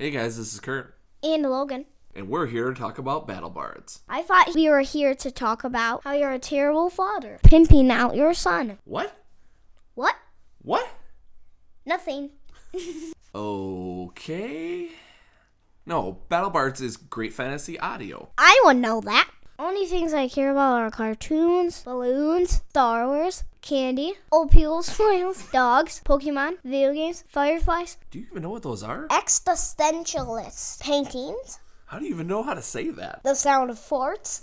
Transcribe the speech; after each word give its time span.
Hey 0.00 0.10
guys, 0.12 0.38
this 0.38 0.54
is 0.54 0.60
Kurt, 0.60 0.96
And 1.22 1.42
Logan. 1.42 1.84
and 2.14 2.26
we're 2.30 2.46
here 2.46 2.72
to 2.72 2.74
talk 2.74 2.96
about 2.96 3.26
Battle 3.26 3.50
Bards. 3.50 4.00
I 4.08 4.22
thought 4.22 4.54
we 4.54 4.66
were 4.70 4.80
here 4.80 5.14
to 5.16 5.30
talk 5.30 5.62
about 5.62 6.04
how 6.04 6.14
you're 6.14 6.32
a 6.32 6.38
terrible 6.38 6.88
father, 6.88 7.38
pimping 7.42 7.90
out 7.90 8.16
your 8.16 8.32
son. 8.32 8.78
What? 8.84 9.14
What? 9.94 10.16
What? 10.62 10.88
Nothing. 11.84 12.30
Okay. 13.34 14.88
No, 15.84 16.20
Battle 16.30 16.48
Bards 16.48 16.80
is 16.80 16.96
great 16.96 17.34
fantasy 17.34 17.78
audio. 17.78 18.30
I 18.38 18.58
would 18.64 18.78
know 18.78 19.02
that. 19.02 19.30
Only 19.60 19.84
things 19.84 20.14
I 20.14 20.26
care 20.26 20.50
about 20.52 20.80
are 20.80 20.90
cartoons, 20.90 21.82
balloons, 21.82 22.62
Star 22.70 23.06
Wars, 23.06 23.44
candy, 23.60 24.14
old 24.32 24.50
people's 24.50 24.86
smiles, 24.96 25.46
dogs, 25.52 26.00
Pokemon, 26.02 26.52
video 26.64 26.94
games, 26.94 27.24
fireflies, 27.28 27.98
Do 28.10 28.20
you 28.20 28.26
even 28.30 28.42
know 28.42 28.48
what 28.48 28.62
those 28.62 28.82
are? 28.82 29.06
Existentialist 29.08 30.80
paintings, 30.80 31.58
How 31.84 31.98
do 31.98 32.06
you 32.06 32.14
even 32.14 32.26
know 32.26 32.42
how 32.42 32.54
to 32.54 32.62
say 32.62 32.88
that? 32.88 33.20
the 33.22 33.34
sound 33.34 33.68
of 33.68 33.78
forts, 33.78 34.40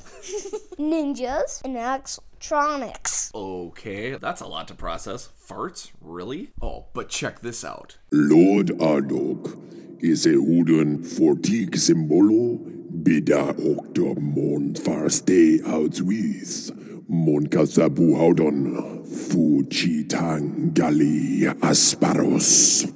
ninjas, 0.77 1.63
and 1.65 1.75
electronics. 1.75 3.31
Okay, 3.33 4.17
that's 4.17 4.41
a 4.41 4.47
lot 4.47 4.67
to 4.67 4.75
process. 4.75 5.29
Farts? 5.49 5.89
Really? 5.99 6.51
Oh, 6.61 6.85
but 6.93 7.09
check 7.09 7.39
this 7.39 7.65
out. 7.65 7.97
Lord 8.11 8.67
Ardok 8.77 9.57
is 9.99 10.27
a 10.27 10.37
wooden 10.37 10.99
fortik 11.03 11.71
symbolo 11.71 12.76
bida 13.03 13.43
okta 13.71 14.13
mon 14.19 14.73
farste 14.73 15.61
outwis 15.65 16.71
mon 17.09 17.47
kasabu 17.47 18.15
haudon 18.15 18.57
fuchitang 19.05 20.73
gali 20.73 21.47
asparos. 21.61 22.87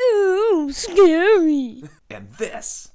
Ooh, 0.00 0.70
scary. 0.72 1.82
And 2.10 2.28
this. 2.38 2.88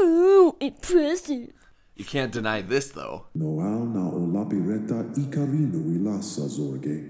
Ooh, 0.00 0.56
impressive. 0.60 1.61
You 2.02 2.06
can't 2.06 2.32
deny 2.32 2.62
this 2.62 2.90
though. 2.90 3.26
Noal 3.32 3.86
na 3.86 4.08
o 4.08 4.18
lapireta 4.18 5.04
ikarinu 5.14 5.86
ilasa 5.94 6.48
zorge. 6.48 7.08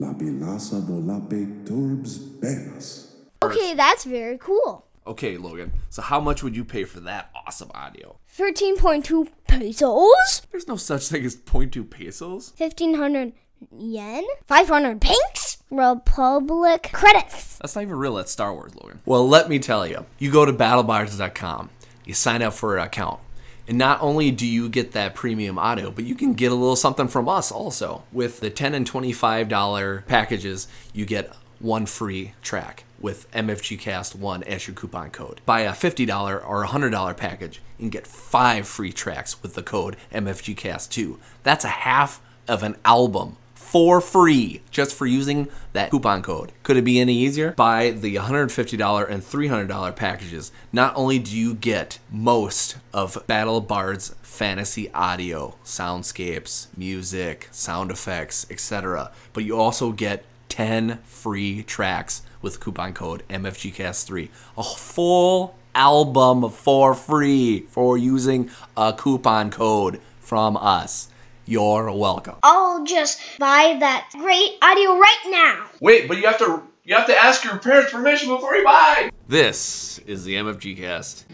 Lapilasa 0.00 0.80
do 0.86 0.94
lape 0.94 1.66
turbs 1.66 2.18
benas. 2.40 3.16
Okay, 3.42 3.74
that's 3.74 4.04
very 4.04 4.38
cool. 4.38 4.86
Okay, 5.06 5.36
Logan, 5.36 5.72
so 5.90 6.00
how 6.00 6.20
much 6.20 6.42
would 6.42 6.56
you 6.56 6.64
pay 6.64 6.84
for 6.84 7.00
that 7.00 7.28
awesome 7.36 7.70
audio? 7.74 8.16
13.2 8.34 9.28
pesos? 9.46 10.40
There's 10.50 10.68
no 10.68 10.76
such 10.76 11.08
thing 11.08 11.26
as 11.26 11.36
0.2 11.36 11.90
pesos. 11.90 12.54
1500 12.56 13.34
yen? 13.76 14.24
500 14.46 15.02
pinks? 15.02 15.58
Republic 15.70 16.88
credits. 16.94 17.58
That's 17.58 17.74
not 17.76 17.82
even 17.82 17.96
real. 17.96 18.14
That's 18.14 18.32
Star 18.32 18.54
Wars, 18.54 18.74
Logan. 18.74 19.02
Well, 19.04 19.28
let 19.28 19.50
me 19.50 19.58
tell 19.58 19.86
you. 19.86 20.06
You 20.18 20.32
go 20.32 20.46
to 20.46 20.52
battlebards.com, 20.54 21.68
you 22.06 22.14
sign 22.14 22.40
up 22.40 22.54
for 22.54 22.78
an 22.78 22.86
account, 22.86 23.20
and 23.66 23.78
not 23.78 24.02
only 24.02 24.30
do 24.30 24.46
you 24.46 24.68
get 24.68 24.92
that 24.92 25.14
premium 25.14 25.58
audio, 25.58 25.90
but 25.90 26.04
you 26.04 26.14
can 26.14 26.34
get 26.34 26.52
a 26.52 26.54
little 26.54 26.76
something 26.76 27.08
from 27.08 27.28
us 27.28 27.50
also. 27.50 28.04
With 28.12 28.40
the 28.40 28.50
10 28.50 28.74
and 28.74 28.90
$25 28.90 30.06
packages, 30.06 30.68
you 30.92 31.06
get 31.06 31.34
one 31.58 31.86
free 31.86 32.34
track 32.42 32.84
with 33.00 33.30
MFGCast1 33.32 34.42
as 34.42 34.66
your 34.66 34.74
coupon 34.74 35.10
code. 35.10 35.40
Buy 35.46 35.60
a 35.60 35.72
$50 35.72 36.46
or 36.46 36.64
$100 36.66 37.16
package 37.16 37.60
and 37.78 37.90
get 37.90 38.06
five 38.06 38.68
free 38.68 38.92
tracks 38.92 39.42
with 39.42 39.54
the 39.54 39.62
code 39.62 39.96
MFGCast2. 40.12 41.18
That's 41.42 41.64
a 41.64 41.68
half 41.68 42.20
of 42.46 42.62
an 42.62 42.76
album 42.84 43.36
for 43.74 44.00
free 44.00 44.60
just 44.70 44.94
for 44.94 45.04
using 45.04 45.48
that 45.72 45.90
coupon 45.90 46.22
code. 46.22 46.52
Could 46.62 46.76
it 46.76 46.84
be 46.84 47.00
any 47.00 47.12
easier? 47.12 47.50
Buy 47.50 47.90
the 47.90 48.14
$150 48.14 49.10
and 49.10 49.20
$300 49.20 49.96
packages. 49.96 50.52
Not 50.72 50.94
only 50.94 51.18
do 51.18 51.36
you 51.36 51.54
get 51.54 51.98
most 52.08 52.76
of 52.92 53.18
Battle 53.26 53.60
Bard's 53.60 54.14
fantasy 54.22 54.92
audio, 54.92 55.56
soundscapes, 55.64 56.68
music, 56.76 57.48
sound 57.50 57.90
effects, 57.90 58.46
etc., 58.48 59.10
but 59.32 59.42
you 59.42 59.58
also 59.58 59.90
get 59.90 60.24
10 60.50 61.00
free 61.02 61.64
tracks 61.64 62.22
with 62.42 62.60
coupon 62.60 62.92
code 62.92 63.24
MFGCast3. 63.28 64.28
A 64.56 64.62
full 64.62 65.56
album 65.74 66.48
for 66.48 66.94
free 66.94 67.66
for 67.70 67.98
using 67.98 68.50
a 68.76 68.92
coupon 68.92 69.50
code 69.50 70.00
from 70.20 70.56
us. 70.58 71.08
You're 71.46 71.92
welcome. 71.92 72.36
I'll 72.42 72.84
just 72.84 73.20
buy 73.38 73.76
that 73.80 74.08
great 74.12 74.56
audio 74.62 74.96
right 74.96 75.22
now. 75.26 75.66
Wait, 75.80 76.08
but 76.08 76.16
you 76.16 76.26
have 76.26 76.38
to 76.38 76.62
you 76.84 76.94
have 76.94 77.06
to 77.06 77.16
ask 77.16 77.44
your 77.44 77.58
parents' 77.58 77.92
permission 77.92 78.28
before 78.28 78.54
you 78.54 78.64
buy. 78.64 79.10
This 79.28 79.98
is 80.00 80.24
the 80.24 80.34
MFG 80.36 80.78
cast. 80.78 81.26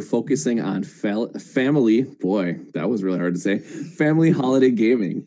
We're 0.00 0.06
focusing 0.06 0.60
on 0.60 0.82
fal- 0.82 1.30
family. 1.34 2.02
Boy, 2.02 2.58
that 2.72 2.88
was 2.88 3.02
really 3.02 3.18
hard 3.18 3.34
to 3.34 3.40
say. 3.40 3.58
Family 3.58 4.30
holiday 4.30 4.70
gaming. 4.70 5.26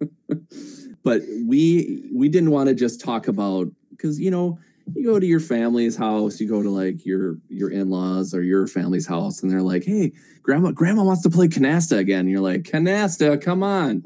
but 1.02 1.22
we 1.44 2.08
we 2.14 2.28
didn't 2.28 2.52
want 2.52 2.68
to 2.68 2.74
just 2.74 3.00
talk 3.00 3.26
about 3.26 3.66
because 3.90 4.20
you 4.20 4.30
know 4.30 4.58
you 4.94 5.04
go 5.04 5.18
to 5.18 5.26
your 5.26 5.40
family's 5.40 5.96
house, 5.96 6.40
you 6.40 6.48
go 6.48 6.62
to 6.62 6.70
like 6.70 7.04
your 7.04 7.38
your 7.48 7.70
in 7.70 7.90
laws 7.90 8.34
or 8.34 8.42
your 8.42 8.68
family's 8.68 9.08
house, 9.08 9.42
and 9.42 9.50
they're 9.50 9.62
like, 9.62 9.84
"Hey, 9.84 10.12
grandma, 10.42 10.70
grandma 10.70 11.02
wants 11.02 11.22
to 11.22 11.30
play 11.30 11.48
canasta 11.48 11.98
again." 11.98 12.20
And 12.20 12.30
you're 12.30 12.40
like, 12.40 12.62
"Canasta, 12.62 13.40
come 13.40 13.64
on! 13.64 14.04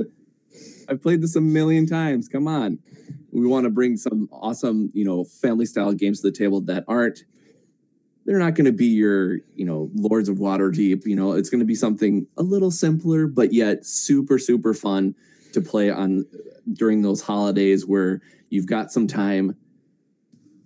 I've 0.88 1.02
played 1.02 1.20
this 1.20 1.36
a 1.36 1.40
million 1.42 1.86
times. 1.86 2.28
Come 2.28 2.48
on." 2.48 2.78
We 3.30 3.46
want 3.46 3.64
to 3.64 3.70
bring 3.70 3.96
some 3.96 4.28
awesome, 4.32 4.90
you 4.94 5.04
know, 5.04 5.24
family 5.24 5.66
style 5.66 5.92
games 5.92 6.20
to 6.20 6.30
the 6.30 6.36
table 6.36 6.60
that 6.62 6.84
aren't 6.88 7.24
they're 8.24 8.38
not 8.38 8.54
going 8.54 8.64
to 8.64 8.72
be 8.72 8.86
your, 8.86 9.38
you 9.54 9.64
know, 9.64 9.90
Lords 9.94 10.28
of 10.28 10.38
Waterdeep. 10.38 11.06
You 11.06 11.16
know, 11.16 11.32
it's 11.32 11.50
going 11.50 11.60
to 11.60 11.66
be 11.66 11.74
something 11.74 12.26
a 12.36 12.42
little 12.42 12.70
simpler, 12.70 13.26
but 13.26 13.52
yet 13.52 13.84
super, 13.84 14.38
super 14.38 14.72
fun 14.72 15.14
to 15.52 15.60
play 15.60 15.90
on 15.90 16.26
during 16.72 17.02
those 17.02 17.22
holidays 17.22 17.86
where 17.86 18.22
you've 18.48 18.66
got 18.66 18.90
some 18.90 19.06
time 19.06 19.56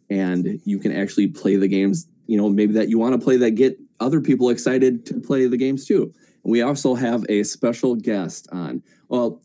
and 0.09 0.61
you 0.65 0.79
can 0.79 0.93
actually 0.93 1.27
play 1.27 1.57
the 1.57 1.69
games, 1.69 2.07
you 2.27 2.39
know, 2.39 2.49
maybe 2.49 2.75
that 2.75 2.89
you 2.89 2.99
want 2.99 3.19
to 3.19 3.25
play 3.25 3.37
that 3.37 3.53
get 3.53 3.79
other 4.01 4.21
people 4.21 4.51
excited 4.51 5.05
to 5.07 5.21
play 5.21 5.47
the 5.47 5.57
games 5.57 5.85
too. 5.85 6.15
And 6.45 6.53
we 6.53 6.63
also 6.63 6.95
have 6.95 7.27
a 7.29 7.43
special 7.43 7.97
guest 7.97 8.49
on. 8.53 8.83
Well, 9.09 9.43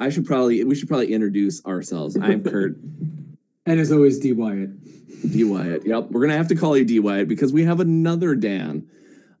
I 0.00 0.08
should 0.08 0.26
probably, 0.26 0.64
we 0.64 0.74
should 0.74 0.88
probably 0.88 1.12
introduce 1.12 1.64
ourselves. 1.66 2.16
I'm 2.16 2.42
Kurt. 2.42 2.76
And 3.68 3.78
as 3.78 3.92
always, 3.92 4.18
D 4.18 4.32
Wyatt. 4.32 5.30
D 5.30 5.44
Wyatt. 5.44 5.84
Yep, 5.84 6.08
we're 6.10 6.22
gonna 6.22 6.38
have 6.38 6.48
to 6.48 6.54
call 6.54 6.74
you 6.74 6.86
D 6.86 7.00
Wyatt 7.00 7.28
because 7.28 7.52
we 7.52 7.64
have 7.64 7.80
another 7.80 8.34
Dan 8.34 8.88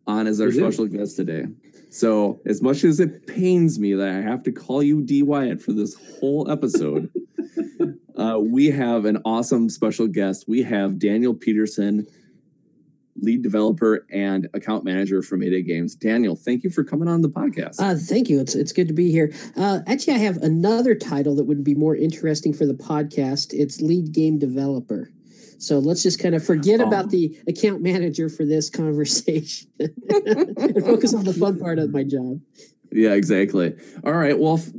on 0.06 0.26
as 0.26 0.38
our 0.38 0.52
special 0.52 0.86
guest 0.86 1.16
today. 1.16 1.46
So 1.88 2.38
as 2.44 2.60
much 2.60 2.84
as 2.84 3.00
it 3.00 3.26
pains 3.26 3.78
me 3.78 3.94
that 3.94 4.06
I 4.06 4.20
have 4.20 4.42
to 4.42 4.52
call 4.52 4.82
you 4.82 5.00
D 5.00 5.22
Wyatt 5.22 5.62
for 5.62 5.72
this 5.72 5.94
whole 6.20 6.50
episode, 6.50 7.10
uh, 8.18 8.38
we 8.38 8.66
have 8.66 9.06
an 9.06 9.22
awesome 9.24 9.70
special 9.70 10.06
guest. 10.06 10.44
We 10.46 10.62
have 10.62 10.98
Daniel 10.98 11.32
Peterson, 11.32 12.06
lead 13.20 13.42
developer 13.42 14.06
and 14.10 14.48
account 14.54 14.84
manager 14.84 15.22
for 15.22 15.36
Mayday 15.36 15.62
Games. 15.62 15.94
Daniel, 15.94 16.36
thank 16.36 16.64
you 16.64 16.70
for 16.70 16.84
coming 16.84 17.08
on 17.08 17.22
the 17.22 17.28
podcast. 17.28 17.76
Uh, 17.78 17.94
thank 17.96 18.28
you. 18.28 18.40
It's 18.40 18.54
it's 18.54 18.72
good 18.72 18.88
to 18.88 18.94
be 18.94 19.10
here. 19.10 19.32
Uh, 19.56 19.80
actually, 19.86 20.14
I 20.14 20.18
have 20.18 20.38
another 20.38 20.94
title 20.94 21.34
that 21.36 21.44
would 21.44 21.64
be 21.64 21.74
more 21.74 21.96
interesting 21.96 22.52
for 22.52 22.66
the 22.66 22.74
podcast. 22.74 23.52
It's 23.52 23.80
lead 23.80 24.12
game 24.12 24.38
developer. 24.38 25.10
So 25.60 25.80
let's 25.80 26.04
just 26.04 26.20
kind 26.20 26.34
of 26.36 26.44
forget 26.44 26.80
Oh. 26.80 26.86
about 26.86 27.10
the 27.10 27.36
account 27.48 27.82
manager 27.82 28.28
for 28.28 28.44
this 28.44 28.70
conversation 28.80 29.68
and 29.80 30.84
focus 30.84 31.12
on 31.14 31.24
the 31.24 31.34
fun 31.34 31.58
part 31.58 31.78
of 31.80 31.90
my 31.92 32.04
job. 32.04 32.40
Yeah, 32.92 33.10
exactly. 33.12 33.74
All 34.04 34.14
right. 34.14 34.38
Well, 34.38 34.58
f- 34.58 34.70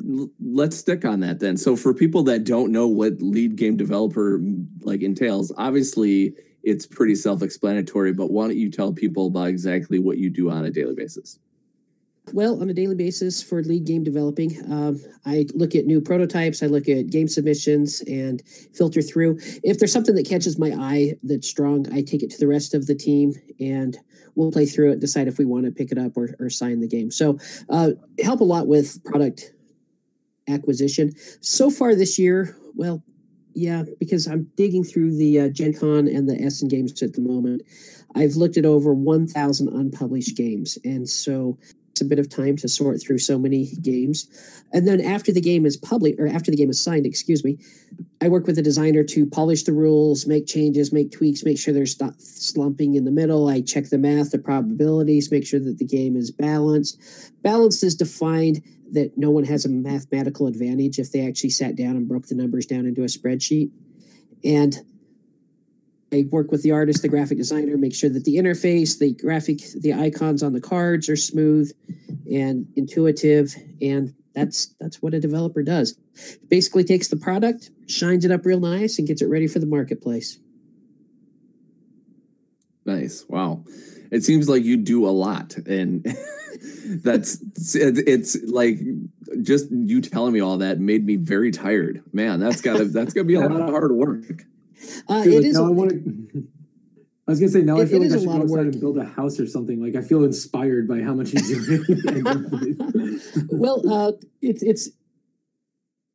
let's 0.42 0.78
stick 0.78 1.06
on 1.06 1.20
that 1.20 1.40
then. 1.42 1.58
So, 1.58 1.76
for 1.76 1.94
people 1.94 2.24
that 2.24 2.44
don't 2.44 2.72
know 2.72 2.88
what 2.88 3.22
lead 3.22 3.56
game 3.56 3.78
developer 3.78 4.42
like 4.82 5.02
entails, 5.02 5.52
obviously 5.58 6.34
it's 6.64 6.86
pretty 6.86 7.16
self-explanatory. 7.16 8.14
But 8.14 8.32
why 8.32 8.48
don't 8.48 8.58
you 8.58 8.70
tell 8.70 8.94
people 8.94 9.28
about 9.28 9.48
exactly 9.48 10.00
what 10.00 10.18
you 10.18 10.30
do 10.30 10.50
on 10.50 10.66
a 10.66 10.72
daily 10.72 10.96
basis? 10.96 11.40
Well, 12.34 12.62
on 12.62 12.70
a 12.70 12.74
daily 12.74 12.96
basis 12.96 13.42
for 13.42 13.64
lead 13.64 13.86
game 13.86 14.04
developing, 14.04 14.56
um, 14.72 15.02
I 15.26 15.48
look 15.56 15.74
at 15.74 15.86
new 15.86 16.00
prototypes, 16.00 16.62
I 16.62 16.68
look 16.68 16.88
at 16.88 17.10
game 17.10 17.28
submissions 17.28 18.02
and 18.02 18.44
filter 18.74 19.02
through. 19.02 19.40
If 19.64 19.80
there's 19.80 19.92
something 19.92 20.16
that 20.16 20.30
catches 20.30 20.60
my 20.60 20.72
eye 20.78 21.14
that's 21.24 21.50
strong, 21.50 21.92
I 21.92 22.02
take 22.02 22.22
it 22.22 22.30
to 22.32 22.38
the 22.38 22.48
rest 22.48 22.76
of 22.76 22.86
the 22.86 22.94
team 22.94 23.34
and 23.60 23.98
we'll 24.36 24.52
play 24.52 24.68
through 24.68 24.92
it, 24.92 25.00
decide 25.00 25.28
if 25.28 25.40
we 25.40 25.46
want 25.46 25.66
to 25.66 25.72
pick 25.72 25.92
it 25.92 25.98
up 25.98 26.16
or, 26.16 26.30
or 26.40 26.50
sign 26.52 26.82
the 26.82 26.88
game. 26.88 27.10
So, 27.10 27.40
uh, 27.70 27.92
help 28.24 28.42
a 28.42 28.46
lot 28.46 28.68
with 28.68 29.04
product 29.04 29.54
acquisition. 30.48 31.14
So 31.42 31.72
far 31.72 31.96
this 31.96 32.20
year, 32.20 32.56
well, 32.76 33.04
yeah, 33.54 33.84
because 34.00 34.28
I'm 34.28 34.50
digging 34.56 34.84
through 34.84 35.18
the 35.18 35.40
uh, 35.42 35.50
Gen 35.50 35.74
Con 35.74 36.08
and 36.08 36.30
the 36.30 36.40
Essen 36.42 36.68
games 36.68 37.02
at 37.02 37.14
the 37.14 37.22
moment. 37.22 37.64
I've 38.16 38.36
looked 38.36 38.58
at 38.58 38.66
over 38.66 38.94
1,000 38.94 39.68
unpublished 39.68 40.36
games. 40.36 40.78
And 40.84 41.08
so 41.08 41.58
it's 41.92 42.02
a 42.02 42.06
bit 42.06 42.20
of 42.20 42.30
time 42.30 42.56
to 42.58 42.68
sort 42.70 43.02
through 43.02 43.18
so 43.18 43.38
many 43.38 43.72
games. 43.82 44.28
And 44.72 44.88
then 44.88 45.02
after 45.02 45.32
the 45.32 45.42
game 45.42 45.66
is 45.66 45.76
public 45.76 46.16
or 46.18 46.28
after 46.28 46.50
the 46.50 46.58
game 46.58 46.70
is 46.70 46.82
signed, 46.82 47.06
excuse 47.06 47.44
me, 47.44 47.58
I 48.22 48.30
work 48.30 48.48
with 48.48 48.58
a 48.58 48.62
designer 48.62 49.04
to 49.04 49.26
polish 49.26 49.64
the 49.64 49.74
rules, 49.74 50.26
make 50.26 50.48
changes, 50.48 50.94
make 50.94 51.12
tweaks, 51.12 51.44
make 51.44 51.60
sure 51.60 51.74
there's 51.74 52.00
not 52.00 52.22
slumping 52.22 52.96
in 52.96 53.04
the 53.04 53.12
middle. 53.12 53.50
I 53.50 53.62
check 53.62 53.90
the 53.90 53.98
math, 53.98 54.32
the 54.32 54.40
probabilities, 54.40 55.32
make 55.32 55.46
sure 55.46 55.60
that 55.60 55.78
the 55.78 55.86
game 55.86 56.16
is 56.16 56.32
balanced. 56.32 57.02
Balanced 57.44 57.84
is 57.84 57.96
defined 57.96 58.62
that 58.94 59.18
no 59.18 59.30
one 59.30 59.44
has 59.46 59.66
a 59.66 59.70
mathematical 59.70 60.48
advantage 60.48 61.00
if 61.00 61.12
they 61.12 61.28
actually 61.28 61.52
sat 61.52 61.76
down 61.76 61.96
and 61.96 62.08
broke 62.08 62.28
the 62.28 62.36
numbers 62.36 62.66
down 62.66 62.86
into 62.86 63.02
a 63.02 63.06
spreadsheet. 63.06 63.72
And 64.44 64.76
I 66.12 66.26
work 66.32 66.52
with 66.52 66.64
the 66.64 66.72
artist, 66.72 67.02
the 67.02 67.08
graphic 67.08 67.38
designer, 67.38 67.78
make 67.78 67.94
sure 67.94 68.10
that 68.10 68.26
the 68.26 68.38
interface, 68.38 68.98
the 68.98 69.14
graphic, 69.14 69.60
the 69.80 69.94
icons 69.94 70.42
on 70.42 70.54
the 70.54 70.62
cards 70.62 71.08
are 71.08 71.16
smooth 71.16 71.72
and 72.32 72.68
intuitive, 72.76 73.56
and 73.82 74.14
that's 74.34 74.74
that's 74.80 75.02
what 75.02 75.14
a 75.14 75.20
developer 75.20 75.62
does. 75.62 75.98
Basically, 76.48 76.84
takes 76.84 77.10
the 77.10 77.18
product, 77.18 77.70
shines 77.88 78.26
it 78.26 78.32
up 78.32 78.46
real 78.46 78.60
nice, 78.60 78.98
and 78.98 79.08
gets 79.08 79.22
it 79.22 79.28
ready 79.28 79.48
for 79.48 79.60
the 79.60 79.68
marketplace. 79.68 80.40
Nice. 82.86 83.26
Wow. 83.28 83.64
It 84.12 84.24
seems 84.24 84.50
like 84.50 84.64
you 84.64 84.78
do 84.78 85.08
a 85.08 85.12
lot, 85.12 85.56
and 85.58 86.04
that's 87.04 87.40
it's, 87.76 87.76
it's 88.00 88.38
like 88.46 88.78
just 89.42 89.72
you 89.72 90.02
telling 90.02 90.34
me 90.34 90.40
all 90.40 90.58
that 90.58 90.80
made 90.80 91.06
me 91.06 91.16
very 91.16 91.52
tired. 91.52 92.04
Man, 92.14 92.40
that's 92.40 92.62
gotta 92.62 92.86
that's 92.86 93.14
gonna 93.14 93.26
be 93.26 93.36
a 93.36 93.42
lot 93.42 93.52
of 93.52 93.70
hard 93.70 93.92
work. 93.92 94.44
Uh, 95.10 95.24
it 95.26 95.36
like 95.36 95.46
is. 95.46 95.56
now 95.56 95.66
I 95.66 95.68
a- 95.68 95.72
want 95.72 95.90
to. 95.92 96.48
I 97.28 97.32
was 97.32 97.40
gonna 97.40 97.52
say 97.52 97.62
now 97.62 97.78
I 97.80 97.86
feel 97.86 98.02
like 98.02 98.12
I 98.12 98.18
should 98.18 98.26
go 98.26 98.32
of 98.38 98.42
outside 98.42 98.50
work. 98.50 98.66
and 98.74 98.80
build 98.82 98.98
a 98.98 99.06
house 99.06 99.40
or 99.40 99.46
something. 99.46 99.80
Like 99.80 99.96
I 99.96 100.02
feel 100.02 100.24
inspired 100.24 100.88
by 100.88 101.02
how 101.02 101.14
much 101.14 101.32
you 101.34 101.40
do. 101.86 103.20
well, 103.52 103.84
uh, 103.88 104.14
it's 104.42 104.64
it's 104.64 104.90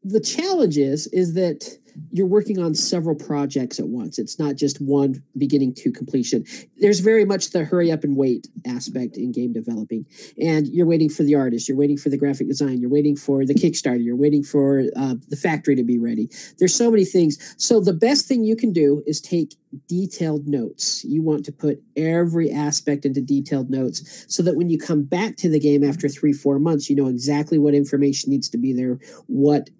the 0.02 0.18
challenge 0.20 0.76
is 0.76 1.06
is 1.08 1.34
that 1.34 1.78
you're 2.10 2.26
working 2.26 2.58
on 2.58 2.74
several 2.74 3.14
projects 3.14 3.78
at 3.78 3.88
once. 3.88 4.18
It's 4.18 4.38
not 4.38 4.56
just 4.56 4.80
one 4.80 5.22
beginning 5.36 5.74
to 5.74 5.92
completion. 5.92 6.44
There's 6.78 7.00
very 7.00 7.24
much 7.24 7.50
the 7.50 7.64
hurry 7.64 7.90
up 7.90 8.04
and 8.04 8.16
wait 8.16 8.48
aspect 8.66 9.16
in 9.16 9.32
game 9.32 9.52
developing, 9.52 10.06
and 10.40 10.66
you're 10.68 10.86
waiting 10.86 11.08
for 11.08 11.22
the 11.22 11.34
artist, 11.34 11.68
you're 11.68 11.78
waiting 11.78 11.96
for 11.96 12.08
the 12.08 12.18
graphic 12.18 12.48
design, 12.48 12.80
you're 12.80 12.90
waiting 12.90 13.16
for 13.16 13.44
the 13.44 13.54
Kickstarter, 13.54 14.04
you're 14.04 14.16
waiting 14.16 14.42
for 14.42 14.84
uh, 14.96 15.14
the 15.28 15.36
factory 15.36 15.76
to 15.76 15.84
be 15.84 15.98
ready. 15.98 16.28
There's 16.58 16.74
so 16.74 16.90
many 16.90 17.04
things. 17.04 17.54
So 17.58 17.80
the 17.80 17.92
best 17.92 18.26
thing 18.26 18.44
you 18.44 18.56
can 18.56 18.72
do 18.72 19.02
is 19.06 19.20
take 19.20 19.54
detailed 19.88 20.46
notes. 20.46 21.04
You 21.04 21.22
want 21.22 21.44
to 21.46 21.52
put 21.52 21.82
every 21.96 22.50
aspect 22.50 23.04
into 23.04 23.20
detailed 23.20 23.70
notes 23.70 24.24
so 24.28 24.42
that 24.42 24.56
when 24.56 24.70
you 24.70 24.78
come 24.78 25.02
back 25.02 25.36
to 25.36 25.48
the 25.48 25.60
game 25.60 25.84
after 25.84 26.08
three, 26.08 26.32
four 26.32 26.58
months, 26.58 26.88
you 26.88 26.96
know 26.96 27.08
exactly 27.08 27.58
what 27.58 27.74
information 27.74 28.30
needs 28.30 28.48
to 28.50 28.58
be 28.58 28.72
there, 28.72 28.98
what 29.26 29.70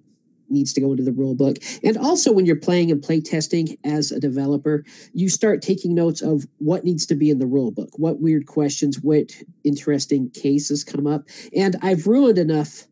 needs 0.49 0.73
to 0.75 0.81
go 0.81 0.91
into 0.91 1.03
the 1.03 1.13
rule 1.13 1.35
book. 1.35 1.59
And 1.83 1.97
also 1.97 2.33
when 2.33 2.47
you're 2.47 2.57
playing 2.57 2.91
and 2.91 3.03
play 3.03 3.21
testing 3.21 3.77
as 3.85 4.11
a 4.11 4.21
developer, 4.21 4.85
you 5.13 5.29
start 5.29 5.63
taking 5.63 5.95
notes 5.95 6.23
of 6.23 6.47
what 6.59 6.85
needs 6.85 7.07
to 7.07 7.15
be 7.15 7.31
in 7.31 7.39
the 7.39 7.47
rule 7.47 7.71
book, 7.71 7.91
what 7.97 8.21
weird 8.21 8.47
questions, 8.47 9.01
what 9.01 9.33
interesting 9.65 10.31
cases 10.31 10.85
come 10.85 11.07
up. 11.07 11.25
And 11.57 11.77
I've 11.83 12.07
ruined 12.07 12.39
enough 12.39 12.87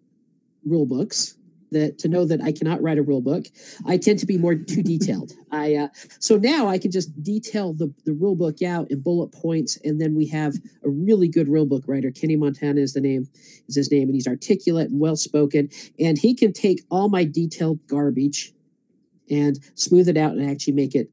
rule 0.64 0.86
books 0.86 1.36
that 1.72 1.98
to 1.98 2.08
know 2.08 2.24
that 2.24 2.40
I 2.40 2.52
cannot 2.52 2.82
write 2.82 2.98
a 2.98 3.02
rule 3.02 3.20
book. 3.20 3.46
I 3.86 3.96
tend 3.96 4.18
to 4.20 4.26
be 4.26 4.38
more 4.38 4.54
too 4.54 4.82
detailed. 4.94 5.32
I 5.50 5.74
uh, 5.74 5.88
so 6.18 6.36
now 6.36 6.68
I 6.68 6.78
can 6.78 6.90
just 6.90 7.22
detail 7.22 7.72
the 7.72 7.92
the 8.04 8.12
rule 8.12 8.36
book 8.36 8.62
out 8.62 8.90
in 8.90 9.00
bullet 9.00 9.32
points, 9.32 9.78
and 9.84 10.00
then 10.00 10.14
we 10.14 10.26
have 10.28 10.54
a 10.84 10.88
really 10.88 11.28
good 11.28 11.48
rule 11.48 11.66
book 11.66 11.84
writer. 11.86 12.10
Kenny 12.10 12.36
Montana 12.36 12.80
is 12.80 12.92
the 12.92 13.00
name 13.00 13.28
is 13.68 13.76
his 13.76 13.90
name, 13.90 14.08
and 14.08 14.14
he's 14.14 14.28
articulate 14.28 14.90
and 14.90 15.00
well 15.00 15.16
spoken, 15.16 15.68
and 15.98 16.18
he 16.18 16.34
can 16.34 16.52
take 16.52 16.82
all 16.90 17.08
my 17.08 17.24
detailed 17.24 17.86
garbage 17.86 18.52
and 19.30 19.58
smooth 19.74 20.08
it 20.08 20.16
out 20.16 20.32
and 20.32 20.48
actually 20.48 20.74
make 20.74 20.94
it 20.94 21.10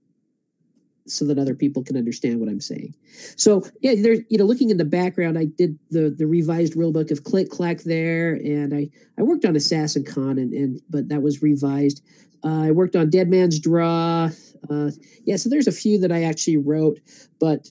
so 1.09 1.25
that 1.25 1.37
other 1.37 1.55
people 1.55 1.83
can 1.83 1.97
understand 1.97 2.39
what 2.39 2.49
I'm 2.49 2.61
saying. 2.61 2.95
So 3.35 3.63
yeah, 3.81 3.95
there 3.97 4.17
you 4.29 4.37
know, 4.37 4.45
looking 4.45 4.69
in 4.69 4.77
the 4.77 4.85
background, 4.85 5.37
I 5.37 5.45
did 5.45 5.77
the 5.89 6.09
the 6.09 6.27
revised 6.27 6.75
rule 6.75 6.91
book 6.91 7.11
of 7.11 7.23
Click 7.23 7.49
Clack 7.49 7.79
there, 7.79 8.33
and 8.33 8.73
I 8.73 8.89
I 9.17 9.23
worked 9.23 9.45
on 9.45 9.55
Assassin 9.55 10.03
Con, 10.03 10.37
and, 10.37 10.53
and 10.53 10.81
but 10.89 11.09
that 11.09 11.21
was 11.21 11.41
revised. 11.41 12.03
Uh, 12.43 12.63
I 12.63 12.71
worked 12.71 12.95
on 12.95 13.09
Dead 13.09 13.29
Man's 13.29 13.59
Draw. 13.59 14.29
Uh, 14.69 14.91
yeah, 15.25 15.35
so 15.35 15.49
there's 15.49 15.67
a 15.67 15.71
few 15.71 15.99
that 15.99 16.11
I 16.11 16.23
actually 16.23 16.57
wrote, 16.57 16.99
but 17.39 17.69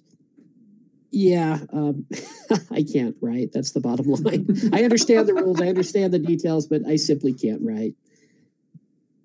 yeah, 1.10 1.60
um, 1.72 2.06
I 2.70 2.82
can't 2.82 3.16
write. 3.20 3.52
That's 3.52 3.72
the 3.72 3.80
bottom 3.80 4.06
line. 4.12 4.46
I 4.72 4.84
understand 4.84 5.28
the 5.28 5.34
rules, 5.34 5.60
I 5.60 5.68
understand 5.68 6.12
the 6.12 6.18
details, 6.18 6.66
but 6.66 6.86
I 6.86 6.96
simply 6.96 7.32
can't 7.32 7.62
write. 7.62 7.94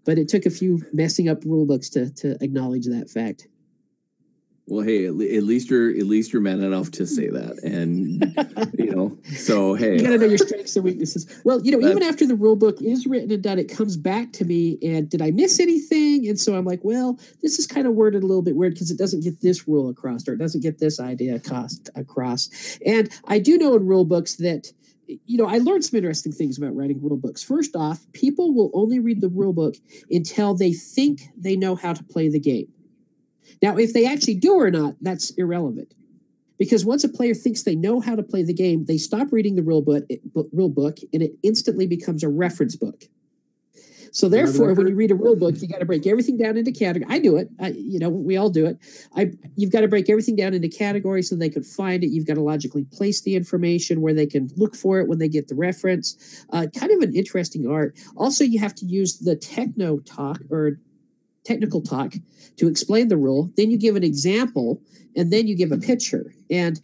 But 0.06 0.18
it 0.18 0.28
took 0.28 0.46
a 0.46 0.50
few 0.50 0.82
messing 0.92 1.30
up 1.30 1.44
rule 1.46 1.66
books 1.66 1.90
to 1.92 2.10
to 2.12 2.38
acknowledge 2.42 2.86
that 2.88 3.10
fact. 3.10 3.48
Well, 4.66 4.86
hey, 4.86 5.08
at, 5.08 5.14
least 5.16 5.70
you're 5.70 5.90
at 5.90 6.06
least 6.06 6.32
you're 6.32 6.42
man 6.42 6.64
enough 6.64 6.90
to 6.92 7.06
say 7.06 7.28
that, 7.28 7.60
and 7.64 8.34
you 8.80 8.96
know, 8.96 9.18
so 9.36 9.74
hey, 9.74 9.98
You 9.98 10.04
got 10.04 10.12
to 10.12 10.18
know 10.20 10.26
your 10.26 10.38
strengths 10.38 10.76
and 10.78 10.86
weaknesses. 10.86 11.28
Well, 11.44 11.62
you 11.62 11.78
know, 11.78 11.86
even 11.86 12.02
after 12.02 12.26
the 12.26 12.36
rule 12.36 12.56
book 12.56 12.82
is 12.82 13.06
written 13.06 13.30
and 13.32 13.44
done, 13.44 13.60
it 13.60 13.66
comes 13.66 13.98
back 13.98 14.32
to 14.34 14.46
me. 14.46 14.78
And 14.82 15.10
did 15.10 15.22
I 15.22 15.32
miss 15.32 15.60
anything? 15.60 16.28
And 16.30 16.40
so 16.40 16.56
I'm 16.56 16.64
like, 16.64 16.80
well, 16.82 17.20
this 17.42 17.60
is 17.60 17.68
kind 17.68 17.86
of 17.88 17.94
worded 17.94 18.24
a 18.24 18.26
little 18.26 18.42
bit 18.42 18.56
weird 18.56 18.74
because 18.74 18.90
it 18.90 18.98
doesn't 18.98 19.22
get 19.24 19.42
this 19.42 19.68
rule 19.68 19.90
across 19.90 20.28
or 20.30 20.34
it 20.34 20.40
doesn't 20.40 20.62
get 20.62 20.80
this 20.80 20.98
idea 20.98 21.36
across. 21.96 22.80
And 22.86 23.10
I 23.26 23.40
do 23.40 23.58
know 23.58 23.76
in 23.76 23.86
rule 23.86 24.06
books 24.06 24.36
that, 24.36 24.72
you 25.08 25.38
know, 25.38 25.46
I 25.46 25.58
learned 25.58 25.84
some 25.84 25.98
interesting 25.98 26.32
things 26.32 26.58
about 26.58 26.74
writing 26.74 27.02
rule 27.02 27.18
books. 27.18 27.44
First 27.44 27.76
off, 27.76 28.06
people 28.14 28.54
will 28.54 28.72
only 28.74 29.00
read 29.00 29.20
the 29.20 29.30
rule 29.30 29.54
book 29.54 29.76
until 30.10 30.56
they 30.56 30.72
think 30.72 31.24
they 31.36 31.58
know 31.58 31.76
how 31.76 31.92
to 31.92 32.04
play 32.04 32.30
the 32.30 32.40
game. 32.40 32.68
Now, 33.64 33.78
if 33.78 33.94
they 33.94 34.06
actually 34.06 34.36
do 34.36 34.56
or 34.56 34.70
not, 34.70 34.96
that's 35.00 35.30
irrelevant 35.32 35.94
because 36.60 36.84
once 36.84 37.06
a 37.06 37.10
player 37.10 37.34
thinks 37.34 37.64
they 37.64 37.76
know 37.76 38.02
how 38.02 38.14
to 38.14 38.22
play 38.22 38.44
the 38.44 38.54
game, 38.54 38.84
they 38.86 38.98
stop 38.98 39.32
reading 39.32 39.56
the 39.56 39.64
rule 39.64 39.82
book, 39.82 40.04
rule 40.52 40.68
book, 40.68 40.98
and 41.14 41.24
it 41.24 41.32
instantly 41.44 41.88
becomes 41.88 42.24
a 42.24 42.30
reference 42.30 42.76
book. 42.76 43.06
So 44.12 44.28
therefore, 44.28 44.74
when 44.74 44.88
you 44.88 44.96
read 44.96 45.12
a 45.12 45.16
rule 45.16 45.38
book, 45.38 45.60
you 45.62 45.68
got 45.68 45.80
to 45.80 45.86
break 45.86 46.06
everything 46.06 46.38
down 46.38 46.58
into 46.58 46.72
category. 46.74 47.10
I 47.10 47.20
do 47.20 47.38
it. 47.38 47.50
I, 47.60 47.70
you 47.70 48.00
know, 48.00 48.10
we 48.10 48.36
all 48.36 48.50
do 48.50 48.66
it. 48.66 48.78
I 49.16 49.32
you've 49.56 49.72
got 49.72 49.82
to 49.82 49.88
break 49.88 50.10
everything 50.10 50.36
down 50.36 50.54
into 50.54 50.68
categories 50.68 51.30
so 51.30 51.36
they 51.36 51.50
can 51.50 51.64
find 51.64 52.04
it. 52.04 52.08
You've 52.08 52.28
got 52.28 52.36
to 52.36 52.42
logically 52.42 52.84
place 52.84 53.22
the 53.22 53.36
information 53.36 54.02
where 54.02 54.14
they 54.14 54.28
can 54.28 54.52
look 54.58 54.76
for 54.76 55.00
it 55.00 55.08
when 55.08 55.18
they 55.20 55.30
get 55.30 55.48
the 55.48 55.56
reference. 55.56 56.46
Uh, 56.52 56.68
kind 56.78 56.92
of 56.92 57.00
an 57.00 57.16
interesting 57.16 57.66
art. 57.68 57.98
Also, 58.16 58.44
you 58.44 58.60
have 58.60 58.76
to 58.76 58.86
use 58.86 59.20
the 59.20 59.38
techno 59.38 60.00
talk 60.00 60.42
or 60.52 60.80
technical 61.44 61.82
talk 61.82 62.14
to 62.58 62.68
explain 62.68 63.08
the 63.08 63.18
rule. 63.18 63.52
Then 63.58 63.72
you 63.72 63.78
give 63.78 63.96
an 63.96 64.04
example, 64.04 64.82
and 65.16 65.32
then 65.32 65.48
you 65.48 65.56
give 65.56 65.72
a 65.72 65.78
picture. 65.78 66.34
And 66.50 66.80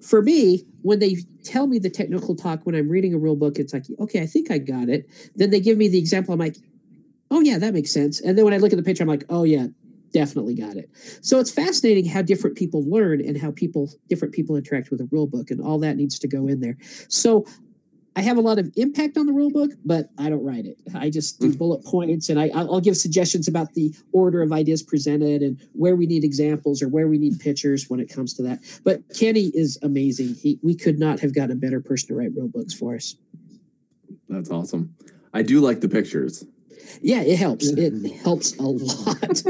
for 0.00 0.22
me, 0.22 0.64
when 0.82 0.98
they 0.98 1.16
tell 1.42 1.66
me 1.66 1.78
the 1.78 1.90
technical 1.90 2.34
talk 2.34 2.64
when 2.64 2.74
I'm 2.74 2.88
reading 2.88 3.14
a 3.14 3.18
rule 3.18 3.36
book, 3.36 3.58
it's 3.58 3.72
like, 3.72 3.84
okay, 4.00 4.22
I 4.22 4.26
think 4.26 4.50
I 4.50 4.58
got 4.58 4.88
it. 4.88 5.08
Then 5.36 5.50
they 5.50 5.60
give 5.60 5.76
me 5.76 5.88
the 5.88 5.98
example. 5.98 6.32
I'm 6.32 6.40
like, 6.40 6.56
oh 7.30 7.40
yeah, 7.40 7.58
that 7.58 7.74
makes 7.74 7.90
sense. 7.90 8.20
And 8.20 8.38
then 8.38 8.44
when 8.44 8.54
I 8.54 8.58
look 8.58 8.72
at 8.72 8.76
the 8.76 8.82
picture, 8.82 9.02
I'm 9.02 9.08
like, 9.08 9.24
oh 9.28 9.44
yeah, 9.44 9.66
definitely 10.12 10.54
got 10.54 10.76
it. 10.76 10.88
So 11.20 11.38
it's 11.38 11.50
fascinating 11.50 12.06
how 12.06 12.22
different 12.22 12.56
people 12.56 12.82
learn 12.88 13.20
and 13.20 13.36
how 13.36 13.50
people 13.50 13.90
different 14.08 14.32
people 14.32 14.56
interact 14.56 14.90
with 14.90 15.00
a 15.00 15.08
rule 15.10 15.26
book, 15.26 15.50
and 15.50 15.60
all 15.60 15.78
that 15.80 15.96
needs 15.96 16.18
to 16.20 16.28
go 16.28 16.46
in 16.46 16.60
there. 16.60 16.76
So 17.08 17.44
I 18.16 18.22
have 18.22 18.36
a 18.36 18.40
lot 18.40 18.58
of 18.58 18.72
impact 18.76 19.16
on 19.16 19.26
the 19.26 19.32
rule 19.32 19.50
book, 19.50 19.70
but 19.84 20.10
I 20.18 20.28
don't 20.28 20.44
write 20.44 20.66
it. 20.66 20.76
I 20.94 21.08
just 21.08 21.40
do 21.40 21.54
bullet 21.54 21.84
points 21.84 22.28
and 22.28 22.40
I, 22.40 22.48
I'll 22.54 22.80
give 22.80 22.96
suggestions 22.96 23.46
about 23.46 23.74
the 23.74 23.94
order 24.12 24.42
of 24.42 24.52
ideas 24.52 24.82
presented 24.82 25.42
and 25.42 25.60
where 25.72 25.94
we 25.94 26.06
need 26.06 26.24
examples 26.24 26.82
or 26.82 26.88
where 26.88 27.06
we 27.06 27.18
need 27.18 27.38
pictures 27.38 27.88
when 27.88 28.00
it 28.00 28.12
comes 28.12 28.34
to 28.34 28.42
that. 28.42 28.60
But 28.82 29.02
Kenny 29.16 29.52
is 29.54 29.78
amazing. 29.82 30.34
He, 30.34 30.58
we 30.62 30.74
could 30.74 30.98
not 30.98 31.20
have 31.20 31.32
got 31.34 31.50
a 31.50 31.54
better 31.54 31.80
person 31.80 32.08
to 32.08 32.14
write 32.14 32.34
rule 32.34 32.48
books 32.48 32.74
for 32.74 32.96
us. 32.96 33.14
That's 34.28 34.50
awesome. 34.50 34.94
I 35.32 35.42
do 35.42 35.60
like 35.60 35.80
the 35.80 35.88
pictures. 35.88 36.44
Yeah, 37.00 37.20
it 37.20 37.38
helps. 37.38 37.68
It 37.68 38.16
helps 38.24 38.56
a 38.56 38.62
lot. 38.62 39.16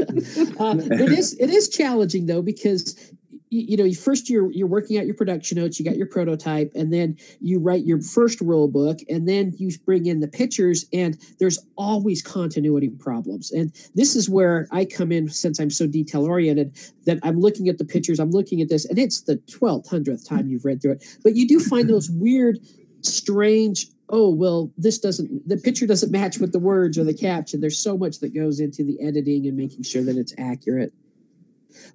uh, 0.59 0.75
it 0.77 1.11
is 1.11 1.33
it 1.39 1.49
is 1.49 1.69
challenging 1.69 2.25
though 2.25 2.41
because 2.41 3.13
you, 3.49 3.65
you 3.69 3.77
know 3.77 3.91
first 3.93 4.29
you're 4.29 4.51
you're 4.51 4.67
working 4.67 4.97
out 4.97 5.05
your 5.05 5.15
production 5.15 5.57
notes, 5.57 5.79
you 5.79 5.85
got 5.85 5.97
your 5.97 6.07
prototype, 6.07 6.71
and 6.75 6.93
then 6.93 7.17
you 7.39 7.59
write 7.59 7.85
your 7.85 8.01
first 8.01 8.41
rule 8.41 8.67
book, 8.67 8.99
and 9.09 9.27
then 9.27 9.53
you 9.57 9.71
bring 9.85 10.05
in 10.05 10.19
the 10.19 10.27
pictures, 10.27 10.85
and 10.93 11.17
there's 11.39 11.59
always 11.75 12.21
continuity 12.21 12.89
problems. 12.89 13.51
And 13.51 13.73
this 13.95 14.15
is 14.15 14.29
where 14.29 14.67
I 14.71 14.85
come 14.85 15.11
in 15.11 15.29
since 15.29 15.59
I'm 15.59 15.69
so 15.69 15.87
detail 15.87 16.25
oriented 16.25 16.77
that 17.05 17.19
I'm 17.23 17.39
looking 17.39 17.69
at 17.69 17.77
the 17.77 17.85
pictures, 17.85 18.19
I'm 18.19 18.31
looking 18.31 18.61
at 18.61 18.69
this, 18.69 18.85
and 18.85 18.99
it's 18.99 19.21
the 19.21 19.37
twelfth 19.37 19.89
hundredth 19.89 20.27
time 20.27 20.47
you've 20.47 20.65
read 20.65 20.81
through 20.81 20.93
it, 20.93 21.17
but 21.23 21.35
you 21.35 21.47
do 21.47 21.59
find 21.59 21.89
those 21.89 22.09
weird, 22.11 22.59
strange 23.01 23.87
oh 24.11 24.29
well 24.29 24.71
this 24.77 24.97
doesn't 24.97 25.47
the 25.47 25.55
picture 25.55 25.85
doesn't 25.85 26.11
match 26.11 26.39
with 26.39 26.51
the 26.51 26.59
words 26.59 26.97
or 26.97 27.03
the 27.03 27.13
caption. 27.13 27.61
There's 27.61 27.77
so 27.77 27.97
much 27.97 28.19
that 28.19 28.33
goes 28.33 28.59
into 28.59 28.83
the 28.83 28.99
editing 29.01 29.47
and 29.47 29.55
making 29.55 29.83
sure 29.83 30.03
that 30.03 30.17
it's 30.17 30.33
accurate 30.37 30.93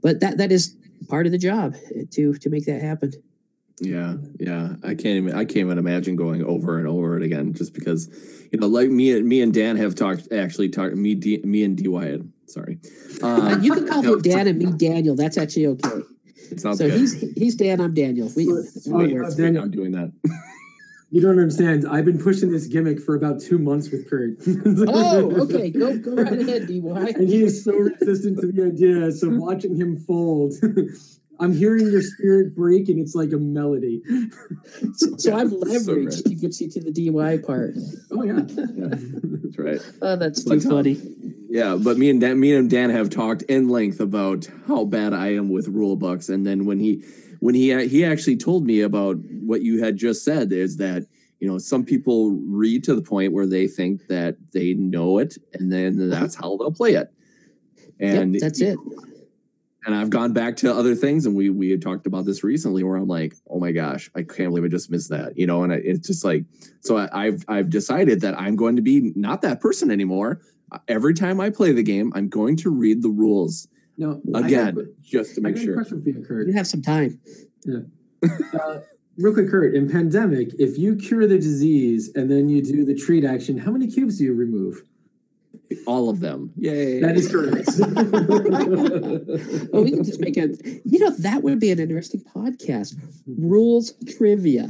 but 0.03 0.21
that 0.21 0.39
that 0.39 0.53
is 0.53 0.77
part 1.09 1.27
of 1.27 1.33
the 1.33 1.39
job 1.39 1.75
eh, 1.95 2.05
to 2.13 2.35
to 2.35 2.51
make 2.51 2.67
that 2.67 2.81
happen. 2.81 3.13
Yeah 3.81 4.17
yeah. 4.39 4.77
I 4.83 4.95
can't 4.95 5.17
even 5.17 5.35
i 5.35 5.45
can't 5.45 5.59
even 5.59 5.79
imagine 5.79 6.15
going 6.17 6.45
over 6.45 6.79
and 6.79 6.87
over 6.87 7.17
it 7.17 7.25
again 7.25 7.55
just 7.55 7.75
because 7.75 8.09
you 8.53 8.59
know 8.59 8.69
like 8.69 8.89
me 8.89 9.13
and 9.13 9.27
me 9.27 9.43
and 9.43 9.53
dan 9.53 9.77
have 9.77 9.95
talked 9.95 10.33
actually 10.33 10.69
talked 10.69 10.95
me 10.95 11.15
D, 11.15 11.41
me 11.45 11.65
and 11.65 11.77
dy 11.77 12.21
sorry. 12.47 12.79
Um, 13.23 13.63
you 13.63 13.75
can 13.75 13.87
call 13.89 14.03
him 14.03 14.21
dan 14.23 14.47
and 14.47 14.59
me 14.59 14.67
daniel. 14.67 15.17
That's 15.17 15.39
actually 15.39 15.67
okay. 15.67 15.89
So 16.57 16.71
good. 16.71 16.79
So 16.79 16.89
he's 16.89 17.21
he's 17.37 17.55
dan 17.57 17.81
i'm 17.81 17.95
daniel. 17.95 18.31
We, 18.37 18.51
uh, 18.51 19.31
daniel 19.31 19.65
i'm 19.65 19.71
doing 19.71 19.93
that 19.93 20.13
You 21.15 21.21
don't 21.21 21.39
understand. 21.39 21.87
I've 21.89 22.05
been 22.05 22.19
pushing 22.19 22.51
this 22.51 22.67
gimmick 22.67 23.01
for 23.01 23.15
about 23.15 23.41
two 23.41 23.57
months 23.57 23.89
with 23.89 24.11
Kurt. 24.11 24.37
oh, 24.89 25.43
okay. 25.43 25.71
Go 25.71 25.97
go 25.97 26.17
right 26.17 26.41
ahead, 26.41 26.67
DY. 26.67 27.13
And 27.15 27.29
he 27.29 27.45
is 27.45 27.63
so 27.63 27.73
resistant 27.73 28.41
to 28.41 28.51
the 28.51 28.65
idea. 28.65 29.13
So 29.13 29.29
watching 29.31 29.77
him 29.77 29.97
fold, 29.97 30.55
I'm 31.39 31.55
hearing 31.55 31.87
your 31.87 32.03
spirit 32.03 32.57
break, 32.57 32.89
and 32.89 32.99
it's 32.99 33.15
like 33.15 33.31
a 33.33 33.37
melody. 33.37 34.03
So, 34.95 35.17
so 35.17 35.37
I've 35.37 35.51
leveraged 35.51 36.25
so 36.25 36.31
you 36.31 36.37
can 36.37 36.51
see 36.51 36.69
to 36.71 36.81
the 36.81 36.91
DY 36.91 37.39
part. 37.47 37.75
Oh 38.11 38.25
yeah, 38.25 38.41
yeah 38.75 38.89
that's 38.91 39.57
right. 39.57 39.81
Oh, 40.03 40.17
that's 40.17 40.43
too 40.43 40.61
funny. 40.63 41.01
Yeah, 41.49 41.79
but 41.81 41.97
me 41.97 42.11
and 42.11 42.21
Dan, 42.21 42.41
me 42.41 42.57
and 42.57 42.69
Dan 42.69 42.91
have 42.91 43.09
talked 43.09 43.43
in 43.43 43.69
length 43.69 44.01
about 44.01 44.49
how 44.67 44.85
bad 44.85 45.15
I 45.15 45.35
am 45.35 45.49
with 45.49 45.69
rule 45.69 45.95
books, 45.95 46.29
and 46.29 46.45
then 46.45 46.65
when 46.65 46.81
he 46.81 47.05
when 47.41 47.55
he 47.55 47.87
he 47.89 48.05
actually 48.05 48.37
told 48.37 48.67
me 48.67 48.81
about 48.81 49.17
what 49.43 49.63
you 49.63 49.83
had 49.83 49.97
just 49.97 50.25
said 50.25 50.53
is 50.53 50.77
that 50.79 51.07
you 51.41 51.49
know 51.49 51.59
some 51.59 51.85
people 51.85 52.31
read 52.33 52.85
to 52.85 52.95
the 52.95 53.03
point 53.03 53.33
where 53.33 53.47
they 53.47 53.67
think 53.67 54.07
that 54.07 54.37
they 54.53 54.75
know 54.75 55.19
it 55.19 55.37
and 55.53 55.73
then 55.73 55.95
mm-hmm. 55.95 56.11
that's 56.11 56.35
how 56.35 56.57
they'll 56.57 56.73
play 56.73 56.95
it. 56.95 57.13
And 58.01 58.35
yep, 58.35 58.43
that's 58.43 58.61
it. 58.61 58.79
and 59.87 59.95
i've 59.95 60.11
gone 60.11 60.33
back 60.33 60.57
to 60.57 60.75
other 60.75 60.95
things 60.95 61.27
and 61.27 61.37
we 61.37 61.51
we 61.51 61.71
had 61.71 61.81
talked 61.81 62.07
about 62.07 62.25
this 62.25 62.43
recently 62.43 62.83
where 62.83 62.97
i'm 62.97 63.07
like 63.07 63.35
oh 63.49 63.61
my 63.61 63.71
gosh 63.71 64.11
i 64.17 64.23
can't 64.23 64.51
believe 64.51 64.65
i 64.65 64.69
just 64.69 64.91
missed 64.91 65.11
that 65.11 65.37
you 65.39 65.47
know 65.47 65.63
and 65.63 65.73
it's 65.73 66.07
just 66.07 66.25
like 66.25 66.45
so 66.81 66.97
I, 66.97 67.27
i've 67.27 67.45
i've 67.47 67.71
decided 67.71 68.21
that 68.23 68.39
i'm 68.39 68.57
going 68.57 68.77
to 68.77 68.83
be 68.83 69.13
not 69.15 69.43
that 69.43 69.61
person 69.61 69.91
anymore. 69.91 70.41
Every 70.89 71.15
time 71.15 71.41
i 71.41 71.51
play 71.51 71.71
the 71.71 71.85
game 71.85 72.13
i'm 72.17 72.29
going 72.29 72.57
to 72.59 72.71
read 72.71 73.03
the 73.03 73.11
rules 73.11 73.69
no, 73.97 74.21
again, 74.35 74.95
just 75.03 75.35
to 75.37 75.41
make 75.41 75.57
sure. 75.57 75.75
question 75.75 76.03
for 76.03 76.09
you, 76.09 76.25
Kurt. 76.27 76.49
You 76.49 76.55
have 76.55 76.67
some 76.67 76.83
time. 76.83 77.21
Yeah. 77.65 77.81
uh, 78.61 78.81
real 79.17 79.33
quick, 79.33 79.49
Kurt. 79.49 79.75
In 79.75 79.91
pandemic, 79.91 80.51
if 80.59 80.79
you 80.79 80.97
cure 80.97 81.27
the 81.27 81.39
disease 81.39 82.11
and 82.15 82.31
then 82.31 82.49
you 82.49 82.63
do 82.63 82.85
the 82.85 82.95
treat 82.95 83.25
action, 83.25 83.59
how 83.59 83.71
many 83.71 83.87
cubes 83.87 84.19
do 84.19 84.25
you 84.25 84.35
remove? 84.35 84.83
All 85.87 86.09
of 86.09 86.21
them. 86.21 86.53
Yay. 86.57 87.01
That 87.01 87.17
is 87.17 87.31
correct. 87.31 87.69
oh, 89.73 89.83
we 89.83 89.91
can 89.91 90.05
just 90.05 90.21
make 90.21 90.37
it. 90.37 90.61
You 90.85 90.99
know, 90.99 91.11
that 91.19 91.43
would 91.43 91.61
be 91.61 91.71
an 91.71 91.79
interesting 91.79 92.23
podcast. 92.23 92.97
Rules 93.27 93.95
trivia. 94.17 94.69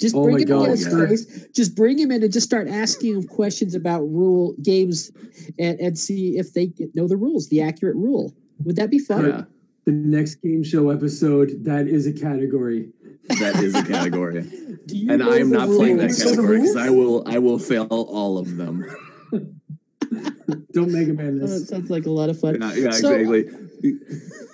Just 0.00 0.14
oh 0.14 0.24
bring 0.24 0.40
him 0.40 0.48
God, 0.48 0.70
in, 0.70 0.78
yeah. 0.78 1.16
just 1.54 1.76
bring 1.76 1.98
him 1.98 2.10
in 2.10 2.22
and 2.22 2.32
just 2.32 2.46
start 2.46 2.68
asking 2.68 3.14
him 3.14 3.28
questions 3.28 3.74
about 3.74 4.00
rule 4.00 4.54
games 4.60 5.12
and, 5.58 5.78
and 5.78 5.98
see 5.98 6.36
if 6.36 6.52
they 6.52 6.72
know 6.94 7.06
the 7.06 7.16
rules, 7.16 7.48
the 7.48 7.62
accurate 7.62 7.94
rule. 7.94 8.34
Would 8.62 8.76
that 8.76 8.90
be 8.90 8.98
fun? 8.98 9.26
Yeah. 9.26 9.44
The 9.84 9.92
next 9.92 10.36
game 10.36 10.62
show 10.62 10.90
episode, 10.90 11.64
that 11.64 11.86
is 11.86 12.06
a 12.06 12.12
category. 12.12 12.90
That 13.28 13.56
is 13.56 13.74
a 13.74 13.84
category. 13.84 14.38
and 15.08 15.22
I'm 15.22 15.50
not 15.50 15.68
rules? 15.68 15.78
playing 15.78 15.96
that 15.98 16.16
category 16.16 16.60
because 16.60 16.76
I 16.76 16.90
will 16.90 17.22
I 17.26 17.38
will 17.38 17.58
fail 17.58 17.86
all 17.90 18.38
of 18.38 18.56
them. 18.56 18.84
Don't 20.72 20.90
Mega 20.90 21.12
Man 21.12 21.38
this. 21.38 21.50
Oh, 21.50 21.58
that 21.58 21.68
sounds 21.68 21.90
like 21.90 22.06
a 22.06 22.10
lot 22.10 22.30
of 22.30 22.38
fun. 22.38 22.60
Yeah, 22.60 22.72
yeah 22.74 22.90
so, 22.90 23.12
exactly. 23.12 23.44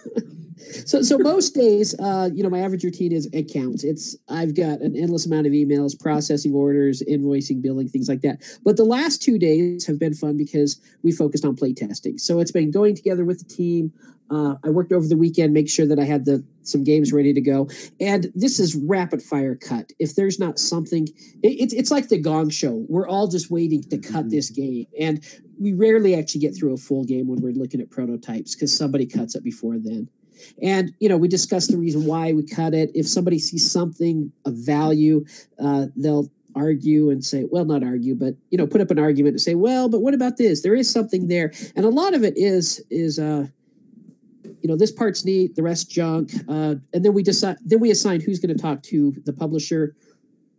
so 0.86 1.02
so 1.02 1.18
most 1.18 1.54
days 1.54 1.94
uh 2.00 2.28
you 2.32 2.42
know 2.42 2.50
my 2.50 2.60
average 2.60 2.84
routine 2.84 3.12
is 3.12 3.28
accounts 3.32 3.84
it's 3.84 4.16
i've 4.28 4.54
got 4.54 4.80
an 4.80 4.96
endless 4.96 5.26
amount 5.26 5.46
of 5.46 5.52
emails 5.52 5.98
processing 5.98 6.54
orders 6.54 7.02
invoicing 7.08 7.62
billing 7.62 7.88
things 7.88 8.08
like 8.08 8.20
that 8.20 8.40
but 8.64 8.76
the 8.76 8.84
last 8.84 9.22
two 9.22 9.38
days 9.38 9.86
have 9.86 9.98
been 9.98 10.14
fun 10.14 10.36
because 10.36 10.80
we 11.02 11.12
focused 11.12 11.44
on 11.44 11.56
play 11.56 11.72
testing 11.72 12.18
so 12.18 12.40
it's 12.40 12.52
been 12.52 12.70
going 12.70 12.94
together 12.94 13.24
with 13.24 13.38
the 13.38 13.54
team 13.54 13.92
uh, 14.30 14.54
I 14.64 14.70
worked 14.70 14.92
over 14.92 15.06
the 15.06 15.16
weekend, 15.16 15.52
make 15.52 15.68
sure 15.68 15.86
that 15.86 15.98
I 15.98 16.04
had 16.04 16.24
the 16.24 16.44
some 16.62 16.84
games 16.84 17.12
ready 17.12 17.32
to 17.32 17.40
go. 17.40 17.68
And 17.98 18.30
this 18.34 18.60
is 18.60 18.76
rapid 18.76 19.22
fire 19.22 19.56
cut. 19.56 19.90
If 19.98 20.14
there's 20.14 20.38
not 20.38 20.58
something, 20.58 21.08
it, 21.42 21.72
it's 21.72 21.90
like 21.90 22.08
the 22.08 22.18
Gong 22.18 22.48
Show. 22.48 22.84
We're 22.88 23.08
all 23.08 23.26
just 23.26 23.50
waiting 23.50 23.82
to 23.84 23.98
cut 23.98 24.12
mm-hmm. 24.12 24.28
this 24.28 24.50
game, 24.50 24.86
and 24.98 25.24
we 25.58 25.72
rarely 25.72 26.14
actually 26.14 26.42
get 26.42 26.56
through 26.56 26.74
a 26.74 26.78
full 26.78 27.04
game 27.04 27.26
when 27.26 27.40
we're 27.40 27.52
looking 27.52 27.80
at 27.80 27.90
prototypes 27.90 28.54
because 28.54 28.76
somebody 28.76 29.06
cuts 29.06 29.34
it 29.34 29.42
before 29.42 29.78
then. 29.78 30.08
And 30.62 30.94
you 31.00 31.08
know, 31.08 31.16
we 31.16 31.28
discussed 31.28 31.70
the 31.70 31.78
reason 31.78 32.06
why 32.06 32.32
we 32.32 32.44
cut 32.44 32.74
it. 32.74 32.90
If 32.94 33.08
somebody 33.08 33.38
sees 33.38 33.70
something 33.70 34.32
of 34.44 34.54
value, 34.54 35.24
uh, 35.58 35.86
they'll 35.96 36.30
argue 36.54 37.10
and 37.10 37.24
say, 37.24 37.46
well, 37.50 37.64
not 37.64 37.84
argue, 37.84 38.14
but 38.14 38.34
you 38.50 38.58
know, 38.58 38.66
put 38.66 38.80
up 38.80 38.90
an 38.90 38.98
argument 38.98 39.34
and 39.34 39.40
say, 39.40 39.54
well, 39.54 39.88
but 39.88 40.00
what 40.00 40.14
about 40.14 40.36
this? 40.36 40.62
There 40.62 40.74
is 40.74 40.90
something 40.90 41.28
there, 41.28 41.52
and 41.76 41.84
a 41.84 41.90
lot 41.90 42.14
of 42.14 42.24
it 42.24 42.34
is 42.36 42.84
is 42.90 43.18
uh, 43.18 43.46
you 44.62 44.68
know, 44.68 44.76
this 44.76 44.92
part's 44.92 45.24
neat, 45.24 45.56
the 45.56 45.62
rest 45.62 45.90
junk, 45.90 46.32
uh, 46.48 46.74
and 46.92 47.04
then 47.04 47.14
we 47.14 47.22
decide. 47.22 47.56
Then 47.64 47.80
we 47.80 47.90
assign 47.90 48.20
who's 48.20 48.38
going 48.38 48.54
to 48.54 48.60
talk 48.60 48.82
to 48.84 49.14
the 49.24 49.32
publisher 49.32 49.94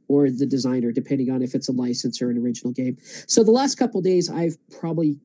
or 0.08 0.30
the 0.30 0.46
designer, 0.46 0.92
depending 0.92 1.30
on 1.32 1.42
if 1.42 1.56
it's 1.56 1.70
a 1.70 1.72
license 1.72 2.22
or 2.22 2.30
an 2.30 2.38
original 2.38 2.74
game. 2.74 2.98
So 3.28 3.44
the 3.44 3.52
last 3.52 3.76
couple 3.76 4.02
days, 4.02 4.30
I've 4.30 4.58
probably 4.70 5.18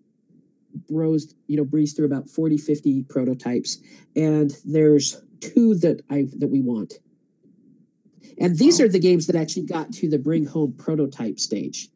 browsed, 0.88 1.34
you 1.46 1.56
know, 1.56 1.64
breezed 1.64 1.96
through 1.96 2.06
about 2.06 2.28
40, 2.28 2.56
50 2.56 3.02
prototypes, 3.04 3.78
and 4.14 4.52
there's 4.64 5.22
two 5.40 5.74
that 5.76 6.02
I 6.10 6.26
that 6.38 6.48
we 6.48 6.60
want. 6.60 6.94
And 8.38 8.58
these 8.58 8.80
are 8.80 8.88
the 8.88 8.98
games 8.98 9.26
that 9.26 9.36
actually 9.36 9.66
got 9.66 9.92
to 9.94 10.08
the 10.08 10.18
bring 10.18 10.46
home 10.46 10.74
prototype 10.76 11.38
stage, 11.38 11.88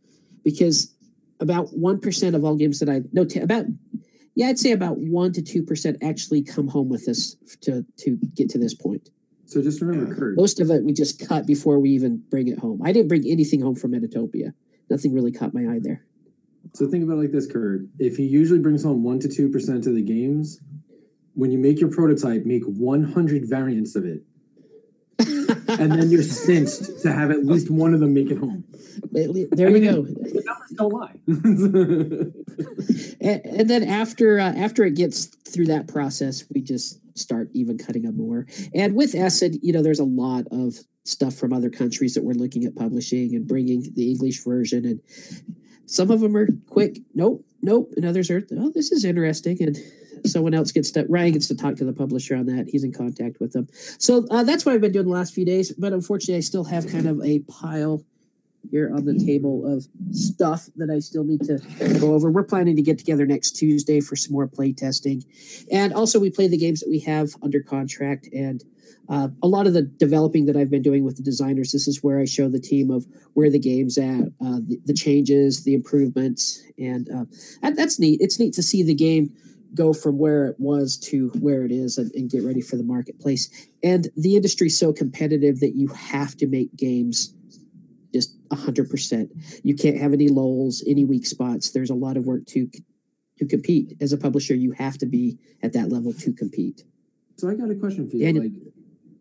because 0.44 0.94
about 1.38 1.68
one 1.76 2.00
percent 2.00 2.34
of 2.36 2.44
all 2.44 2.56
games 2.56 2.78
that 2.80 2.88
I 2.88 3.02
know, 3.12 3.24
t- 3.24 3.40
about 3.40 3.66
yeah, 4.34 4.48
I'd 4.48 4.58
say 4.58 4.72
about 4.72 4.98
one 4.98 5.32
to 5.32 5.42
two 5.42 5.62
percent 5.62 5.98
actually 6.02 6.42
come 6.42 6.68
home 6.68 6.88
with 6.88 7.08
us 7.08 7.36
to 7.62 7.84
to 7.98 8.16
get 8.34 8.48
to 8.50 8.58
this 8.58 8.74
point. 8.74 9.10
So 9.46 9.60
just 9.60 9.80
remember, 9.80 10.14
Kurt. 10.14 10.36
Most 10.36 10.60
of 10.60 10.70
it 10.70 10.84
we 10.84 10.92
just 10.92 11.26
cut 11.26 11.46
before 11.46 11.78
we 11.78 11.90
even 11.90 12.22
bring 12.30 12.48
it 12.48 12.58
home. 12.58 12.80
I 12.84 12.92
didn't 12.92 13.08
bring 13.08 13.24
anything 13.26 13.60
home 13.60 13.74
from 13.74 13.92
Metatopia. 13.92 14.52
Nothing 14.88 15.12
really 15.12 15.32
caught 15.32 15.54
my 15.54 15.62
eye 15.62 15.80
there. 15.80 16.04
So 16.74 16.88
think 16.88 17.04
about 17.04 17.14
it 17.14 17.22
like 17.22 17.32
this, 17.32 17.46
Kurt. 17.46 17.82
If 17.98 18.16
he 18.16 18.24
usually 18.24 18.60
brings 18.60 18.82
home 18.82 19.02
one 19.02 19.18
to 19.20 19.28
two 19.28 19.48
percent 19.50 19.86
of 19.86 19.94
the 19.94 20.02
games, 20.02 20.60
when 21.34 21.50
you 21.50 21.58
make 21.58 21.80
your 21.80 21.90
prototype, 21.90 22.44
make 22.44 22.64
one 22.64 23.02
hundred 23.02 23.48
variants 23.48 23.96
of 23.96 24.04
it, 24.04 24.22
and 25.78 25.92
then 25.92 26.10
you're 26.10 26.22
cinched 26.22 27.02
to 27.02 27.12
have 27.12 27.30
at 27.30 27.44
least 27.44 27.70
one 27.70 27.94
of 27.94 28.00
them 28.00 28.14
make 28.14 28.30
it 28.30 28.38
home. 28.38 28.64
There 29.10 29.68
I 29.68 29.70
mean, 29.70 29.82
you 29.82 29.90
go. 29.90 30.02
The 30.02 30.42
numbers 30.44 30.70
don't 30.76 30.92
lie. 30.92 31.16
and, 33.20 33.44
and, 33.44 33.70
then 33.70 33.84
after 33.84 34.38
uh, 34.38 34.52
after 34.52 34.84
it 34.84 34.94
gets 34.94 35.26
through 35.26 35.66
that 35.66 35.88
process, 35.88 36.44
we 36.54 36.62
just 36.62 37.00
start 37.18 37.50
even 37.52 37.78
cutting 37.78 38.06
up 38.06 38.14
more. 38.14 38.46
And 38.74 38.94
with 38.94 39.14
Essen, 39.14 39.58
you 39.62 39.72
know, 39.72 39.82
there's 39.82 40.00
a 40.00 40.04
lot 40.04 40.46
of 40.50 40.76
stuff 41.04 41.34
from 41.34 41.52
other 41.52 41.70
countries 41.70 42.14
that 42.14 42.24
we're 42.24 42.34
looking 42.34 42.64
at 42.64 42.74
publishing 42.76 43.34
and 43.34 43.46
bringing 43.46 43.92
the 43.94 44.10
English 44.10 44.44
version 44.44 44.84
and 44.84 45.00
some 45.90 46.10
of 46.10 46.20
them 46.20 46.36
are 46.36 46.46
quick. 46.68 47.00
Nope, 47.14 47.44
nope. 47.62 47.92
And 47.96 48.04
others 48.04 48.30
are, 48.30 48.46
oh, 48.52 48.70
this 48.70 48.92
is 48.92 49.04
interesting. 49.04 49.60
And 49.60 49.76
someone 50.24 50.54
else 50.54 50.70
gets 50.70 50.92
to, 50.92 51.04
Ryan 51.08 51.32
gets 51.32 51.48
to 51.48 51.56
talk 51.56 51.74
to 51.76 51.84
the 51.84 51.92
publisher 51.92 52.36
on 52.36 52.46
that. 52.46 52.68
He's 52.68 52.84
in 52.84 52.92
contact 52.92 53.40
with 53.40 53.52
them. 53.52 53.66
So 53.98 54.24
uh, 54.30 54.44
that's 54.44 54.64
what 54.64 54.74
I've 54.74 54.80
been 54.80 54.92
doing 54.92 55.06
the 55.06 55.12
last 55.12 55.34
few 55.34 55.44
days. 55.44 55.72
But 55.72 55.92
unfortunately, 55.92 56.36
I 56.36 56.40
still 56.40 56.64
have 56.64 56.86
kind 56.86 57.06
of 57.06 57.20
a 57.24 57.40
pile 57.40 58.04
here 58.70 58.92
on 58.94 59.04
the 59.04 59.18
table 59.18 59.66
of 59.66 59.86
stuff 60.12 60.68
that 60.76 60.90
I 60.90 60.98
still 60.98 61.24
need 61.24 61.42
to 61.42 61.58
go 61.98 62.14
over. 62.14 62.30
We're 62.30 62.44
planning 62.44 62.76
to 62.76 62.82
get 62.82 62.98
together 62.98 63.26
next 63.26 63.52
Tuesday 63.52 64.00
for 64.00 64.16
some 64.16 64.32
more 64.32 64.46
play 64.46 64.72
testing. 64.72 65.24
And 65.70 65.92
also, 65.92 66.20
we 66.20 66.30
play 66.30 66.48
the 66.48 66.56
games 66.56 66.80
that 66.80 66.88
we 66.88 67.00
have 67.00 67.30
under 67.42 67.60
contract. 67.60 68.28
And 68.32 68.62
uh, 69.08 69.28
a 69.42 69.48
lot 69.48 69.66
of 69.66 69.72
the 69.72 69.82
developing 69.82 70.46
that 70.46 70.56
I've 70.56 70.70
been 70.70 70.82
doing 70.82 71.04
with 71.04 71.16
the 71.16 71.22
designers, 71.22 71.72
this 71.72 71.88
is 71.88 72.02
where 72.02 72.20
I 72.20 72.24
show 72.24 72.48
the 72.48 72.60
team 72.60 72.90
of 72.90 73.06
where 73.34 73.50
the 73.50 73.58
game's 73.58 73.98
at, 73.98 74.20
uh, 74.40 74.60
the, 74.66 74.80
the, 74.84 74.94
changes, 74.94 75.64
the 75.64 75.74
improvements. 75.74 76.62
And 76.78 77.08
uh, 77.10 77.24
that, 77.62 77.76
that's 77.76 77.98
neat. 77.98 78.20
It's 78.20 78.38
neat 78.38 78.54
to 78.54 78.62
see 78.62 78.82
the 78.82 78.94
game 78.94 79.32
go 79.74 79.92
from 79.92 80.18
where 80.18 80.46
it 80.46 80.56
was 80.58 80.96
to 80.96 81.28
where 81.40 81.64
it 81.64 81.72
is 81.72 81.98
and, 81.98 82.10
and 82.14 82.30
get 82.30 82.44
ready 82.44 82.60
for 82.60 82.76
the 82.76 82.82
marketplace. 82.82 83.48
And 83.82 84.08
the 84.16 84.36
industry's 84.36 84.78
so 84.78 84.92
competitive 84.92 85.60
that 85.60 85.76
you 85.76 85.88
have 85.88 86.36
to 86.38 86.46
make 86.46 86.74
games 86.76 87.34
just 88.12 88.36
100%. 88.48 89.28
You 89.62 89.74
can't 89.74 89.98
have 89.98 90.12
any 90.12 90.28
lulls, 90.28 90.82
any 90.86 91.04
weak 91.04 91.26
spots. 91.26 91.70
There's 91.70 91.90
a 91.90 91.94
lot 91.94 92.16
of 92.16 92.24
work 92.24 92.46
to 92.48 92.68
to 93.38 93.46
compete. 93.46 93.96
As 94.02 94.12
a 94.12 94.18
publisher, 94.18 94.54
you 94.54 94.72
have 94.72 94.98
to 94.98 95.06
be 95.06 95.38
at 95.62 95.72
that 95.72 95.90
level 95.90 96.12
to 96.12 96.32
compete. 96.32 96.84
So 97.36 97.48
I 97.48 97.54
got 97.54 97.70
a 97.70 97.74
question 97.74 98.08
for 98.08 98.16
you. 98.16 98.38
Like 98.38 98.52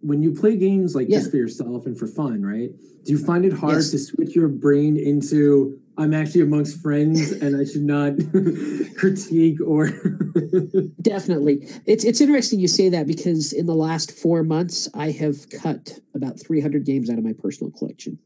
when 0.02 0.22
you 0.22 0.34
play 0.34 0.58
games 0.58 0.96
like 0.96 1.08
yeah. 1.10 1.20
just 1.20 1.32
for 1.32 1.38
yourself 1.38 1.86
and 1.86 1.98
for 1.98 2.08
fun, 2.08 2.42
right? 2.42 2.70
Do 3.06 3.12
you 3.12 3.18
find 3.18 3.46
it 3.46 3.54
hard 3.54 3.76
yes. 3.76 3.92
to 3.92 4.00
switch 4.00 4.36
your 4.36 4.48
brain 4.48 4.98
into 4.98 5.80
I'm 5.98 6.14
actually 6.14 6.42
amongst 6.42 6.82
friends 6.82 7.32
and 7.32 7.60
I 7.60 7.66
should 7.66 7.84
not 7.84 8.14
critique 8.98 9.60
or 9.66 9.88
definitely. 11.02 11.68
It's 11.86 12.04
it's 12.06 12.22
interesting 12.22 12.60
you 12.60 12.68
say 12.68 12.90
that 12.90 13.08
because 13.08 13.52
in 13.52 13.66
the 13.66 13.76
last 13.76 14.12
four 14.12 14.44
months 14.44 14.88
I 14.94 15.12
have 15.12 15.50
cut 15.50 16.00
about 16.16 16.40
300 16.40 16.86
games 16.86 17.10
out 17.10 17.18
of 17.18 17.24
my 17.24 17.34
personal 17.34 17.72
collection. 17.72 18.20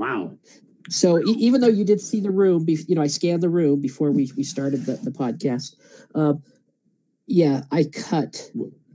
Wow. 0.00 0.38
So 0.88 1.18
e- 1.18 1.36
even 1.38 1.60
though 1.60 1.68
you 1.68 1.84
did 1.84 2.00
see 2.00 2.20
the 2.20 2.30
room, 2.30 2.64
be- 2.64 2.84
you 2.88 2.94
know, 2.94 3.02
I 3.02 3.06
scanned 3.06 3.42
the 3.42 3.50
room 3.50 3.80
before 3.80 4.10
we, 4.10 4.32
we 4.34 4.42
started 4.42 4.86
the, 4.86 4.94
the 4.94 5.10
podcast. 5.10 5.76
Uh, 6.14 6.34
yeah, 7.26 7.62
I 7.70 7.84
cut 7.84 8.50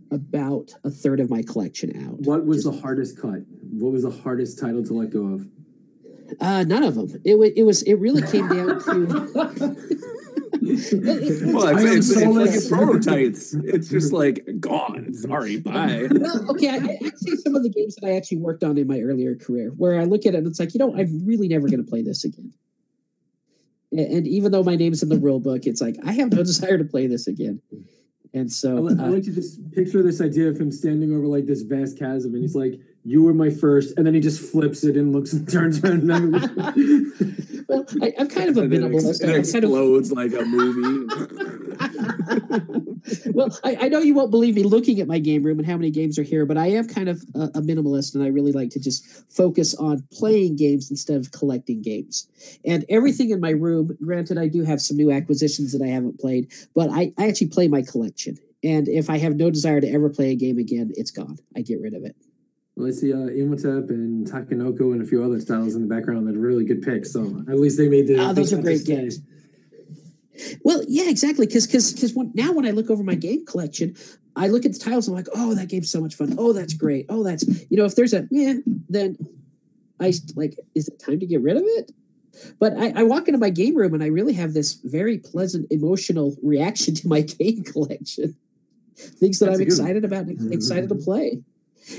about 0.09 0.74
a 0.83 0.89
third 0.89 1.19
of 1.19 1.29
my 1.29 1.43
collection 1.43 1.95
out. 2.07 2.19
What 2.21 2.45
was 2.45 2.63
Just, 2.63 2.75
the 2.75 2.81
hardest 2.81 3.21
cut? 3.21 3.41
What 3.71 3.91
was 3.91 4.01
the 4.01 4.09
hardest 4.09 4.59
title 4.59 4.83
to 4.83 4.93
let 4.93 5.12
go 5.12 5.25
of? 5.27 5.47
Uh, 6.41 6.63
none 6.63 6.83
of 6.83 6.95
them. 6.95 7.21
It, 7.24 7.33
w- 7.33 7.53
it 7.55 7.63
was. 7.63 7.83
It 7.83 7.93
really 7.95 8.24
came 8.24 8.47
down 8.50 8.83
to. 8.83 9.77
well, 10.62 11.77
it's, 11.77 12.09
it's, 12.09 12.12
it's, 12.12 12.25
like 12.25 12.50
it's 12.50 12.69
prototypes. 12.69 13.53
It's 13.53 13.89
just 13.89 14.13
like 14.13 14.45
gone. 14.59 15.13
Sorry, 15.13 15.57
bye. 15.57 16.07
Well, 16.25 16.51
okay, 16.51 16.69
I, 16.69 16.75
I'd 16.75 17.17
say 17.17 17.35
some 17.35 17.55
of 17.55 17.63
the 17.63 17.69
games 17.69 17.95
that 17.95 18.07
I 18.07 18.15
actually 18.15 18.38
worked 18.38 18.63
on 18.63 18.77
in 18.77 18.88
my 18.88 19.00
earlier 19.00 19.35
career, 19.35 19.69
where 19.69 20.00
I 20.00 20.05
look 20.05 20.25
at 20.25 20.33
it 20.33 20.38
and 20.38 20.47
it's 20.47 20.59
like, 20.59 20.74
you 20.74 20.79
know, 20.79 20.95
I'm 20.95 21.25
really 21.25 21.47
never 21.47 21.67
going 21.67 21.83
to 21.83 21.89
play 21.89 22.01
this 22.01 22.24
again. 22.24 22.53
And, 23.91 24.00
and, 24.00 24.27
even 24.27 24.51
though 24.51 24.63
my 24.63 24.75
name's 24.75 25.03
in 25.03 25.09
the 25.09 25.19
rule 25.19 25.39
book, 25.39 25.65
it's 25.65 25.81
like 25.81 25.97
I 26.05 26.12
have 26.13 26.31
no 26.31 26.38
desire 26.43 26.77
to 26.77 26.83
play 26.83 27.07
this 27.07 27.27
again. 27.27 27.62
And 28.33 28.51
so 28.51 28.89
I, 28.89 29.01
I 29.01 29.07
uh, 29.07 29.12
like 29.12 29.24
to 29.24 29.31
just 29.31 29.71
picture 29.71 30.03
this 30.03 30.19
idea 30.19 30.50
of 30.50 30.59
him 30.59 30.71
standing 30.71 31.15
over 31.15 31.25
like 31.25 31.45
this 31.45 31.62
vast 31.62 31.97
chasm, 31.97 32.33
and 32.33 32.41
he's 32.41 32.55
like, 32.55 32.79
"You 33.05 33.24
were 33.24 33.33
my 33.33 33.50
first. 33.50 33.97
and 33.97 34.05
then 34.05 34.13
he 34.13 34.19
just 34.19 34.41
flips 34.51 34.83
it 34.83 34.97
and 34.97 35.13
looks 35.13 35.31
and 35.31 35.50
turns 35.51 35.81
around. 35.81 36.33
Well, 37.67 37.86
I, 38.01 38.13
am 38.17 38.27
kind 38.27 38.50
of 38.50 38.57
a 38.57 38.62
minimalist. 38.62 39.24
It, 39.24 39.36
explodes 39.36 40.12
of... 40.12 40.17
like 40.17 40.34
a 40.34 40.43
movie. 40.45 41.07
well, 43.34 43.57
I, 43.63 43.77
I, 43.81 43.88
know 43.89 44.00
you 44.00 44.13
won't 44.13 44.31
believe 44.31 44.55
me 44.55 44.63
looking 44.63 45.00
at 45.00 45.07
my 45.07 45.19
game 45.19 45.43
room 45.43 45.60
and 45.60 45.67
how 45.67 45.75
many 45.75 45.91
games 45.91 46.17
are 46.19 46.24
here, 46.24 46.45
but 46.45 46.57
I 46.57 46.67
am 46.67 46.88
kind 46.88 47.10
of 47.10 47.24
a, 47.34 47.43
a, 47.43 47.62
minimalist, 47.62 48.15
and 48.15 48.24
I 48.24 48.27
really 48.27 48.51
like 48.51 48.69
to 48.72 48.79
just 48.79 49.05
focus 49.31 49.75
on 49.75 50.07
playing 50.12 50.55
games 50.55 50.89
instead 50.89 51.17
of 51.17 51.31
collecting 51.31 51.81
games. 51.81 52.27
And 52.65 52.86
everything 52.89 53.29
in 53.29 53.39
my 53.39 53.51
room, 53.51 53.98
granted, 54.03 54.38
I 54.38 54.48
do 54.48 54.63
have 54.63 54.81
some 54.81 54.98
new 54.98 55.12
acquisitions 55.12 55.72
that 55.74 55.84
I 55.84 55.88
haven't 55.88 56.19
played, 56.19 56.51
but 56.74 56.89
I, 56.91 57.13
I 57.17 57.27
actually 57.27 57.48
play 57.48 57.67
my 57.67 57.81
collection. 57.81 58.38
And 58.63 58.88
if 58.88 59.10
I 59.10 59.17
have 59.19 59.36
no 59.36 59.51
desire 59.51 59.79
to 59.79 59.91
ever 59.91 60.10
play 60.10 60.31
a 60.31 60.36
game 60.36 60.57
again, 60.57 60.91
it's 60.95 61.12
gone. 61.12 61.38
I 61.55 61.62
get 61.62 61.79
rid 61.79 61.93
of 61.93 62.03
it. 62.03 62.15
Well, 62.75 62.88
I 62.88 62.91
see 62.91 63.13
uh, 63.13 63.17
Imhotep 63.17 63.89
and 63.89 64.27
Takenoko 64.27 64.91
and 64.91 65.01
a 65.01 65.05
few 65.05 65.24
other 65.24 65.39
styles 65.39 65.75
in 65.75 65.82
the 65.82 65.88
background 65.88 66.27
that 66.27 66.36
are 66.36 66.39
really 66.39 66.65
good 66.65 66.82
picks. 66.82 67.13
So 67.13 67.44
at 67.48 67.57
least 67.57 67.77
they 67.77 67.88
made 67.88 68.07
the. 68.07 68.20
Oh, 68.20 68.33
those 68.33 68.51
are 68.51 68.61
great 68.61 68.85
games. 68.85 69.20
Well, 70.64 70.83
yeah, 70.88 71.09
exactly. 71.09 71.46
Because 71.46 71.66
because 71.66 71.94
because 71.94 72.16
now 72.33 72.51
when 72.51 72.66
I 72.66 72.72
look 72.72 72.90
over 72.90 73.03
my 73.03 73.16
game 73.16 73.46
collection, 73.46 73.96
I 74.35 74.48
look 74.48 74.66
at 74.66 74.74
the 74.74 74.79
titles. 74.79 75.07
And 75.07 75.18
I'm 75.18 75.24
like, 75.24 75.33
oh, 75.33 75.55
that 75.55 75.70
game's 75.70 75.90
so 75.90 76.01
much 76.01 76.16
fun. 76.16 76.35
Oh, 76.38 76.51
that's 76.51 76.74
great. 76.74 77.05
Oh, 77.07 77.24
that's 77.24 77.48
you 77.70 77.77
know, 77.77 77.85
if 77.85 77.96
there's 77.96 78.14
a 78.14 78.27
yeah, 78.29 78.55
then 78.90 79.18
I 80.01 80.14
like, 80.35 80.57
is 80.75 80.90
it 80.90 81.00
time 81.00 81.22
to 81.22 81.25
get 81.25 81.42
rid 81.42 81.55
of 81.55 81.64
it? 81.66 81.92
But 82.59 82.77
I, 82.77 82.92
I 82.98 83.03
walk 83.03 83.29
into 83.29 83.40
my 83.40 83.50
game 83.50 83.75
room 83.75 83.94
and 83.94 84.03
I 84.03 84.07
really 84.07 84.33
have 84.33 84.53
this 84.53 84.74
very 84.83 85.18
pleasant 85.18 85.72
emotional 85.72 86.35
reaction 86.44 86.94
to 86.96 87.07
my 87.07 87.22
game 87.40 87.64
collection. 87.64 88.35
Things 88.98 89.40
that 89.40 89.46
that's 89.46 89.59
I'm 89.59 89.66
excited 89.66 90.03
about, 90.05 90.27
excited 90.51 90.90
to 90.90 90.96
play. 90.96 91.42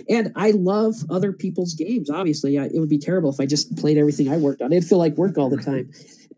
And 0.08 0.32
I 0.36 0.50
love 0.52 0.96
other 1.10 1.32
people's 1.32 1.74
games. 1.74 2.10
Obviously, 2.10 2.58
I, 2.58 2.64
it 2.66 2.78
would 2.78 2.88
be 2.88 2.98
terrible 2.98 3.30
if 3.30 3.40
I 3.40 3.46
just 3.46 3.76
played 3.76 3.98
everything 3.98 4.28
I 4.28 4.36
worked 4.36 4.62
on. 4.62 4.72
It'd 4.72 4.88
feel 4.88 4.98
like 4.98 5.16
work 5.16 5.38
all 5.38 5.48
the 5.48 5.56
time. 5.62 5.90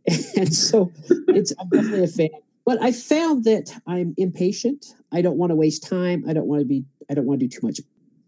and 0.36 0.54
so 0.54 0.90
it's 1.28 1.52
I'm 1.58 1.68
definitely 1.68 2.04
a 2.04 2.08
fan. 2.08 2.30
But 2.64 2.82
I 2.82 2.92
found 2.92 3.44
that 3.44 3.72
I'm 3.86 4.14
impatient. 4.16 4.86
I 5.12 5.22
don't 5.22 5.36
want 5.36 5.50
to 5.50 5.56
waste 5.56 5.88
time. 5.88 6.24
I 6.28 6.32
don't 6.32 6.46
want 6.46 6.60
to 6.60 6.66
be. 6.66 6.84
I 7.10 7.14
don't 7.14 7.26
want 7.26 7.40
to 7.40 7.46
do 7.46 7.58
too 7.60 7.66
much 7.66 7.80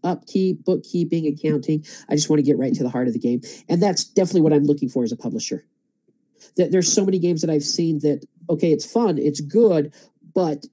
upkeep, 0.03 0.65
bookkeeping, 0.65 1.27
accounting. 1.27 1.85
I 2.09 2.15
just 2.15 2.29
want 2.29 2.39
to 2.39 2.43
get 2.43 2.57
right 2.57 2.73
to 2.73 2.83
the 2.83 2.89
heart 2.89 3.07
of 3.07 3.13
the 3.13 3.19
game, 3.19 3.41
and 3.69 3.81
that's 3.81 4.03
definitely 4.03 4.41
what 4.41 4.53
I'm 4.53 4.63
looking 4.63 4.89
for 4.89 5.03
as 5.03 5.11
a 5.11 5.17
publisher. 5.17 5.65
That 6.57 6.71
there's 6.71 6.91
so 6.91 7.05
many 7.05 7.19
games 7.19 7.41
that 7.41 7.49
I've 7.49 7.63
seen 7.63 7.99
that 7.99 8.25
okay, 8.49 8.71
it's 8.71 8.91
fun, 8.91 9.17
it's 9.17 9.41
good, 9.41 9.93
but 10.33 10.65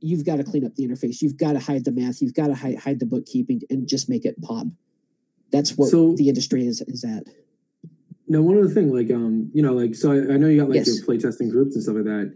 you've 0.00 0.24
got 0.24 0.36
to 0.36 0.44
clean 0.44 0.64
up 0.64 0.74
the 0.74 0.86
interface. 0.86 1.22
You've 1.22 1.36
got 1.36 1.52
to 1.52 1.60
hide 1.60 1.84
the 1.84 1.92
math. 1.92 2.20
You've 2.20 2.34
got 2.34 2.48
to 2.48 2.54
hide, 2.54 2.78
hide 2.78 3.00
the 3.00 3.06
bookkeeping 3.06 3.62
and 3.70 3.88
just 3.88 4.08
make 4.08 4.24
it 4.24 4.40
pop. 4.42 4.66
That's 5.52 5.76
what 5.76 5.90
so, 5.90 6.14
the 6.16 6.28
industry 6.28 6.66
is 6.66 6.80
is 6.82 7.04
at. 7.04 7.24
Now, 8.28 8.40
one 8.42 8.56
other 8.56 8.68
thing, 8.68 8.94
like 8.94 9.10
um, 9.10 9.50
you 9.52 9.62
know, 9.62 9.72
like 9.72 9.94
so 9.94 10.12
I, 10.12 10.34
I 10.34 10.36
know 10.36 10.46
you 10.46 10.60
got 10.60 10.70
like 10.70 10.76
yes. 10.76 10.88
your 10.88 11.04
playtesting 11.04 11.50
groups 11.50 11.74
and 11.74 11.82
stuff 11.82 11.96
like 11.96 12.04
that. 12.04 12.34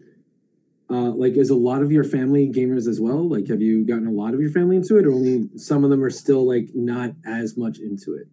Uh, 0.90 1.10
like, 1.10 1.34
is 1.36 1.50
a 1.50 1.54
lot 1.54 1.82
of 1.82 1.90
your 1.90 2.04
family 2.04 2.46
gamers 2.48 2.86
as 2.86 3.00
well? 3.00 3.26
Like, 3.26 3.48
have 3.48 3.62
you 3.62 3.86
gotten 3.86 4.06
a 4.06 4.10
lot 4.10 4.34
of 4.34 4.40
your 4.40 4.50
family 4.50 4.76
into 4.76 4.98
it, 4.98 5.06
or 5.06 5.12
only 5.12 5.48
some 5.56 5.82
of 5.82 5.90
them 5.90 6.02
are 6.02 6.10
still 6.10 6.46
like 6.46 6.70
not 6.74 7.12
as 7.24 7.56
much 7.56 7.78
into 7.78 8.14
it? 8.14 8.26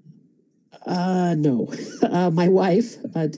Uh, 0.86 1.36
no. 1.38 1.72
Uh, 2.12 2.30
my 2.30 2.50
wife. 2.50 2.98
Uh, 3.16 3.30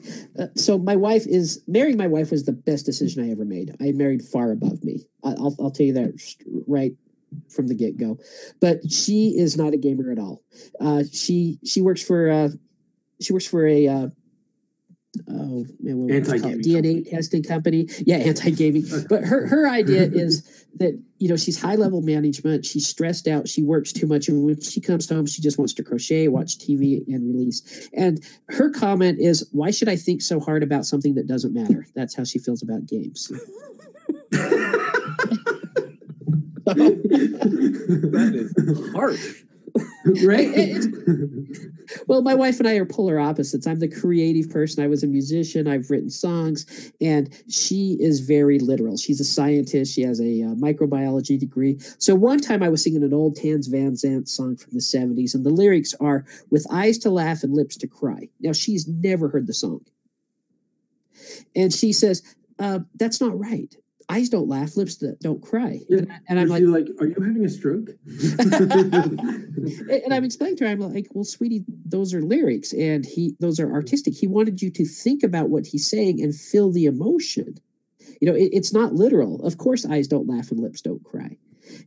so 0.55 0.79
my 0.79 0.95
wife 0.95 1.27
is 1.27 1.61
marrying. 1.67 1.95
My 1.95 2.07
wife 2.07 2.31
was 2.31 2.45
the 2.45 2.53
best 2.53 2.87
decision 2.87 3.23
I 3.23 3.29
ever 3.29 3.45
made. 3.45 3.75
I 3.79 3.91
married 3.91 4.23
far 4.23 4.51
above 4.51 4.83
me. 4.83 5.05
I, 5.23 5.33
will 5.33 5.55
I'll 5.59 5.69
tell 5.69 5.85
you 5.85 5.93
that 5.93 6.13
right 6.65 6.93
from 7.49 7.67
the 7.67 7.75
get 7.75 7.97
go. 7.97 8.17
But 8.59 8.89
she 8.91 9.35
is 9.37 9.55
not 9.55 9.73
a 9.73 9.77
gamer 9.77 10.11
at 10.11 10.17
all. 10.17 10.41
Uh, 10.79 11.03
she 11.11 11.59
she 11.63 11.81
works 11.81 12.01
for 12.01 12.31
uh, 12.31 12.49
she 13.21 13.31
works 13.31 13.45
for 13.45 13.67
a 13.67 13.87
uh, 13.87 14.07
oh 15.27 15.65
man, 15.79 15.97
what 15.97 16.11
anti 16.11 16.37
DNA 16.37 17.09
testing 17.09 17.43
company. 17.43 17.87
Yeah, 17.99 18.17
anti 18.17 18.51
gaming. 18.51 18.85
but 19.09 19.23
her 19.23 19.47
her 19.47 19.69
idea 19.69 20.03
is 20.13 20.65
that 20.75 20.99
you 21.19 21.29
know 21.29 21.37
she's 21.37 21.61
high 21.61 21.75
level 21.75 22.01
management. 22.01 22.65
She's 22.65 22.87
stressed 22.87 23.27
out. 23.27 23.47
She 23.47 23.61
works 23.61 23.93
too 23.93 24.07
much, 24.07 24.27
and 24.27 24.43
when 24.43 24.59
she 24.61 24.81
comes 24.81 25.09
home, 25.09 25.25
she 25.25 25.41
just 25.41 25.57
wants 25.57 25.73
to 25.75 25.83
crochet, 25.83 26.27
watch 26.27 26.57
TV, 26.57 27.05
and 27.07 27.27
release. 27.33 27.89
And 27.93 28.23
her 28.49 28.69
comment 28.69 29.19
is, 29.19 29.47
"Why 29.51 29.71
should 29.71 29.89
I 29.89 29.95
think 29.95 30.21
so 30.21 30.39
hard 30.39 30.63
about 30.63 30.85
something 30.85 31.15
that 31.15 31.27
doesn't 31.27 31.53
matter?" 31.53 31.85
That's 31.95 32.15
how 32.15 32.23
she 32.23 32.39
feels 32.39 32.63
about 32.63 32.85
games. 32.85 33.31
that 36.65 38.31
is 38.33 38.91
harsh. 38.93 39.43
right? 40.23 40.85
well, 42.07 42.21
my 42.21 42.35
wife 42.35 42.59
and 42.59 42.67
I 42.67 42.75
are 42.75 42.85
polar 42.85 43.19
opposites. 43.19 43.65
I'm 43.65 43.79
the 43.79 43.87
creative 43.87 44.49
person. 44.49 44.83
I 44.83 44.87
was 44.87 45.03
a 45.03 45.07
musician. 45.07 45.67
I've 45.67 45.89
written 45.89 46.09
songs, 46.09 46.91
and 47.01 47.33
she 47.49 47.97
is 47.99 48.19
very 48.19 48.59
literal. 48.59 48.97
She's 48.97 49.19
a 49.19 49.25
scientist. 49.25 49.93
She 49.93 50.03
has 50.03 50.19
a 50.19 50.43
uh, 50.43 50.55
microbiology 50.55 51.39
degree. 51.39 51.79
So 51.97 52.13
one 52.13 52.39
time 52.39 52.61
I 52.61 52.69
was 52.69 52.83
singing 52.83 53.03
an 53.03 53.13
old 53.13 53.35
Townes 53.35 53.67
Van 53.67 53.95
Zandt 53.95 54.29
song 54.29 54.57
from 54.57 54.73
the 54.73 54.79
70s, 54.79 55.33
and 55.33 55.45
the 55.45 55.49
lyrics 55.49 55.95
are 55.99 56.25
"with 56.51 56.67
eyes 56.71 56.97
to 56.99 57.09
laugh 57.09 57.43
and 57.43 57.53
lips 57.53 57.75
to 57.77 57.87
cry." 57.87 58.29
Now 58.39 58.53
she's 58.53 58.87
never 58.87 59.29
heard 59.29 59.47
the 59.47 59.53
song, 59.53 59.81
and 61.55 61.73
she 61.73 61.93
says, 61.93 62.21
uh, 62.59 62.79
"That's 62.95 63.19
not 63.19 63.37
right." 63.37 63.75
Eyes 64.13 64.29
don't 64.29 64.47
laugh, 64.47 64.77
lips 64.77 64.97
that 64.97 65.19
don't 65.19 65.41
cry. 65.41 65.79
Yeah. 65.89 65.99
And, 65.99 66.11
and 66.29 66.39
I'm 66.39 66.47
like, 66.49 66.63
like, 66.63 66.87
are 66.99 67.07
you 67.07 67.15
having 67.19 67.43
a 67.45 67.49
stroke? 67.49 67.89
and 68.39 70.13
I'm 70.13 70.23
explaining 70.23 70.57
to 70.57 70.65
her, 70.65 70.71
I'm 70.71 70.79
like, 70.79 71.07
well, 71.13 71.23
sweetie, 71.23 71.63
those 71.85 72.13
are 72.13 72.21
lyrics, 72.21 72.73
and 72.73 73.05
he 73.05 73.35
those 73.39 73.59
are 73.59 73.71
artistic. 73.71 74.13
He 74.13 74.27
wanted 74.27 74.61
you 74.61 74.69
to 74.71 74.85
think 74.85 75.23
about 75.23 75.49
what 75.49 75.67
he's 75.67 75.89
saying 75.89 76.21
and 76.21 76.35
feel 76.35 76.71
the 76.71 76.85
emotion. 76.85 77.57
You 78.21 78.29
know, 78.29 78.35
it, 78.35 78.49
it's 78.53 78.71
not 78.71 78.93
literal. 78.93 79.43
Of 79.45 79.57
course, 79.57 79.85
eyes 79.85 80.07
don't 80.07 80.27
laugh 80.27 80.51
and 80.51 80.59
lips 80.59 80.81
don't 80.81 81.03
cry. 81.03 81.37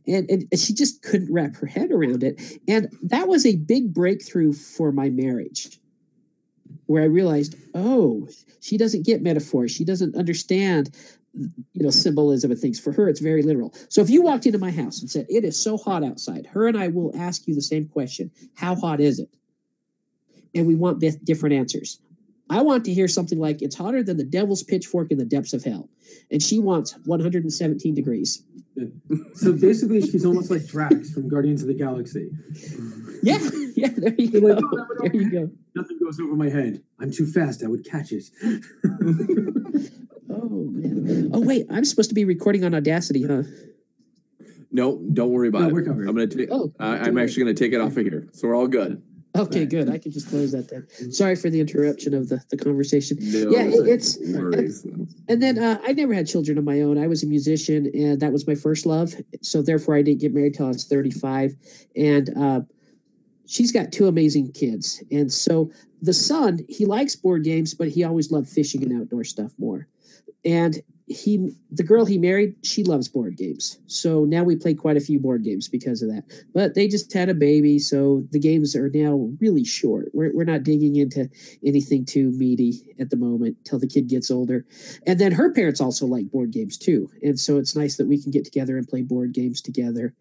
And, 0.07 0.29
and, 0.29 0.47
and 0.51 0.59
she 0.59 0.73
just 0.73 1.01
couldn't 1.03 1.31
wrap 1.31 1.55
her 1.57 1.67
head 1.67 1.91
around 1.91 2.23
it. 2.23 2.59
And 2.67 2.89
that 3.03 3.27
was 3.27 3.45
a 3.45 3.55
big 3.55 3.93
breakthrough 3.93 4.53
for 4.53 4.91
my 4.91 5.09
marriage 5.09 5.79
where 6.87 7.03
I 7.03 7.05
realized, 7.05 7.55
oh, 7.75 8.27
she 8.61 8.77
doesn't 8.77 9.05
get 9.05 9.21
metaphors. 9.21 9.71
She 9.71 9.85
doesn't 9.85 10.15
understand, 10.15 10.89
you 11.37 11.83
know, 11.83 11.89
symbolism 11.89 12.51
and 12.51 12.59
things. 12.59 12.79
For 12.79 12.91
her, 12.93 13.07
it's 13.07 13.19
very 13.19 13.41
literal. 13.41 13.73
So 13.89 14.01
if 14.01 14.09
you 14.09 14.21
walked 14.21 14.45
into 14.45 14.57
my 14.57 14.71
house 14.71 15.01
and 15.01 15.09
said, 15.09 15.25
it 15.29 15.43
is 15.43 15.61
so 15.61 15.77
hot 15.77 16.03
outside, 16.03 16.47
her 16.47 16.67
and 16.67 16.77
I 16.77 16.87
will 16.87 17.11
ask 17.15 17.47
you 17.47 17.55
the 17.55 17.61
same 17.61 17.87
question 17.87 18.31
How 18.55 18.75
hot 18.75 18.99
is 18.99 19.19
it? 19.19 19.29
And 20.55 20.67
we 20.67 20.75
want 20.75 21.03
different 21.23 21.55
answers. 21.55 21.99
I 22.49 22.61
want 22.61 22.85
to 22.85 22.93
hear 22.93 23.07
something 23.07 23.39
like, 23.39 23.61
it's 23.61 23.75
hotter 23.75 24.01
than 24.01 24.17
the 24.17 24.23
devil's 24.23 24.63
pitchfork 24.63 25.11
in 25.11 25.17
the 25.17 25.25
depths 25.25 25.53
of 25.53 25.63
hell. 25.63 25.89
And 26.31 26.41
she 26.41 26.59
wants 26.59 26.95
117 27.05 27.93
degrees. 27.93 28.41
So 29.33 29.53
basically, 29.53 30.01
she's 30.01 30.25
almost 30.25 30.51
like 30.51 30.65
Drax 30.67 31.11
from 31.11 31.27
Guardians 31.29 31.61
of 31.61 31.67
the 31.67 31.73
Galaxy. 31.73 32.29
Yeah, 33.23 33.39
yeah, 33.75 33.89
there 33.95 34.13
you 34.17 34.27
You're 34.29 34.41
go. 34.41 34.47
like, 34.47 34.63
"Oh, 34.63 34.75
no, 34.75 34.83
no, 34.83 35.09
There 35.09 35.15
you 35.21 35.31
go. 35.31 35.49
Nothing 35.75 35.99
goes 36.03 36.19
over 36.19 36.35
my 36.35 36.49
head. 36.49 36.83
I'm 36.99 37.11
too 37.11 37.25
fast. 37.25 37.63
I 37.63 37.67
would 37.67 37.85
catch 37.85 38.11
it. 38.11 38.25
Oh, 40.29 40.49
man. 40.71 41.31
Oh, 41.33 41.39
wait, 41.39 41.65
I'm 41.69 41.85
supposed 41.85 42.09
to 42.09 42.15
be 42.15 42.25
recording 42.25 42.63
on 42.65 42.75
Audacity, 42.75 43.23
huh? 43.25 43.43
No, 44.71 45.01
don't 45.13 45.31
worry 45.31 45.47
about 45.47 45.61
No, 45.61 45.67
it. 45.69 45.73
we're 45.73 45.83
covered. 45.83 46.07
I'm 46.07 46.13
gonna 46.15 46.27
take. 46.27 46.49
Oh, 46.51 46.73
I, 46.79 46.97
I'm 46.97 47.17
actually 47.17 47.43
gonna 47.43 47.53
take 47.55 47.71
it 47.73 47.79
off 47.79 47.95
of 47.95 48.05
here, 48.05 48.27
so 48.33 48.47
we're 48.49 48.55
all 48.55 48.67
good. 48.67 49.01
Okay, 49.37 49.65
good. 49.65 49.89
I 49.89 49.97
can 49.97 50.11
just 50.11 50.29
close 50.29 50.51
that 50.51 50.69
then. 50.69 51.11
Sorry 51.11 51.35
for 51.35 51.49
the 51.49 51.59
interruption 51.59 52.13
of 52.13 52.29
the, 52.29 52.41
the 52.49 52.57
conversation. 52.57 53.17
No 53.21 53.49
Yeah, 53.51 53.63
it- 53.63 53.87
it's 53.87 54.17
worries. 54.19 54.85
and 55.27 55.41
then 55.41 55.59
uh, 55.59 55.79
I 55.85 55.93
never 55.93 56.13
had 56.13 56.27
children 56.27 56.57
of 56.57 56.63
my 56.63 56.81
own. 56.81 56.97
I 56.97 57.07
was 57.07 57.23
a 57.23 57.27
musician, 57.27 57.89
and 57.93 58.19
that 58.19 58.31
was 58.31 58.47
my 58.47 58.55
first 58.55 58.85
love. 58.85 59.13
So 59.41 59.61
therefore, 59.61 59.95
I 59.95 60.01
didn't 60.01 60.21
get 60.21 60.33
married 60.33 60.55
till 60.55 60.65
I 60.65 60.69
was 60.69 60.85
thirty 60.85 61.11
five, 61.11 61.55
and 61.95 62.29
uh, 62.37 62.61
she's 63.45 63.71
got 63.71 63.91
two 63.91 64.07
amazing 64.07 64.51
kids. 64.53 65.03
And 65.11 65.31
so 65.31 65.71
the 66.01 66.13
son, 66.13 66.59
he 66.69 66.85
likes 66.85 67.15
board 67.15 67.43
games, 67.43 67.73
but 67.73 67.89
he 67.89 68.03
always 68.03 68.31
loved 68.31 68.49
fishing 68.49 68.83
and 68.83 69.01
outdoor 69.01 69.23
stuff 69.23 69.51
more. 69.57 69.87
And 70.45 70.81
he, 71.07 71.55
the 71.71 71.83
girl 71.83 72.05
he 72.05 72.17
married, 72.17 72.55
she 72.63 72.83
loves 72.83 73.07
board 73.07 73.37
games. 73.37 73.79
So 73.87 74.25
now 74.25 74.43
we 74.43 74.57
play 74.57 74.73
quite 74.73 74.97
a 74.97 75.01
few 75.01 75.19
board 75.19 75.41
games 75.43 75.69
because 75.69 76.01
of 76.01 76.09
that. 76.09 76.23
But 76.53 76.75
they 76.75 76.89
just 76.89 77.13
had 77.13 77.29
a 77.29 77.33
baby, 77.33 77.79
so 77.79 78.25
the 78.31 78.39
games 78.39 78.75
are 78.75 78.89
now 78.93 79.29
really 79.39 79.63
short. 79.63 80.09
We're, 80.13 80.33
we're 80.33 80.43
not 80.43 80.63
digging 80.63 80.97
into 80.97 81.29
anything 81.65 82.05
too 82.05 82.31
meaty 82.31 82.93
at 82.99 83.09
the 83.09 83.15
moment 83.15 83.57
till 83.63 83.79
the 83.79 83.87
kid 83.87 84.09
gets 84.09 84.29
older. 84.29 84.65
And 85.05 85.17
then 85.17 85.31
her 85.31 85.51
parents 85.51 85.79
also 85.79 86.05
like 86.05 86.29
board 86.29 86.51
games 86.51 86.77
too. 86.77 87.09
And 87.23 87.39
so 87.39 87.57
it's 87.57 87.75
nice 87.75 87.95
that 87.95 88.07
we 88.07 88.21
can 88.21 88.31
get 88.31 88.43
together 88.43 88.77
and 88.77 88.87
play 88.87 89.01
board 89.01 89.31
games 89.31 89.61
together 89.61 90.13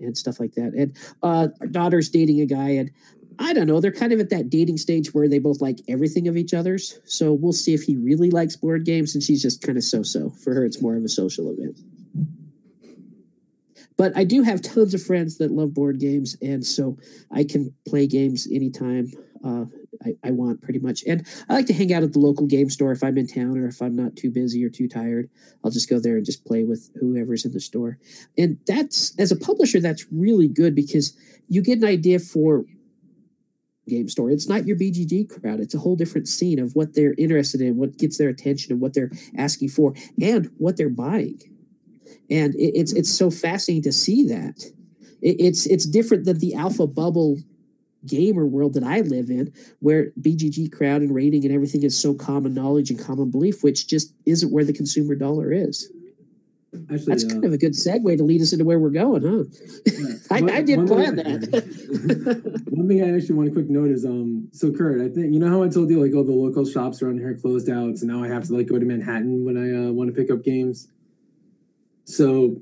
and 0.00 0.18
stuff 0.18 0.40
like 0.40 0.54
that. 0.54 0.74
And 0.74 0.96
uh, 1.22 1.48
our 1.60 1.66
daughter's 1.68 2.08
dating 2.08 2.40
a 2.40 2.46
guy, 2.46 2.70
and 2.70 2.90
I 3.38 3.52
don't 3.52 3.66
know, 3.66 3.80
they're 3.80 3.92
kind 3.92 4.12
of 4.12 4.20
at 4.20 4.30
that 4.30 4.50
dating 4.50 4.76
stage 4.78 5.14
where 5.14 5.28
they 5.28 5.38
both 5.38 5.60
like 5.60 5.80
everything 5.88 6.28
of 6.28 6.36
each 6.36 6.54
other's. 6.54 7.00
So 7.04 7.32
we'll 7.32 7.52
see 7.52 7.74
if 7.74 7.82
he 7.82 7.96
really 7.96 8.30
likes 8.30 8.56
board 8.56 8.84
games, 8.84 9.14
and 9.14 9.22
she's 9.22 9.42
just 9.42 9.62
kind 9.62 9.78
of 9.78 9.84
so 9.84 10.02
so. 10.02 10.30
For 10.30 10.54
her, 10.54 10.64
it's 10.64 10.82
more 10.82 10.96
of 10.96 11.04
a 11.04 11.08
social 11.08 11.50
event. 11.50 11.80
But 13.96 14.16
I 14.16 14.24
do 14.24 14.42
have 14.42 14.60
tons 14.60 14.92
of 14.92 15.02
friends 15.02 15.38
that 15.38 15.52
love 15.52 15.72
board 15.72 16.00
games, 16.00 16.36
and 16.42 16.64
so 16.64 16.98
I 17.30 17.44
can 17.44 17.72
play 17.86 18.06
games 18.06 18.48
anytime 18.50 19.12
uh, 19.44 19.66
I, 20.04 20.16
I 20.24 20.30
want, 20.30 20.62
pretty 20.62 20.78
much. 20.78 21.04
And 21.06 21.26
I 21.48 21.54
like 21.54 21.66
to 21.66 21.72
hang 21.72 21.92
out 21.92 22.02
at 22.02 22.12
the 22.12 22.18
local 22.18 22.46
game 22.46 22.70
store 22.70 22.92
if 22.92 23.02
I'm 23.02 23.18
in 23.18 23.26
town 23.26 23.58
or 23.58 23.66
if 23.66 23.80
I'm 23.80 23.94
not 23.94 24.16
too 24.16 24.30
busy 24.30 24.64
or 24.64 24.68
too 24.68 24.88
tired. 24.88 25.30
I'll 25.62 25.70
just 25.70 25.88
go 25.88 25.98
there 25.98 26.16
and 26.16 26.24
just 26.24 26.44
play 26.44 26.64
with 26.64 26.90
whoever's 26.98 27.44
in 27.44 27.52
the 27.52 27.60
store. 27.60 27.98
And 28.36 28.58
that's, 28.66 29.14
as 29.18 29.32
a 29.32 29.36
publisher, 29.36 29.80
that's 29.80 30.06
really 30.10 30.48
good 30.48 30.74
because 30.74 31.16
you 31.48 31.62
get 31.62 31.78
an 31.78 31.84
idea 31.84 32.18
for 32.18 32.64
game 33.88 34.08
store. 34.08 34.30
It's 34.30 34.48
not 34.48 34.66
your 34.66 34.76
BGG 34.76 35.28
crowd. 35.28 35.60
It's 35.60 35.74
a 35.74 35.78
whole 35.78 35.96
different 35.96 36.28
scene 36.28 36.58
of 36.58 36.74
what 36.74 36.94
they're 36.94 37.14
interested 37.18 37.60
in, 37.60 37.76
what 37.76 37.98
gets 37.98 38.18
their 38.18 38.28
attention, 38.28 38.72
and 38.72 38.80
what 38.80 38.94
they're 38.94 39.10
asking 39.36 39.68
for, 39.70 39.94
and 40.20 40.50
what 40.58 40.76
they're 40.76 40.88
buying. 40.88 41.40
And 42.30 42.54
it, 42.54 42.72
it's 42.74 42.92
it's 42.92 43.10
so 43.10 43.30
fascinating 43.30 43.82
to 43.84 43.92
see 43.92 44.26
that. 44.28 44.64
It, 45.20 45.36
it's 45.38 45.66
it's 45.66 45.86
different 45.86 46.24
than 46.24 46.38
the 46.38 46.54
alpha 46.54 46.86
bubble 46.86 47.38
gamer 48.06 48.46
world 48.46 48.74
that 48.74 48.84
I 48.84 49.00
live 49.00 49.30
in, 49.30 49.52
where 49.80 50.10
BGG 50.20 50.72
crowd 50.72 51.02
and 51.02 51.14
rating 51.14 51.44
and 51.44 51.54
everything 51.54 51.82
is 51.82 51.98
so 51.98 52.14
common 52.14 52.54
knowledge 52.54 52.90
and 52.90 52.98
common 52.98 53.30
belief, 53.30 53.62
which 53.62 53.86
just 53.86 54.14
isn't 54.26 54.52
where 54.52 54.64
the 54.64 54.72
consumer 54.72 55.14
dollar 55.14 55.52
is. 55.52 55.90
Actually, 56.90 57.06
That's 57.06 57.24
uh, 57.24 57.28
kind 57.28 57.44
of 57.44 57.52
a 57.52 57.58
good 57.58 57.72
segue 57.72 58.16
to 58.16 58.24
lead 58.24 58.42
us 58.42 58.52
into 58.52 58.64
where 58.64 58.78
we're 58.78 58.90
going, 58.90 59.22
huh? 59.22 59.44
I, 60.30 60.40
One- 60.40 60.50
I 60.50 60.62
didn't 60.62 60.86
plan 60.88 61.16
thing- 61.16 61.40
that. 61.40 62.64
One 62.70 62.88
thing 62.88 63.02
I 63.02 63.14
actually 63.16 63.34
want 63.36 63.48
to 63.48 63.54
quick 63.54 63.70
note 63.70 63.90
is 63.90 64.04
um 64.04 64.48
so 64.52 64.72
Kurt, 64.72 65.00
I 65.00 65.08
think 65.08 65.32
you 65.32 65.38
know 65.40 65.48
how 65.48 65.62
I 65.62 65.68
told 65.68 65.90
you 65.90 66.02
like 66.02 66.12
oh 66.14 66.22
the 66.24 66.32
local 66.32 66.64
shops 66.64 67.00
around 67.02 67.18
here 67.18 67.34
closed 67.34 67.68
out, 67.70 67.98
so 67.98 68.06
now 68.06 68.22
I 68.22 68.28
have 68.28 68.44
to 68.48 68.54
like 68.54 68.66
go 68.66 68.78
to 68.78 68.84
Manhattan 68.84 69.44
when 69.44 69.56
I 69.56 69.88
uh, 69.88 69.92
want 69.92 70.14
to 70.14 70.20
pick 70.20 70.30
up 70.30 70.42
games. 70.42 70.88
So 72.04 72.56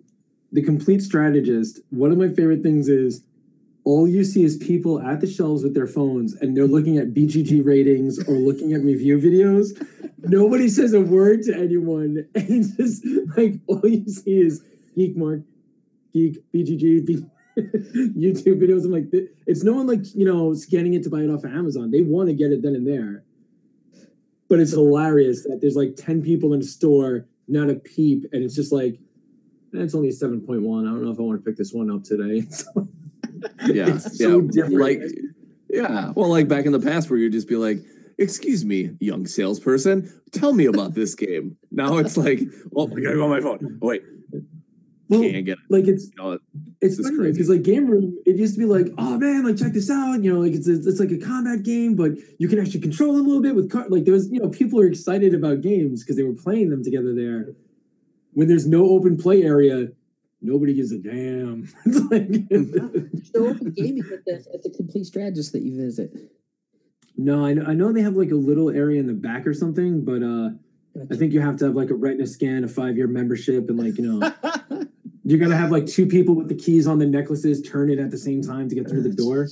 the 0.52 0.62
Compleat 0.62 1.02
Strategist, 1.02 1.80
one 1.90 2.12
of 2.12 2.18
my 2.18 2.28
favorite 2.28 2.62
things 2.62 2.88
is 2.88 3.24
all 3.84 4.06
you 4.06 4.24
see 4.24 4.44
is 4.44 4.56
people 4.56 5.00
at 5.00 5.20
the 5.20 5.26
shelves 5.26 5.62
with 5.62 5.74
their 5.74 5.86
phones 5.86 6.34
and 6.34 6.56
they're 6.56 6.66
looking 6.66 6.98
at 6.98 7.12
BGG 7.12 7.64
ratings 7.64 8.18
or 8.28 8.34
looking 8.34 8.72
at 8.72 8.82
review 8.82 9.18
videos. 9.18 9.70
Nobody 10.18 10.68
says 10.68 10.92
a 10.92 11.00
word 11.00 11.42
to 11.44 11.56
anyone. 11.56 12.28
And 12.34 12.46
it's 12.48 12.76
just 12.76 13.04
like 13.36 13.54
all 13.66 13.84
you 13.84 14.06
see 14.08 14.40
is 14.40 14.62
Geek 14.94 15.16
Mark, 15.16 15.40
Geek, 16.12 16.38
BGG, 16.52 17.06
B- 17.06 17.26
YouTube 17.56 18.62
videos. 18.62 18.84
I'm 18.84 18.92
like, 18.92 19.10
it's 19.46 19.64
no 19.64 19.72
one 19.72 19.86
like, 19.86 20.14
you 20.14 20.24
know, 20.24 20.54
scanning 20.54 20.94
it 20.94 21.02
to 21.04 21.10
buy 21.10 21.20
it 21.20 21.30
off 21.30 21.44
of 21.44 21.52
Amazon. 21.52 21.90
They 21.90 22.02
want 22.02 22.28
to 22.28 22.34
get 22.34 22.52
it 22.52 22.62
then 22.62 22.76
and 22.76 22.86
there. 22.86 23.24
But 24.48 24.60
it's 24.60 24.72
hilarious 24.72 25.42
that 25.44 25.58
there's 25.60 25.76
like 25.76 25.96
10 25.96 26.22
people 26.22 26.52
in 26.54 26.60
a 26.60 26.64
store, 26.64 27.26
not 27.48 27.68
a 27.68 27.74
peep. 27.74 28.26
And 28.32 28.44
it's 28.44 28.54
just 28.54 28.70
like, 28.70 28.94
"Eh, 29.74 29.82
it's 29.82 29.94
only 29.94 30.08
a 30.08 30.12
7.1. 30.12 30.58
I 30.58 30.90
don't 30.90 31.04
know 31.04 31.10
if 31.10 31.18
I 31.18 31.22
want 31.22 31.42
to 31.42 31.44
pick 31.44 31.56
this 31.56 31.72
one 31.72 31.90
up 31.90 32.04
today. 32.04 32.46
Yeah, 33.66 33.94
It's 33.94 34.18
so 34.18 34.40
yeah. 34.40 34.48
different. 34.50 34.80
Like, 34.80 35.00
yeah. 35.70 36.12
Well, 36.14 36.28
like 36.28 36.48
back 36.48 36.66
in 36.66 36.72
the 36.72 36.80
past, 36.80 37.08
where 37.10 37.18
you'd 37.18 37.32
just 37.32 37.48
be 37.48 37.56
like, 37.56 37.78
"Excuse 38.18 38.64
me, 38.64 38.90
young 39.00 39.26
salesperson, 39.26 40.12
tell 40.32 40.52
me 40.52 40.66
about 40.66 40.94
this 40.94 41.14
game." 41.14 41.56
Now 41.70 41.96
it's 41.98 42.16
like, 42.16 42.40
"Oh, 42.76 42.86
I 42.86 43.00
gotta 43.00 43.14
go 43.16 43.24
on 43.24 43.30
my 43.30 43.40
phone." 43.40 43.78
Oh, 43.82 43.86
wait, 43.86 44.02
Well, 45.08 45.22
can't 45.22 45.44
get 45.46 45.52
it. 45.58 45.64
like 45.70 45.86
it's 45.88 46.04
You 46.06 46.12
know, 46.18 46.32
it's 46.32 46.96
This 46.96 46.98
is 46.98 47.06
funny 47.06 47.16
crazy. 47.18 47.32
because 47.32 47.48
like 47.48 47.62
game 47.62 47.86
room 47.86 48.16
it 48.26 48.36
used 48.36 48.54
to 48.54 48.60
be 48.60 48.66
like 48.66 48.88
oh 48.98 49.18
man 49.18 49.44
like 49.44 49.56
check 49.56 49.72
this 49.72 49.90
out 49.90 50.22
you 50.22 50.32
know 50.32 50.40
like 50.40 50.52
it's 50.52 50.66
a, 50.68 50.72
it's 50.74 50.98
like 51.00 51.10
a 51.12 51.18
combat 51.18 51.62
game 51.62 51.94
but 51.96 52.12
you 52.38 52.48
can 52.48 52.58
actually 52.58 52.80
control 52.80 53.16
it 53.16 53.20
a 53.20 53.22
little 53.22 53.42
bit 53.42 53.54
with 53.54 53.70
car- 53.70 53.88
like 53.88 54.04
there 54.04 54.14
was 54.14 54.30
you 54.30 54.40
know 54.40 54.48
people 54.48 54.80
are 54.80 54.86
excited 54.86 55.32
about 55.34 55.60
games 55.60 56.02
because 56.02 56.16
they 56.16 56.22
were 56.24 56.34
playing 56.34 56.70
them 56.70 56.82
together 56.82 57.14
there 57.14 57.50
when 58.32 58.48
there's 58.48 58.66
no 58.66 58.88
open 58.88 59.16
play 59.16 59.42
area 59.42 59.88
nobody 60.42 60.74
gives 60.74 60.92
a 60.92 60.98
damn 60.98 61.68
it's 61.86 62.00
like 62.10 62.28
no 63.34 63.48
open 63.48 63.70
gaming 63.70 64.02
at 64.12 64.24
the, 64.24 64.44
at 64.54 64.62
the 64.62 64.70
Compleat 64.76 65.06
Strategist 65.06 65.52
that 65.52 65.62
you 65.62 65.76
visit. 65.76 66.12
no 67.16 67.44
I 67.46 67.54
know, 67.54 67.64
I 67.66 67.74
know 67.74 67.92
they 67.92 68.02
have 68.02 68.14
like 68.16 68.30
a 68.30 68.34
little 68.36 68.70
area 68.70 69.00
in 69.00 69.06
the 69.06 69.14
back 69.14 69.46
or 69.46 69.54
something 69.54 70.04
but 70.04 70.22
uh 70.22 70.50
i 71.10 71.16
think 71.16 71.32
you 71.32 71.40
have 71.40 71.56
to 71.58 71.66
have 71.66 71.74
like 71.74 71.90
a 71.90 71.94
retina 71.94 72.26
scan 72.26 72.64
a 72.64 72.68
five 72.68 72.96
year 72.96 73.06
membership 73.06 73.68
and 73.70 73.78
like 73.78 73.96
you 73.98 74.06
know 74.20 74.32
you're 75.24 75.38
gonna 75.38 75.56
have 75.56 75.70
like 75.70 75.86
two 75.86 76.06
people 76.06 76.34
with 76.34 76.48
the 76.48 76.54
keys 76.54 76.86
on 76.86 76.98
the 76.98 77.06
necklaces 77.06 77.62
turn 77.62 77.88
it 77.90 77.98
at 77.98 78.10
the 78.10 78.18
same 78.18 78.42
time 78.42 78.68
to 78.68 78.74
get 78.74 78.88
through 78.88 79.02
the 79.02 79.14
door 79.14 79.48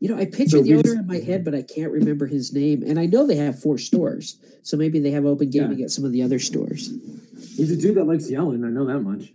You 0.00 0.08
know, 0.08 0.16
I 0.16 0.24
picture 0.24 0.56
So 0.58 0.62
the 0.62 0.72
owner 0.74 0.82
just- 0.82 0.96
in 0.96 1.06
my 1.06 1.18
head, 1.18 1.44
but 1.44 1.54
I 1.54 1.60
can't 1.62 1.92
remember 1.92 2.26
his 2.26 2.54
name. 2.54 2.82
And 2.82 2.98
I 2.98 3.04
know 3.04 3.26
they 3.26 3.36
have 3.36 3.60
four 3.60 3.76
stores, 3.76 4.38
so 4.62 4.78
maybe 4.78 4.98
they 4.98 5.10
have 5.10 5.26
open 5.26 5.50
gaming 5.50 5.82
at 5.82 5.90
some 5.90 6.04
of 6.06 6.12
the 6.12 6.22
other 6.22 6.38
stores. 6.38 6.88
He's 7.54 7.70
a 7.70 7.76
dude 7.76 7.96
that 7.96 8.04
likes 8.04 8.30
yelling. 8.30 8.64
I 8.64 8.68
know 8.68 8.86
that 8.86 9.00
much. 9.00 9.32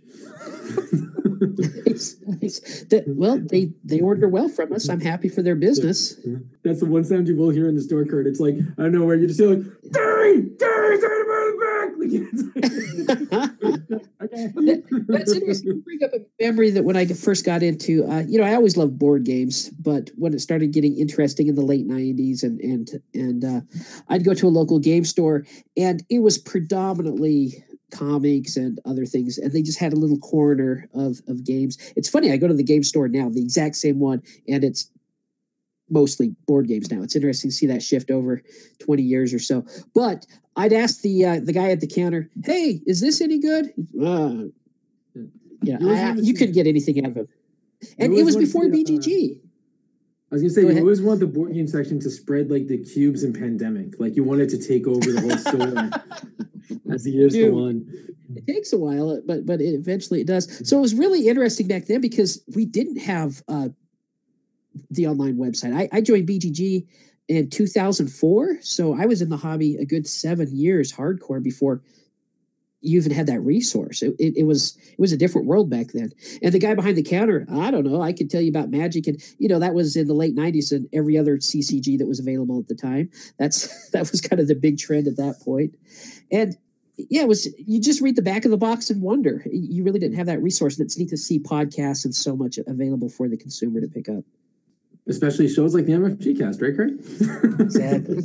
Nice, 1.86 2.16
nice. 2.26 2.84
That- 2.90 3.04
well, 3.06 3.38
they 3.38 3.72
they 3.84 4.00
order 4.00 4.28
well 4.28 4.48
from 4.48 4.72
us. 4.72 4.88
I'm 4.88 5.00
happy 5.00 5.28
for 5.28 5.42
their 5.42 5.54
business. 5.54 6.16
That's 6.64 6.80
the 6.80 6.86
one 6.86 7.04
sound 7.04 7.28
you 7.28 7.36
will 7.36 7.50
hear 7.50 7.68
in 7.68 7.74
the 7.74 7.82
store, 7.82 8.04
Kurt. 8.04 8.26
It's 8.26 8.40
like 8.40 8.54
I 8.78 8.82
don't 8.82 8.92
know 8.92 9.04
where 9.04 9.16
you 9.16 9.26
just 9.26 9.40
hear 9.40 9.50
like 9.50 9.64
Gary, 9.92 10.48
Gary, 10.58 10.98
back. 10.98 11.90
Okay. 14.22 14.82
That's 15.08 15.32
interesting. 15.34 15.68
You 15.68 15.82
bring 15.82 16.00
up 16.04 16.12
a 16.12 16.20
memory 16.42 16.70
that 16.70 16.84
when 16.84 16.96
I 16.96 17.06
first 17.06 17.44
got 17.44 17.62
into, 17.62 18.04
uh, 18.04 18.22
you 18.26 18.38
know, 18.38 18.44
I 18.44 18.54
always 18.54 18.76
loved 18.76 18.98
board 18.98 19.24
games, 19.24 19.70
but 19.70 20.10
when 20.16 20.34
it 20.34 20.40
started 20.40 20.72
getting 20.72 20.96
interesting 20.98 21.48
in 21.48 21.54
the 21.54 21.62
late 21.62 21.86
'90s, 21.88 22.42
and 22.42 22.60
and 22.60 22.90
and 23.14 23.44
uh, 23.44 23.60
I'd 24.08 24.24
go 24.24 24.34
to 24.34 24.46
a 24.46 24.48
local 24.48 24.78
game 24.78 25.04
store, 25.04 25.44
and 25.76 26.04
it 26.10 26.20
was 26.20 26.38
predominantly 26.38 27.64
comics 27.90 28.56
and 28.56 28.78
other 28.84 29.04
things, 29.06 29.38
and 29.38 29.52
they 29.52 29.62
just 29.62 29.78
had 29.78 29.92
a 29.92 29.96
little 29.96 30.18
corner 30.18 30.88
of 30.94 31.20
of 31.28 31.44
games. 31.44 31.78
It's 31.96 32.08
funny. 32.08 32.32
I 32.32 32.36
go 32.36 32.48
to 32.48 32.54
the 32.54 32.62
game 32.62 32.82
store 32.82 33.08
now, 33.08 33.28
the 33.28 33.42
exact 33.42 33.76
same 33.76 33.98
one, 33.98 34.22
and 34.48 34.64
it's 34.64 34.90
mostly 35.88 36.34
board 36.46 36.68
games 36.68 36.90
now. 36.90 37.02
It's 37.02 37.16
interesting 37.16 37.50
to 37.50 37.56
see 37.56 37.66
that 37.66 37.82
shift 37.82 38.10
over 38.10 38.42
20 38.78 39.02
years 39.02 39.34
or 39.34 39.38
so. 39.40 39.64
But 39.94 40.26
I'd 40.56 40.72
ask 40.72 41.00
the 41.02 41.24
uh, 41.24 41.40
the 41.42 41.52
guy 41.52 41.70
at 41.70 41.80
the 41.80 41.86
counter, 41.86 42.30
"Hey, 42.44 42.80
is 42.86 43.00
this 43.00 43.20
any 43.20 43.38
good?" 43.38 43.72
Uh, 44.00 44.44
yeah, 45.62 45.78
You 45.80 45.90
I- 45.90 46.14
you 46.14 46.34
couldn't 46.34 46.54
get 46.54 46.66
anything 46.66 47.04
out 47.04 47.10
of 47.10 47.16
him. 47.16 47.28
And 47.98 48.12
it 48.14 48.24
was 48.24 48.34
wanna 48.34 48.46
before 48.46 48.64
see, 48.64 48.70
uh, 48.70 48.74
BGG. 48.74 49.40
I 50.30 50.36
was 50.36 50.42
gonna 50.42 50.50
say 50.50 50.62
Go 50.62 50.68
you 50.68 50.72
ahead. 50.72 50.82
always 50.82 51.02
want 51.02 51.20
the 51.20 51.26
board 51.26 51.52
game 51.54 51.66
section 51.66 51.98
to 52.00 52.10
spread 52.10 52.50
like 52.50 52.68
the 52.68 52.78
cubes 52.78 53.24
in 53.24 53.32
pandemic. 53.32 53.98
Like 53.98 54.14
you 54.14 54.22
want 54.22 54.40
it 54.40 54.48
to 54.50 54.58
take 54.58 54.86
over 54.86 55.10
the 55.10 55.20
whole 55.20 55.36
store 55.36 56.92
as 56.92 57.02
the 57.02 57.10
years 57.10 57.32
Dude. 57.32 57.52
go 57.52 57.64
on. 57.66 57.84
It 58.36 58.46
takes 58.46 58.72
a 58.72 58.78
while, 58.78 59.20
but 59.26 59.44
but 59.44 59.60
it, 59.60 59.74
eventually 59.74 60.20
it 60.20 60.28
does. 60.28 60.68
So 60.68 60.78
it 60.78 60.80
was 60.80 60.94
really 60.94 61.26
interesting 61.26 61.66
back 61.66 61.86
then 61.86 62.00
because 62.00 62.44
we 62.54 62.64
didn't 62.64 62.98
have 62.98 63.42
uh, 63.48 63.70
the 64.88 65.08
online 65.08 65.36
website. 65.36 65.76
I, 65.76 65.88
I 65.92 66.00
joined 66.00 66.28
BGG 66.28 66.86
in 67.26 67.50
2004, 67.50 68.58
so 68.62 68.94
I 68.94 69.06
was 69.06 69.22
in 69.22 69.30
the 69.30 69.36
hobby 69.36 69.76
a 69.76 69.84
good 69.84 70.06
seven 70.06 70.54
years 70.54 70.92
hardcore 70.92 71.42
before 71.42 71.82
you 72.80 72.98
even 72.98 73.12
had 73.12 73.26
that 73.26 73.40
resource. 73.40 74.02
It, 74.02 74.14
it, 74.18 74.36
it 74.38 74.42
was 74.44 74.76
it 74.92 74.98
was 74.98 75.12
a 75.12 75.16
different 75.16 75.46
world 75.46 75.68
back 75.68 75.88
then. 75.92 76.10
And 76.42 76.52
the 76.52 76.58
guy 76.58 76.74
behind 76.74 76.96
the 76.96 77.02
counter, 77.02 77.46
I 77.50 77.70
don't 77.70 77.84
know. 77.84 78.00
I 78.00 78.12
could 78.12 78.30
tell 78.30 78.40
you 78.40 78.50
about 78.50 78.70
Magic, 78.70 79.06
and 79.06 79.22
you 79.38 79.48
know 79.48 79.58
that 79.58 79.74
was 79.74 79.96
in 79.96 80.06
the 80.06 80.14
late 80.14 80.34
90s 80.34 80.72
and 80.72 80.88
every 80.92 81.18
other 81.18 81.36
CCG 81.36 81.98
that 81.98 82.06
was 82.06 82.20
available 82.20 82.58
at 82.58 82.68
the 82.68 82.74
time. 82.74 83.10
That's 83.38 83.90
that 83.92 84.10
was 84.10 84.20
kind 84.20 84.40
of 84.40 84.48
the 84.48 84.54
big 84.54 84.78
trend 84.78 85.06
at 85.06 85.16
that 85.16 85.40
point. 85.44 85.76
And 86.30 86.56
yeah, 86.96 87.22
it 87.22 87.28
was 87.28 87.48
you 87.58 87.80
just 87.80 88.00
read 88.00 88.16
the 88.16 88.22
back 88.22 88.44
of 88.44 88.50
the 88.50 88.56
box 88.56 88.90
and 88.90 89.02
wonder. 89.02 89.44
You 89.50 89.84
really 89.84 90.00
didn't 90.00 90.16
have 90.16 90.26
that 90.26 90.42
resource. 90.42 90.78
And 90.78 90.84
it's 90.84 90.98
neat 90.98 91.08
to 91.10 91.16
see 91.16 91.38
podcasts 91.38 92.04
and 92.04 92.14
so 92.14 92.36
much 92.36 92.58
available 92.66 93.08
for 93.08 93.28
the 93.28 93.36
consumer 93.36 93.80
to 93.80 93.88
pick 93.88 94.08
up. 94.08 94.24
Especially 95.08 95.48
shows 95.48 95.74
like 95.74 95.86
the 95.86 95.92
MFG 95.92 96.38
cast, 96.38 96.60
right, 96.60 96.76
Kurt? 96.76 96.92
Exactly. 97.60 98.20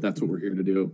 That's 0.00 0.20
what 0.20 0.30
we're 0.30 0.40
here 0.40 0.54
to 0.54 0.62
do. 0.62 0.92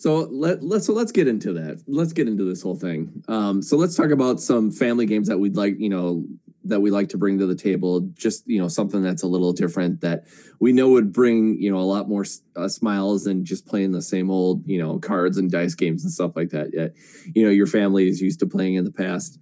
So 0.00 0.20
let 0.30 0.62
let's 0.62 0.86
so 0.86 0.94
let's 0.94 1.12
get 1.12 1.28
into 1.28 1.52
that. 1.52 1.82
Let's 1.86 2.14
get 2.14 2.26
into 2.26 2.42
this 2.44 2.62
whole 2.62 2.74
thing. 2.74 3.22
Um, 3.28 3.60
so 3.60 3.76
let's 3.76 3.94
talk 3.94 4.10
about 4.10 4.40
some 4.40 4.70
family 4.70 5.04
games 5.04 5.28
that 5.28 5.36
we'd 5.36 5.56
like, 5.56 5.78
you 5.78 5.90
know, 5.90 6.24
that 6.64 6.80
we 6.80 6.90
like 6.90 7.10
to 7.10 7.18
bring 7.18 7.38
to 7.38 7.46
the 7.46 7.54
table. 7.54 8.00
Just 8.14 8.48
you 8.48 8.58
know, 8.58 8.66
something 8.66 9.02
that's 9.02 9.22
a 9.22 9.26
little 9.26 9.52
different 9.52 10.00
that 10.00 10.24
we 10.58 10.72
know 10.72 10.88
would 10.88 11.12
bring 11.12 11.60
you 11.60 11.70
know 11.70 11.76
a 11.76 11.84
lot 11.84 12.08
more 12.08 12.24
uh, 12.56 12.66
smiles 12.66 13.24
than 13.24 13.44
just 13.44 13.66
playing 13.66 13.92
the 13.92 14.00
same 14.00 14.30
old 14.30 14.66
you 14.66 14.78
know 14.78 14.98
cards 14.98 15.36
and 15.36 15.50
dice 15.50 15.74
games 15.74 16.02
and 16.02 16.10
stuff 16.10 16.34
like 16.34 16.48
that. 16.48 16.70
Yet, 16.72 16.94
you 17.34 17.44
know, 17.44 17.50
your 17.50 17.66
family 17.66 18.08
is 18.08 18.22
used 18.22 18.40
to 18.40 18.46
playing 18.46 18.76
in 18.76 18.86
the 18.86 18.90
past. 18.90 19.38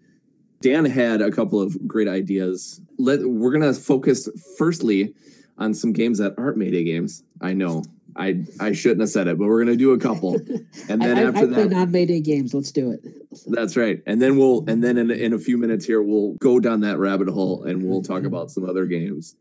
Dan 0.60 0.86
had 0.86 1.22
a 1.22 1.30
couple 1.30 1.62
of 1.62 1.86
great 1.86 2.08
ideas. 2.08 2.80
Let 2.98 3.20
we're 3.22 3.52
gonna 3.52 3.74
focus 3.74 4.28
firstly 4.58 5.14
on 5.56 5.72
some 5.72 5.92
games 5.92 6.18
that 6.18 6.34
aren't 6.36 6.56
Mayday 6.56 6.82
games. 6.82 7.22
I 7.40 7.52
know. 7.52 7.84
I 8.18 8.44
I 8.60 8.72
shouldn't 8.72 9.00
have 9.00 9.10
said 9.10 9.28
it, 9.28 9.38
but 9.38 9.46
we're 9.46 9.64
gonna 9.64 9.76
do 9.76 9.92
a 9.92 9.98
couple, 9.98 10.34
and 10.88 11.00
then 11.00 11.16
I, 11.18 11.22
I, 11.22 11.24
after 11.24 11.38
I 11.38 11.46
play 11.46 11.62
that, 11.62 11.70
non-Mayday 11.70 12.20
games. 12.20 12.52
Let's 12.52 12.72
do 12.72 12.90
it. 12.90 13.00
that's 13.46 13.76
right. 13.76 14.02
And 14.06 14.20
then 14.20 14.36
we'll 14.36 14.64
and 14.68 14.82
then 14.82 14.98
in, 14.98 15.10
in 15.10 15.32
a 15.32 15.38
few 15.38 15.56
minutes 15.56 15.84
here, 15.86 16.02
we'll 16.02 16.34
go 16.34 16.58
down 16.58 16.80
that 16.80 16.98
rabbit 16.98 17.28
hole 17.28 17.62
and 17.62 17.84
we'll 17.88 18.02
talk 18.02 18.24
about 18.24 18.50
some 18.50 18.68
other 18.68 18.86
games 18.86 19.36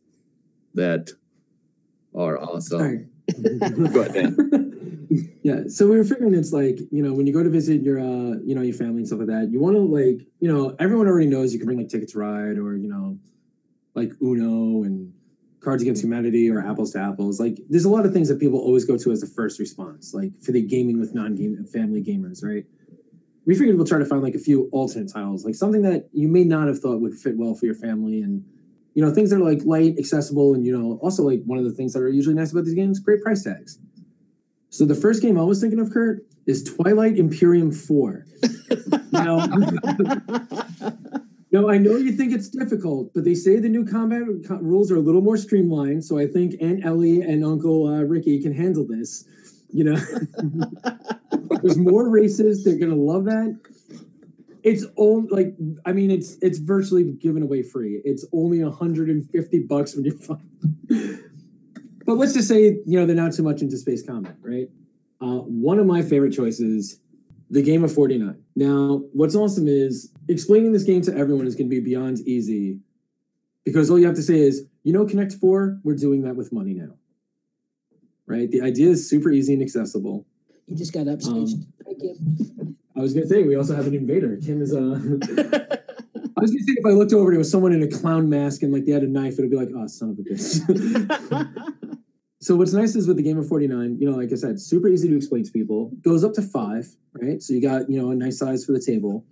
that 0.76 1.10
are 2.16 2.40
awesome. 2.40 2.80
All 2.80 2.88
right. 2.88 3.94
Go 3.94 4.02
ahead, 4.02 4.14
Dan. 4.14 5.08
yeah. 5.44 5.62
So 5.68 5.88
we 5.88 5.98
were 5.98 6.04
figuring 6.04 6.34
it's 6.34 6.54
like, 6.54 6.80
you 6.92 7.04
know, 7.04 7.14
when 7.14 7.28
you 7.28 7.34
go 7.34 7.44
to 7.44 7.50
visit 7.50 7.82
your 7.82 8.00
uh, 8.00 8.38
you 8.44 8.56
know, 8.56 8.62
your 8.62 8.76
family 8.76 9.00
and 9.00 9.08
stuff 9.08 9.20
like 9.20 9.28
that, 9.28 9.50
you 9.52 9.60
want 9.60 9.76
to 9.76 9.82
like, 9.82 10.26
you 10.40 10.52
know, 10.52 10.76
everyone 10.80 11.08
already 11.08 11.28
knows 11.28 11.52
you 11.52 11.60
can 11.60 11.66
bring 11.66 11.80
like 11.80 11.90
tickets 11.90 12.16
ride 12.16 12.58
or, 12.58 12.76
you 12.76 12.88
know, 12.88 13.18
like 13.96 14.12
Uno 14.22 14.84
and 14.84 15.14
Cards 15.68 15.84
Against 15.84 16.02
Humanity 16.02 16.50
or 16.50 16.66
Apples 16.66 16.94
to 16.94 17.00
Apples. 17.02 17.42
Like 17.42 17.60
there's 17.70 17.84
a 17.84 17.90
lot 17.90 18.06
of 18.06 18.14
things 18.14 18.30
that 18.30 18.40
people 18.40 18.58
always 18.58 18.86
go 18.86 18.98
to 18.98 19.12
as 19.12 19.22
a 19.22 19.28
first 19.28 19.60
response, 19.60 20.14
like 20.14 20.32
for 20.42 20.54
the 20.54 20.62
gaming 20.62 20.98
with 20.98 21.14
non-game 21.14 21.62
family 21.66 22.02
gamers, 22.02 22.42
right? 22.42 22.64
We 23.46 23.54
figured 23.54 23.76
we'll 23.76 23.86
try 23.86 24.00
to 24.00 24.06
find 24.06 24.24
like 24.24 24.34
a 24.34 24.40
few 24.40 24.70
alternate 24.72 25.12
titles, 25.12 25.44
like 25.44 25.56
something 25.56 25.82
that 25.82 26.08
you 26.14 26.30
may 26.30 26.46
not 26.46 26.70
have 26.70 26.80
thought 26.80 27.02
would 27.02 27.16
fit 27.16 27.36
well 27.36 27.54
for 27.54 27.66
your 27.66 27.76
family 27.76 28.22
and 28.22 28.46
you 28.94 29.06
know, 29.06 29.14
things 29.14 29.30
that 29.30 29.42
are 29.42 29.44
like 29.44 29.60
light, 29.66 29.96
accessible, 30.00 30.54
and 30.54 30.66
you 30.66 30.72
know, 30.72 31.00
also 31.02 31.22
like 31.24 31.44
one 31.44 31.60
of 31.60 31.66
the 31.66 31.72
things 31.72 31.92
that 31.92 32.02
are 32.02 32.08
usually 32.08 32.34
nice 32.34 32.54
about 32.54 32.64
these 32.64 32.74
games, 32.74 33.02
great 33.02 33.22
price 33.22 33.44
tags. 33.44 33.78
So 34.70 34.86
the 34.86 34.96
first 34.96 35.22
game 35.22 35.38
I 35.38 35.44
was 35.44 35.60
thinking 35.60 35.82
of, 35.82 35.92
Kurt, 35.92 36.26
is 36.46 36.64
Twilight 36.64 37.18
Imperium 37.18 37.74
4. 37.74 38.26
now, 39.12 39.46
no, 41.58 41.72
I 41.72 41.80
know 41.80 41.96
you 41.96 42.12
think 42.12 42.34
it's 42.34 42.50
difficult, 42.50 43.14
but 43.16 43.24
they 43.24 43.34
say 43.34 43.60
the 43.60 43.70
new 43.70 43.84
combat 43.84 44.22
co- 44.48 44.58
rules 44.58 44.92
are 44.92 44.98
a 44.98 45.00
little 45.00 45.22
more 45.22 45.38
streamlined. 45.38 46.04
So 46.06 46.20
I 46.20 46.28
think 46.28 46.54
Aunt 46.62 46.86
Ellie 46.86 47.22
and 47.22 47.44
Uncle 47.44 47.88
uh, 47.88 48.04
Ricky 48.04 48.40
can 48.40 48.54
handle 48.54 48.86
this. 48.86 49.26
You 49.72 49.86
know, 49.86 50.00
there's 51.62 51.78
more 51.78 52.10
races. 52.10 52.64
They're 52.64 52.78
gonna 52.78 52.96
love 52.96 53.26
that. 53.26 53.60
It's 54.62 54.86
only 54.98 55.30
like 55.30 55.56
I 55.86 55.94
mean, 55.94 56.12
it's 56.12 56.38
it's 56.44 56.60
virtually 56.60 57.04
given 57.06 57.42
away 57.42 57.64
free. 57.64 58.02
It's 58.06 58.24
only 58.32 58.64
150 58.64 59.60
bucks 59.60 59.96
when 59.96 60.06
you're 60.06 60.16
fine. 60.16 60.50
but 62.06 62.14
let's 62.18 62.34
just 62.34 62.48
say 62.48 62.78
you 62.86 63.00
know 63.00 63.08
they're 63.08 63.16
not 63.16 63.34
too 63.34 63.44
much 63.44 63.64
into 63.64 63.78
space 63.78 64.06
combat, 64.06 64.36
right? 64.42 64.70
Uh, 65.20 65.40
one 65.40 65.80
of 65.80 65.88
my 65.88 66.04
favorite 66.04 66.34
choices, 66.34 67.00
the 67.50 67.64
game 67.64 67.84
of 67.84 67.92
49. 67.92 68.38
Now, 68.56 69.02
what's 69.14 69.36
awesome 69.36 69.68
is 69.68 70.12
explaining 70.28 70.72
this 70.72 70.84
game 70.84 71.02
to 71.04 71.16
everyone 71.16 71.48
is 71.48 71.56
going 71.56 71.70
to 71.70 71.76
be 71.76 71.80
beyond 71.80 72.20
easy 72.22 72.80
because 73.66 73.90
all 73.90 74.00
you 74.00 74.06
have 74.06 74.16
to 74.16 74.24
say 74.24 74.40
is, 74.40 74.66
you 74.84 74.94
know, 74.94 75.06
Connect 75.06 75.34
Four, 75.34 75.80
we're 75.84 75.96
doing 75.96 76.22
that 76.22 76.38
with 76.38 76.54
money 76.54 76.74
now, 76.74 76.94
right? 78.26 78.50
The 78.50 78.62
idea 78.62 78.90
is 78.90 79.10
super 79.10 79.30
easy 79.30 79.54
and 79.54 79.62
accessible. 79.62 80.26
You 80.68 80.78
just 80.78 80.94
got 80.94 81.08
upstaged. 81.08 81.66
Kim. 82.00 82.78
I 82.96 83.00
was 83.02 83.14
gonna 83.14 83.28
say 83.28 83.44
we 83.44 83.56
also 83.56 83.76
have 83.76 83.88
an 83.88 83.94
invader. 83.94 84.38
Kim 84.38 84.62
is 84.62 84.74
uh, 84.74 84.78
I 86.38 86.42
was 86.42 86.52
gonna 86.52 86.64
say 86.64 86.76
if 86.78 86.86
I 86.86 86.92
looked 86.92 87.14
over 87.14 87.28
and 87.28 87.36
it 87.36 87.40
was 87.40 87.52
someone 87.52 87.74
in 87.74 87.84
a 87.84 87.88
clown 87.88 88.30
mask 88.30 88.64
and 88.64 88.72
like 88.72 88.86
they 88.86 88.92
had 88.92 89.04
a 89.04 89.08
knife, 89.08 89.34
it'd 89.34 89.52
be 89.52 89.58
like, 89.58 89.70
oh, 89.76 89.88
son 89.88 90.12
of 90.12 90.20
a 90.20 90.22
bitch. 90.22 91.84
so 92.40 92.56
what's 92.56 92.74
nice 92.74 92.96
is 92.96 93.08
with 93.08 93.18
the 93.18 93.24
game 93.24 93.38
of 93.38 93.48
49, 93.48 93.98
you 94.00 94.10
know, 94.10 94.16
like 94.16 94.32
I 94.32 94.36
said, 94.36 94.62
super 94.62 94.88
easy 94.88 95.10
to 95.10 95.16
explain 95.18 95.44
to 95.44 95.52
people. 95.52 95.92
Goes 96.02 96.24
up 96.24 96.34
to 96.34 96.42
five, 96.42 96.88
right? 97.14 97.42
So 97.42 97.54
you 97.54 97.62
got, 97.62 97.90
you 97.90 98.02
know, 98.02 98.12
a 98.12 98.16
nice 98.16 98.40
size 98.40 98.66
for 98.66 98.72
the 98.72 98.80
table. 98.80 99.26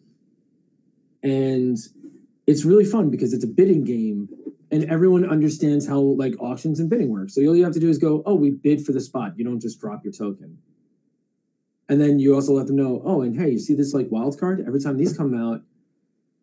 And 1.25 1.77
it's 2.45 2.63
really 2.63 2.85
fun 2.85 3.09
because 3.09 3.33
it's 3.33 3.43
a 3.43 3.47
bidding 3.47 3.83
game 3.83 4.29
and 4.71 4.85
everyone 4.85 5.27
understands 5.27 5.87
how 5.87 5.99
like 5.99 6.35
auctions 6.39 6.79
and 6.79 6.89
bidding 6.89 7.09
work. 7.09 7.29
So 7.31 7.41
all 7.41 7.55
you 7.55 7.63
have 7.63 7.73
to 7.73 7.79
do 7.79 7.89
is 7.89 7.97
go, 7.97 8.21
oh, 8.25 8.35
we 8.35 8.51
bid 8.51 8.85
for 8.85 8.91
the 8.91 9.01
spot. 9.01 9.33
You 9.37 9.43
don't 9.43 9.59
just 9.59 9.79
drop 9.81 10.03
your 10.03 10.13
token. 10.13 10.59
And 11.89 11.99
then 11.99 12.19
you 12.19 12.35
also 12.35 12.53
let 12.53 12.67
them 12.67 12.75
know, 12.75 13.01
oh, 13.03 13.21
and 13.21 13.39
hey, 13.39 13.51
you 13.51 13.59
see 13.59 13.73
this 13.73 13.93
like 13.93 14.07
wild 14.11 14.39
card? 14.39 14.63
Every 14.67 14.79
time 14.79 14.97
these 14.97 15.15
come 15.15 15.33
out, 15.33 15.61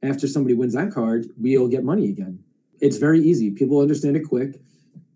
after 0.03 0.27
somebody 0.27 0.55
wins 0.55 0.75
that 0.75 0.92
card, 0.92 1.27
we'll 1.38 1.68
get 1.68 1.85
money 1.85 2.09
again. 2.09 2.42
It's 2.81 2.97
very 2.97 3.21
easy. 3.21 3.51
People 3.51 3.81
understand 3.81 4.16
it 4.16 4.25
quick. 4.29 4.61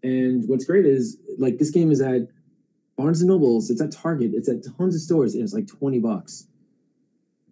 And 0.03 0.49
what's 0.49 0.65
great 0.65 0.87
is 0.87 1.17
like 1.39 1.59
this 1.59 1.71
game 1.71 1.91
is 1.91 2.01
at 2.01 2.29
Barnes 2.97 3.21
and 3.21 3.29
Nobles, 3.29 3.69
it's 3.71 3.81
at 3.81 3.91
Target, 3.91 4.31
it's 4.33 4.49
at 4.49 4.65
tons 4.77 4.95
of 4.95 5.01
stores, 5.01 5.35
and 5.35 5.43
it's 5.43 5.53
like 5.53 5.67
20 5.67 5.99
bucks. 5.99 6.47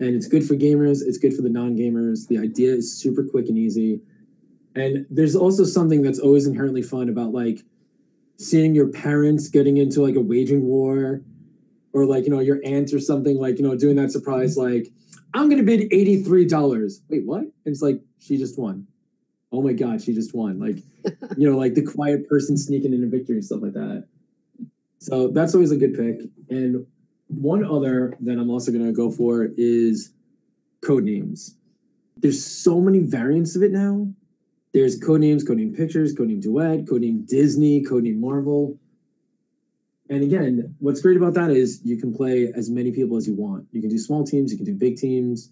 And 0.00 0.14
it's 0.14 0.26
good 0.26 0.46
for 0.46 0.54
gamers, 0.54 1.02
it's 1.06 1.18
good 1.18 1.34
for 1.34 1.42
the 1.42 1.48
non-gamers. 1.48 2.26
The 2.28 2.38
idea 2.38 2.72
is 2.72 2.98
super 3.00 3.22
quick 3.22 3.48
and 3.48 3.56
easy. 3.56 4.00
And 4.74 5.06
there's 5.08 5.36
also 5.36 5.64
something 5.64 6.02
that's 6.02 6.18
always 6.18 6.46
inherently 6.46 6.82
fun 6.82 7.08
about 7.08 7.32
like 7.32 7.60
seeing 8.38 8.74
your 8.74 8.88
parents 8.88 9.48
getting 9.48 9.76
into 9.76 10.02
like 10.02 10.16
a 10.16 10.20
waging 10.20 10.64
war 10.64 11.22
or 11.92 12.06
like 12.06 12.24
you 12.24 12.30
know 12.30 12.40
your 12.40 12.60
aunt 12.64 12.92
or 12.92 12.98
something 12.98 13.38
like 13.38 13.58
you 13.58 13.66
know 13.66 13.76
doing 13.76 13.94
that 13.94 14.10
surprise 14.10 14.56
like 14.56 14.88
i'm 15.32 15.48
gonna 15.48 15.62
bid 15.62 15.88
$83 15.90 17.00
wait 17.08 17.24
what? 17.24 17.40
And 17.40 17.52
it's 17.66 17.82
like 17.82 18.00
she 18.18 18.36
just 18.36 18.58
won. 18.58 18.86
Oh 19.52 19.62
my 19.62 19.72
god 19.72 20.02
she 20.02 20.12
just 20.12 20.34
won. 20.34 20.58
Like 20.58 20.78
you 21.36 21.48
know 21.48 21.56
like 21.56 21.74
the 21.74 21.82
quiet 21.82 22.28
person 22.28 22.56
sneaking 22.56 22.92
into 22.92 23.06
victory 23.06 23.36
and 23.36 23.44
stuff 23.44 23.62
like 23.62 23.74
that. 23.74 24.06
So 24.98 25.28
that's 25.28 25.54
always 25.54 25.70
a 25.70 25.76
good 25.76 25.94
pick. 25.94 26.28
And 26.48 26.86
one 27.28 27.64
other 27.64 28.16
that 28.20 28.38
i'm 28.38 28.50
also 28.50 28.72
gonna 28.72 28.92
go 28.92 29.10
for 29.10 29.48
is 29.56 30.10
Codenames 30.82 31.54
there's 32.16 32.44
so 32.44 32.80
many 32.80 33.00
variants 33.00 33.56
of 33.56 33.62
it 33.62 33.72
now 33.72 34.06
there's 34.72 35.00
Codenames 35.00 35.46
code 35.46 35.58
name 35.58 35.74
pictures 35.74 36.12
code 36.12 36.28
name 36.28 36.40
duet 36.40 36.88
code 36.88 37.00
name 37.00 37.24
disney 37.24 37.82
code 37.82 38.04
name 38.04 38.20
marvel 38.20 38.78
and 40.10 40.22
again, 40.22 40.74
what's 40.80 41.00
great 41.00 41.16
about 41.16 41.34
that 41.34 41.50
is 41.50 41.80
you 41.82 41.96
can 41.96 42.14
play 42.14 42.52
as 42.54 42.68
many 42.68 42.92
people 42.92 43.16
as 43.16 43.26
you 43.26 43.34
want. 43.34 43.66
You 43.72 43.80
can 43.80 43.88
do 43.88 43.98
small 43.98 44.24
teams, 44.24 44.52
you 44.52 44.58
can 44.58 44.66
do 44.66 44.74
big 44.74 44.96
teams. 44.96 45.50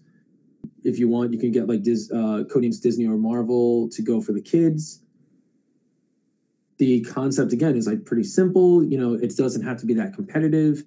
If 0.83 0.99
you 0.99 1.07
want, 1.09 1.33
you 1.33 1.39
can 1.39 1.51
get 1.51 1.67
like 1.67 1.81
Dis, 1.81 2.11
uh, 2.11 2.43
Disney 2.43 3.07
or 3.07 3.17
Marvel 3.17 3.89
to 3.89 4.01
go 4.01 4.21
for 4.21 4.31
the 4.31 4.41
kids. 4.41 5.01
The 6.77 7.01
concept 7.01 7.51
again 7.53 7.75
is 7.75 7.87
like 7.87 8.05
pretty 8.05 8.23
simple. 8.23 8.83
You 8.83 8.97
know, 8.97 9.13
it 9.13 9.35
doesn't 9.35 9.63
have 9.63 9.77
to 9.77 9.85
be 9.85 9.93
that 9.95 10.13
competitive. 10.13 10.83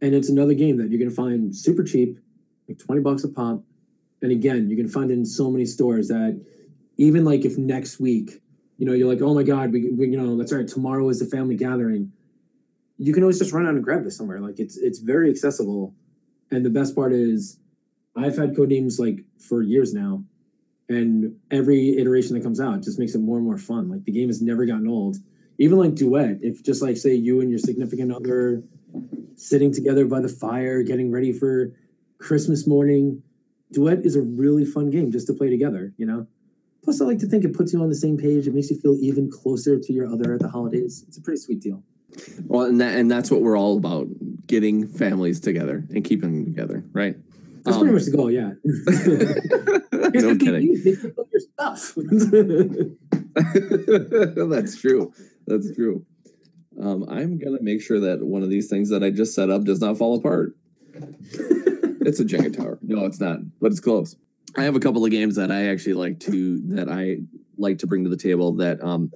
And 0.00 0.14
it's 0.14 0.28
another 0.28 0.54
game 0.54 0.76
that 0.78 0.90
you're 0.90 0.98
going 0.98 1.10
to 1.10 1.16
find 1.16 1.54
super 1.54 1.82
cheap, 1.82 2.18
like 2.68 2.78
20 2.78 3.00
bucks 3.00 3.24
a 3.24 3.28
pop. 3.28 3.62
And 4.22 4.30
again, 4.32 4.68
you 4.68 4.76
can 4.76 4.88
find 4.88 5.10
it 5.10 5.14
in 5.14 5.24
so 5.24 5.50
many 5.50 5.64
stores 5.64 6.08
that 6.08 6.40
even 6.96 7.24
like 7.24 7.44
if 7.44 7.56
next 7.56 8.00
week, 8.00 8.42
you 8.78 8.86
know, 8.86 8.92
you're 8.92 9.08
like, 9.08 9.22
oh 9.22 9.34
my 9.34 9.42
God, 9.42 9.72
we, 9.72 9.90
we 9.90 10.08
you 10.08 10.20
know, 10.20 10.36
that's 10.36 10.52
right, 10.52 10.68
tomorrow 10.68 11.08
is 11.08 11.18
the 11.18 11.26
family 11.26 11.56
gathering 11.56 12.12
you 12.98 13.12
can 13.12 13.22
always 13.22 13.38
just 13.38 13.52
run 13.52 13.66
out 13.66 13.74
and 13.74 13.84
grab 13.84 14.04
this 14.04 14.16
somewhere. 14.16 14.40
Like 14.40 14.58
it's 14.58 14.76
it's 14.76 14.98
very 14.98 15.30
accessible. 15.30 15.94
And 16.50 16.64
the 16.64 16.70
best 16.70 16.94
part 16.94 17.12
is 17.12 17.58
I've 18.16 18.36
had 18.36 18.54
Codenames 18.54 18.98
like 18.98 19.24
for 19.38 19.62
years 19.62 19.92
now. 19.92 20.24
and 20.88 21.34
every 21.50 21.98
iteration 21.98 22.34
that 22.34 22.44
comes 22.44 22.60
out 22.60 22.80
just 22.80 22.98
makes 22.98 23.14
it 23.16 23.18
more 23.18 23.38
and 23.38 23.46
more 23.46 23.58
fun. 23.58 23.90
Like 23.90 24.04
the 24.04 24.12
game 24.12 24.28
has 24.28 24.40
never 24.40 24.64
gotten 24.64 24.86
old. 24.86 25.16
Even 25.58 25.78
like 25.78 25.94
duet, 25.94 26.38
if 26.42 26.62
just 26.62 26.80
like 26.80 26.96
say 26.96 27.14
you 27.14 27.40
and 27.40 27.50
your 27.50 27.58
significant 27.58 28.12
other 28.12 28.62
sitting 29.36 29.72
together 29.72 30.04
by 30.06 30.20
the 30.20 30.28
fire, 30.28 30.82
getting 30.82 31.10
ready 31.10 31.32
for 31.32 31.72
Christmas 32.18 32.66
morning, 32.66 33.22
duet 33.72 34.04
is 34.04 34.16
a 34.16 34.22
really 34.22 34.64
fun 34.64 34.90
game 34.90 35.10
just 35.12 35.26
to 35.28 35.34
play 35.34 35.50
together. 35.50 35.92
You 35.96 36.06
know. 36.06 36.26
Plus, 36.82 37.00
I 37.00 37.04
like 37.04 37.18
to 37.18 37.26
think 37.26 37.44
it 37.44 37.52
puts 37.52 37.72
you 37.72 37.82
on 37.82 37.88
the 37.88 37.94
same 37.96 38.16
page. 38.16 38.46
It 38.46 38.54
makes 38.54 38.70
you 38.70 38.78
feel 38.78 38.96
even 39.00 39.28
closer 39.30 39.76
to 39.78 39.92
your 39.92 40.06
other 40.06 40.34
at 40.34 40.40
the 40.40 40.48
holidays. 40.48 41.04
It's 41.08 41.18
a 41.18 41.20
pretty 41.20 41.40
sweet 41.40 41.60
deal. 41.60 41.82
Well, 42.46 42.66
and 42.66 42.80
that 42.80 42.96
and 42.96 43.10
that's 43.10 43.28
what 43.30 43.42
we're 43.42 43.58
all 43.58 43.76
about: 43.76 44.06
getting 44.46 44.86
families 44.86 45.40
together 45.40 45.84
and 45.90 46.04
keeping 46.04 46.32
them 46.32 46.44
together, 46.44 46.84
right? 46.92 47.16
That's 47.64 47.76
Um, 47.76 47.82
pretty 47.82 47.94
much 47.94 48.04
the 48.04 48.16
goal. 48.16 48.30
Yeah. 48.30 48.52
No 50.16 50.36
kidding. 50.36 50.74
DVD, 50.74 50.84
They 50.84 50.92
up 51.18 51.28
your 51.32 51.40
stuff. 51.40 51.94
That's 54.50 54.76
true. 54.80 55.12
That's 55.46 55.74
true. 55.74 56.04
Um, 56.80 57.06
I'm 57.08 57.38
gonna 57.38 57.62
make 57.62 57.80
sure 57.80 58.00
that 58.00 58.24
one 58.24 58.42
of 58.42 58.50
these 58.50 58.68
things 58.68 58.90
that 58.90 59.02
I 59.02 59.10
just 59.10 59.34
set 59.34 59.50
up 59.50 59.64
does 59.64 59.80
not 59.80 59.96
fall 59.96 60.16
apart. 60.16 60.54
it's 60.94 62.20
a 62.20 62.24
Jenga 62.24 62.56
tower. 62.56 62.78
No, 62.82 63.04
it's 63.06 63.20
not, 63.20 63.38
but 63.60 63.70
it's 63.70 63.80
close. 63.80 64.16
I 64.56 64.64
have 64.64 64.76
a 64.76 64.80
couple 64.80 65.04
of 65.04 65.10
games 65.10 65.36
that 65.36 65.50
I 65.50 65.66
actually 65.66 65.94
like 65.94 66.20
to 66.20 66.60
that 66.74 66.88
I 66.88 67.18
like 67.58 67.78
to 67.78 67.86
bring 67.86 68.04
to 68.04 68.10
the 68.10 68.16
table 68.16 68.52
that 68.56 68.82
um, 68.82 69.10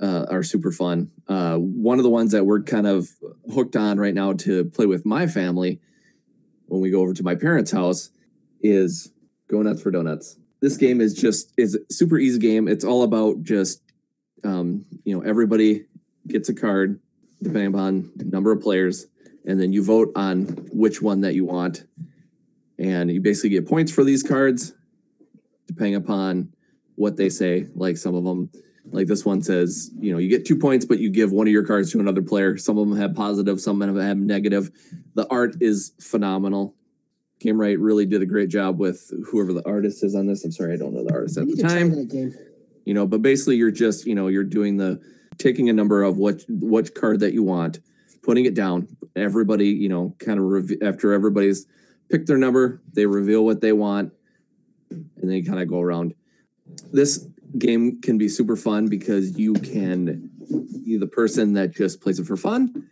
uh, 0.00 0.26
are 0.30 0.42
super 0.42 0.70
fun. 0.70 1.10
Uh, 1.28 1.56
one 1.56 1.98
of 1.98 2.04
the 2.04 2.10
ones 2.10 2.32
that 2.32 2.44
we're 2.44 2.62
kind 2.62 2.86
of 2.86 3.08
hooked 3.52 3.76
on 3.76 3.98
right 3.98 4.14
now 4.14 4.32
to 4.32 4.64
play 4.66 4.86
with 4.86 5.06
my 5.06 5.26
family 5.26 5.80
when 6.66 6.80
we 6.80 6.90
go 6.90 7.00
over 7.00 7.14
to 7.14 7.22
my 7.22 7.34
parents' 7.34 7.70
house 7.70 8.10
is 8.62 9.12
Go 9.48 9.62
Nuts 9.62 9.82
for 9.82 9.90
Donuts. 9.90 10.38
This 10.60 10.76
game 10.76 11.00
is 11.00 11.14
just 11.14 11.52
is 11.56 11.74
a 11.74 11.92
super 11.92 12.18
easy 12.18 12.38
game. 12.38 12.68
It's 12.68 12.84
all 12.84 13.02
about 13.02 13.42
just 13.42 13.82
um, 14.42 14.84
you 15.04 15.14
know 15.14 15.22
everybody 15.22 15.86
gets 16.26 16.48
a 16.48 16.54
card 16.54 17.00
depending 17.42 17.74
upon 17.74 18.10
number 18.16 18.52
of 18.52 18.62
players, 18.62 19.06
and 19.44 19.60
then 19.60 19.72
you 19.72 19.82
vote 19.82 20.10
on 20.16 20.44
which 20.72 21.02
one 21.02 21.20
that 21.20 21.34
you 21.34 21.44
want, 21.44 21.84
and 22.78 23.10
you 23.10 23.20
basically 23.20 23.50
get 23.50 23.68
points 23.68 23.92
for 23.92 24.04
these 24.04 24.22
cards 24.22 24.72
depending 25.66 25.94
upon 25.94 26.52
what 26.94 27.16
they 27.16 27.28
say. 27.28 27.66
Like 27.74 27.96
some 27.96 28.14
of 28.14 28.24
them, 28.24 28.50
like 28.90 29.06
this 29.06 29.24
one 29.24 29.42
says, 29.42 29.90
you 29.98 30.12
know, 30.12 30.18
you 30.18 30.28
get 30.28 30.44
two 30.44 30.58
points, 30.58 30.84
but 30.84 30.98
you 30.98 31.10
give 31.10 31.32
one 31.32 31.46
of 31.46 31.52
your 31.52 31.64
cards 31.64 31.90
to 31.92 32.00
another 32.00 32.22
player. 32.22 32.56
Some 32.56 32.78
of 32.78 32.88
them 32.88 32.98
have 32.98 33.14
positive, 33.14 33.60
some 33.60 33.80
of 33.80 33.94
them 33.94 33.98
have 33.98 34.18
negative. 34.18 34.70
The 35.14 35.26
art 35.30 35.56
is 35.60 35.92
phenomenal. 36.00 36.74
Gamewright 37.42 37.76
really 37.78 38.06
did 38.06 38.22
a 38.22 38.26
great 38.26 38.48
job 38.48 38.78
with 38.78 39.10
whoever 39.30 39.52
the 39.52 39.66
artist 39.66 40.04
is 40.04 40.14
on 40.14 40.26
this. 40.26 40.44
I'm 40.44 40.52
sorry, 40.52 40.74
I 40.74 40.76
don't 40.76 40.94
know 40.94 41.04
the 41.04 41.12
artist 41.12 41.36
at 41.36 41.46
the 41.46 41.62
time 41.62 42.32
you 42.84 42.94
know 42.94 43.06
but 43.06 43.22
basically 43.22 43.56
you're 43.56 43.70
just 43.70 44.06
you 44.06 44.14
know 44.14 44.28
you're 44.28 44.44
doing 44.44 44.76
the 44.76 45.00
taking 45.38 45.68
a 45.68 45.72
number 45.72 46.02
of 46.02 46.16
what 46.16 46.42
what 46.48 46.94
card 46.94 47.20
that 47.20 47.32
you 47.32 47.42
want 47.42 47.80
putting 48.22 48.46
it 48.46 48.54
down. 48.54 48.88
Everybody 49.14 49.68
you 49.68 49.88
know 49.88 50.14
kind 50.18 50.38
of 50.38 50.46
rev- 50.46 50.82
after 50.82 51.12
everybody's 51.12 51.66
picked 52.10 52.26
their 52.26 52.38
number 52.38 52.82
they 52.92 53.06
reveal 53.06 53.44
what 53.44 53.60
they 53.60 53.72
want 53.72 54.12
and 54.90 55.08
then 55.22 55.32
you 55.32 55.44
kind 55.44 55.60
of 55.60 55.68
go 55.68 55.80
around. 55.80 56.14
This 56.92 57.26
game 57.58 58.00
can 58.00 58.18
be 58.18 58.28
super 58.28 58.56
fun 58.56 58.88
because 58.88 59.38
you 59.38 59.54
can 59.54 60.30
be 60.84 60.96
the 60.96 61.06
person 61.06 61.52
that 61.54 61.70
just 61.70 62.00
plays 62.00 62.18
it 62.18 62.26
for 62.26 62.36
fun 62.36 62.88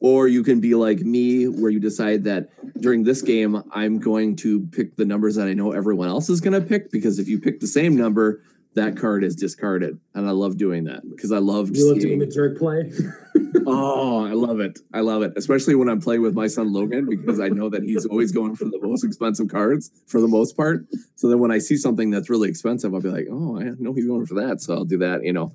or 0.00 0.28
you 0.28 0.42
can 0.42 0.60
be 0.60 0.74
like 0.74 1.00
me 1.00 1.48
where 1.48 1.70
you 1.70 1.80
decide 1.80 2.24
that 2.24 2.48
during 2.80 3.02
this 3.02 3.22
game 3.22 3.62
i'm 3.72 3.98
going 3.98 4.36
to 4.36 4.60
pick 4.68 4.96
the 4.96 5.04
numbers 5.04 5.34
that 5.34 5.48
i 5.48 5.52
know 5.52 5.72
everyone 5.72 6.08
else 6.08 6.28
is 6.28 6.40
going 6.40 6.58
to 6.58 6.66
pick 6.66 6.90
because 6.90 7.18
if 7.18 7.28
you 7.28 7.38
pick 7.38 7.60
the 7.60 7.66
same 7.66 7.96
number 7.96 8.42
that 8.76 8.96
card 8.96 9.24
is 9.24 9.34
discarded 9.34 9.98
and 10.14 10.26
i 10.28 10.30
love 10.30 10.56
doing 10.56 10.84
that 10.84 11.02
because 11.10 11.32
i 11.32 11.38
love 11.38 11.74
You 11.74 11.88
love 11.88 12.00
seeing- 12.00 12.18
doing 12.18 12.18
the 12.20 12.26
jerk 12.26 12.58
play. 12.58 12.92
oh 13.66 14.24
i 14.24 14.32
love 14.32 14.60
it 14.60 14.78
i 14.94 15.00
love 15.00 15.22
it 15.22 15.32
especially 15.36 15.74
when 15.74 15.88
i'm 15.88 16.00
playing 16.00 16.22
with 16.22 16.34
my 16.34 16.46
son 16.46 16.72
logan 16.72 17.06
because 17.08 17.40
i 17.40 17.48
know 17.48 17.68
that 17.68 17.82
he's 17.82 18.06
always 18.06 18.30
going 18.32 18.54
for 18.54 18.64
the 18.66 18.78
most 18.82 19.02
expensive 19.04 19.48
cards 19.48 19.90
for 20.06 20.20
the 20.20 20.28
most 20.28 20.56
part 20.56 20.84
so 21.16 21.28
then 21.28 21.38
when 21.40 21.50
i 21.50 21.58
see 21.58 21.76
something 21.76 22.10
that's 22.10 22.30
really 22.30 22.48
expensive 22.48 22.94
i'll 22.94 23.00
be 23.00 23.08
like 23.10 23.26
oh 23.30 23.58
i 23.60 23.64
know 23.78 23.92
he's 23.92 24.06
going 24.06 24.24
for 24.26 24.34
that 24.34 24.60
so 24.60 24.74
i'll 24.74 24.84
do 24.84 24.98
that 24.98 25.24
you 25.24 25.32
know 25.32 25.52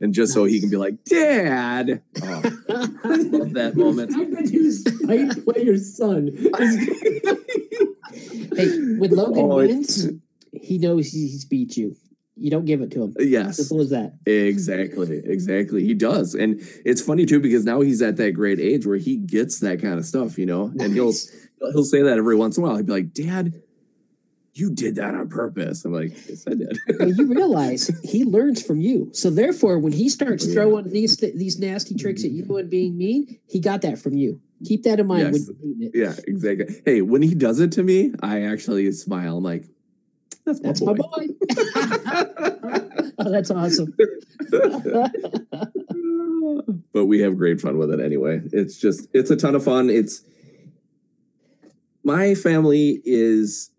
and 0.00 0.12
just 0.14 0.32
so 0.32 0.44
he 0.44 0.58
can 0.60 0.68
be 0.70 0.76
like 0.76 1.04
dad 1.04 2.02
oh, 2.22 2.42
I 3.04 3.16
love 3.16 3.52
that 3.52 3.72
moment 3.76 4.12
How 4.12 4.24
could 4.24 4.50
you 4.50 4.72
spite 4.72 5.44
play 5.44 5.62
your 5.62 5.76
son? 5.78 6.30
Hey, 8.56 8.78
when 8.98 9.12
oh, 9.18 9.22
Logan 9.22 9.38
Oh, 9.50 9.56
wins, 9.56 10.08
he 10.52 10.78
knows 10.78 11.08
he's 11.12 11.44
beat 11.44 11.76
you. 11.76 11.94
You 12.42 12.50
don't 12.50 12.64
give 12.64 12.80
it 12.82 12.90
to 12.92 13.04
him. 13.04 13.14
yes 13.20 13.56
Simple 13.58 13.80
as 13.80 13.90
that. 13.90 14.14
Exactly, 14.26 15.22
exactly. 15.24 15.84
He 15.84 15.94
does, 15.94 16.34
and 16.34 16.60
it's 16.84 17.00
funny 17.00 17.24
too 17.24 17.40
because 17.40 17.64
now 17.64 17.80
he's 17.80 18.02
at 18.02 18.16
that 18.16 18.32
great 18.32 18.58
age 18.58 18.84
where 18.86 18.96
he 18.98 19.16
gets 19.16 19.60
that 19.60 19.80
kind 19.80 19.98
of 19.98 20.04
stuff, 20.04 20.38
you 20.38 20.46
know. 20.46 20.72
And 20.80 20.92
he'll 20.92 21.12
he'll 21.72 21.84
say 21.84 22.02
that 22.02 22.18
every 22.18 22.36
once 22.36 22.56
in 22.58 22.64
a 22.64 22.66
while. 22.66 22.76
He'd 22.76 22.86
be 22.86 22.92
like, 22.92 23.14
"Dad, 23.14 23.62
you 24.54 24.70
did 24.74 24.96
that 24.96 25.14
on 25.14 25.28
purpose." 25.28 25.84
I'm 25.84 25.92
like, 25.92 26.10
"Yes, 26.28 26.44
I 26.46 26.54
did." 26.54 26.76
Well, 26.98 27.08
you 27.10 27.26
realize 27.26 27.86
he 28.02 28.24
learns 28.24 28.60
from 28.62 28.80
you. 28.80 29.10
So 29.12 29.30
therefore, 29.30 29.78
when 29.78 29.92
he 29.92 30.08
starts 30.08 30.44
Oh, 30.44 30.48
yeah. 30.48 30.54
throwing 30.54 30.88
these 30.90 31.16
these 31.18 31.58
nasty 31.58 31.94
tricks 31.94 32.24
at 32.24 32.30
you 32.32 32.44
and 32.56 32.68
being 32.68 32.98
mean, 32.98 33.38
he 33.46 33.60
got 33.60 33.82
that 33.82 33.98
from 33.98 34.14
you. 34.14 34.40
Keep 34.64 34.82
that 34.84 35.00
in 35.00 35.06
mind 35.06 35.34
Yes. 35.34 35.48
when 35.60 35.74
you're 35.78 35.90
it. 35.90 35.94
yeah, 35.94 36.14
exactly. 36.26 36.82
Hey, 36.84 37.02
when 37.02 37.22
he 37.22 37.34
does 37.34 37.60
it 37.60 37.72
to 37.72 37.82
me, 37.82 38.12
I 38.22 38.42
actually 38.42 38.90
smile. 38.92 39.38
I'm 39.38 39.44
like, 39.44 39.64
"That's 40.44 40.62
my 40.62 40.68
That's 40.68 40.80
boy." 40.80 40.86
my 40.86 40.94
boy. 40.94 41.26
oh, 43.18 43.30
that's 43.30 43.50
awesome. 43.50 43.94
but 46.92 47.06
we 47.06 47.20
have 47.20 47.36
great 47.36 47.60
fun 47.60 47.78
with 47.78 47.92
it 47.92 48.00
anyway. 48.00 48.40
It's 48.52 48.78
just 48.78 49.08
it's 49.12 49.30
a 49.30 49.36
ton 49.36 49.54
of 49.54 49.64
fun. 49.64 49.90
It's 49.90 50.24
my 52.04 52.34
family 52.34 53.00
is 53.04 53.70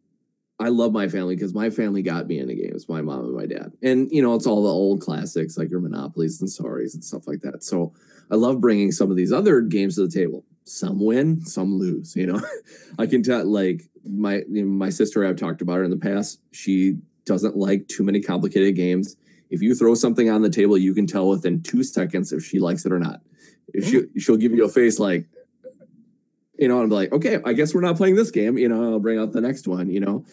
I 0.59 0.69
love 0.69 0.93
my 0.93 1.07
family 1.07 1.35
because 1.35 1.53
my 1.53 1.69
family 1.69 2.01
got 2.01 2.27
me 2.27 2.39
into 2.39 2.55
games, 2.55 2.87
my 2.87 3.01
mom 3.01 3.25
and 3.25 3.35
my 3.35 3.45
dad. 3.45 3.73
And 3.81 4.09
you 4.11 4.21
know, 4.21 4.35
it's 4.35 4.47
all 4.47 4.63
the 4.63 4.69
old 4.69 5.01
classics 5.01 5.57
like 5.57 5.69
your 5.69 5.81
monopolies 5.81 6.39
and 6.39 6.49
sorries 6.49 6.93
and 6.93 7.03
stuff 7.03 7.27
like 7.27 7.41
that. 7.41 7.63
So 7.63 7.93
I 8.31 8.35
love 8.35 8.61
bringing 8.61 8.91
some 8.91 9.11
of 9.11 9.17
these 9.17 9.33
other 9.33 9.61
games 9.61 9.95
to 9.95 10.07
the 10.07 10.11
table. 10.11 10.45
Some 10.65 11.03
win, 11.03 11.45
some 11.45 11.77
lose, 11.77 12.15
you 12.15 12.27
know. 12.27 12.41
I 12.99 13.05
can 13.05 13.23
tell 13.23 13.45
like 13.45 13.83
my 14.05 14.43
you 14.49 14.63
know, 14.63 14.65
my 14.65 14.89
sister 14.89 15.25
I've 15.25 15.35
talked 15.35 15.61
about 15.61 15.77
her 15.77 15.83
in 15.83 15.91
the 15.91 15.97
past, 15.97 16.39
she 16.51 16.97
doesn't 17.25 17.55
like 17.55 17.87
too 17.87 18.03
many 18.03 18.21
complicated 18.21 18.75
games 18.75 19.15
if 19.53 19.61
you 19.61 19.75
throw 19.75 19.93
something 19.93 20.31
on 20.31 20.41
the 20.41 20.49
table, 20.49 20.79
you 20.79 20.95
can 20.95 21.05
tell 21.05 21.29
within 21.29 21.61
two 21.61 21.83
seconds 21.83 22.33
if 22.33 22.43
she 22.43 22.59
likes 22.59 22.87
it 22.87 22.91
or 22.91 22.97
not. 22.97 23.21
If 23.71 23.87
she 23.87 23.99
mm. 23.99 24.09
she'll 24.17 24.35
give 24.35 24.51
you 24.51 24.65
a 24.65 24.69
face 24.69 24.97
like, 24.97 25.27
you 26.57 26.67
know, 26.67 26.81
I'm 26.81 26.89
like, 26.89 27.13
okay, 27.13 27.39
I 27.45 27.53
guess 27.53 27.71
we're 27.71 27.81
not 27.81 27.95
playing 27.95 28.15
this 28.15 28.31
game. 28.31 28.57
You 28.57 28.67
know, 28.67 28.93
I'll 28.93 28.99
bring 28.99 29.19
out 29.19 29.31
the 29.31 29.41
next 29.41 29.67
one. 29.67 29.91
You 29.91 29.99
know, 29.99 30.25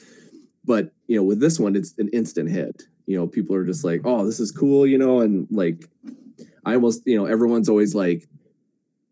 but 0.65 0.93
you 1.07 1.17
know, 1.17 1.23
with 1.23 1.39
this 1.39 1.61
one, 1.61 1.77
it's 1.77 1.93
an 1.99 2.09
instant 2.15 2.49
hit. 2.49 2.85
You 3.05 3.19
know, 3.19 3.27
people 3.27 3.55
are 3.57 3.65
just 3.67 3.85
like, 3.85 4.01
oh, 4.05 4.25
this 4.25 4.41
is 4.41 4.51
cool. 4.51 4.87
You 4.87 4.97
know, 4.97 5.21
and 5.21 5.47
like, 5.51 5.85
I 6.65 6.75
almost, 6.75 7.03
you 7.07 7.19
know, 7.19 7.27
everyone's 7.27 7.69
always 7.69 7.95
like. 7.95 8.27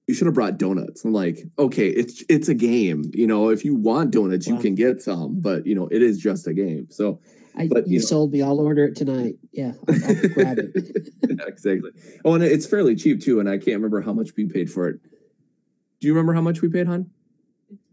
You 0.08 0.14
should 0.14 0.26
have 0.26 0.34
brought 0.34 0.56
donuts. 0.58 1.04
I'm 1.04 1.12
like, 1.12 1.38
okay, 1.58 1.88
it's 1.88 2.24
it's 2.30 2.48
a 2.48 2.54
game. 2.54 3.10
You 3.12 3.26
know, 3.26 3.50
if 3.50 3.62
you 3.64 3.74
want 3.76 4.10
donuts, 4.10 4.46
you 4.46 4.56
can 4.58 4.74
get 4.74 5.02
some, 5.02 5.38
but 5.40 5.66
you 5.66 5.74
know, 5.74 5.86
it 5.92 6.00
is 6.02 6.18
just 6.18 6.46
a 6.46 6.54
game. 6.54 6.86
So 6.90 7.20
I, 7.54 7.68
But, 7.68 7.86
you 7.86 7.94
you 7.94 7.98
know- 8.00 8.04
sold 8.06 8.32
me. 8.32 8.40
I'll 8.40 8.58
order 8.58 8.86
it 8.86 8.96
tonight. 8.96 9.34
Yeah, 9.52 9.72
I'll, 9.86 9.94
I'll 9.94 10.28
grab 10.34 10.58
it. 10.58 11.10
yeah, 11.28 11.44
exactly. 11.46 11.90
Oh, 12.24 12.32
and 12.34 12.42
it's 12.42 12.66
fairly 12.66 12.96
cheap 12.96 13.20
too. 13.20 13.38
And 13.38 13.48
I 13.50 13.58
can't 13.58 13.76
remember 13.76 14.00
how 14.00 14.14
much 14.14 14.30
we 14.34 14.46
paid 14.46 14.70
for 14.70 14.88
it. 14.88 14.98
Do 16.00 16.06
you 16.06 16.14
remember 16.14 16.32
how 16.32 16.40
much 16.40 16.62
we 16.62 16.68
paid, 16.70 16.86
hon? 16.86 17.10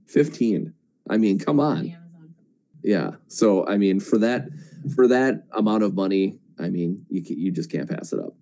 Fifteen. 0.07 0.73
I 1.09 1.17
mean, 1.17 1.37
come 1.37 1.59
on. 1.59 1.97
Yeah. 2.81 3.11
So 3.27 3.67
I 3.67 3.77
mean, 3.77 3.99
for 3.99 4.17
that 4.19 4.47
for 4.95 5.05
that 5.09 5.43
amount 5.51 5.83
of 5.83 5.95
money, 5.95 6.39
I 6.57 6.69
mean, 6.69 7.05
you 7.09 7.21
ca- 7.25 7.35
you 7.35 7.51
just 7.51 7.69
can't 7.69 7.89
pass 7.89 8.13
it 8.13 8.19
up. 8.19 8.35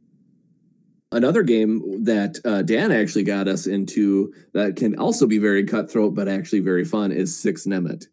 Another 1.13 1.43
game 1.43 2.03
that 2.05 2.39
uh, 2.43 2.63
Dan 2.63 2.91
actually 2.91 3.23
got 3.23 3.47
us 3.47 3.67
into 3.67 4.33
that 4.53 4.75
can 4.75 4.97
also 4.97 5.27
be 5.27 5.37
very 5.37 5.63
cutthroat, 5.63 6.15
but 6.15 6.27
actually 6.27 6.59
very 6.59 6.83
fun 6.83 7.11
is 7.11 7.37
Six 7.37 7.67
Nimmt. 7.67 8.07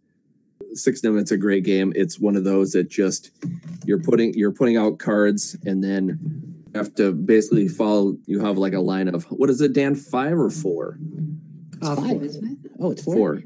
Six 0.74 1.00
Nimmt's 1.00 1.32
a 1.32 1.38
great 1.38 1.64
game. 1.64 1.94
It's 1.96 2.20
one 2.20 2.36
of 2.36 2.44
those 2.44 2.72
that 2.72 2.90
just 2.90 3.30
you're 3.86 4.02
putting 4.02 4.34
you're 4.34 4.52
putting 4.52 4.76
out 4.76 4.98
cards 4.98 5.56
and 5.64 5.82
then 5.82 6.20
you 6.72 6.78
have 6.78 6.94
to 6.96 7.12
basically 7.12 7.68
follow. 7.68 8.18
You 8.26 8.44
have 8.44 8.58
like 8.58 8.74
a 8.74 8.80
line 8.80 9.08
of 9.08 9.24
what 9.24 9.48
is 9.48 9.62
it, 9.62 9.72
Dan? 9.72 9.94
Five 9.94 10.38
or 10.38 10.50
four? 10.50 10.98
It's 11.72 11.88
five, 11.88 12.22
isn't 12.22 12.44
it? 12.44 12.70
Oh, 12.78 12.90
it's 12.90 13.02
four. 13.02 13.14
Four. 13.14 13.42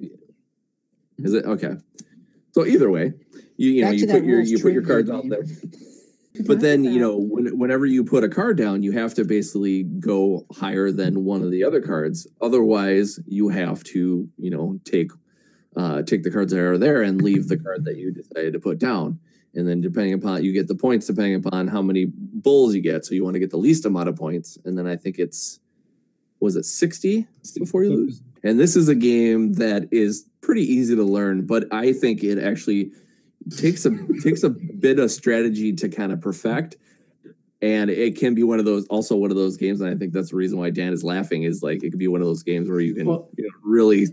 Is 1.19 1.33
it 1.33 1.45
okay? 1.45 1.77
So 2.53 2.67
either 2.67 2.91
way, 2.91 3.13
you 3.57 3.71
you 3.71 3.83
know 3.85 3.91
Back 3.93 4.01
you 4.01 4.07
put 4.09 4.25
your 4.25 4.37
rules 4.37 4.51
you 4.51 4.59
put 4.59 4.73
your 4.73 4.83
trivia 4.83 5.07
cards 5.07 5.11
out 5.11 5.29
there. 5.29 5.45
But 6.47 6.61
then 6.61 6.83
you 6.85 6.99
know 6.99 7.17
when, 7.17 7.57
whenever 7.59 7.87
you 7.87 8.03
put 8.05 8.25
a 8.25 8.29
card 8.29 8.57
down, 8.59 8.83
you 8.83 8.93
have 8.93 9.15
to 9.15 9.25
basically 9.25 9.85
go 9.85 10.47
higher 10.53 10.91
than 10.91 11.25
one 11.25 11.43
of 11.43 11.51
the 11.51 11.63
other 11.63 11.81
cards. 11.81 12.27
Otherwise, 12.41 13.21
you 13.27 13.51
have 13.51 13.85
to 13.85 14.29
you 14.37 14.51
know 14.51 14.81
take 14.85 15.13
uh, 15.77 16.03
take 16.03 16.23
the 16.25 16.31
cards 16.31 16.53
that 16.53 16.61
are 16.61 16.79
there 16.79 17.03
and 17.03 17.23
leave 17.23 17.49
the 17.49 17.57
card 17.57 17.85
that 17.85 17.97
you 17.97 18.13
decided 18.13 18.53
to 18.53 18.59
put 18.61 18.79
down. 18.79 19.21
and 19.55 19.69
then 19.69 19.81
depending 19.81 20.15
upon 20.15 20.43
you 20.45 20.53
get 20.53 20.69
the 20.69 20.75
points 20.75 21.07
depending 21.07 21.35
upon 21.37 21.69
how 21.69 21.83
many 21.83 22.07
bulls 22.07 22.75
you 22.75 22.81
get. 22.81 23.05
So 23.05 23.15
you 23.15 23.25
want 23.25 23.35
to 23.35 23.41
get 23.41 23.51
the 23.51 23.57
least 23.57 23.85
amount 23.85 24.09
of 24.09 24.17
points, 24.17 24.59
and 24.65 24.77
then 24.77 24.87
I 24.87 24.97
think 24.97 25.19
it's 25.19 25.61
was 26.41 26.57
it 26.57 26.65
sixty 26.65 27.27
before 27.59 27.85
you 27.85 27.91
lose. 27.91 28.23
And 28.43 28.61
this 28.61 28.77
is 28.77 28.89
a 28.89 28.95
game 28.95 29.55
that 29.55 29.89
is 29.91 30.27
pretty 30.43 30.63
easy 30.63 30.95
to 30.95 31.03
learn, 31.03 31.47
but 31.47 31.73
I 31.73 31.93
think 31.95 32.23
it 32.23 32.39
actually 32.39 32.93
takes 33.51 33.85
a 33.87 33.91
takes 34.23 34.43
a 34.43 34.51
bit 34.51 34.99
of 34.99 35.11
strategy 35.11 35.73
to 35.75 35.89
kind 35.89 36.13
of 36.13 36.21
perfect. 36.21 36.77
And 37.63 37.89
it 37.89 38.19
can 38.19 38.35
be 38.35 38.43
one 38.43 38.59
of 38.59 38.67
those, 38.67 38.87
also 38.89 39.17
one 39.17 39.31
of 39.31 39.39
those 39.39 39.57
games, 39.57 39.81
and 39.81 39.89
I 39.89 39.95
think 39.97 40.13
that's 40.13 40.31
the 40.31 40.37
reason 40.37 40.59
why 40.59 40.69
Dan 40.69 40.93
is 40.93 41.03
laughing. 41.03 41.45
Is 41.45 41.63
like 41.63 41.83
it 41.83 41.91
could 41.91 41.99
be 41.99 42.09
one 42.09 42.21
of 42.21 42.27
those 42.27 42.43
games 42.43 42.69
where 42.69 42.81
you 42.81 42.95
can 42.95 43.07
Well- 43.07 43.31
you 43.39 43.45
know, 43.45 43.51
really 43.63 44.09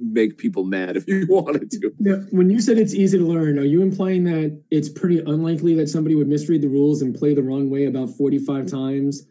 make 0.00 0.38
people 0.38 0.64
mad 0.64 0.96
if 0.96 1.06
you 1.08 1.26
wanted 1.30 1.70
to. 1.72 1.92
Now, 1.98 2.16
when 2.30 2.48
you 2.50 2.60
said 2.60 2.78
it's 2.78 2.94
easy 2.94 3.18
to 3.18 3.24
learn, 3.24 3.58
are 3.58 3.64
you 3.64 3.82
implying 3.82 4.24
that 4.24 4.58
it's 4.70 4.88
pretty 4.88 5.18
unlikely 5.20 5.74
that 5.76 5.88
somebody 5.88 6.14
would 6.14 6.28
misread 6.28 6.62
the 6.62 6.68
rules 6.68 7.02
and 7.02 7.14
play 7.14 7.34
the 7.34 7.42
wrong 7.42 7.68
way 7.68 7.84
about 7.86 8.10
45 8.10 8.66
times? 8.66 9.26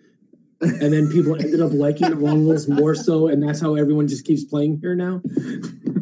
And 0.62 0.94
then 0.94 1.10
people 1.12 1.36
ended 1.36 1.60
up 1.62 1.74
liking 1.74 2.10
the 2.10 2.16
wrong 2.16 2.46
rules 2.46 2.68
more 2.70 2.96
so, 2.96 3.28
and 3.28 3.42
that's 3.44 3.60
how 3.60 3.76
everyone 3.76 4.08
just 4.08 4.24
keeps 4.26 4.44
playing 4.46 4.80
here 4.82 4.96
now? 4.96 5.22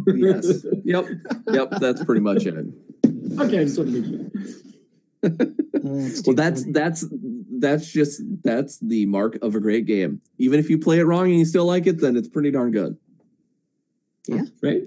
Yes. 0.08 0.66
Yep. 0.84 1.06
Yep. 1.52 1.70
That's 1.80 2.04
pretty 2.04 2.22
much 2.22 2.46
it. 2.46 2.66
Okay, 3.40 3.60
I 3.60 3.64
just 3.64 3.78
want 3.78 3.92
to 3.92 4.02
make 4.02 4.06
sure. 4.06 4.22
Well, 6.26 6.36
that's 6.36 6.64
that's 6.72 7.06
that's 7.60 7.92
just 7.92 8.22
that's 8.44 8.80
the 8.80 9.06
mark 9.06 9.38
of 9.42 9.56
a 9.56 9.60
great 9.60 9.86
game. 9.86 10.22
Even 10.38 10.60
if 10.60 10.70
you 10.70 10.78
play 10.78 11.00
it 11.00 11.04
wrong 11.04 11.26
and 11.26 11.38
you 11.38 11.46
still 11.46 11.66
like 11.66 11.88
it, 11.88 12.00
then 12.00 12.16
it's 12.16 12.28
pretty 12.28 12.52
darn 12.52 12.72
good. 12.72 12.98
Yeah. 14.28 14.42
Right? 14.62 14.84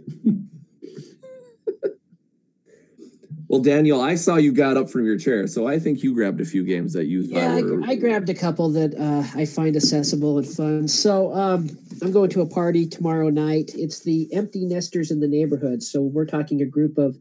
Well, 3.47 3.63
Daniel, 3.63 4.01
I 4.01 4.17
saw 4.17 4.35
you 4.35 4.51
got 4.53 4.77
up 4.77 4.91
from 4.91 5.05
your 5.05 5.17
chair, 5.17 5.47
so 5.47 5.69
I 5.69 5.79
think 5.79 6.03
you 6.03 6.13
grabbed 6.13 6.41
a 6.41 6.45
few 6.45 6.65
games 6.65 6.93
that 6.95 7.05
you 7.07 7.25
thought 7.25 7.37
Yeah, 7.37 7.61
were. 7.61 7.85
I, 7.85 7.91
I 7.91 7.95
grabbed 7.95 8.29
a 8.29 8.35
couple 8.35 8.69
that 8.71 8.95
uh, 8.99 9.23
I 9.39 9.45
find 9.45 9.77
accessible 9.77 10.39
and 10.39 10.49
fun. 10.49 10.89
So 10.89 11.33
um, 11.33 11.69
I'm 12.03 12.11
going 12.11 12.31
to 12.31 12.41
a 12.41 12.47
party 12.47 12.85
tomorrow 12.85 13.29
night. 13.29 13.71
It's 13.77 14.01
the 14.01 14.29
Empty 14.33 14.65
Nesters 14.65 15.13
in 15.13 15.21
the 15.21 15.29
Neighborhood. 15.29 15.85
So 15.85 16.01
we're 16.01 16.27
talking 16.27 16.63
a 16.63 16.67
group 16.67 16.99
of 16.99 17.17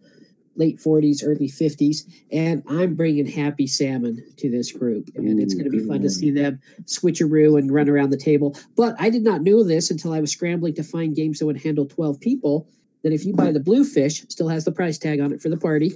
late 0.56 0.78
40s, 0.78 1.24
early 1.26 1.50
50s, 1.50 2.04
and 2.32 2.64
I'm 2.70 2.96
bringing 2.96 3.26
Happy 3.26 3.68
Salmon 3.68 4.24
to 4.38 4.50
this 4.50 4.72
group, 4.72 5.10
and 5.16 5.40
it's 5.40 5.54
going 5.54 5.66
to 5.66 5.72
be 5.72 5.86
fun 5.86 6.02
to 6.02 6.10
see 6.10 6.32
them 6.32 6.60
switcheroo 6.86 7.58
and 7.58 7.72
run 7.72 7.90
around 7.90 8.12
the 8.12 8.18
table. 8.18 8.56
But 8.76 8.96
I 9.00 9.10
did 9.10 9.24
not 9.24 9.42
know 9.42 9.64
this 9.64 9.90
until 9.90 10.14
I 10.14 10.20
was 10.20 10.32
scrambling 10.32 10.76
to 10.76 10.84
find 10.84 11.16
games 11.16 11.40
that 11.40 11.46
would 11.46 11.64
handle 11.64 11.86
12 11.86 12.20
people. 12.20 12.68
That 13.04 13.12
if 13.12 13.26
you 13.26 13.34
buy 13.34 13.52
the 13.52 13.60
Bluefish, 13.60 14.26
still 14.30 14.48
has 14.48 14.64
the 14.64 14.72
price 14.72 14.98
tag 14.98 15.20
on 15.20 15.34
it 15.34 15.42
for 15.42 15.50
the 15.50 15.58
party, 15.58 15.92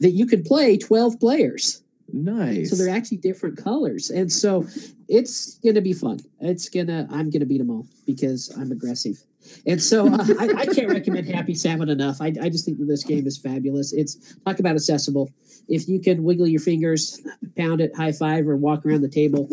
that 0.00 0.12
you 0.12 0.24
could 0.26 0.44
play 0.44 0.78
12 0.78 1.20
players. 1.20 1.82
nice. 2.12 2.70
So 2.70 2.76
they're 2.76 2.94
actually 2.94 3.18
different 3.18 3.58
colors. 3.58 4.08
And 4.10 4.32
so 4.32 4.66
it's 5.08 5.58
going 5.58 5.74
to 5.74 5.80
be 5.80 5.92
fun. 5.92 6.20
It's 6.40 6.68
going 6.68 6.86
to, 6.86 7.06
I'm 7.10 7.30
going 7.30 7.40
to 7.40 7.46
beat 7.46 7.58
them 7.58 7.70
all 7.70 7.86
because 8.06 8.50
I'm 8.56 8.72
aggressive. 8.72 9.22
And 9.66 9.82
so 9.82 10.06
uh, 10.06 10.24
I, 10.38 10.48
I 10.56 10.66
can't 10.66 10.88
recommend 10.92 11.28
Happy 11.28 11.54
Salmon 11.54 11.88
enough. 11.88 12.20
I, 12.20 12.32
I 12.40 12.48
just 12.48 12.64
think 12.64 12.78
that 12.78 12.86
this 12.86 13.04
game 13.04 13.26
is 13.26 13.38
fabulous. 13.38 13.92
It's 13.92 14.36
talk 14.44 14.58
about 14.58 14.74
accessible. 14.74 15.30
If 15.68 15.88
you 15.88 16.00
can 16.00 16.22
wiggle 16.22 16.48
your 16.48 16.60
fingers, 16.60 17.20
pound 17.56 17.80
it, 17.80 17.94
high 17.94 18.12
five, 18.12 18.48
or 18.48 18.56
walk 18.56 18.84
around 18.84 19.02
the 19.02 19.08
table, 19.08 19.48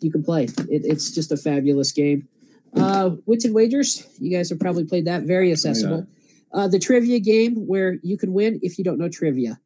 you 0.00 0.10
can 0.10 0.22
play. 0.22 0.44
It, 0.44 0.84
it's 0.84 1.10
just 1.10 1.32
a 1.32 1.36
fabulous 1.36 1.92
game. 1.92 2.28
Uh, 2.76 3.10
Wits 3.26 3.44
and 3.44 3.54
Wagers, 3.54 4.06
you 4.18 4.36
guys 4.36 4.48
have 4.50 4.58
probably 4.58 4.84
played 4.84 5.04
that. 5.04 5.22
Very 5.22 5.52
accessible. 5.52 6.06
Uh, 6.52 6.68
the 6.68 6.78
trivia 6.78 7.18
game 7.18 7.66
where 7.66 7.98
you 8.02 8.18
can 8.18 8.32
win 8.32 8.58
if 8.62 8.78
you 8.78 8.84
don't 8.84 8.98
know 8.98 9.08
trivia. 9.08 9.58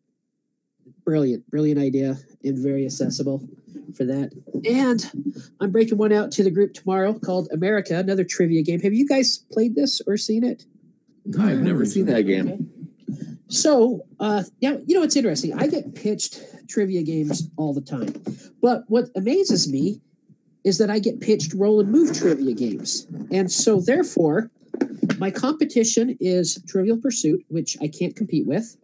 Brilliant, 1.06 1.48
brilliant 1.48 1.80
idea 1.80 2.18
and 2.44 2.58
very 2.58 2.84
accessible 2.84 3.48
for 3.96 4.04
that. 4.04 4.32
And 4.68 5.32
I'm 5.60 5.70
breaking 5.70 5.98
one 5.98 6.12
out 6.12 6.32
to 6.32 6.44
the 6.44 6.50
group 6.50 6.74
tomorrow 6.74 7.14
called 7.14 7.48
America, 7.52 7.96
another 7.96 8.24
trivia 8.24 8.62
game. 8.62 8.80
Have 8.80 8.92
you 8.92 9.06
guys 9.06 9.38
played 9.52 9.76
this 9.76 10.02
or 10.06 10.16
seen 10.16 10.44
it? 10.44 10.64
I've 11.38 11.62
never 11.62 11.84
seen 11.84 12.06
that 12.06 12.22
game. 12.22 12.70
So, 13.48 14.04
uh, 14.18 14.42
now 14.60 14.78
you 14.86 14.94
know 14.94 15.00
what's 15.00 15.14
interesting. 15.16 15.54
I 15.54 15.68
get 15.68 15.94
pitched 15.94 16.40
trivia 16.68 17.02
games 17.02 17.48
all 17.56 17.72
the 17.72 17.80
time, 17.80 18.12
but 18.60 18.82
what 18.88 19.08
amazes 19.14 19.70
me 19.70 20.00
is 20.64 20.78
that 20.78 20.90
I 20.90 20.98
get 20.98 21.20
pitched 21.20 21.54
roll 21.54 21.78
and 21.78 21.88
move 21.88 22.16
trivia 22.16 22.54
games, 22.54 23.06
and 23.30 23.50
so 23.50 23.80
therefore, 23.80 24.50
my 25.18 25.30
competition 25.30 26.16
is 26.18 26.60
Trivial 26.66 26.98
Pursuit, 26.98 27.44
which 27.46 27.76
I 27.80 27.86
can't 27.86 28.16
compete 28.16 28.46
with, 28.46 28.76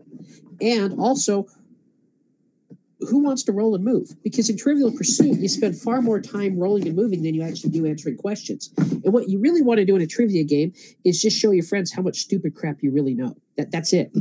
and 0.61 0.99
also 1.01 1.49
who 3.09 3.19
wants 3.19 3.43
to 3.45 3.53
roll 3.53 3.75
and 3.75 3.85
move? 3.85 4.11
Because 4.23 4.49
in 4.49 4.57
Trivial 4.57 4.91
Pursuit, 4.91 5.39
you 5.39 5.49
spend 5.49 5.77
far 5.77 6.03
more 6.03 6.21
time 6.21 6.59
rolling 6.59 6.87
and 6.87 6.97
moving 6.97 7.23
than 7.23 7.35
you 7.35 7.43
actually 7.43 7.71
do 7.71 7.87
answering 7.87 8.17
questions. 8.17 8.73
And 8.77 9.13
what 9.13 9.29
you 9.29 9.39
really 9.39 9.63
want 9.63 9.79
to 9.79 9.85
do 9.85 9.97
in 9.97 10.03
a 10.03 10.07
trivia 10.07 10.45
game 10.45 10.73
is 11.05 11.21
just 11.21 11.39
show 11.39 11.51
your 11.51 11.65
friends 11.65 11.93
how 11.93 12.03
much 12.03 12.19
stupid 12.19 12.55
crap 12.55 12.83
you 12.83 12.91
really 12.91 13.15
know. 13.15 13.37
That 13.57 13.71
that's 13.71 13.93
it. 13.93 14.13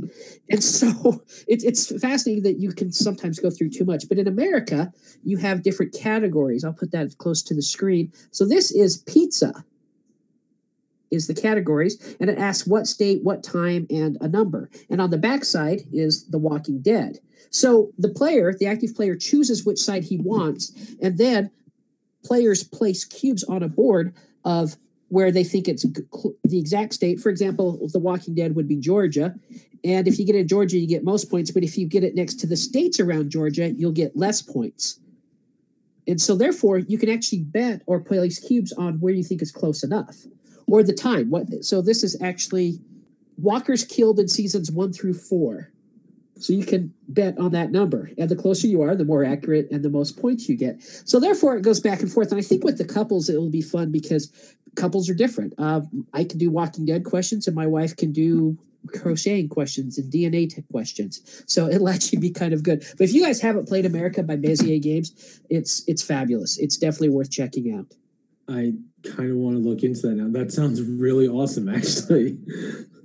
And 0.49 0.63
so 0.63 1.23
it's 1.47 1.63
it's 1.63 1.99
fascinating 2.01 2.43
that 2.43 2.59
you 2.59 2.71
can 2.71 2.91
sometimes 2.91 3.39
go 3.39 3.49
through 3.49 3.69
too 3.69 3.86
much. 3.86 4.09
But 4.09 4.17
in 4.17 4.27
America, 4.27 4.91
you 5.23 5.38
have 5.38 5.63
different 5.63 5.93
categories. 5.93 6.63
I'll 6.63 6.73
put 6.73 6.91
that 6.91 7.17
close 7.17 7.41
to 7.43 7.55
the 7.55 7.61
screen. 7.61 8.11
So 8.32 8.45
this 8.45 8.71
is 8.71 8.97
pizza. 8.97 9.63
Is 11.12 11.28
the 11.28 11.34
categories, 11.34 12.16
and 12.22 12.30
it 12.30 12.38
asks 12.38 12.66
what 12.66 12.88
state, 12.88 13.22
what 13.22 13.43
time, 13.43 13.86
and 13.89 14.18
a 14.22 14.30
number. 14.30 14.70
And 14.89 15.01
on 15.01 15.09
the 15.09 15.18
backside 15.18 15.82
is 15.91 16.26
The 16.28 16.38
Walking 16.38 16.82
Dead. 16.82 17.20
So 17.49 17.91
the 17.97 18.07
player, 18.07 18.53
the 18.57 18.68
active 18.68 18.95
player, 18.95 19.18
chooses 19.18 19.66
which 19.66 19.78
side 19.78 20.05
he 20.05 20.18
wants, 20.18 20.72
and 21.01 21.18
then 21.18 21.51
players 22.24 22.64
place 22.64 23.03
cubes 23.03 23.43
on 23.43 23.62
a 23.62 23.68
board 23.68 24.14
of 24.45 24.78
where 25.09 25.32
they 25.32 25.43
think 25.43 25.68
it's 25.68 25.84
the 25.84 26.57
exact 26.57 26.93
state. 26.93 27.20
For 27.20 27.30
example, 27.30 27.86
The 27.91 27.99
Walking 27.99 28.34
Dead 28.34 28.55
would 28.55 28.70
be 28.70 28.78
Georgia. 28.78 29.36
And 29.84 30.07
if 30.07 30.18
you 30.18 30.26
get 30.26 30.36
it 30.36 30.39
in 30.39 30.47
Georgia, 30.47 30.78
you 30.78 30.88
get 30.88 31.03
most 31.03 31.30
points. 31.30 31.51
But 31.51 31.64
if 31.64 31.78
you 31.78 31.88
get 31.88 32.05
it 32.05 32.16
next 32.16 32.36
to 32.36 32.47
the 32.47 32.55
states 32.55 33.01
around 33.01 33.32
Georgia, 33.32 33.70
you'll 33.70 33.91
get 33.91 34.16
less 34.16 34.41
points. 34.41 35.01
And 36.07 36.22
so, 36.22 36.36
therefore, 36.36 36.78
you 36.78 36.97
can 36.97 37.09
actually 37.09 37.43
bet 37.43 37.82
or 37.86 37.99
place 37.99 38.39
cubes 38.39 38.72
on 38.72 39.01
where 39.01 39.14
you 39.14 39.24
think 39.24 39.41
is 39.41 39.51
close 39.51 39.84
enough 39.84 40.26
or 40.72 40.84
the 40.84 40.93
time. 40.93 41.30
What? 41.30 41.63
So, 41.63 41.82
this 41.82 42.03
is 42.03 42.19
actually 42.22 42.80
walkers 43.38 43.84
killed 43.84 44.19
in 44.19 44.28
seasons 44.28 44.72
one 44.72 44.93
through 44.93 45.15
four. 45.15 45.72
So 46.41 46.53
you 46.53 46.65
can 46.65 46.93
bet 47.07 47.38
on 47.38 47.51
that 47.51 47.72
number. 47.72 48.09
And 48.17 48.30
the 48.30 48.36
closer 48.36 48.65
you 48.65 48.82
are, 48.82 48.95
the 48.95 49.05
more 49.05 49.24
accurate 49.24 49.69
and 49.69 49.84
the 49.84 49.89
most 49.89 50.19
points 50.19 50.49
you 50.49 50.57
get. 50.57 50.82
So 51.05 51.19
therefore, 51.19 51.55
it 51.55 51.61
goes 51.61 51.80
back 51.80 52.01
and 52.01 52.11
forth. 52.11 52.32
And 52.32 52.39
I 52.39 52.41
think 52.41 52.63
with 52.63 52.80
the 52.80 52.86
couples, 52.86 53.30
it 53.30 53.38
will 53.38 53.51
be 53.51 53.61
fun 53.61 53.91
because 53.91 54.32
couples 54.76 55.09
are 55.09 55.13
different. 55.13 55.53
Um, 55.57 56.07
I 56.13 56.24
can 56.24 56.39
do 56.39 56.49
Walking 56.49 56.86
Dead 56.86 57.05
questions, 57.05 57.47
and 57.47 57.55
my 57.55 57.67
wife 57.67 57.95
can 57.95 58.11
do 58.11 58.57
crocheting 58.88 59.49
questions 59.49 59.99
and 59.99 60.11
DNA 60.11 60.49
t- 60.49 60.63
questions. 60.72 61.43
So 61.45 61.67
it'll 61.69 61.89
actually 61.89 62.19
be 62.19 62.32
kind 62.32 62.53
of 62.53 62.63
good. 62.63 62.84
But 62.97 63.03
if 63.03 63.13
you 63.13 63.24
guys 63.24 63.41
haven't 63.41 63.67
played 63.67 63.86
America 63.86 64.24
by 64.24 64.38
Bezier 64.38 64.82
Games, 64.82 65.41
it's 65.49 65.84
it's 65.88 66.01
fabulous. 66.01 66.57
It's 66.57 66.78
definitely 66.78 67.09
worth 67.09 67.30
checking 67.30 67.74
out. 67.74 67.93
I 68.47 68.74
kind 69.04 69.32
of 69.32 69.38
want 69.38 69.56
to 69.58 69.62
look 69.62 69.84
into 69.84 70.02
that 70.08 70.16
now. 70.16 70.28
That 70.30 70.52
sounds 70.52 70.82
really 70.82 71.28
awesome, 71.28 71.70
actually. 71.70 72.38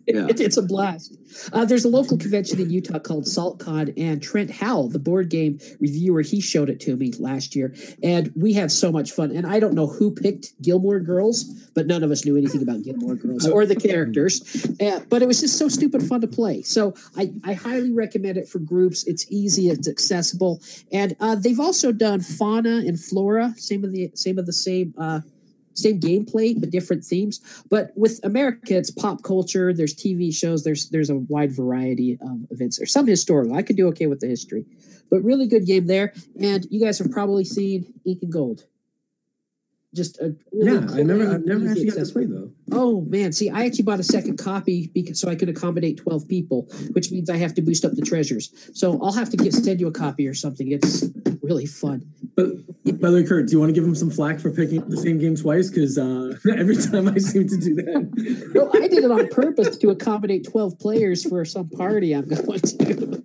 Yeah. 0.09 0.29
It- 0.29 0.41
it's 0.41 0.57
a 0.57 0.63
blast. 0.63 1.17
Uh, 1.53 1.65
there's 1.65 1.85
a 1.85 1.89
local 1.89 2.17
convention 2.17 2.61
in 2.61 2.71
Utah 2.71 3.01
called 3.01 3.25
SaltCon, 3.25 3.93
and 3.97 4.23
Trent 4.23 4.53
Howell, 4.53 4.91
the 4.91 5.01
board 5.01 5.29
game 5.31 5.59
reviewer, 5.81 6.21
he 6.23 6.41
showed 6.41 6.71
it 6.71 6.79
to 6.83 6.97
me 6.97 7.13
last 7.19 7.57
year, 7.57 7.75
and 8.05 8.31
we 8.37 8.53
had 8.53 8.71
so 8.71 8.93
much 8.93 9.11
fun. 9.11 9.33
And 9.33 9.45
I 9.49 9.59
don't 9.59 9.75
know 9.75 9.89
who 9.89 10.13
picked 10.13 10.63
Gilmore 10.63 11.01
Girls, 11.01 11.43
but 11.75 11.89
none 11.89 12.05
of 12.05 12.13
us 12.13 12.25
knew 12.25 12.37
anything 12.37 12.63
about 12.63 12.83
Gilmore 12.85 13.17
Girls 13.17 13.49
or 13.49 13.67
the 13.67 13.75
characters. 13.75 14.65
Uh, 14.81 15.01
but 15.09 15.23
it 15.23 15.27
was 15.27 15.41
just 15.41 15.59
so 15.59 15.69
stupid 15.69 16.05
fun 16.05 16.21
to 16.21 16.29
play. 16.29 16.63
So 16.63 16.95
I, 17.17 17.33
I 17.43 17.55
highly 17.55 17.91
recommend 17.91 18.37
it 18.39 18.49
for 18.49 18.61
groups. 18.61 19.03
It's 19.09 19.27
easy, 19.29 19.71
it's 19.71 19.89
accessible, 19.89 20.63
and 20.93 21.17
uh, 21.19 21.35
they've 21.35 21.59
also 21.59 21.91
done 21.91 22.21
fauna 22.21 22.77
and 22.87 22.99
flora, 22.99 23.55
same 23.57 23.83
of 23.83 23.91
the 23.91 24.13
same 24.15 24.39
of 24.39 24.47
the 24.47 24.53
same. 24.53 24.95
Same 25.77 26.01
gameplay 26.01 26.59
but 26.59 26.71
different 26.71 27.05
themes. 27.05 27.41
But 27.71 27.93
with 27.97 28.21
america 28.25 28.77
it's 28.77 28.91
pop 28.91 29.23
culture 29.23 29.73
there's 29.73 29.95
tv 29.95 30.35
shows 30.35 30.65
there's 30.65 30.89
there's 30.91 31.11
a 31.11 31.17
wide 31.17 31.53
variety 31.53 32.19
of 32.21 32.39
events. 32.51 32.79
There's 32.79 32.93
some 32.93 33.07
historical 33.07 33.55
i 33.55 33.63
could 33.63 33.77
do 33.77 33.89
okay 33.89 34.07
with 34.07 34.21
the 34.21 34.27
history 34.27 34.65
but 35.11 35.23
really 35.23 35.47
good 35.47 35.67
game 35.67 35.87
there. 35.87 36.13
And 36.41 36.67
you 36.71 36.85
guys 36.85 36.99
have 36.99 37.11
probably 37.11 37.45
seen 37.45 37.93
Incan 38.05 38.31
Gold 38.31 38.65
just 39.97 40.21
a 40.21 40.37
really 40.53 40.87
yeah, 40.87 40.95
I 40.95 41.03
never, 41.03 41.35
I've 41.35 41.45
never 41.45 41.69
actually 41.69 41.87
got 41.87 42.07
to 42.07 42.13
play 42.13 42.27
though. 42.27 42.51
Oh 42.73 43.01
man, 43.01 43.33
see, 43.33 43.51
I 43.51 43.65
actually 43.65 43.85
bought 43.85 43.99
a 43.99 44.05
second 44.05 44.37
copy 44.37 44.91
because 44.95 45.21
so 45.21 45.29
I 45.29 45.35
could 45.35 45.49
accommodate 45.49 45.97
twelve 45.97 46.29
people, 46.29 46.69
which 46.93 47.11
means 47.11 47.31
I 47.31 47.37
have 47.39 47.55
to 47.55 47.63
boost 47.63 47.85
up 47.85 47.93
the 47.93 48.03
treasures. 48.03 48.53
So 48.75 49.01
I'll 49.03 49.13
have 49.13 49.31
to 49.31 49.37
get 49.37 49.55
send 49.55 49.81
you 49.81 49.89
a 49.89 49.93
copy 49.93 50.29
or 50.29 50.35
something. 50.35 50.71
It's 50.71 51.07
really 51.43 51.67
fun. 51.67 52.03
But 52.37 52.49
by 53.01 53.11
the 53.11 53.17
way, 53.17 53.25
Kurt, 53.25 53.47
do 53.47 53.53
you 53.53 53.59
want 53.59 53.71
to 53.71 53.73
give 53.73 53.85
him 53.85 53.95
some 53.95 54.11
flack 54.11 54.39
for 54.39 54.51
picking 54.51 54.79
up 54.83 54.89
the 54.89 54.99
same 54.99 55.19
game 55.19 55.35
twice? 55.35 55.71
Because 55.71 55.97
uh, 55.99 56.37
every 56.57 56.77
time 56.77 57.09
I 57.09 57.19
seem 57.19 57.49
to 57.49 57.57
do 57.57 57.75
that. 57.77 58.53
No, 58.55 58.71
I 58.75 58.87
did 58.89 59.03
it 59.03 59.11
on 59.11 59.29
purpose 59.29 59.77
to 59.79 59.91
accommodate 59.91 60.47
twelve 60.49 60.79
players 60.79 61.25
for 61.29 61.45
some 61.45 61.71
party 61.71 62.15
I'm 62.15 62.29
going 62.29 62.61
to. 62.61 63.25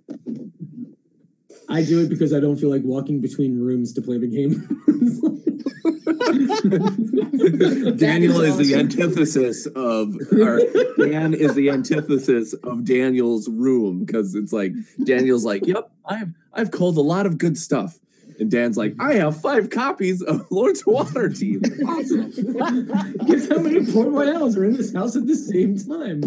I 1.68 1.82
do 1.82 2.02
it 2.02 2.10
because 2.10 2.34
I 2.34 2.40
don't 2.40 2.56
feel 2.56 2.70
like 2.70 2.82
walking 2.84 3.20
between 3.20 3.58
rooms 3.58 3.94
to 3.94 4.02
play 4.02 4.18
the 4.18 4.26
game. 4.26 4.68
Daniel 7.96 8.40
is 8.40 8.56
the 8.56 8.74
antithesis 8.76 9.66
of, 9.66 10.14
or 10.32 10.60
Dan 10.98 11.34
is 11.34 11.54
the 11.54 11.70
antithesis 11.70 12.52
of 12.64 12.84
Daniel's 12.84 13.48
room 13.48 14.04
because 14.04 14.34
it's 14.34 14.52
like 14.52 14.72
Daniel's 15.02 15.44
like, 15.44 15.66
"Yep, 15.66 15.90
I've 16.04 16.32
I've 16.52 16.70
called 16.70 16.96
a 16.96 17.02
lot 17.02 17.26
of 17.26 17.38
good 17.38 17.58
stuff," 17.58 17.98
and 18.38 18.50
Dan's 18.50 18.76
like, 18.76 18.94
"I 19.00 19.14
have 19.14 19.40
five 19.40 19.70
copies 19.70 20.22
of 20.22 20.46
Lords 20.50 20.80
of 20.80 20.94
Waterdeep." 20.94 21.84
Awesome. 21.86 23.16
Guess 23.26 23.48
how 23.48 23.58
many 23.58 23.84
Port 23.92 24.08
Royales 24.08 24.56
are 24.56 24.64
in 24.64 24.76
this 24.76 24.94
house 24.94 25.16
at 25.16 25.26
the 25.26 25.36
same 25.36 25.78
time? 25.78 26.22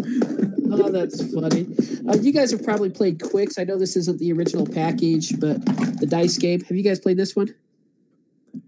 Oh, 0.72 0.90
that's 0.90 1.32
funny. 1.32 1.66
Uh, 2.08 2.16
you 2.20 2.32
guys 2.32 2.50
have 2.50 2.64
probably 2.64 2.90
played 2.90 3.18
Qwixx. 3.18 3.58
I 3.58 3.64
know 3.64 3.78
this 3.78 3.96
isn't 3.96 4.18
the 4.18 4.32
original 4.32 4.66
package, 4.66 5.38
but 5.38 5.64
the 6.00 6.06
dice 6.08 6.38
game. 6.38 6.60
Have 6.62 6.76
you 6.76 6.82
guys 6.82 6.98
played 6.98 7.16
this 7.16 7.36
one? 7.36 7.54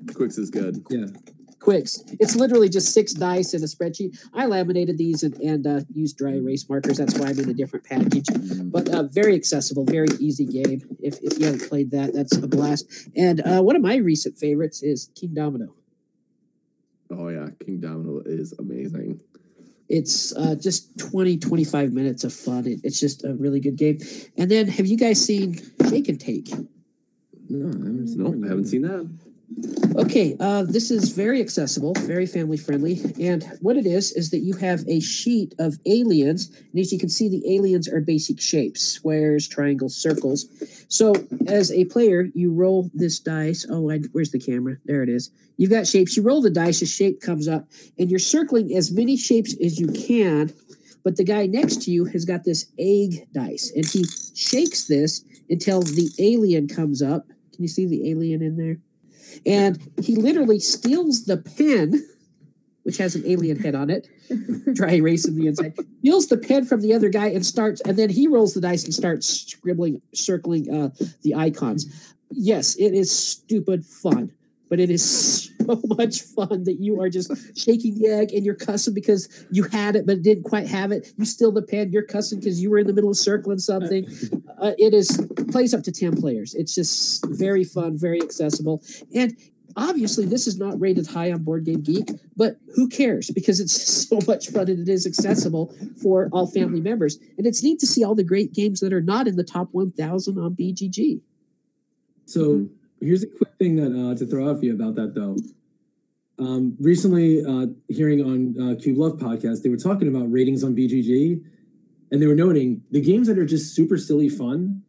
Qwixx 0.06 0.38
is 0.38 0.50
good. 0.50 0.84
Yeah. 0.90 1.06
Qwixx. 1.58 2.16
It's 2.20 2.36
literally 2.36 2.68
just 2.68 2.94
six 2.94 3.12
dice 3.12 3.52
in 3.52 3.62
a 3.62 3.66
spreadsheet. 3.66 4.18
I 4.32 4.46
laminated 4.46 4.96
these 4.96 5.22
and, 5.22 5.34
and 5.40 5.66
uh, 5.66 5.80
used 5.92 6.16
dry 6.16 6.32
erase 6.34 6.68
markers. 6.68 6.98
That's 6.98 7.18
why 7.18 7.28
I'm 7.28 7.38
in 7.38 7.50
a 7.50 7.54
different 7.54 7.84
package. 7.84 8.26
But 8.70 8.88
uh, 8.88 9.04
very 9.04 9.34
accessible, 9.34 9.84
very 9.84 10.08
easy 10.20 10.46
game. 10.46 10.82
If, 11.00 11.18
if 11.22 11.38
you 11.38 11.46
haven't 11.46 11.68
played 11.68 11.90
that, 11.90 12.14
that's 12.14 12.36
a 12.36 12.46
blast. 12.46 13.08
And 13.16 13.40
uh, 13.40 13.62
one 13.62 13.76
of 13.76 13.82
my 13.82 13.96
recent 13.96 14.38
favorites 14.38 14.82
is 14.82 15.10
Kingdomino. 15.20 15.68
Oh 17.10 17.28
yeah, 17.28 17.48
Kingdomino 17.64 18.22
is 18.26 18.54
amazing. 18.58 19.20
It's 19.88 20.36
uh, 20.36 20.54
just 20.54 20.98
20, 20.98 21.38
25 21.38 21.92
minutes 21.92 22.22
of 22.22 22.32
fun. 22.32 22.66
It, 22.66 22.80
it's 22.84 23.00
just 23.00 23.24
a 23.24 23.34
really 23.34 23.58
good 23.58 23.76
game. 23.76 23.98
And 24.36 24.50
then 24.50 24.68
have 24.68 24.86
you 24.86 24.98
guys 24.98 25.24
seen 25.24 25.58
Shake 25.88 26.08
and 26.08 26.20
Take? 26.20 26.50
No, 27.48 27.68
I 27.68 27.72
haven't, 27.72 28.16
nope, 28.16 28.34
I 28.44 28.48
haven't 28.48 28.66
seen 28.66 28.82
that. 28.82 29.08
Okay, 29.96 30.36
uh, 30.38 30.62
this 30.62 30.90
is 30.90 31.10
very 31.10 31.40
accessible, 31.40 31.92
very 31.94 32.26
family 32.26 32.56
friendly. 32.56 33.00
And 33.20 33.44
what 33.60 33.76
it 33.76 33.86
is, 33.86 34.12
is 34.12 34.30
that 34.30 34.40
you 34.40 34.54
have 34.56 34.84
a 34.86 35.00
sheet 35.00 35.54
of 35.58 35.76
aliens. 35.86 36.54
And 36.70 36.78
as 36.78 36.92
you 36.92 36.98
can 36.98 37.08
see, 37.08 37.28
the 37.28 37.42
aliens 37.56 37.88
are 37.88 38.00
basic 38.00 38.40
shapes 38.40 38.82
squares, 38.82 39.48
triangles, 39.48 39.96
circles. 39.96 40.46
So 40.88 41.14
as 41.48 41.72
a 41.72 41.86
player, 41.86 42.28
you 42.34 42.52
roll 42.52 42.90
this 42.94 43.18
dice. 43.18 43.66
Oh, 43.68 43.90
I, 43.90 43.98
where's 44.12 44.30
the 44.30 44.38
camera? 44.38 44.76
There 44.84 45.02
it 45.02 45.08
is. 45.08 45.30
You've 45.56 45.70
got 45.70 45.86
shapes. 45.86 46.16
You 46.16 46.22
roll 46.22 46.42
the 46.42 46.50
dice, 46.50 46.80
a 46.82 46.86
shape 46.86 47.20
comes 47.20 47.48
up, 47.48 47.66
and 47.98 48.08
you're 48.08 48.20
circling 48.20 48.76
as 48.76 48.92
many 48.92 49.16
shapes 49.16 49.54
as 49.62 49.80
you 49.80 49.88
can. 49.88 50.52
But 51.02 51.16
the 51.16 51.24
guy 51.24 51.46
next 51.46 51.82
to 51.82 51.90
you 51.90 52.04
has 52.04 52.24
got 52.24 52.44
this 52.44 52.66
egg 52.78 53.26
dice, 53.32 53.72
and 53.74 53.84
he 53.84 54.04
shakes 54.34 54.86
this 54.86 55.24
until 55.50 55.82
the 55.82 56.10
alien 56.18 56.68
comes 56.68 57.02
up. 57.02 57.26
Can 57.52 57.64
you 57.64 57.68
see 57.68 57.86
the 57.86 58.10
alien 58.10 58.42
in 58.42 58.56
there? 58.56 58.76
And 59.46 59.78
he 60.02 60.16
literally 60.16 60.58
steals 60.58 61.24
the 61.24 61.36
pen, 61.36 62.06
which 62.82 62.98
has 62.98 63.14
an 63.14 63.24
alien 63.26 63.58
head 63.58 63.74
on 63.74 63.90
it, 63.90 64.08
dry 64.74 64.92
erase 64.92 65.26
on 65.26 65.36
the 65.36 65.46
inside, 65.46 65.74
steals 66.00 66.28
the 66.28 66.38
pen 66.38 66.64
from 66.64 66.80
the 66.80 66.94
other 66.94 67.08
guy 67.08 67.28
and 67.28 67.44
starts, 67.44 67.80
and 67.82 67.96
then 67.96 68.10
he 68.10 68.26
rolls 68.26 68.54
the 68.54 68.60
dice 68.60 68.84
and 68.84 68.94
starts 68.94 69.28
scribbling, 69.28 70.00
circling 70.14 70.72
uh, 70.74 70.90
the 71.22 71.34
icons. 71.34 72.14
Yes, 72.30 72.76
it 72.76 72.92
is 72.92 73.10
stupid 73.10 73.84
fun, 73.84 74.32
but 74.68 74.80
it 74.80 74.90
is 74.90 75.48
so 75.58 75.80
much 75.98 76.22
fun 76.22 76.64
that 76.64 76.76
you 76.80 77.00
are 77.00 77.08
just 77.08 77.30
shaking 77.58 77.94
the 77.98 78.08
egg 78.08 78.32
and 78.32 78.44
you're 78.44 78.54
cussing 78.54 78.94
because 78.94 79.28
you 79.50 79.64
had 79.64 79.96
it 79.96 80.06
but 80.06 80.22
didn't 80.22 80.44
quite 80.44 80.66
have 80.66 80.92
it. 80.92 81.12
You 81.16 81.24
steal 81.24 81.52
the 81.52 81.62
pen, 81.62 81.92
you're 81.92 82.02
cussing 82.02 82.40
because 82.40 82.62
you 82.62 82.70
were 82.70 82.78
in 82.78 82.86
the 82.86 82.92
middle 82.92 83.10
of 83.10 83.16
circling 83.16 83.58
something. 83.58 84.06
Uh, 84.60 84.72
it 84.76 84.92
is 84.92 85.24
plays 85.52 85.72
up 85.72 85.84
to 85.84 85.92
10 85.92 86.20
players. 86.20 86.52
It's 86.54 86.74
just 86.74 87.24
very 87.28 87.62
fun, 87.62 87.96
very 87.96 88.20
accessible. 88.20 88.82
And 89.14 89.36
obviously, 89.76 90.26
this 90.26 90.48
is 90.48 90.58
not 90.58 90.80
rated 90.80 91.06
high 91.06 91.30
on 91.30 91.44
Board 91.44 91.64
Game 91.64 91.80
Geek, 91.80 92.10
but 92.36 92.56
who 92.74 92.88
cares? 92.88 93.30
Because 93.30 93.60
it's 93.60 93.80
so 94.08 94.18
much 94.26 94.48
fun 94.48 94.68
and 94.68 94.80
it 94.80 94.88
is 94.90 95.06
accessible 95.06 95.72
for 96.02 96.28
all 96.32 96.48
family 96.48 96.80
members. 96.80 97.18
And 97.36 97.46
it's 97.46 97.62
neat 97.62 97.78
to 97.78 97.86
see 97.86 98.02
all 98.02 98.16
the 98.16 98.24
great 98.24 98.52
games 98.52 98.80
that 98.80 98.92
are 98.92 99.00
not 99.00 99.28
in 99.28 99.36
the 99.36 99.44
top 99.44 99.68
1,000 99.70 100.38
on 100.38 100.56
BGG. 100.56 101.20
So 102.26 102.68
here's 103.00 103.22
a 103.22 103.26
quick 103.26 103.50
thing 103.58 103.76
that 103.76 103.92
uh, 103.92 104.14
to 104.16 104.26
throw 104.26 104.50
out 104.50 104.58
for 104.58 104.64
you 104.64 104.74
about 104.74 104.94
that 104.96 105.14
though. 105.14 105.36
Um, 106.38 106.76
recently, 106.78 107.44
uh, 107.44 107.66
hearing 107.88 108.22
on 108.22 108.72
uh, 108.72 108.74
Cube 108.76 108.98
Love 108.98 109.16
podcast, 109.16 109.62
they 109.62 109.68
were 109.68 109.76
talking 109.76 110.08
about 110.08 110.30
ratings 110.30 110.62
on 110.62 110.74
BGG, 110.74 111.42
and 112.12 112.22
they 112.22 112.26
were 112.26 112.34
noting 112.34 112.82
the 112.90 113.00
games 113.00 113.26
that 113.26 113.38
are 113.38 113.46
just 113.46 113.74
super 113.74 113.98
silly 113.98 114.28
fun. 114.28 114.82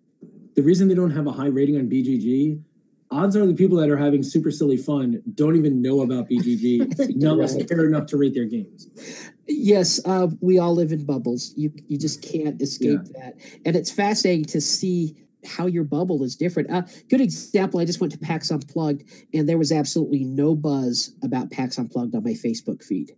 The 0.55 0.62
reason 0.62 0.88
they 0.88 0.95
don't 0.95 1.12
have 1.12 1.26
a 1.26 1.32
high 1.32 1.47
rating 1.47 1.78
on 1.78 1.89
BGG, 1.89 2.62
odds 3.10 3.36
are 3.36 3.47
the 3.47 3.55
people 3.55 3.78
that 3.78 3.89
are 3.89 3.97
having 3.97 4.22
super 4.22 4.51
silly 4.51 4.78
fun 4.78 5.24
don't 5.34 5.55
even 5.55 5.82
know 5.82 6.01
about 6.01 6.30
BGG, 6.30 7.26
of 7.26 7.39
us 7.39 7.55
care 7.66 7.86
enough 7.86 8.05
to 8.07 8.18
rate 8.18 8.36
their 8.36 8.45
games. 8.45 8.88
Yes, 9.47 9.99
uh, 10.05 10.28
we 10.41 10.60
all 10.60 10.76
live 10.76 10.91
in 10.91 11.03
bubbles. 11.05 11.53
You 11.57 11.74
you 11.88 11.97
just 11.97 12.22
can't 12.22 12.62
escape 12.62 13.05
that, 13.16 13.36
and 13.66 13.76
it's 13.76 13.89
fascinating 13.89 14.45
to 14.45 14.62
see 14.62 15.16
how 15.46 15.66
your 15.66 15.84
bubble 15.84 16.24
is 16.24 16.36
different. 16.36 16.70
Uh, 16.72 16.84
good 17.10 17.22
example. 17.22 17.80
I 17.80 17.86
just 17.86 18.00
went 18.00 18.14
to 18.14 18.20
PAX 18.20 18.52
Unplugged, 18.52 19.04
and 19.34 19.48
there 19.48 19.58
was 19.58 19.72
absolutely 19.72 20.24
no 20.24 20.56
buzz 20.56 21.14
about 21.24 21.52
PAX 21.52 21.78
Unplugged 21.78 22.16
on 22.16 22.24
my 22.24 22.32
Facebook 22.32 22.84
feed, 22.84 23.16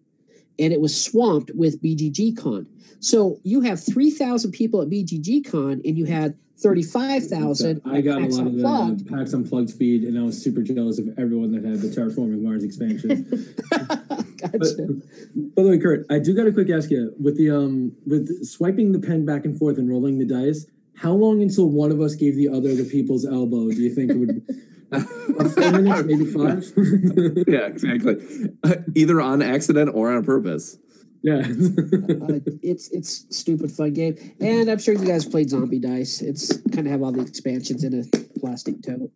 and 0.59 0.71
it 0.73 0.81
was 0.81 0.99
swamped 0.99 1.51
with 1.55 1.81
BGG 1.81 2.37
Con. 2.37 2.67
So 2.99 3.39
you 3.43 3.61
have 3.61 3.83
three 3.83 4.11
thousand 4.11 4.51
people 4.51 4.81
at 4.81 4.89
BGG 4.89 5.49
Con, 5.49 5.81
and 5.83 5.97
you 5.97 6.05
had 6.05 6.37
thirty-five 6.61 7.27
thousand. 7.27 7.81
I 7.85 8.01
got 8.01 8.21
a 8.21 8.25
lot 8.27 8.91
of 8.91 9.05
the 9.05 9.11
PAX 9.11 9.33
Unplugged 9.33 9.71
feed, 9.71 10.03
and 10.03 10.17
I 10.17 10.21
was 10.21 10.41
super 10.41 10.61
jealous 10.61 10.99
of 10.99 11.07
everyone 11.17 11.51
that 11.53 11.63
had 11.63 11.81
the 11.81 11.87
Terraforming 11.87 12.41
Mars 12.41 12.63
expansion. 12.63 13.25
gotcha. 13.71 14.57
But, 14.57 15.55
by 15.55 15.63
the 15.63 15.69
way, 15.69 15.79
Kurt, 15.79 16.05
I 16.09 16.19
do 16.19 16.35
got 16.35 16.43
to 16.43 16.51
quick 16.51 16.69
ask 16.69 16.91
you 16.91 17.13
with 17.19 17.37
the 17.37 17.49
um 17.49 17.95
with 18.05 18.45
swiping 18.45 18.91
the 18.91 18.99
pen 18.99 19.25
back 19.25 19.45
and 19.45 19.57
forth 19.57 19.77
and 19.77 19.89
rolling 19.89 20.19
the 20.19 20.25
dice. 20.25 20.67
How 21.01 21.13
long 21.13 21.41
until 21.41 21.67
one 21.67 21.91
of 21.91 21.99
us 21.99 22.13
gave 22.13 22.35
the 22.35 22.47
other 22.47 22.75
the 22.75 22.83
people's 22.83 23.25
elbow? 23.25 23.69
Do 23.69 23.81
you 23.81 23.93
think 23.93 24.11
it 24.11 24.17
would? 24.17 24.45
About 24.91 25.51
four 25.51 25.71
minutes, 25.71 26.03
maybe 26.03 26.25
five. 26.25 26.63
yeah, 27.47 27.65
exactly. 27.65 28.17
Uh, 28.63 28.75
either 28.93 29.19
on 29.19 29.41
accident 29.41 29.89
or 29.95 30.11
on 30.11 30.23
purpose. 30.23 30.77
yeah. 31.23 31.37
uh, 31.39 32.39
it's 32.61 32.89
it's 32.89 33.25
stupid 33.35 33.71
fun 33.71 33.93
game, 33.93 34.15
and 34.39 34.69
I'm 34.69 34.77
sure 34.77 34.93
you 34.93 35.05
guys 35.05 35.25
played 35.25 35.49
Zombie 35.49 35.79
Dice. 35.79 36.21
It's 36.21 36.57
kind 36.71 36.85
of 36.85 36.91
have 36.91 37.01
all 37.01 37.11
the 37.11 37.21
expansions 37.21 37.83
in 37.83 37.93
a 37.93 38.39
plastic 38.39 38.83
tote. 38.83 39.11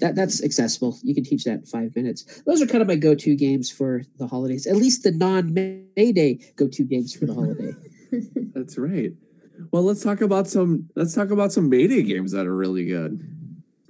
That 0.00 0.16
that's 0.16 0.42
accessible. 0.42 0.98
You 1.04 1.14
can 1.14 1.22
teach 1.22 1.44
that 1.44 1.60
in 1.60 1.66
five 1.66 1.94
minutes. 1.94 2.42
Those 2.46 2.60
are 2.62 2.66
kind 2.66 2.82
of 2.82 2.88
my 2.88 2.96
go-to 2.96 3.36
games 3.36 3.70
for 3.70 4.02
the 4.18 4.26
holidays. 4.26 4.66
At 4.66 4.76
least 4.76 5.04
the 5.04 5.12
non-Mayday 5.12 6.54
go-to 6.56 6.82
games 6.82 7.14
for 7.14 7.26
the 7.26 7.34
holiday. 7.34 7.74
That's 8.54 8.78
right. 8.78 9.12
Well, 9.70 9.82
let's 9.82 10.02
talk 10.02 10.20
about 10.20 10.48
some 10.48 10.88
let's 10.94 11.14
talk 11.14 11.30
about 11.30 11.52
some 11.52 11.68
Mayday 11.68 12.02
games 12.02 12.32
that 12.32 12.46
are 12.46 12.54
really 12.54 12.84
good. 12.84 13.34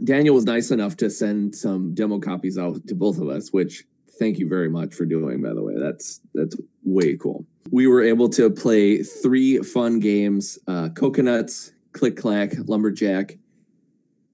Daniel 0.03 0.35
was 0.35 0.45
nice 0.45 0.71
enough 0.71 0.97
to 0.99 1.11
send 1.11 1.55
some 1.55 1.95
demo 1.95 2.21
copies 2.21 2.57
out 2.57 2.87
to 2.87 2.95
both 2.95 3.19
of 3.19 3.29
us, 3.29 3.53
which 3.53 3.85
thank 4.19 4.39
you 4.39 4.49
very 4.49 4.69
much 4.69 4.95
for 4.95 5.05
doing 5.05 5.43
by 5.43 5.53
the 5.53 5.63
way. 5.63 5.75
That's 5.77 6.21
that's 6.35 6.57
way 6.85 7.17
cool. 7.17 7.45
We 7.71 7.87
were 7.87 8.03
able 8.03 8.29
to 8.31 8.51
play 8.51 9.03
three 9.03 9.59
fun 9.59 10.01
games, 10.01 10.59
uh 10.67 10.91
Coconuts, 10.91 11.73
Click 11.93 12.17
Clack, 12.17 12.53
Lumberjack, 12.67 13.39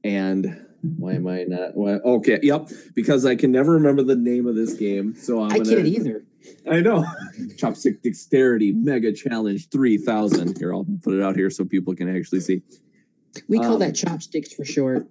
and 0.02 0.66
why 0.98 1.14
am 1.14 1.26
I 1.26 1.44
not 1.44 1.74
why, 1.74 1.94
okay, 1.94 2.38
yep, 2.42 2.68
because 2.94 3.24
I 3.24 3.36
can 3.36 3.50
never 3.50 3.72
remember 3.72 4.02
the 4.02 4.16
name 4.16 4.46
of 4.46 4.54
this 4.54 4.74
game. 4.74 5.14
So 5.14 5.42
I'm 5.42 5.52
I 5.52 5.58
gonna 5.58 5.76
can't 5.76 5.86
either. 5.86 6.24
I 6.70 6.80
know. 6.80 7.04
Chopstick 7.56 8.02
Dexterity 8.02 8.72
Mega 8.72 9.12
Challenge 9.12 9.68
3000. 9.68 10.58
Here, 10.58 10.72
I'll 10.72 10.86
put 11.02 11.14
it 11.14 11.22
out 11.22 11.36
here 11.36 11.50
so 11.50 11.64
people 11.64 11.94
can 11.94 12.14
actually 12.14 12.40
see. 12.40 12.62
We 13.48 13.58
call 13.58 13.74
Um, 13.74 13.80
that 13.80 13.94
chopsticks 13.94 14.52
for 14.52 14.64
short. 14.64 15.08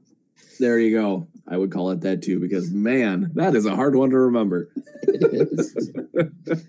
There 0.59 0.79
you 0.79 0.95
go. 0.97 1.27
I 1.47 1.57
would 1.57 1.71
call 1.71 1.91
it 1.91 2.01
that 2.01 2.21
too 2.21 2.39
because, 2.39 2.71
man, 2.71 3.31
that 3.35 3.55
is 3.55 3.65
a 3.65 3.75
hard 3.75 3.95
one 3.95 4.11
to 4.11 4.17
remember. 4.17 4.69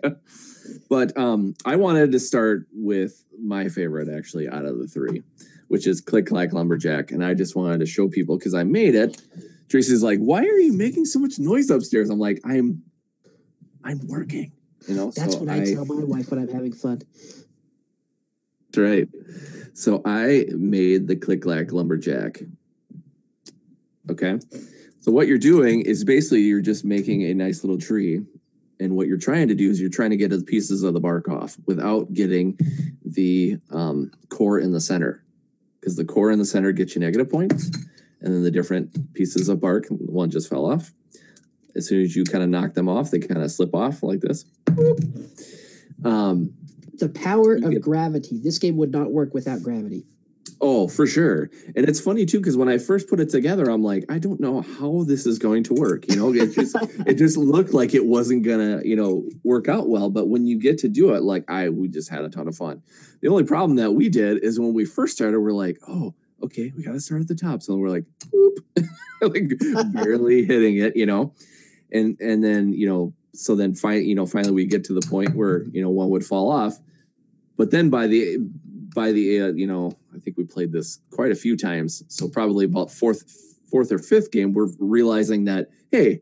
but 0.89 1.17
um, 1.17 1.55
I 1.65 1.77
wanted 1.77 2.13
to 2.13 2.19
start 2.21 2.67
with 2.73 3.25
my 3.41 3.69
favorite 3.69 4.09
actually 4.09 4.49
out 4.49 4.65
of 4.65 4.79
the 4.79 4.87
three, 4.87 5.23
which 5.69 5.87
is 5.87 6.01
Click 6.01 6.27
Clack 6.27 6.53
Lumberjack. 6.53 7.11
And 7.11 7.25
I 7.25 7.35
just 7.35 7.55
wanted 7.55 7.81
to 7.81 7.87
show 7.87 8.09
people 8.09 8.39
because 8.39 8.55
I 8.55 8.65
made 8.65 8.95
it. 8.95 9.21
Tracy's 9.69 10.03
like, 10.03 10.19
why 10.19 10.41
are 10.41 10.59
you 10.59 10.73
making 10.73 11.05
so 11.05 11.19
much 11.19 11.39
noise 11.39 11.71
upstairs? 11.71 12.11
I'm 12.11 12.19
like, 12.19 12.41
I'm 12.45 12.83
I'm 13.85 14.01
working. 14.09 14.53
You 14.89 14.95
know, 14.95 15.11
That's 15.11 15.35
so 15.35 15.41
what 15.41 15.49
I, 15.49 15.65
tell 15.65 15.85
my 15.85 16.05
wife 16.05 16.31
when 16.31 16.41
I'm 16.41 16.49
having 16.49 16.73
fun. 16.73 17.03
That's 18.71 18.79
right. 18.79 19.09
So 19.75 20.03
I 20.05 20.47
made 20.51 21.07
the 21.07 21.17
click 21.17 21.43
clack 21.43 21.73
lumberjack. 21.73 22.41
Okay. 24.11 24.39
So 25.01 25.13
what 25.13 25.27
you're 25.27 25.39
doing 25.39 25.83
is 25.83 26.05
basically 26.05 26.41
you're 26.41 26.61
just 26.61 26.85
making 26.85 27.23
a 27.23 27.35
nice 27.35 27.63
little 27.63 27.79
tree. 27.79 28.23
And 28.81 28.97
what 28.97 29.07
you're 29.07 29.17
trying 29.19 29.49
to 29.49 29.55
do 29.55 29.71
is 29.71 29.81
you're 29.81 29.91
trying 29.91 30.11
to 30.11 30.17
get 30.17 30.31
the 30.31 30.43
pieces 30.43 30.83
of 30.83 30.95
the 30.95 31.01
bark 31.01 31.29
off 31.29 31.57
without 31.67 32.13
getting 32.13 32.59
the 33.05 33.59
um, 33.71 34.11
core 34.31 34.59
in 34.59 34.73
the 34.73 34.81
center. 34.81 35.23
Because 35.81 35.97
the 35.97 36.05
core 36.05 36.31
in 36.31 36.39
the 36.39 36.45
center 36.45 36.73
gets 36.73 36.95
you 36.95 37.01
negative 37.01 37.31
points. 37.31 37.71
and 38.21 38.35
then 38.35 38.43
the 38.43 38.51
different 38.51 39.15
pieces 39.15 39.49
of 39.49 39.61
bark. 39.61 39.87
One 39.89 40.31
just 40.31 40.49
fell 40.49 40.65
off. 40.71 40.93
As 41.77 41.89
soon 41.89 42.03
as 42.03 42.15
you 42.15 42.25
kind 42.25 42.43
of 42.45 42.51
knock 42.51 42.75
them 42.75 42.89
off, 42.89 43.11
they 43.11 43.19
kind 43.19 43.43
of 43.43 43.51
slip 43.51 43.75
off 43.75 44.03
like 44.03 44.21
this. 44.21 44.45
Um, 46.05 46.53
The 46.99 47.09
power 47.09 47.55
of 47.57 47.71
get- 47.71 47.83
gravity. 47.83 48.39
This 48.39 48.59
game 48.59 48.77
would 48.77 48.93
not 48.93 49.13
work 49.13 49.35
without 49.35 49.63
gravity. 49.63 50.07
Oh, 50.61 50.87
for 50.89 51.07
sure. 51.07 51.51
And 51.75 51.87
it's 51.89 52.01
funny 52.01 52.25
too 52.25 52.39
because 52.39 52.57
when 52.57 52.69
I 52.69 52.79
first 52.79 53.09
put 53.09 53.19
it 53.19 53.29
together, 53.29 53.65
I'm 53.69 53.83
like, 53.83 54.05
I 54.09 54.19
don't 54.19 54.41
know 54.41 54.61
how 54.63 55.03
this 55.05 55.27
is 55.27 55.39
going 55.39 55.65
to 55.65 55.75
work. 55.75 56.09
You 56.09 56.17
know, 56.17 56.33
it 56.33 56.55
just 56.55 56.77
it 57.07 57.15
just 57.15 57.37
looked 57.37 57.75
like 57.75 57.93
it 57.95 58.07
wasn't 58.07 58.45
gonna, 58.45 58.81
you 58.85 58.95
know, 58.97 59.29
work 59.43 59.69
out 59.69 59.89
well. 59.89 60.09
But 60.11 60.29
when 60.29 60.47
you 60.47 60.59
get 60.59 60.79
to 60.79 60.89
do 60.89 61.13
it, 61.15 61.23
like 61.23 61.45
I, 61.51 61.69
we 61.71 61.89
just 61.89 62.09
had 62.09 62.23
a 62.23 62.29
ton 62.31 62.47
of 62.49 62.57
fun. 62.57 62.83
The 63.21 63.29
only 63.29 63.45
problem 63.45 63.77
that 63.77 63.93
we 63.93 64.09
did 64.09 64.43
is 64.45 64.61
when 64.61 64.73
we 64.73 64.85
first 64.85 65.15
started, 65.17 65.41
we're 65.41 65.51
like, 65.53 65.79
oh, 65.89 66.15
okay, 66.43 66.73
we 66.77 66.83
got 66.85 66.93
to 66.93 67.01
start 67.01 67.21
at 67.23 67.29
the 67.29 67.35
top. 67.35 67.63
So 67.63 67.75
we're 67.77 67.89
like, 67.91 68.05
whoop, 68.33 68.59
like 69.23 69.51
barely 69.93 70.45
hitting 70.45 70.77
it, 70.77 70.95
you 70.97 71.05
know, 71.07 71.35
and 71.95 72.21
and 72.21 72.45
then 72.45 72.73
you 72.75 72.87
know, 72.87 73.15
so 73.33 73.55
then 73.55 73.75
finally, 73.75 74.05
you 74.05 74.15
know, 74.15 74.27
finally 74.27 74.53
we 74.53 74.67
get 74.67 74.85
to 74.85 74.93
the 74.93 75.07
point 75.07 75.35
where 75.35 75.63
you 75.69 75.81
know 75.81 75.89
one 75.89 76.11
would 76.11 76.27
fall 76.27 76.51
off, 76.51 76.81
but 77.57 77.71
then 77.71 77.89
by 77.89 78.07
the 78.07 78.39
by 78.95 79.13
the 79.13 79.41
uh, 79.41 79.53
you 79.53 79.67
know 79.67 79.93
I 80.15 80.19
think 80.19 80.37
we 80.37 80.45
played 80.45 80.73
this 80.73 80.99
quite 81.11 81.31
a 81.31 81.37
few 81.37 81.57
times. 81.57 82.03
So 82.09 82.29
probably 82.29 82.65
about 82.67 82.91
fourth 82.91 83.25
fourth 83.71 83.91
or 83.91 83.99
fifth 83.99 84.31
game, 84.31 84.53
we're 84.53 84.69
realizing 84.79 85.45
that 85.45 85.69
hey, 85.91 86.21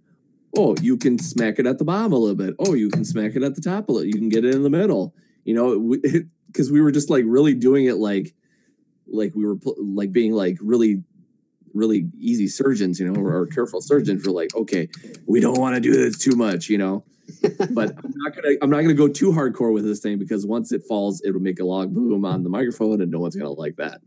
oh 0.56 0.76
you 0.80 0.96
can 0.96 1.18
smack 1.18 1.58
it 1.58 1.66
at 1.66 1.78
the 1.78 1.84
bottom 1.84 2.12
a 2.12 2.18
little 2.18 2.36
bit. 2.36 2.54
Oh 2.58 2.74
you 2.74 2.90
can 2.90 3.04
smack 3.04 3.34
it 3.34 3.42
at 3.42 3.54
the 3.54 3.62
top 3.62 3.88
a 3.88 3.92
little. 3.92 4.06
You 4.06 4.14
can 4.14 4.28
get 4.28 4.44
it 4.44 4.54
in 4.54 4.62
the 4.62 4.70
middle. 4.70 5.14
You 5.44 5.54
know 5.54 5.96
because 6.46 6.70
we 6.72 6.80
were 6.80 6.92
just 6.92 7.10
like 7.10 7.24
really 7.26 7.54
doing 7.54 7.86
it 7.86 7.96
like 7.96 8.34
like 9.06 9.32
we 9.34 9.44
were 9.44 9.56
like 9.78 10.12
being 10.12 10.32
like 10.32 10.58
really 10.60 11.02
really 11.74 12.08
easy 12.18 12.48
surgeons 12.48 13.00
you 13.00 13.10
know 13.10 13.20
or, 13.20 13.36
or 13.36 13.46
careful 13.46 13.80
surgeons 13.80 14.24
for 14.24 14.30
like 14.30 14.54
okay 14.54 14.88
we 15.26 15.40
don't 15.40 15.58
want 15.58 15.74
to 15.74 15.80
do 15.80 15.92
this 15.92 16.18
too 16.18 16.36
much 16.36 16.68
you 16.68 16.78
know 16.78 17.04
but 17.70 17.90
I'm 18.04 18.12
not 18.16 18.34
gonna 18.34 18.56
I'm 18.60 18.70
not 18.70 18.82
gonna 18.82 18.94
go 18.94 19.08
too 19.08 19.32
hardcore 19.32 19.72
with 19.72 19.84
this 19.84 20.00
thing 20.00 20.18
because 20.18 20.46
once 20.46 20.72
it 20.72 20.84
falls, 20.84 21.22
it'll 21.24 21.40
make 21.40 21.60
a 21.60 21.64
log 21.64 21.92
boom 21.92 22.24
on 22.24 22.42
the 22.42 22.50
microphone, 22.50 23.00
and 23.00 23.10
no 23.10 23.18
one's 23.18 23.36
gonna 23.36 23.50
like 23.50 23.76
that. 23.76 24.00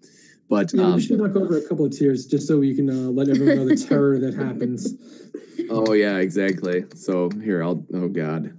But 0.50 0.74
Yeah, 0.74 0.84
um, 0.84 0.96
we 0.96 1.02
should 1.02 1.20
knock 1.20 1.36
over 1.36 1.58
a 1.58 1.68
couple 1.68 1.86
of 1.86 1.98
tears 1.98 2.26
just 2.26 2.48
so 2.48 2.60
we 2.60 2.76
can 2.76 2.90
uh, 2.90 3.10
let 3.10 3.30
everyone 3.30 3.56
know 3.56 3.68
the 3.68 3.76
terror 3.76 4.20
that 4.20 4.36
happens. 4.36 4.94
oh 5.70 5.94
yeah, 5.94 6.18
exactly. 6.18 6.86
So 6.96 7.30
here 7.44 7.64
I'll 7.64 7.84
oh 7.94 8.08
god. 8.08 8.54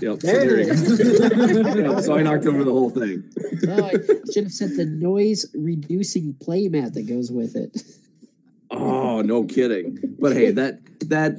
Yep. 0.00 0.20
There 0.20 0.76
so 0.76 0.92
it 0.92 1.36
you 1.76 1.92
Yep, 1.92 2.04
so 2.04 2.16
I 2.16 2.22
knocked 2.22 2.46
over 2.46 2.62
the 2.62 2.70
whole 2.70 2.90
thing. 2.90 3.24
Oh, 3.66 3.84
I 3.86 3.92
should 4.32 4.44
have 4.44 4.52
said 4.52 4.76
the 4.76 4.84
noise 4.84 5.46
reducing 5.54 6.34
playmat 6.34 6.92
that 6.92 7.08
goes 7.08 7.32
with 7.32 7.56
it. 7.56 7.82
Oh, 8.78 9.22
no 9.22 9.44
kidding. 9.44 9.98
But 10.18 10.34
hey, 10.34 10.50
that 10.52 10.80
that 11.08 11.36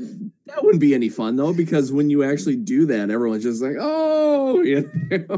that 0.49 0.63
wouldn't 0.63 0.81
be 0.81 0.95
any 0.95 1.09
fun 1.09 1.35
though, 1.35 1.53
because 1.53 1.91
when 1.91 2.09
you 2.09 2.23
actually 2.23 2.55
do 2.55 2.85
that, 2.87 3.09
everyone's 3.09 3.43
just 3.43 3.61
like, 3.61 3.75
oh, 3.79 4.61
you 4.63 4.89
know. 5.09 5.25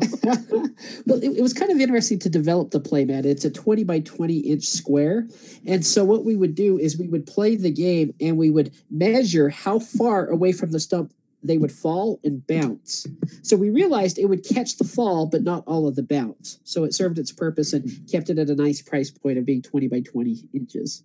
well, 1.06 1.22
it, 1.22 1.38
it 1.38 1.42
was 1.42 1.54
kind 1.54 1.72
of 1.72 1.80
interesting 1.80 2.20
to 2.20 2.30
develop 2.30 2.72
the 2.72 2.80
playmat. 2.80 3.26
It's 3.26 3.46
a 3.46 3.52
20 3.52 3.84
by 3.84 4.00
20 4.00 4.38
inch 4.40 4.66
square. 4.66 5.28
And 5.66 5.86
so, 5.86 6.06
what 6.06 6.24
we 6.24 6.36
would 6.36 6.56
do 6.56 6.78
is 6.78 6.98
we 6.98 7.08
would 7.08 7.26
play 7.26 7.56
the 7.56 7.72
game 7.72 8.14
and 8.20 8.38
we 8.38 8.50
would 8.50 8.74
measure 8.90 9.50
how 9.50 9.80
far 9.80 10.28
away 10.28 10.52
from 10.52 10.72
the 10.72 10.80
stump 10.80 11.14
they 11.44 11.58
would 11.58 11.72
fall 11.72 12.20
and 12.24 12.46
bounce. 12.48 13.08
So, 13.42 13.58
we 13.58 13.70
realized 13.70 14.18
it 14.18 14.26
would 14.26 14.46
catch 14.46 14.78
the 14.78 14.86
fall, 14.86 15.26
but 15.26 15.44
not 15.44 15.64
all 15.68 15.88
of 15.88 15.96
the 15.96 16.04
bounce. 16.04 16.60
So, 16.64 16.84
it 16.86 16.94
served 16.94 17.20
its 17.20 17.32
purpose 17.32 17.74
and 17.74 17.90
kept 18.10 18.30
it 18.30 18.40
at 18.40 18.50
a 18.50 18.56
nice 18.56 18.82
price 18.82 19.12
point 19.12 19.38
of 19.38 19.46
being 19.46 19.62
20 19.62 19.88
by 19.88 20.02
20 20.02 20.50
inches. 20.54 21.04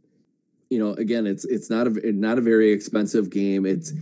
You 0.70 0.78
know 0.78 0.92
again 0.94 1.26
it's 1.26 1.44
it's 1.44 1.70
not 1.70 1.86
a 1.86 2.12
not 2.12 2.38
a 2.38 2.40
very 2.40 2.72
expensive 2.72 3.30
game. 3.30 3.64
It's 3.66 3.92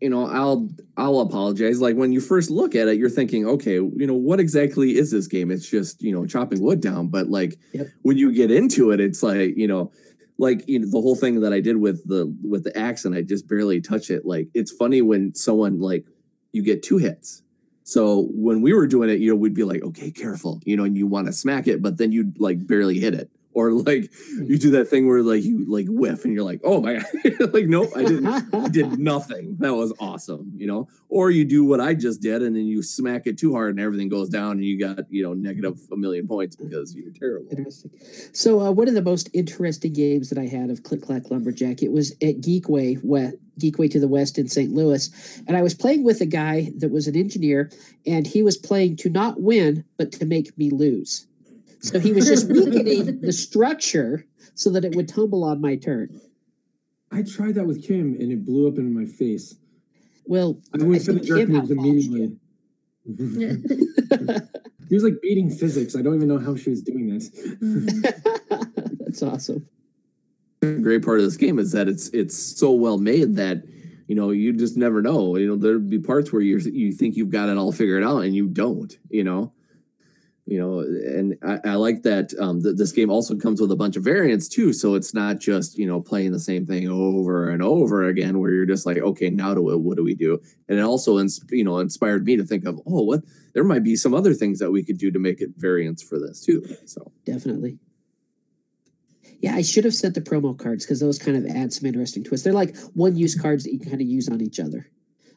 you 0.00 0.10
know 0.10 0.26
i'll 0.26 0.68
i'll 0.96 1.20
apologize. 1.20 1.80
Like 1.80 1.96
when 1.96 2.12
you 2.12 2.20
first 2.20 2.50
look 2.50 2.74
at 2.74 2.88
it 2.88 2.98
you're 2.98 3.08
thinking 3.10 3.46
okay 3.46 3.74
you 3.74 4.06
know 4.06 4.14
what 4.14 4.40
exactly 4.40 4.96
is 4.96 5.10
this 5.10 5.26
game? 5.26 5.50
It's 5.50 5.68
just 5.68 6.02
you 6.02 6.12
know 6.12 6.26
chopping 6.26 6.60
wood 6.62 6.80
down. 6.80 7.08
But 7.08 7.28
like 7.28 7.58
Yep. 7.72 7.86
when 8.02 8.16
you 8.18 8.32
get 8.32 8.50
into 8.50 8.90
it 8.90 9.00
it's 9.00 9.22
like 9.22 9.56
you 9.56 9.66
know 9.66 9.90
like 10.38 10.68
you 10.68 10.78
know 10.78 10.86
the 10.86 11.00
whole 11.00 11.16
thing 11.16 11.40
that 11.40 11.54
i 11.54 11.60
did 11.60 11.78
with 11.78 12.06
the 12.06 12.26
with 12.42 12.62
the 12.64 12.76
axe 12.76 13.06
and 13.06 13.14
i 13.14 13.22
just 13.22 13.48
barely 13.48 13.80
touch 13.80 14.10
it 14.10 14.26
like 14.26 14.48
it's 14.52 14.70
funny 14.70 15.00
when 15.00 15.34
someone 15.34 15.80
like 15.80 16.04
you 16.52 16.62
get 16.62 16.82
two 16.82 16.98
hits. 16.98 17.42
So 17.84 18.28
when 18.32 18.60
we 18.62 18.72
were 18.74 18.86
doing 18.86 19.08
it 19.08 19.18
you 19.20 19.30
know 19.30 19.36
we'd 19.36 19.54
be 19.54 19.62
like 19.64 19.82
okay 19.82 20.10
careful 20.10 20.60
you 20.66 20.76
know 20.76 20.84
and 20.84 20.94
you 20.96 21.06
want 21.06 21.26
to 21.28 21.32
smack 21.32 21.66
it 21.68 21.80
but 21.80 21.96
then 21.96 22.12
you'd 22.12 22.38
like 22.38 22.66
barely 22.66 22.98
hit 22.98 23.14
it 23.14 23.30
or 23.56 23.72
like 23.72 24.12
you 24.36 24.58
do 24.58 24.70
that 24.72 24.84
thing 24.84 25.08
where 25.08 25.22
like 25.22 25.42
you 25.42 25.64
like 25.66 25.86
whiff 25.88 26.26
and 26.26 26.34
you're 26.34 26.44
like, 26.44 26.60
oh 26.62 26.78
my 26.78 26.96
god, 26.96 27.04
like 27.54 27.66
nope, 27.66 27.88
I 27.96 28.04
didn't 28.04 28.54
I 28.54 28.68
did 28.68 28.98
nothing. 29.12 29.56
That 29.60 29.74
was 29.74 29.94
awesome, 29.98 30.52
you 30.54 30.66
know. 30.66 30.88
Or 31.08 31.30
you 31.30 31.46
do 31.46 31.64
what 31.64 31.80
I 31.80 31.94
just 31.94 32.20
did 32.20 32.42
and 32.42 32.54
then 32.54 32.66
you 32.66 32.82
smack 32.82 33.26
it 33.26 33.38
too 33.38 33.54
hard 33.54 33.70
and 33.70 33.80
everything 33.80 34.10
goes 34.10 34.28
down 34.28 34.52
and 34.52 34.64
you 34.64 34.78
got 34.78 35.10
you 35.10 35.22
know 35.22 35.32
negative 35.32 35.80
a 35.90 35.96
million 35.96 36.28
points 36.28 36.54
because 36.54 36.94
you're 36.94 37.12
terrible. 37.12 37.48
Interesting. 37.50 37.90
So, 38.34 38.60
uh, 38.60 38.70
one 38.70 38.88
of 38.88 38.94
the 38.94 39.02
most 39.02 39.30
interesting 39.32 39.94
games 39.94 40.28
that 40.28 40.38
I 40.38 40.46
had 40.46 40.68
of 40.68 40.82
Click 40.82 41.00
Clack 41.00 41.30
Lumberjack, 41.30 41.82
it 41.82 41.92
was 41.92 42.10
at 42.12 42.42
Geekway, 42.42 43.02
we- 43.02 43.32
Geekway 43.58 43.90
to 43.90 43.98
the 43.98 44.08
West 44.08 44.36
in 44.36 44.48
St. 44.48 44.70
Louis, 44.70 45.08
and 45.48 45.56
I 45.56 45.62
was 45.62 45.72
playing 45.72 46.04
with 46.04 46.20
a 46.20 46.26
guy 46.26 46.72
that 46.76 46.90
was 46.90 47.06
an 47.06 47.16
engineer, 47.16 47.70
and 48.06 48.26
he 48.26 48.42
was 48.42 48.58
playing 48.58 48.96
to 48.96 49.08
not 49.08 49.40
win 49.40 49.84
but 49.96 50.12
to 50.12 50.26
make 50.26 50.58
me 50.58 50.68
lose. 50.68 51.26
So 51.86 52.00
he 52.00 52.12
was 52.12 52.26
just 52.26 52.48
weakening 52.48 53.20
the 53.22 53.32
structure 53.32 54.26
so 54.54 54.70
that 54.70 54.84
it 54.84 54.96
would 54.96 55.08
tumble 55.08 55.44
on 55.44 55.60
my 55.60 55.76
turn. 55.76 56.20
I 57.12 57.22
tried 57.22 57.54
that 57.54 57.66
with 57.66 57.86
Kim 57.86 58.14
and 58.14 58.32
it 58.32 58.44
blew 58.44 58.66
up 58.66 58.76
in 58.76 58.92
my 58.92 59.04
face. 59.04 59.54
Well, 60.24 60.60
I 60.74 60.82
went 60.82 61.04
for 61.04 61.12
the 61.12 61.20
think 61.20 61.28
jerk 61.28 61.38
Kim 61.38 61.52
moves 61.52 61.70
immediately. 61.70 62.36
he 64.88 64.94
was 64.94 65.04
like 65.04 65.22
beating 65.22 65.48
physics. 65.48 65.94
I 65.94 66.02
don't 66.02 66.16
even 66.16 66.26
know 66.26 66.40
how 66.40 66.56
she 66.56 66.70
was 66.70 66.82
doing 66.82 67.06
this. 67.06 67.30
That's 68.98 69.22
awesome. 69.22 69.68
The 70.62 70.80
great 70.82 71.04
part 71.04 71.20
of 71.20 71.24
this 71.24 71.36
game 71.36 71.60
is 71.60 71.70
that 71.72 71.86
it's 71.88 72.08
it's 72.08 72.36
so 72.36 72.72
well 72.72 72.98
made 72.98 73.36
that 73.36 73.62
you 74.08 74.16
know 74.16 74.30
you 74.30 74.52
just 74.52 74.76
never 74.76 75.00
know. 75.00 75.36
You 75.36 75.46
know 75.46 75.56
there'd 75.56 75.88
be 75.88 76.00
parts 76.00 76.32
where 76.32 76.42
you 76.42 76.58
you 76.58 76.90
think 76.90 77.14
you've 77.14 77.30
got 77.30 77.48
it 77.48 77.56
all 77.56 77.70
figured 77.70 78.02
out 78.02 78.24
and 78.24 78.34
you 78.34 78.48
don't. 78.48 78.92
You 79.08 79.22
know. 79.22 79.52
You 80.48 80.60
know, 80.60 80.78
and 80.78 81.36
I, 81.42 81.70
I 81.70 81.74
like 81.74 82.02
that 82.04 82.32
um, 82.38 82.62
th- 82.62 82.76
this 82.76 82.92
game 82.92 83.10
also 83.10 83.34
comes 83.34 83.60
with 83.60 83.72
a 83.72 83.76
bunch 83.76 83.96
of 83.96 84.04
variants 84.04 84.46
too. 84.46 84.72
So 84.72 84.94
it's 84.94 85.12
not 85.12 85.40
just 85.40 85.76
you 85.76 85.86
know 85.88 86.00
playing 86.00 86.30
the 86.30 86.38
same 86.38 86.64
thing 86.66 86.88
over 86.88 87.50
and 87.50 87.60
over 87.62 88.04
again, 88.04 88.38
where 88.38 88.52
you're 88.52 88.64
just 88.64 88.86
like, 88.86 88.98
okay, 88.98 89.28
now 89.28 89.54
do 89.54 89.70
it. 89.70 89.80
What 89.80 89.96
do 89.96 90.04
we 90.04 90.14
do? 90.14 90.40
And 90.68 90.78
it 90.78 90.82
also, 90.82 91.18
ins- 91.18 91.44
you 91.50 91.64
know, 91.64 91.78
inspired 91.80 92.24
me 92.24 92.36
to 92.36 92.44
think 92.44 92.64
of, 92.64 92.78
oh, 92.86 93.02
what 93.02 93.24
there 93.54 93.64
might 93.64 93.82
be 93.82 93.96
some 93.96 94.14
other 94.14 94.34
things 94.34 94.60
that 94.60 94.70
we 94.70 94.84
could 94.84 94.98
do 94.98 95.10
to 95.10 95.18
make 95.18 95.40
it 95.40 95.50
variants 95.56 96.02
for 96.02 96.18
this 96.18 96.40
too. 96.40 96.62
So 96.84 97.10
Definitely. 97.24 97.78
Yeah, 99.40 99.54
I 99.54 99.62
should 99.62 99.84
have 99.84 99.94
sent 99.94 100.14
the 100.14 100.20
promo 100.20 100.56
cards 100.56 100.84
because 100.84 101.00
those 101.00 101.18
kind 101.18 101.36
of 101.36 101.46
add 101.54 101.72
some 101.72 101.86
interesting 101.86 102.22
twists. 102.24 102.44
They're 102.44 102.52
like 102.52 102.76
one 102.94 103.16
use 103.16 103.34
cards 103.34 103.64
that 103.64 103.72
you 103.72 103.78
can 103.78 103.90
kind 103.90 104.00
of 104.00 104.06
use 104.08 104.28
on 104.28 104.40
each 104.40 104.60
other. 104.60 104.88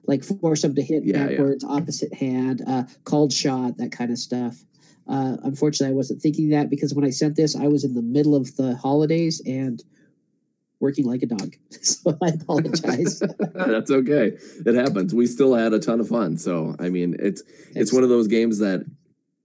Like 0.05 0.23
force 0.23 0.61
them 0.61 0.75
to 0.75 0.81
hit 0.81 1.03
Yeah, 1.03 1.17
yeah. 1.17 1.27
backwards, 1.27 1.63
opposite 1.63 2.13
hand, 2.13 2.61
uh, 2.65 2.83
called 3.03 3.33
shot, 3.33 3.77
that 3.77 3.91
kind 3.91 4.11
of 4.11 4.17
stuff. 4.17 4.63
Uh, 5.09 5.37
unfortunately, 5.43 5.91
I 5.91 5.95
wasn't 5.95 6.21
thinking 6.21 6.49
that 6.49 6.69
because 6.69 6.93
when 6.93 7.03
I 7.03 7.09
sent 7.09 7.35
this, 7.35 7.55
I 7.55 7.67
was 7.67 7.83
in 7.83 7.95
the 7.95 8.01
middle 8.01 8.35
of 8.35 8.55
the 8.57 8.75
holidays 8.75 9.41
and 9.45 9.83
working 10.79 11.05
like 11.05 11.23
a 11.23 11.25
dog. 11.25 11.55
So 11.81 12.17
I 12.21 12.29
apologize. 12.29 13.19
That's 13.53 13.91
okay. 13.91 14.37
It 14.65 14.75
happens. 14.75 15.13
We 15.13 15.25
still 15.27 15.55
had 15.55 15.73
a 15.73 15.79
ton 15.79 15.99
of 15.99 16.07
fun. 16.07 16.37
So 16.37 16.75
I 16.79 16.89
mean, 16.89 17.15
it's 17.19 17.41
it's 17.75 17.91
one 17.91 18.03
of 18.03 18.09
those 18.09 18.27
games 18.27 18.59
that 18.59 18.85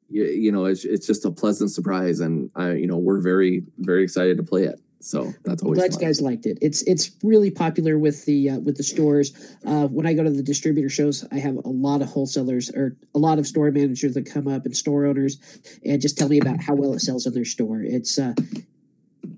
you, 0.08 0.24
you 0.24 0.52
know 0.52 0.66
it's 0.66 0.84
it's 0.84 1.06
just 1.06 1.24
a 1.24 1.30
pleasant 1.30 1.70
surprise, 1.70 2.20
and 2.20 2.50
I 2.54 2.72
you 2.72 2.86
know 2.86 2.98
we're 2.98 3.20
very 3.20 3.62
very 3.78 4.02
excited 4.02 4.36
to 4.36 4.42
play 4.42 4.64
it. 4.64 4.80
So 5.04 5.34
that's 5.44 5.60
I'm 5.60 5.66
always 5.66 5.80
glad 5.80 5.92
you 5.92 5.98
guys 5.98 6.22
liked 6.22 6.46
it. 6.46 6.56
It's 6.62 6.80
it's 6.84 7.10
really 7.22 7.50
popular 7.50 7.98
with 7.98 8.24
the 8.24 8.48
uh, 8.48 8.58
with 8.60 8.78
the 8.78 8.82
stores. 8.82 9.34
Uh, 9.66 9.86
when 9.86 10.06
I 10.06 10.14
go 10.14 10.24
to 10.24 10.30
the 10.30 10.42
distributor 10.42 10.88
shows, 10.88 11.26
I 11.30 11.36
have 11.40 11.56
a 11.56 11.68
lot 11.68 12.00
of 12.00 12.08
wholesalers 12.08 12.70
or 12.70 12.96
a 13.14 13.18
lot 13.18 13.38
of 13.38 13.46
store 13.46 13.70
managers 13.70 14.14
that 14.14 14.24
come 14.24 14.48
up 14.48 14.64
and 14.64 14.74
store 14.74 15.04
owners 15.04 15.36
and 15.84 16.00
just 16.00 16.16
tell 16.16 16.30
me 16.30 16.40
about 16.40 16.62
how 16.62 16.74
well 16.74 16.94
it 16.94 17.00
sells 17.00 17.26
in 17.26 17.34
their 17.34 17.44
store. 17.44 17.82
It's 17.82 18.18
uh, 18.18 18.32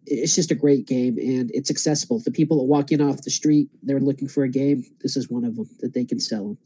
it's 0.07 0.37
just 0.37 0.53
a 0.53 0.55
great 0.55 0.87
game 0.87 1.19
and 1.19 1.51
it's 1.53 1.69
accessible. 1.69 2.21
The 2.21 2.31
people 2.31 2.59
that 2.59 2.65
walk 2.65 2.93
in 2.93 3.01
off 3.01 3.23
the 3.23 3.31
street, 3.33 3.69
they're 3.83 3.99
looking 3.99 4.29
for 4.29 4.45
a 4.45 4.49
game. 4.49 4.85
This 5.01 5.17
is 5.17 5.29
one 5.29 5.45
of 5.45 5.57
them 5.57 5.69
that 5.81 5.95
they 5.95 6.05
can 6.05 6.21
sell 6.21 6.45
them. 6.45 6.59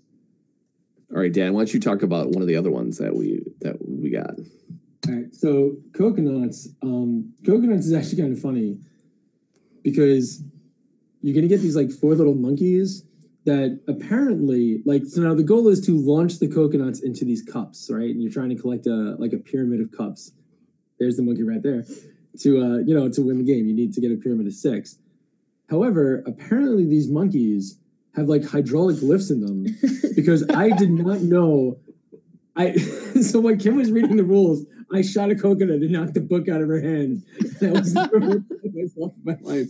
All 1.10 1.22
right, 1.22 1.32
Dan, 1.32 1.54
why 1.54 1.60
don't 1.60 1.72
you 1.72 1.80
talk 1.80 2.02
about 2.02 2.28
one 2.28 2.42
of 2.42 2.48
the 2.48 2.56
other 2.56 2.70
ones 2.70 2.98
that 2.98 3.16
we 3.16 3.42
that 3.62 3.78
we 3.80 4.10
got? 4.10 4.34
All 5.08 5.14
right, 5.14 5.34
so 5.34 5.76
coconuts. 5.94 6.68
Um, 6.82 7.32
coconuts 7.46 7.86
is 7.86 7.94
actually 7.94 8.20
kind 8.20 8.36
of 8.36 8.38
funny 8.38 8.78
because 9.82 10.42
you're 11.22 11.34
gonna 11.34 11.48
get 11.48 11.60
these 11.60 11.76
like 11.76 11.90
four 11.90 12.14
little 12.14 12.34
monkeys 12.34 13.04
that 13.44 13.80
apparently 13.88 14.82
like 14.84 15.02
so 15.06 15.22
now 15.22 15.34
the 15.34 15.42
goal 15.42 15.68
is 15.68 15.80
to 15.86 15.96
launch 15.96 16.38
the 16.38 16.48
coconuts 16.48 17.00
into 17.00 17.24
these 17.24 17.42
cups, 17.42 17.90
right? 17.92 18.10
And 18.10 18.22
you're 18.22 18.32
trying 18.32 18.50
to 18.50 18.54
collect 18.54 18.86
a 18.86 19.16
like 19.18 19.32
a 19.32 19.38
pyramid 19.38 19.80
of 19.80 19.90
cups. 19.90 20.32
There's 20.98 21.16
the 21.16 21.22
monkey 21.22 21.42
right 21.42 21.62
there. 21.62 21.84
To 22.40 22.62
uh, 22.62 22.78
you 22.78 22.94
know, 22.94 23.08
to 23.08 23.22
win 23.22 23.38
the 23.38 23.44
game, 23.44 23.66
you 23.66 23.74
need 23.74 23.92
to 23.94 24.00
get 24.00 24.12
a 24.12 24.16
pyramid 24.16 24.46
of 24.46 24.52
six. 24.52 24.98
However, 25.68 26.22
apparently 26.26 26.84
these 26.84 27.08
monkeys 27.08 27.78
have 28.14 28.28
like 28.28 28.44
hydraulic 28.44 29.00
lifts 29.02 29.30
in 29.30 29.40
them 29.40 29.66
because 30.16 30.48
I 30.50 30.70
did 30.70 30.90
not 30.90 31.20
know. 31.20 31.78
I 32.56 32.76
so 33.22 33.40
when 33.40 33.58
Kim 33.58 33.76
was 33.76 33.90
reading 33.90 34.16
the 34.16 34.24
rules, 34.24 34.64
I 34.92 35.02
shot 35.02 35.30
a 35.30 35.34
coconut 35.34 35.76
and 35.76 35.90
knocked 35.90 36.14
the 36.14 36.20
book 36.20 36.48
out 36.48 36.60
of 36.60 36.68
her 36.68 36.80
hand. 36.80 37.22
That 37.60 37.72
was 37.72 37.94
the 37.94 38.10
worst 38.74 38.96
in 38.96 39.12
my 39.24 39.36
life. 39.42 39.68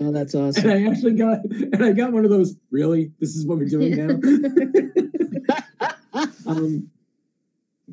Oh, 0.00 0.10
that's 0.10 0.34
awesome. 0.34 0.70
And. 0.70 0.88
I 0.88 0.90
actually 0.90 1.14
got 1.14 1.44
and 1.44 1.84
I 1.84 1.92
got 1.92 2.12
one 2.12 2.24
of 2.24 2.30
those. 2.30 2.56
Really, 2.70 3.12
this 3.20 3.36
is 3.36 3.46
what 3.46 3.58
we're 3.58 3.68
doing 3.68 3.96
now. 3.96 4.14
um, 6.46 6.90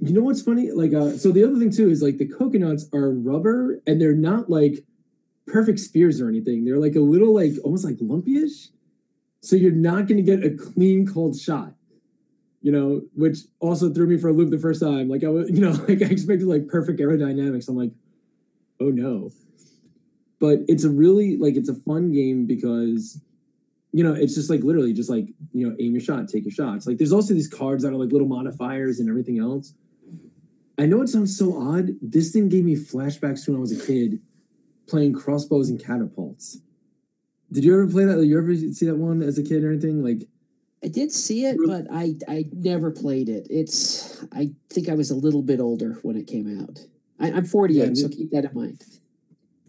you 0.01 0.13
know 0.13 0.21
what's 0.21 0.41
funny? 0.41 0.71
Like, 0.71 0.93
uh, 0.93 1.17
so 1.17 1.31
the 1.31 1.43
other 1.43 1.59
thing 1.59 1.71
too 1.71 1.89
is 1.89 2.01
like 2.01 2.17
the 2.17 2.27
coconuts 2.27 2.87
are 2.93 3.11
rubber 3.11 3.81
and 3.85 3.99
they're 3.99 4.13
not 4.13 4.49
like 4.49 4.85
perfect 5.45 5.79
spheres 5.79 6.21
or 6.21 6.29
anything. 6.29 6.65
They're 6.65 6.79
like 6.79 6.95
a 6.95 7.01
little 7.01 7.33
like 7.33 7.53
almost 7.63 7.83
like 7.83 7.97
lumpyish. 7.97 8.69
So 9.41 9.55
you're 9.55 9.71
not 9.71 10.07
going 10.07 10.17
to 10.17 10.23
get 10.23 10.43
a 10.45 10.55
clean 10.55 11.05
cold 11.07 11.37
shot. 11.37 11.73
You 12.67 12.73
know, 12.73 13.01
which 13.15 13.37
also 13.61 13.93
threw 13.93 14.07
me 14.07 14.17
for 14.17 14.27
a 14.27 14.33
loop 14.33 14.49
the 14.49 14.59
first 14.59 14.81
time. 14.81 15.07
Like 15.07 15.23
I 15.23 15.29
was, 15.29 15.49
you 15.53 15.61
know, 15.61 15.71
like 15.87 16.01
I 16.01 16.07
expected 16.07 16.49
like 16.49 16.67
perfect 16.67 16.99
aerodynamics. 16.99 17.69
I'm 17.69 17.77
like, 17.77 17.91
oh 18.81 18.89
no. 18.89 19.31
But 20.41 20.59
it's 20.67 20.83
a 20.83 20.89
really 20.89 21.37
like 21.37 21.55
it's 21.55 21.69
a 21.69 21.73
fun 21.73 22.11
game 22.11 22.45
because 22.45 23.21
you 23.93 24.03
know, 24.03 24.13
it's 24.13 24.35
just 24.35 24.49
like 24.49 24.63
literally 24.63 24.91
just 24.91 25.09
like, 25.09 25.29
you 25.53 25.65
know, 25.65 25.77
aim 25.79 25.93
your 25.93 26.01
shot, 26.01 26.27
take 26.27 26.43
your 26.43 26.51
shots. 26.51 26.85
Like 26.85 26.97
there's 26.97 27.13
also 27.13 27.33
these 27.33 27.47
cards 27.47 27.83
that 27.83 27.93
are 27.93 27.95
like 27.95 28.11
little 28.11 28.27
modifiers 28.27 28.99
and 28.99 29.07
everything 29.07 29.39
else. 29.39 29.73
I 30.77 30.87
know 30.87 31.01
it 31.01 31.07
sounds 31.07 31.37
so 31.37 31.57
odd. 31.57 31.91
This 32.01 32.33
thing 32.33 32.49
gave 32.49 32.65
me 32.65 32.75
flashbacks 32.75 33.45
to 33.45 33.51
when 33.51 33.59
I 33.59 33.61
was 33.61 33.71
a 33.71 33.87
kid 33.87 34.19
playing 34.89 35.13
crossbows 35.13 35.69
and 35.69 35.81
catapults. 35.81 36.57
Did 37.49 37.63
you 37.63 37.73
ever 37.73 37.89
play 37.89 38.03
that? 38.03 38.17
Did 38.17 38.27
You 38.27 38.37
ever 38.37 38.53
see 38.57 38.87
that 38.87 38.97
one 38.97 39.23
as 39.23 39.37
a 39.37 39.43
kid 39.43 39.63
or 39.63 39.71
anything? 39.71 40.03
Like, 40.03 40.27
I 40.87 40.89
did 40.89 41.11
see 41.11 41.43
it, 41.45 41.57
but 41.65 41.85
I 41.91 42.15
I 42.29 42.45
never 42.53 42.91
played 42.91 43.27
it. 43.27 43.45
It's 43.49 44.23
I 44.31 44.51
think 44.69 44.87
I 44.87 44.93
was 44.93 45.11
a 45.11 45.15
little 45.15 45.41
bit 45.41 45.59
older 45.59 45.99
when 46.01 46.15
it 46.15 46.27
came 46.27 46.61
out. 46.61 46.79
I, 47.19 47.31
I'm 47.31 47.43
48, 47.43 47.77
Yeah, 47.77 47.93
so 47.93 48.07
keep 48.07 48.31
that 48.31 48.45
in 48.45 48.53
mind. 48.53 48.85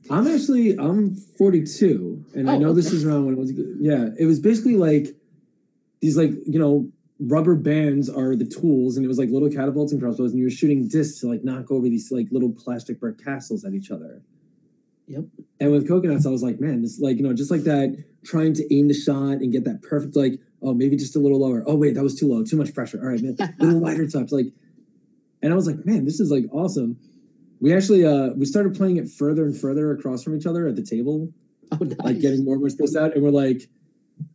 I'm 0.08 0.28
actually 0.28 0.78
I'm 0.78 1.16
42, 1.16 2.24
and 2.34 2.48
I 2.48 2.54
Oh, 2.54 2.58
know 2.58 2.72
this 2.72 2.92
is 2.92 3.04
around 3.04 3.24
when 3.24 3.34
it 3.34 3.40
was. 3.40 3.52
Yeah, 3.80 4.10
it 4.16 4.26
was 4.26 4.38
basically 4.38 4.76
like 4.76 5.08
these 6.00 6.16
like 6.16 6.30
you 6.46 6.60
know 6.60 6.88
rubber 7.18 7.56
bands 7.56 8.08
are 8.08 8.36
the 8.36 8.46
tools, 8.46 8.96
and 8.96 9.04
it 9.04 9.08
was 9.08 9.18
like 9.18 9.30
little 9.30 9.50
catapults 9.50 9.90
and 9.90 10.00
crossbows, 10.00 10.30
and 10.30 10.38
you 10.38 10.46
were 10.46 10.50
shooting 10.50 10.86
discs 10.86 11.18
to 11.22 11.26
like 11.28 11.42
knock 11.42 11.72
over 11.72 11.88
these 11.88 12.12
like 12.12 12.28
little 12.30 12.52
plastic 12.52 13.00
brick 13.00 13.18
castles 13.22 13.64
at 13.64 13.74
each 13.74 13.90
other. 13.90 14.22
Yep. 15.08 15.24
And 15.58 15.72
with 15.72 15.88
coconuts, 15.88 16.26
I 16.26 16.30
was 16.30 16.44
like, 16.44 16.60
man, 16.60 16.82
this 16.82 17.00
like 17.00 17.16
you 17.16 17.24
know 17.24 17.32
just 17.32 17.50
like 17.50 17.62
that, 17.62 18.04
trying 18.24 18.54
to 18.54 18.72
aim 18.72 18.86
the 18.86 18.94
shot 18.94 19.38
and 19.42 19.50
get 19.50 19.64
that 19.64 19.82
perfect 19.82 20.14
like 20.14 20.38
oh 20.62 20.74
maybe 20.74 20.96
just 20.96 21.16
a 21.16 21.18
little 21.18 21.40
lower. 21.40 21.62
Oh 21.66 21.74
wait, 21.76 21.94
that 21.94 22.02
was 22.02 22.14
too 22.18 22.28
low, 22.28 22.42
too 22.44 22.56
much 22.56 22.74
pressure. 22.74 22.98
All 23.00 23.08
right, 23.08 23.20
man, 23.22 23.36
a 23.38 23.52
little 23.64 23.80
wider 23.80 24.06
touch 24.08 24.32
like. 24.32 24.46
And 25.42 25.52
I 25.52 25.56
was 25.56 25.66
like, 25.68 25.86
man, 25.86 26.04
this 26.04 26.18
is 26.18 26.30
like 26.32 26.44
awesome. 26.52 26.98
We 27.60 27.74
actually 27.74 28.04
uh 28.04 28.30
we 28.36 28.44
started 28.44 28.74
playing 28.74 28.96
it 28.96 29.08
further 29.08 29.44
and 29.44 29.56
further 29.56 29.92
across 29.92 30.22
from 30.22 30.36
each 30.36 30.46
other 30.46 30.66
at 30.66 30.76
the 30.76 30.82
table, 30.82 31.32
Oh, 31.72 31.78
nice. 31.84 31.98
like 32.02 32.20
getting 32.20 32.44
more 32.44 32.54
and 32.54 32.62
more 32.62 32.70
spaced 32.70 32.96
out, 32.96 33.14
and 33.14 33.22
we're 33.22 33.30
like, 33.30 33.68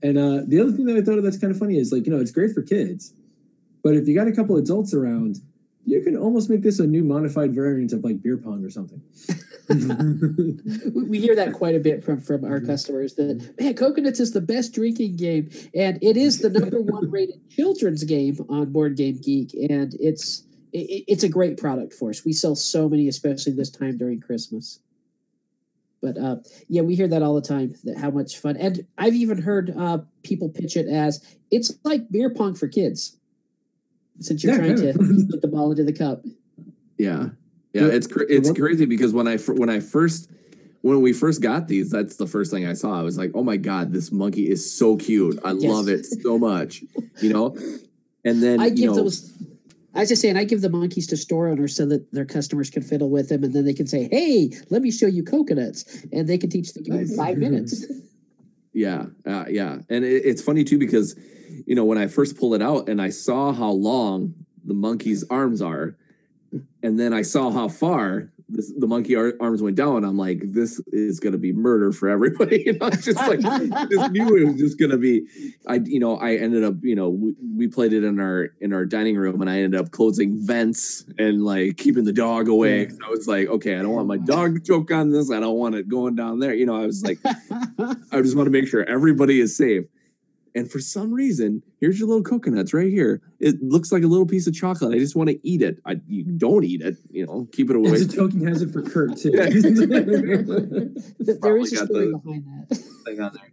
and 0.01 0.17
uh 0.17 0.41
the 0.47 0.59
other 0.61 0.71
thing 0.71 0.85
that 0.85 0.95
I 0.97 1.01
thought 1.01 1.17
of 1.17 1.23
that's 1.23 1.37
kind 1.37 1.51
of 1.51 1.59
funny 1.59 1.77
is 1.77 1.91
like 1.91 2.05
you 2.05 2.11
know 2.13 2.19
it's 2.21 2.31
great 2.31 2.53
for 2.53 2.61
kids, 2.61 3.13
but 3.83 3.95
if 3.95 4.07
you 4.07 4.15
got 4.15 4.27
a 4.27 4.31
couple 4.31 4.55
adults 4.57 4.93
around, 4.93 5.37
you 5.85 6.01
can 6.01 6.15
almost 6.15 6.49
make 6.49 6.61
this 6.61 6.79
a 6.79 6.87
new 6.87 7.03
modified 7.03 7.53
variant 7.53 7.91
of 7.91 8.03
like 8.03 8.21
beer 8.21 8.37
pong 8.37 8.63
or 8.63 8.69
something. 8.69 9.01
we 11.09 11.19
hear 11.19 11.35
that 11.35 11.53
quite 11.53 11.75
a 11.75 11.79
bit 11.79 12.03
from 12.03 12.19
from 12.19 12.43
our 12.43 12.59
customers 12.59 13.13
that 13.15 13.53
man 13.59 13.73
coconuts 13.73 14.19
is 14.19 14.31
the 14.31 14.41
best 14.41 14.73
drinking 14.73 15.15
game 15.15 15.49
and 15.73 15.97
it 16.03 16.17
is 16.17 16.39
the 16.39 16.49
number 16.49 16.81
one 16.81 17.09
rated 17.09 17.49
children's 17.49 18.03
game 18.03 18.37
on 18.49 18.71
board 18.71 18.97
game 18.97 19.19
geek 19.21 19.53
and 19.53 19.95
it's 19.99 20.43
it, 20.73 21.05
it's 21.07 21.23
a 21.23 21.29
great 21.29 21.57
product 21.57 21.93
for 21.93 22.09
us. 22.09 22.25
We 22.25 22.33
sell 22.33 22.55
so 22.55 22.89
many 22.89 23.07
especially 23.07 23.53
this 23.53 23.69
time 23.69 23.97
during 23.97 24.19
christmas. 24.19 24.79
But 26.01 26.17
uh 26.17 26.37
yeah 26.67 26.81
we 26.81 26.95
hear 26.95 27.07
that 27.07 27.23
all 27.23 27.35
the 27.35 27.41
time 27.41 27.73
that 27.85 27.97
how 27.97 28.11
much 28.11 28.37
fun 28.37 28.57
and 28.57 28.85
i've 28.97 29.15
even 29.15 29.41
heard 29.41 29.73
uh 29.77 29.99
people 30.23 30.49
pitch 30.49 30.75
it 30.75 30.87
as 30.87 31.23
it's 31.51 31.71
like 31.83 32.11
beer 32.11 32.29
pong 32.29 32.55
for 32.55 32.67
kids 32.67 33.17
since 34.19 34.43
you're 34.43 34.53
Yeah, 34.53 34.73
trying 34.73 34.75
to 34.75 35.27
put 35.29 35.41
the 35.41 35.47
ball 35.47 35.71
into 35.71 35.83
the 35.83 35.93
cup. 35.93 36.23
Yeah, 36.95 37.29
yeah, 37.73 37.83
The- 37.85 37.95
it's 37.95 38.07
cra- 38.07 38.25
it's 38.29 38.49
one- 38.49 38.55
crazy 38.55 38.85
because 38.85 39.13
when 39.13 39.27
I 39.27 39.37
when 39.37 39.69
I 39.69 39.79
first 39.79 40.29
when 40.81 41.01
we 41.01 41.13
first 41.13 41.41
got 41.41 41.67
these, 41.67 41.89
that's 41.91 42.17
the 42.17 42.27
first 42.27 42.51
thing 42.51 42.65
I 42.65 42.73
saw. 42.73 42.99
I 42.99 43.03
was 43.03 43.17
like, 43.17 43.31
oh 43.33 43.43
my 43.43 43.57
god, 43.57 43.93
this 43.93 44.11
monkey 44.11 44.49
is 44.49 44.69
so 44.77 44.97
cute. 44.97 45.39
I 45.43 45.53
Yes. 45.53 45.63
love 45.71 45.87
it 45.87 46.05
so 46.05 46.37
much, 46.37 46.83
you 47.21 47.31
know. 47.31 47.55
And 48.25 48.41
then 48.43 48.59
I 48.59 48.67
you 48.67 48.75
give 48.75 48.85
know, 48.91 49.03
those. 49.03 49.31
I 49.95 49.99
was 50.01 50.09
just 50.09 50.21
saying, 50.23 50.37
I 50.37 50.43
give 50.43 50.61
the 50.61 50.69
monkeys 50.69 51.05
to 51.07 51.17
store 51.17 51.47
owners 51.49 51.75
so 51.75 51.85
that 51.85 52.11
their 52.11 52.25
customers 52.25 52.69
can 52.71 52.81
fiddle 52.81 53.09
with 53.11 53.29
them, 53.29 53.43
and 53.43 53.53
then 53.53 53.63
they 53.63 53.73
can 53.73 53.85
say, 53.87 54.07
"Hey, 54.11 54.51
let 54.69 54.81
me 54.81 54.89
show 54.91 55.05
you 55.07 55.23
coconuts," 55.23 55.85
and 56.11 56.27
they 56.27 56.37
can 56.37 56.49
teach 56.49 56.73
the 56.73 56.81
game 56.81 56.95
in 56.99 57.07
five 57.15 57.37
minutes. 57.37 57.85
Yeah, 58.75 59.05
uh, 59.27 59.45
yeah, 59.49 59.77
and 59.87 60.03
it, 60.03 60.25
it's 60.25 60.41
funny 60.41 60.63
too 60.63 60.79
because 60.79 61.15
you 61.67 61.75
know 61.75 61.85
when 61.85 61.99
I 61.99 62.07
first 62.07 62.37
pulled 62.39 62.55
it 62.55 62.61
out 62.63 62.89
and 62.89 62.99
I 62.99 63.09
saw 63.09 63.53
how 63.53 63.69
long 63.69 64.33
the 64.65 64.73
monkey's 64.73 65.23
arms 65.29 65.61
are, 65.61 65.95
and 66.81 66.99
then 66.99 67.13
I 67.13 67.21
saw 67.21 67.51
how 67.51 67.67
far 67.67 68.31
this, 68.49 68.71
the 68.77 68.87
monkey 68.87 69.15
ar- 69.15 69.33
arms 69.39 69.61
went 69.61 69.75
down. 69.75 70.03
I'm 70.03 70.17
like, 70.17 70.41
this 70.43 70.81
is 70.87 71.19
gonna 71.19 71.37
be 71.37 71.53
murder 71.53 71.91
for 71.91 72.09
everybody. 72.09 72.63
you 72.65 72.73
know, 72.73 72.89
just 72.89 73.17
like 73.17 73.39
just 73.39 74.11
knew 74.11 74.35
it 74.35 74.45
was 74.45 74.57
just 74.57 74.79
gonna 74.79 74.97
be. 74.97 75.25
I 75.67 75.79
you 75.83 75.99
know 75.99 76.17
I 76.17 76.35
ended 76.35 76.63
up 76.63 76.75
you 76.81 76.95
know 76.95 77.09
we, 77.09 77.35
we 77.55 77.67
played 77.67 77.93
it 77.93 78.03
in 78.03 78.19
our 78.19 78.49
in 78.61 78.73
our 78.73 78.85
dining 78.85 79.17
room 79.17 79.41
and 79.41 79.49
I 79.49 79.61
ended 79.61 79.79
up 79.79 79.91
closing 79.91 80.37
vents 80.37 81.05
and 81.17 81.43
like 81.43 81.77
keeping 81.77 82.03
the 82.03 82.13
dog 82.13 82.47
away. 82.47 82.89
I 83.05 83.09
was 83.09 83.27
like, 83.27 83.47
okay, 83.47 83.77
I 83.77 83.81
don't 83.81 83.93
want 83.93 84.07
my 84.07 84.17
dog 84.17 84.55
to 84.55 84.61
choke 84.61 84.91
on 84.91 85.11
this. 85.11 85.31
I 85.31 85.39
don't 85.39 85.57
want 85.57 85.75
it 85.75 85.87
going 85.87 86.15
down 86.15 86.39
there. 86.39 86.53
You 86.53 86.65
know, 86.65 86.81
I 86.81 86.85
was 86.85 87.03
like. 87.03 87.19
I 88.11 88.21
just 88.21 88.35
want 88.35 88.45
to 88.45 88.51
make 88.51 88.67
sure 88.67 88.83
everybody 88.83 89.39
is 89.39 89.57
safe. 89.57 89.85
And 90.55 90.69
for 90.71 90.79
some 90.79 91.11
reason, 91.11 91.63
here's 91.79 91.99
your 91.99 92.07
little 92.07 92.23
coconuts 92.23 92.73
right 92.73 92.91
here. 92.91 93.21
It 93.39 93.61
looks 93.63 93.91
like 93.91 94.03
a 94.03 94.07
little 94.07 94.25
piece 94.27 94.45
of 94.45 94.53
chocolate. 94.53 94.93
I 94.93 94.99
just 94.99 95.15
want 95.15 95.29
to 95.29 95.39
eat 95.47 95.61
it. 95.63 95.79
I 95.85 95.99
you 96.07 96.23
don't 96.23 96.63
eat 96.63 96.81
it. 96.81 96.97
You 97.09 97.25
know, 97.25 97.47
keep 97.51 97.69
it 97.71 97.75
away. 97.75 97.91
It's 97.91 98.13
a 98.13 98.15
choking 98.17 98.45
hazard 98.45 98.71
for 98.71 98.83
Kurt 98.83 99.17
too. 99.17 99.31
there 101.19 101.35
Probably 101.37 101.61
is 101.61 101.73
a 101.73 101.85
story 101.85 102.11
the- 102.11 102.21
behind 102.23 102.45
that. 102.69 102.77
thing 103.05 103.19
on 103.19 103.33
there. 103.33 103.51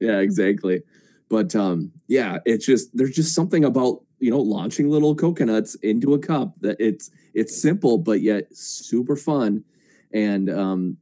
Yeah, 0.00 0.18
exactly. 0.18 0.82
But 1.28 1.54
um, 1.56 1.92
yeah, 2.08 2.38
it's 2.44 2.66
just 2.66 2.94
there's 2.94 3.14
just 3.14 3.34
something 3.34 3.64
about 3.64 4.02
you 4.18 4.30
know 4.30 4.40
launching 4.40 4.90
little 4.90 5.14
coconuts 5.14 5.74
into 5.76 6.12
a 6.12 6.18
cup 6.18 6.54
that 6.60 6.76
it's 6.78 7.10
it's 7.32 7.60
simple 7.60 7.96
but 7.96 8.20
yet 8.20 8.54
super 8.54 9.16
fun, 9.16 9.64
and 10.12 10.50
um, 10.50 10.98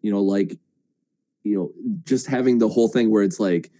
you 0.00 0.10
know 0.10 0.22
like 0.22 0.56
you 1.42 1.56
know 1.58 1.72
just 2.04 2.26
having 2.26 2.56
the 2.58 2.68
whole 2.68 2.88
thing 2.88 3.10
where 3.10 3.22
it's 3.22 3.38
like 3.38 3.70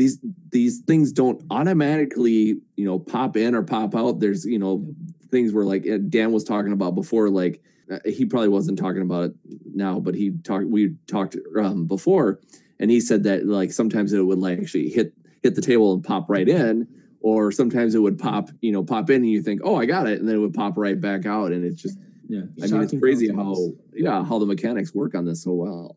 these 0.00 0.18
these 0.50 0.80
things 0.80 1.12
don't 1.12 1.44
automatically 1.50 2.60
you 2.76 2.84
know 2.84 2.98
pop 2.98 3.36
in 3.36 3.54
or 3.54 3.62
pop 3.62 3.94
out. 3.94 4.20
There's 4.20 4.44
you 4.44 4.58
know 4.58 4.86
things 5.30 5.52
where 5.52 5.64
like 5.64 5.86
Dan 6.08 6.32
was 6.32 6.44
talking 6.44 6.72
about 6.72 6.94
before, 6.94 7.28
like 7.28 7.62
uh, 7.90 7.98
he 8.04 8.24
probably 8.24 8.48
wasn't 8.48 8.78
talking 8.78 9.02
about 9.02 9.24
it 9.24 9.34
now, 9.74 10.00
but 10.00 10.14
he 10.14 10.30
talked 10.30 10.66
we 10.66 10.94
talked 11.06 11.36
um, 11.58 11.86
before 11.86 12.40
and 12.80 12.90
he 12.90 13.00
said 13.00 13.22
that 13.24 13.46
like 13.46 13.72
sometimes 13.72 14.12
it 14.12 14.22
would 14.22 14.38
like 14.38 14.58
actually 14.58 14.88
hit 14.88 15.12
hit 15.42 15.54
the 15.54 15.62
table 15.62 15.92
and 15.92 16.02
pop 16.02 16.28
right 16.28 16.48
in 16.48 16.88
or 17.20 17.52
sometimes 17.52 17.94
it 17.94 18.00
would 18.00 18.18
pop 18.18 18.48
you 18.60 18.72
know 18.72 18.82
pop 18.82 19.08
in 19.10 19.16
and 19.16 19.30
you 19.30 19.42
think 19.42 19.60
oh 19.62 19.76
i 19.76 19.86
got 19.86 20.08
it 20.08 20.18
and 20.18 20.28
then 20.28 20.36
it 20.36 20.38
would 20.38 20.54
pop 20.54 20.76
right 20.76 21.00
back 21.00 21.26
out 21.26 21.52
and 21.52 21.64
it's 21.64 21.80
just 21.80 21.98
yeah, 22.28 22.42
i 22.62 22.66
mean 22.66 22.82
it's 22.82 22.98
crazy 22.98 23.28
how 23.32 23.54
yeah 23.92 24.24
how 24.24 24.38
the 24.38 24.46
mechanics 24.46 24.94
work 24.94 25.14
on 25.14 25.24
this 25.24 25.44
so 25.44 25.52
well 25.52 25.96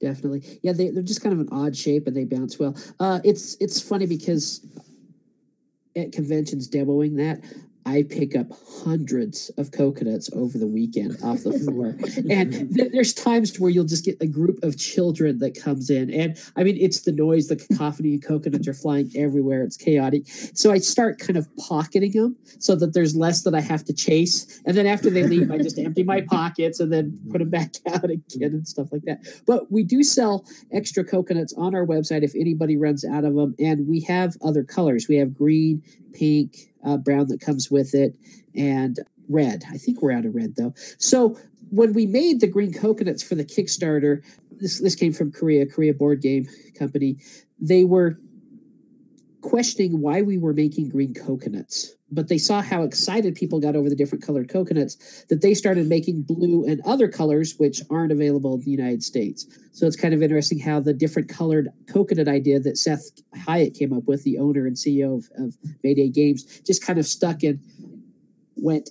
Definitely, 0.00 0.60
yeah. 0.62 0.72
They, 0.72 0.90
they're 0.90 1.02
just 1.02 1.22
kind 1.22 1.32
of 1.32 1.40
an 1.40 1.48
odd 1.50 1.74
shape, 1.74 2.06
and 2.06 2.14
they 2.14 2.24
bounce 2.24 2.58
well. 2.58 2.76
Uh, 3.00 3.20
it's 3.24 3.56
it's 3.60 3.80
funny 3.80 4.04
because 4.06 4.60
at 5.96 6.12
conventions 6.12 6.68
demoing 6.68 7.16
that, 7.16 7.40
I 7.86 8.02
pick 8.02 8.34
up 8.34 8.48
hundreds 8.84 9.48
of 9.56 9.70
coconuts 9.70 10.28
over 10.32 10.58
the 10.58 10.66
weekend 10.66 11.16
off 11.22 11.44
the 11.44 11.56
floor. 11.56 11.96
and 12.28 12.52
th- 12.74 12.90
there's 12.92 13.14
times 13.14 13.58
where 13.60 13.70
you'll 13.70 13.84
just 13.84 14.04
get 14.04 14.16
a 14.20 14.26
group 14.26 14.58
of 14.64 14.76
children 14.76 15.38
that 15.38 15.58
comes 15.58 15.88
in. 15.88 16.12
And 16.12 16.36
I 16.56 16.64
mean, 16.64 16.76
it's 16.80 17.02
the 17.02 17.12
noise, 17.12 17.46
the 17.46 17.54
cacophony, 17.54 18.14
and 18.14 18.22
coconuts 18.24 18.66
are 18.66 18.74
flying 18.74 19.12
everywhere. 19.14 19.62
It's 19.62 19.76
chaotic. 19.76 20.24
So 20.26 20.72
I 20.72 20.78
start 20.78 21.20
kind 21.20 21.36
of 21.36 21.48
pocketing 21.56 22.10
them 22.10 22.36
so 22.58 22.74
that 22.74 22.92
there's 22.92 23.14
less 23.14 23.42
that 23.44 23.54
I 23.54 23.60
have 23.60 23.84
to 23.84 23.94
chase. 23.94 24.60
And 24.66 24.76
then 24.76 24.86
after 24.86 25.08
they 25.08 25.22
leave, 25.22 25.52
I 25.52 25.58
just 25.58 25.78
empty 25.78 26.02
my 26.02 26.22
pockets 26.22 26.80
and 26.80 26.92
then 26.92 27.20
put 27.30 27.38
them 27.38 27.50
back 27.50 27.74
out 27.88 28.10
again 28.10 28.50
and 28.50 28.66
stuff 28.66 28.88
like 28.90 29.02
that. 29.02 29.24
But 29.46 29.70
we 29.70 29.84
do 29.84 30.02
sell 30.02 30.44
extra 30.72 31.04
coconuts 31.04 31.54
on 31.56 31.76
our 31.76 31.86
website 31.86 32.24
if 32.24 32.34
anybody 32.34 32.76
runs 32.76 33.04
out 33.04 33.24
of 33.24 33.36
them. 33.36 33.54
And 33.60 33.86
we 33.86 34.00
have 34.00 34.36
other 34.42 34.64
colors. 34.64 35.06
We 35.08 35.16
have 35.16 35.34
green, 35.34 35.84
pink, 36.12 36.56
uh, 36.86 36.96
brown 36.96 37.26
that 37.28 37.40
comes 37.40 37.70
with 37.70 37.94
it, 37.94 38.14
and 38.54 39.00
red. 39.28 39.64
I 39.70 39.76
think 39.76 40.00
we're 40.00 40.12
out 40.12 40.24
of 40.24 40.34
red 40.34 40.56
though. 40.56 40.74
So 40.98 41.36
when 41.70 41.92
we 41.92 42.06
made 42.06 42.40
the 42.40 42.46
green 42.46 42.72
coconuts 42.72 43.22
for 43.22 43.34
the 43.34 43.44
Kickstarter, 43.44 44.22
this 44.52 44.80
this 44.80 44.94
came 44.94 45.12
from 45.12 45.32
Korea, 45.32 45.66
Korea 45.66 45.92
Board 45.92 46.22
Game 46.22 46.48
Company. 46.78 47.18
They 47.60 47.84
were 47.84 48.18
questioning 49.46 50.00
why 50.00 50.22
we 50.22 50.36
were 50.36 50.52
making 50.52 50.88
green 50.88 51.14
coconuts, 51.14 51.94
but 52.10 52.26
they 52.26 52.36
saw 52.36 52.60
how 52.60 52.82
excited 52.82 53.36
people 53.36 53.60
got 53.60 53.76
over 53.76 53.88
the 53.88 53.94
different 53.94 54.24
colored 54.24 54.48
coconuts 54.48 55.24
that 55.28 55.40
they 55.40 55.54
started 55.54 55.86
making 55.86 56.22
blue 56.22 56.64
and 56.66 56.80
other 56.84 57.06
colors 57.06 57.54
which 57.56 57.80
aren't 57.88 58.10
available 58.10 58.54
in 58.54 58.60
the 58.62 58.70
United 58.72 59.04
States. 59.04 59.46
So 59.70 59.86
it's 59.86 59.94
kind 59.94 60.12
of 60.12 60.20
interesting 60.20 60.58
how 60.58 60.80
the 60.80 60.92
different 60.92 61.28
colored 61.28 61.68
coconut 61.86 62.26
idea 62.26 62.58
that 62.58 62.76
Seth 62.76 63.08
Hiatt 63.36 63.78
came 63.78 63.92
up 63.92 64.02
with, 64.08 64.24
the 64.24 64.36
owner 64.38 64.66
and 64.66 64.74
CEO 64.74 65.16
of, 65.16 65.30
of 65.38 65.56
Mayday 65.84 66.08
Games, 66.08 66.60
just 66.66 66.84
kind 66.84 66.98
of 66.98 67.06
stuck 67.06 67.44
and 67.44 67.60
went 68.56 68.90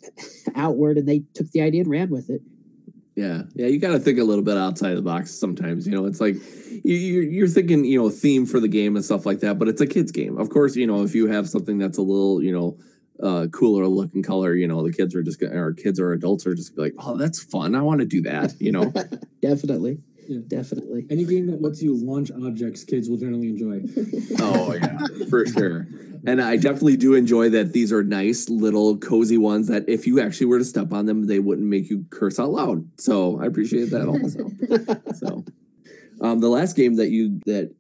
outward 0.56 0.98
and 0.98 1.06
they 1.06 1.24
took 1.34 1.52
the 1.52 1.62
idea 1.62 1.82
and 1.82 1.92
ran 1.92 2.10
with 2.10 2.30
it. 2.30 2.42
Yeah, 3.16 3.44
yeah, 3.54 3.68
you 3.68 3.80
got 3.80 3.94
to 3.94 4.00
think 4.00 4.20
a 4.20 4.24
little 4.26 4.44
bit 4.44 4.58
outside 4.58 4.96
the 4.96 5.02
box 5.02 5.32
sometimes. 5.32 5.88
You 5.88 5.94
know, 5.94 6.06
it's 6.06 6.20
like 6.20 6.36
you, 6.84 6.96
you're, 6.96 7.24
you're 7.24 7.48
thinking, 7.48 7.86
you 7.86 8.02
know, 8.02 8.10
theme 8.10 8.46
for 8.46 8.60
the 8.60 8.68
game 8.68 8.98
and 8.98 9.06
stuff 9.06 9.26
like 9.26 9.40
that, 9.40 9.58
but 9.58 9.70
it's 9.70 9.80
a 9.80 9.88
kids 9.88 10.12
game. 10.12 10.38
Of 10.38 10.50
course, 10.50 10.76
you 10.76 10.86
know, 10.86 11.02
if 11.04 11.16
you 11.16 11.28
have 11.28 11.48
something 11.48 11.78
that's 11.78 11.98
a 11.98 12.02
little, 12.02 12.44
you 12.44 12.52
know, 12.52 12.78
uh, 13.24 13.48
cooler 13.48 13.88
looking 13.88 14.22
color, 14.22 14.54
you 14.54 14.68
know, 14.68 14.86
the 14.86 14.92
kids 14.92 15.16
are 15.16 15.24
just 15.24 15.40
gonna, 15.40 15.56
or 15.56 15.72
kids 15.74 15.98
or 15.98 16.12
adults 16.12 16.46
are 16.46 16.56
just 16.56 16.78
like, 16.78 16.94
oh, 17.00 17.16
that's 17.16 17.42
fun. 17.42 17.74
I 17.74 17.82
want 17.82 18.02
to 18.02 18.06
do 18.06 18.22
that. 18.24 18.60
You 18.60 18.74
know, 18.74 18.94
Definitely. 19.42 20.00
Yeah. 20.28 20.40
Definitely. 20.48 21.06
Any 21.10 21.26
game 21.26 21.48
that 21.48 21.62
lets 21.62 21.82
you 21.82 21.96
launch 21.96 22.32
objects, 22.32 22.84
kids 22.84 23.10
will 23.10 23.18
generally 23.18 23.50
enjoy. 23.50 23.82
oh 24.40 24.74
yeah, 24.74 24.98
for 25.30 25.46
sure. 25.46 25.88
And 26.28 26.42
I 26.42 26.58
definitely 26.58 26.98
do 26.98 27.14
enjoy 27.14 27.50
that 27.50 27.74
these 27.74 27.94
are 27.94 28.04
nice 28.04 28.50
little 28.50 28.98
cozy 28.98 29.38
ones 29.38 29.68
that 29.68 29.88
if 29.88 30.08
you 30.08 30.20
actually 30.20 30.48
were 30.48 30.58
to 30.58 30.66
step 30.66 30.92
on 30.92 31.06
them, 31.06 31.28
they 31.28 31.40
wouldn't 31.40 31.68
make 31.68 31.90
you 31.90 32.06
curse 32.10 32.40
out 32.40 32.50
loud. 32.50 32.90
So 33.00 33.40
I 33.40 33.46
appreciate 33.46 33.92
that 33.92 34.08
also. 34.08 34.50
so 35.16 35.46
um, 36.22 36.40
the 36.40 36.50
last 36.50 36.76
game 36.76 36.96
that 36.96 37.10
you 37.10 37.40
that 37.46 37.74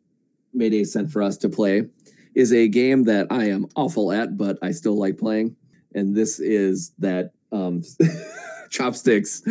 Mayday 0.53 0.83
sent 0.83 1.11
for 1.11 1.23
us 1.23 1.37
to 1.37 1.49
play 1.49 1.87
is 2.35 2.53
a 2.53 2.67
game 2.67 3.05
that 3.05 3.27
I 3.31 3.45
am 3.45 3.67
awful 3.75 4.11
at, 4.11 4.37
but 4.37 4.57
I 4.61 4.71
still 4.71 4.97
like 4.97 5.17
playing. 5.17 5.55
And 5.93 6.15
this 6.15 6.39
is 6.39 6.91
that 6.99 7.31
um, 7.51 7.81
chopsticks. 8.69 9.41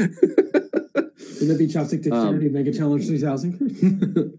Would 1.41 1.49
that 1.49 1.59
be 1.59 1.66
Chopstick 1.66 2.03
Dexterity 2.03 2.47
Um, 2.47 2.53
Mega 2.53 2.72
Challenge 2.72 3.07
3000? 3.07 4.39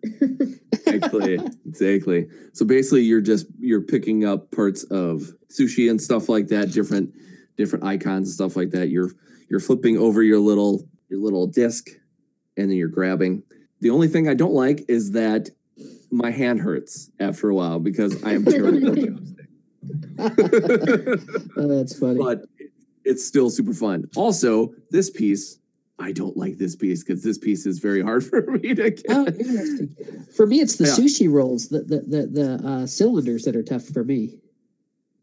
exactly 0.88 1.40
exactly. 1.68 2.28
So 2.54 2.66
basically 2.66 3.02
you're 3.04 3.22
just 3.22 3.48
you're 3.60 3.82
picking 3.82 4.26
up 4.26 4.52
parts 4.52 4.84
of 4.86 5.32
sushi 5.50 5.90
and 5.90 6.02
stuff 6.02 6.30
like 6.30 6.48
that 6.48 6.72
different 6.72 7.14
different 7.58 7.86
icons 7.86 8.30
and 8.30 8.34
stuff 8.34 8.56
like 8.56 8.72
that. 8.72 8.90
You're 8.90 9.12
you're 9.50 9.60
flipping 9.60 9.98
over 9.98 10.24
your 10.24 10.40
little 10.40 10.88
your 11.10 11.20
little 11.20 11.48
disc 11.48 11.90
and 12.58 12.70
then 12.70 12.78
you're 12.78 12.88
grabbing. 12.88 13.44
The 13.82 13.90
only 13.90 14.08
thing 14.08 14.28
i 14.28 14.34
don't 14.34 14.54
like 14.54 14.86
is 14.88 15.12
that 15.12 15.50
my 16.12 16.32
hand 16.32 16.62
hurts 16.62 17.12
after 17.20 17.50
a 17.50 17.54
while 17.56 17.80
because 17.80 18.24
i 18.24 18.32
am 18.34 18.46
terrible 18.46 18.88
at 18.92 18.98
chopstick. 18.98 19.48
Oh, 21.58 21.68
that's 21.68 21.98
funny. 22.00 22.20
but 22.20 22.46
it's 23.04 23.26
still 23.26 23.50
super 23.50 23.74
fun. 23.74 24.10
Also 24.16 24.74
this 24.92 25.10
piece 25.10 25.60
i 26.00 26.12
don't 26.12 26.36
like 26.38 26.58
this 26.58 26.76
piece 26.76 27.04
because 27.04 27.24
this 27.24 27.38
piece 27.38 27.66
is 27.66 27.80
very 27.80 28.02
hard 28.02 28.24
for 28.30 28.42
me 28.52 28.74
to 28.76 28.92
get 28.92 29.06
Oh, 29.10 29.26
interesting. 29.28 29.96
For 30.36 30.46
me, 30.46 30.60
it's 30.60 30.76
the 30.76 30.86
Yeah. 30.86 30.96
sushi 31.00 31.32
rolls, 31.32 31.70
the 31.70 31.82
the 31.84 32.00
the, 32.02 32.22
the 32.28 32.68
uh, 32.68 32.86
cylinders 32.86 33.44
that 33.46 33.56
are 33.56 33.64
tough 33.64 33.86
for 33.86 34.04
me. 34.04 34.40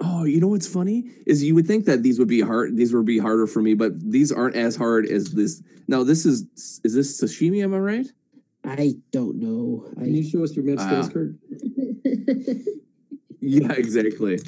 Oh, 0.01 0.25
you 0.25 0.41
know 0.41 0.49
what's 0.49 0.67
funny 0.67 1.11
is 1.27 1.45
you 1.45 1.55
would 1.55 1.67
think 1.67 1.85
that 1.85 2.03
these 2.03 2.19
would 2.19 2.27
be 2.29 2.41
hard. 2.41 2.77
These 2.77 2.93
would 2.95 3.05
be 3.05 3.19
harder 3.19 3.47
for 3.47 3.61
me, 3.63 3.75
but 3.75 3.93
these 4.11 4.33
aren't 4.33 4.57
as 4.57 4.75
hard 4.77 5.07
as 5.07 5.33
this. 5.35 5.63
Now, 5.87 6.03
this 6.03 6.25
is 6.27 6.47
is 6.83 6.95
this 6.95 7.21
sashimi? 7.21 7.63
Am 7.63 7.75
I 7.75 7.79
right? 7.79 8.07
I 8.65 8.95
don't 9.13 9.37
know. 9.37 9.85
Can 9.99 10.15
you 10.15 10.25
I, 10.27 10.31
show 10.31 10.43
us 10.43 10.57
your 10.57 10.65
mid 10.65 10.81
skills, 10.81 11.09
Ah. 11.09 11.13
Kurt? 11.13 11.35
Yeah, 13.45 13.73
exactly. 13.73 14.39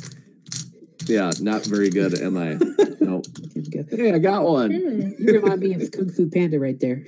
Yeah, 1.07 1.33
not 1.41 1.65
very 1.65 1.91
good, 1.91 2.19
am 2.19 2.37
I? 2.37 2.55
no. 3.01 3.23
can 3.53 3.65
go. 3.71 3.85
Hey, 3.91 4.13
I 4.13 4.19
got 4.19 4.45
one. 4.45 4.71
Hmm, 4.71 5.11
you 5.19 5.41
remind 5.41 5.61
me 5.61 5.75
of 5.75 5.91
Kung 5.91 6.09
Fu 6.09 6.29
Panda 6.31 6.59
right 6.59 6.79
there. 6.79 7.05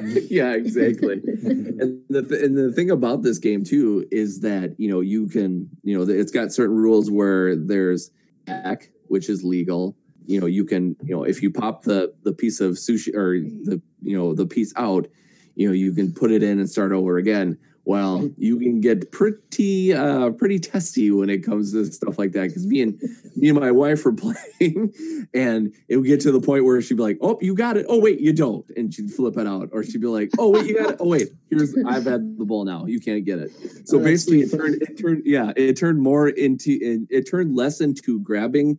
yeah, 0.30 0.52
exactly. 0.52 1.20
and 1.24 2.02
the 2.08 2.22
th- 2.22 2.42
and 2.42 2.56
the 2.56 2.72
thing 2.72 2.90
about 2.90 3.22
this 3.22 3.38
game 3.38 3.64
too 3.64 4.06
is 4.10 4.40
that 4.40 4.74
you 4.78 4.90
know 4.90 5.00
you 5.00 5.26
can 5.26 5.68
you 5.82 5.96
know 5.96 6.10
it's 6.10 6.32
got 6.32 6.52
certain 6.52 6.76
rules 6.76 7.10
where 7.10 7.56
there's 7.56 8.10
back, 8.46 8.90
which 9.08 9.28
is 9.28 9.44
legal. 9.44 9.96
You 10.26 10.40
know 10.40 10.46
you 10.46 10.64
can 10.64 10.96
you 11.02 11.14
know 11.14 11.24
if 11.24 11.42
you 11.42 11.50
pop 11.50 11.82
the 11.82 12.14
the 12.22 12.32
piece 12.32 12.60
of 12.60 12.74
sushi 12.74 13.14
or 13.14 13.38
the 13.40 13.82
you 14.00 14.16
know 14.16 14.34
the 14.34 14.46
piece 14.46 14.72
out, 14.76 15.08
you 15.54 15.66
know 15.66 15.74
you 15.74 15.92
can 15.92 16.12
put 16.12 16.30
it 16.30 16.42
in 16.42 16.58
and 16.58 16.70
start 16.70 16.92
over 16.92 17.18
again. 17.18 17.58
Well, 17.84 18.30
you 18.36 18.58
can 18.60 18.80
get 18.80 19.10
pretty 19.10 19.92
uh 19.92 20.30
pretty 20.30 20.60
testy 20.60 21.10
when 21.10 21.28
it 21.28 21.44
comes 21.44 21.72
to 21.72 21.84
stuff 21.86 22.16
like 22.16 22.30
that 22.32 22.48
because 22.48 22.64
me 22.66 22.80
and 22.80 23.00
me 23.34 23.48
and 23.48 23.58
my 23.58 23.72
wife 23.72 24.04
were 24.04 24.12
playing 24.24 24.92
and 25.34 25.74
it 25.88 25.96
would 25.96 26.06
get 26.06 26.20
to 26.20 26.30
the 26.32 26.40
point 26.40 26.64
where 26.64 26.80
she'd 26.80 26.96
be 26.96 27.02
like, 27.02 27.18
"Oh, 27.20 27.38
you 27.40 27.54
got 27.56 27.76
it. 27.76 27.86
Oh, 27.88 27.98
wait, 27.98 28.20
you 28.20 28.32
don't," 28.32 28.64
and 28.76 28.94
she'd 28.94 29.10
flip 29.10 29.36
it 29.36 29.46
out, 29.48 29.70
or 29.72 29.82
she'd 29.82 30.00
be 30.00 30.06
like, 30.06 30.30
"Oh, 30.38 30.50
wait, 30.50 30.66
you 30.66 30.78
got 30.78 30.92
it. 30.92 30.96
Oh, 31.00 31.08
wait, 31.08 31.30
here's 31.50 31.74
I've 31.86 32.04
had 32.04 32.38
the 32.38 32.44
ball 32.44 32.64
now. 32.64 32.86
You 32.86 33.00
can't 33.00 33.24
get 33.24 33.40
it." 33.40 33.50
So 33.84 33.98
Oh, 33.98 34.02
basically, 34.02 34.42
it 34.42 34.52
turned 34.52 34.80
it 34.80 34.96
turned 34.98 35.22
yeah, 35.24 35.52
it 35.56 35.76
turned 35.76 36.00
more 36.00 36.28
into 36.28 36.78
it, 36.80 37.00
it 37.10 37.28
turned 37.28 37.56
less 37.56 37.80
into 37.80 38.20
grabbing, 38.20 38.78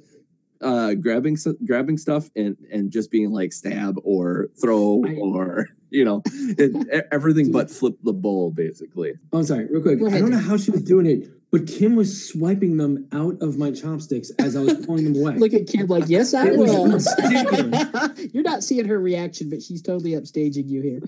uh, 0.62 0.94
grabbing 0.94 1.38
grabbing 1.66 1.98
stuff 1.98 2.30
and 2.36 2.58
and 2.72 2.92
just 2.92 3.12
being 3.12 3.32
like 3.32 3.54
stab 3.54 3.98
or 4.04 4.50
throw 4.62 5.02
Right. 5.02 5.18
or 5.22 5.68
you 5.90 6.06
know 6.06 6.22
it, 6.26 7.08
everything 7.12 7.52
but 7.52 7.70
flip 7.70 7.96
the 8.04 8.14
bowl 8.14 8.52
basically. 8.52 9.14
Oh, 9.32 9.40
I'm 9.40 9.44
sorry, 9.44 9.68
real 9.68 9.82
quick. 9.82 10.00
I 10.14 10.20
don't 10.20 10.30
know 10.32 10.38
how 10.40 10.58
she 10.58 10.72
was 10.72 10.82
doing 10.84 11.06
it, 11.06 11.30
but 11.52 11.68
Kim 11.68 11.96
was 11.96 12.28
swiping 12.28 12.78
them 12.78 13.08
out 13.12 13.42
of 13.42 13.58
my 13.58 13.72
chopsticks 13.72 14.32
as 14.40 14.56
I 14.56 14.62
was 14.62 14.86
pulling 14.86 15.12
them 15.12 15.22
away. 15.22 15.36
Look 15.38 15.54
at 15.54 15.68
Kim 15.68 15.88
like, 15.88 16.06
yes, 16.08 16.34
I 16.34 16.48
It 16.48 16.58
was 16.58 16.70
will. 16.72 16.86
ridiculous. 16.92 18.34
You're 18.34 18.44
not 18.44 18.64
seeing 18.64 18.86
her 18.86 19.00
reaction, 19.00 19.50
but 19.50 19.62
she's 19.62 19.82
totally 19.82 20.12
upstaging 20.12 20.68
you 20.70 20.82
here. 20.82 21.02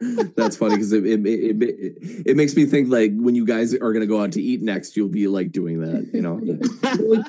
That's 0.00 0.56
funny 0.56 0.74
because 0.74 0.92
it, 0.92 1.06
it, 1.06 1.26
it, 1.26 1.62
it 1.62 2.26
it 2.26 2.36
makes 2.36 2.54
me 2.54 2.66
think 2.66 2.90
like 2.90 3.12
when 3.16 3.34
you 3.34 3.46
guys 3.46 3.74
are 3.74 3.92
gonna 3.92 4.06
go 4.06 4.22
out 4.22 4.32
to 4.32 4.42
eat 4.42 4.62
next, 4.62 4.96
you'll 4.96 5.08
be 5.08 5.28
like 5.28 5.52
doing 5.52 5.80
that, 5.80 6.10
you 6.12 6.20
know. 6.20 6.34
well, 7.00 7.18
like, 7.18 7.26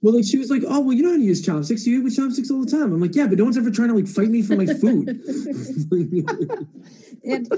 well, 0.00 0.14
like 0.14 0.24
she 0.24 0.38
was 0.38 0.50
like, 0.50 0.62
"Oh, 0.66 0.80
well, 0.80 0.92
you 0.92 1.02
know 1.02 1.10
how 1.10 1.16
to 1.16 1.22
use 1.22 1.44
chopsticks. 1.44 1.86
You 1.86 1.98
eat 1.98 2.04
with 2.04 2.14
chopsticks 2.14 2.50
all 2.50 2.64
the 2.64 2.70
time." 2.70 2.92
I'm 2.92 3.00
like, 3.00 3.16
"Yeah, 3.16 3.26
but 3.26 3.38
no 3.38 3.44
one's 3.44 3.58
ever 3.58 3.70
trying 3.70 3.88
to 3.88 3.94
like 3.94 4.06
fight 4.06 4.28
me 4.28 4.42
for 4.42 4.54
my 4.54 4.66
food." 4.66 5.08
and 7.24 7.48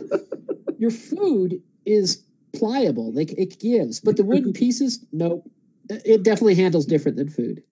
your 0.79 0.91
food 0.91 1.63
is 1.85 2.25
pliable; 2.55 3.13
like 3.13 3.33
it 3.33 3.61
gives, 3.61 4.01
but 4.01 4.17
the 4.17 4.25
wooden 4.25 4.53
pieces, 4.53 5.05
nope. 5.13 5.49
It 5.91 6.23
definitely 6.23 6.55
handles 6.55 6.87
different 6.87 7.17
than 7.17 7.29
food. 7.29 7.65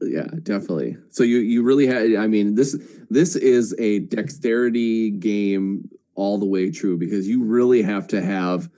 Yeah, 0.00 0.28
definitely. 0.42 0.96
So 1.10 1.22
you 1.22 1.38
you 1.38 1.62
really 1.62 1.86
had 1.86 2.14
I 2.14 2.26
mean 2.26 2.54
this 2.54 2.76
this 3.10 3.36
is 3.36 3.74
a 3.78 4.00
dexterity 4.00 5.10
game 5.10 5.90
all 6.14 6.38
the 6.38 6.46
way 6.46 6.70
true 6.70 6.96
because 6.96 7.28
you 7.28 7.42
really 7.42 7.82
have 7.82 8.08
to 8.08 8.22
have 8.22 8.70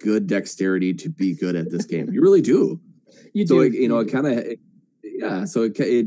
good 0.00 0.26
dexterity 0.26 0.94
to 0.94 1.08
be 1.08 1.34
good 1.34 1.56
at 1.56 1.70
this 1.70 1.84
game. 1.86 2.10
You 2.12 2.22
really 2.22 2.42
do. 2.42 2.80
You 3.34 3.46
So 3.46 3.56
do, 3.56 3.60
it, 3.60 3.74
you 3.74 3.88
know 3.88 3.98
it 3.98 4.10
kind 4.10 4.26
of 4.26 4.44
yeah, 5.04 5.44
so 5.44 5.62
it, 5.64 5.78
it 5.80 6.06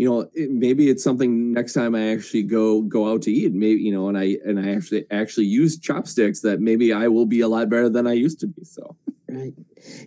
you 0.00 0.08
know 0.08 0.20
it, 0.32 0.50
maybe 0.50 0.88
it's 0.88 1.04
something 1.04 1.52
next 1.52 1.74
time 1.74 1.94
I 1.94 2.12
actually 2.12 2.44
go 2.44 2.80
go 2.80 3.10
out 3.10 3.20
to 3.22 3.30
eat 3.30 3.52
maybe 3.52 3.82
you 3.82 3.92
know 3.92 4.08
and 4.08 4.16
I 4.16 4.38
and 4.46 4.58
I 4.58 4.74
actually 4.74 5.04
actually 5.10 5.46
use 5.46 5.78
chopsticks 5.78 6.40
that 6.40 6.58
maybe 6.60 6.90
I 6.90 7.08
will 7.08 7.26
be 7.26 7.40
a 7.42 7.48
lot 7.48 7.68
better 7.68 7.90
than 7.90 8.06
I 8.06 8.14
used 8.14 8.40
to 8.40 8.46
be. 8.46 8.64
So 8.64 8.96
right. 9.28 9.52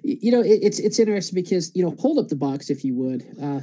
You 0.04 0.32
know, 0.32 0.42
it, 0.42 0.60
it's 0.62 0.80
it's 0.80 1.00
interesting 1.00 1.36
because 1.36 1.72
you 1.76 1.84
know, 1.84 1.96
hold 2.00 2.18
up 2.20 2.28
the 2.28 2.36
box 2.36 2.70
if 2.70 2.84
you 2.84 2.96
would, 2.96 3.24
uh, 3.42 3.62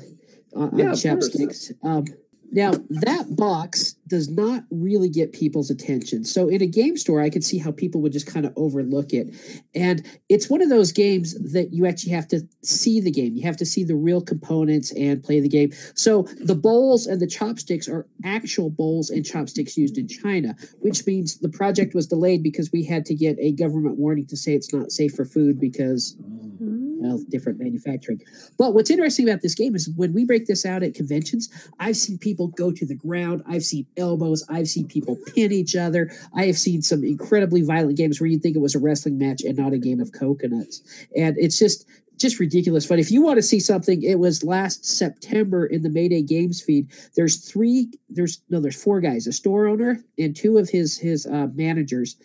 on, 0.54 0.78
Yeah, 0.78 0.90
on 0.90 0.96
chopsticks. 0.96 1.72
Um, 1.82 2.04
now 2.50 2.72
that 2.90 3.36
box 3.36 3.96
does 4.10 4.28
not 4.28 4.64
really 4.70 5.08
get 5.08 5.32
people's 5.32 5.70
attention. 5.70 6.24
So 6.24 6.48
in 6.48 6.60
a 6.60 6.66
game 6.66 6.96
store, 6.96 7.22
I 7.22 7.30
could 7.30 7.44
see 7.44 7.56
how 7.56 7.70
people 7.70 8.02
would 8.02 8.12
just 8.12 8.26
kind 8.26 8.44
of 8.44 8.52
overlook 8.56 9.12
it, 9.12 9.34
and 9.74 10.04
it's 10.28 10.50
one 10.50 10.60
of 10.60 10.68
those 10.68 10.92
games 10.92 11.34
that 11.52 11.72
you 11.72 11.86
actually 11.86 12.12
have 12.12 12.28
to 12.28 12.42
see 12.62 13.00
the 13.00 13.10
game. 13.10 13.36
You 13.36 13.44
have 13.44 13.56
to 13.58 13.66
see 13.66 13.84
the 13.84 13.94
real 13.94 14.20
components 14.20 14.92
and 14.92 15.22
play 15.22 15.40
the 15.40 15.48
game. 15.48 15.72
So 15.94 16.22
the 16.38 16.54
bowls 16.54 17.06
and 17.06 17.20
the 17.20 17.26
chopsticks 17.26 17.88
are 17.88 18.06
actual 18.24 18.68
bowls 18.68 19.08
and 19.08 19.24
chopsticks 19.24 19.76
used 19.76 19.96
in 19.96 20.08
China, 20.08 20.56
which 20.80 21.06
means 21.06 21.38
the 21.38 21.48
project 21.48 21.94
was 21.94 22.06
delayed 22.06 22.42
because 22.42 22.70
we 22.72 22.84
had 22.84 23.06
to 23.06 23.14
get 23.14 23.36
a 23.38 23.52
government 23.52 23.96
warning 23.96 24.26
to 24.26 24.36
say 24.36 24.54
it's 24.54 24.72
not 24.74 24.90
safe 24.90 25.14
for 25.14 25.24
food 25.24 25.58
because 25.60 26.16
oh. 26.20 26.26
hmm. 26.58 26.89
Different 27.28 27.58
manufacturing. 27.58 28.22
But 28.58 28.74
what's 28.74 28.90
interesting 28.90 29.28
about 29.28 29.42
this 29.42 29.54
game 29.54 29.74
is 29.74 29.88
when 29.96 30.12
we 30.12 30.24
break 30.24 30.46
this 30.46 30.64
out 30.64 30.82
at 30.82 30.94
conventions, 30.94 31.48
I've 31.78 31.96
seen 31.96 32.18
people 32.18 32.48
go 32.48 32.70
to 32.72 32.86
the 32.86 32.94
ground. 32.94 33.42
I've 33.46 33.64
seen 33.64 33.86
elbows. 33.96 34.44
I've 34.48 34.68
seen 34.68 34.86
people 34.86 35.16
pin 35.34 35.52
each 35.52 35.76
other. 35.76 36.10
I 36.34 36.46
have 36.46 36.58
seen 36.58 36.82
some 36.82 37.04
incredibly 37.04 37.62
violent 37.62 37.96
games 37.96 38.20
where 38.20 38.28
you'd 38.28 38.42
think 38.42 38.56
it 38.56 38.60
was 38.60 38.74
a 38.74 38.78
wrestling 38.78 39.18
match 39.18 39.42
and 39.42 39.56
not 39.56 39.72
a 39.72 39.78
game 39.78 40.00
of 40.00 40.12
coconuts. 40.12 40.82
And 41.16 41.36
it's 41.38 41.58
just 41.58 41.86
just 42.20 42.38
ridiculous 42.38 42.84
fun. 42.84 42.98
If 42.98 43.10
you 43.10 43.22
want 43.22 43.38
to 43.38 43.42
see 43.42 43.58
something, 43.58 44.02
it 44.02 44.18
was 44.18 44.44
last 44.44 44.84
September 44.84 45.64
in 45.64 45.82
the 45.82 45.88
Mayday 45.88 46.20
Games 46.20 46.60
feed. 46.60 46.86
There's 47.16 47.38
three, 47.38 47.90
there's 48.10 48.42
no, 48.50 48.60
there's 48.60 48.80
four 48.80 49.00
guys, 49.00 49.26
a 49.26 49.32
store 49.32 49.66
owner 49.66 50.04
and 50.18 50.36
two 50.36 50.58
of 50.58 50.68
his 50.68 50.98
his 50.98 51.26
uh, 51.26 51.48
managers 51.54 52.16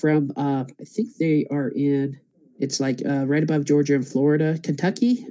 from 0.00 0.32
uh, 0.36 0.64
I 0.80 0.84
think 0.84 1.16
they 1.16 1.46
are 1.50 1.68
in 1.68 2.18
it's 2.62 2.78
like 2.80 3.02
uh, 3.04 3.26
right 3.26 3.42
above 3.42 3.64
Georgia 3.64 3.94
and 3.94 4.06
Florida, 4.06 4.58
Kentucky. 4.62 5.26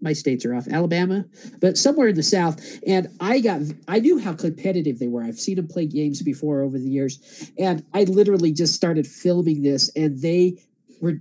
My 0.00 0.12
states 0.12 0.44
are 0.44 0.52
off, 0.52 0.66
Alabama, 0.66 1.24
but 1.60 1.78
somewhere 1.78 2.08
in 2.08 2.16
the 2.16 2.24
South. 2.24 2.60
And 2.84 3.06
I 3.20 3.38
got, 3.38 3.60
I 3.86 4.00
knew 4.00 4.18
how 4.18 4.32
competitive 4.32 4.98
they 4.98 5.06
were. 5.06 5.22
I've 5.22 5.38
seen 5.38 5.54
them 5.54 5.68
play 5.68 5.86
games 5.86 6.22
before 6.22 6.62
over 6.62 6.76
the 6.76 6.90
years, 6.90 7.52
and 7.56 7.84
I 7.94 8.02
literally 8.02 8.52
just 8.52 8.74
started 8.74 9.06
filming 9.06 9.62
this, 9.62 9.90
and 9.94 10.20
they 10.20 10.58
were 11.00 11.20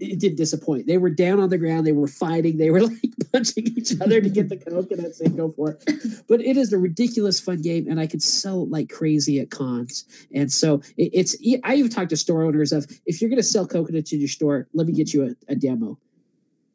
it 0.00 0.20
didn't 0.20 0.36
disappoint. 0.36 0.86
They 0.86 0.98
were 0.98 1.10
down 1.10 1.40
on 1.40 1.50
the 1.50 1.58
ground. 1.58 1.86
They 1.86 1.92
were 1.92 2.08
fighting. 2.08 2.58
They 2.58 2.70
were 2.70 2.82
like 2.86 3.12
punching 3.32 3.66
each 3.76 3.92
other 4.00 4.20
to 4.20 4.28
get 4.28 4.48
the 4.48 4.56
coconuts 4.70 5.20
and 5.20 5.36
go 5.36 5.50
for 5.50 5.72
it. 5.72 6.24
But 6.28 6.40
it 6.40 6.56
is 6.56 6.72
a 6.72 6.78
ridiculous 6.78 7.40
fun 7.40 7.62
game, 7.62 7.88
and 7.88 8.00
I 8.00 8.06
could 8.06 8.22
sell 8.22 8.62
it 8.62 8.70
like 8.70 8.90
crazy 8.90 9.40
at 9.40 9.50
cons. 9.50 10.04
And 10.32 10.52
so 10.52 10.82
it, 10.96 11.10
it's. 11.12 11.36
I 11.64 11.74
even 11.74 11.90
talked 11.90 12.10
to 12.10 12.16
store 12.16 12.42
owners 12.42 12.72
of 12.72 12.86
if 13.06 13.20
you're 13.20 13.30
going 13.30 13.38
to 13.38 13.42
sell 13.42 13.66
coconuts 13.66 14.12
in 14.12 14.20
your 14.20 14.28
store, 14.28 14.68
let 14.74 14.86
me 14.86 14.92
get 14.92 15.12
you 15.12 15.24
a, 15.24 15.52
a 15.52 15.56
demo 15.56 15.98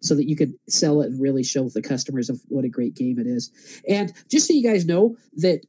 so 0.04 0.16
that 0.16 0.28
you 0.28 0.36
could 0.36 0.54
sell 0.68 1.02
it 1.02 1.10
and 1.10 1.22
really 1.22 1.44
show 1.44 1.70
the 1.70 1.82
customers 1.82 2.30
of 2.30 2.42
what 2.50 2.66
a 2.66 2.70
great 2.70 2.94
game 2.94 3.18
it 3.18 3.26
is. 3.26 3.52
And 3.88 4.12
just 4.30 4.48
so 4.48 4.54
you 4.54 4.62
guys 4.62 4.86
know 4.86 5.16
that 5.38 5.66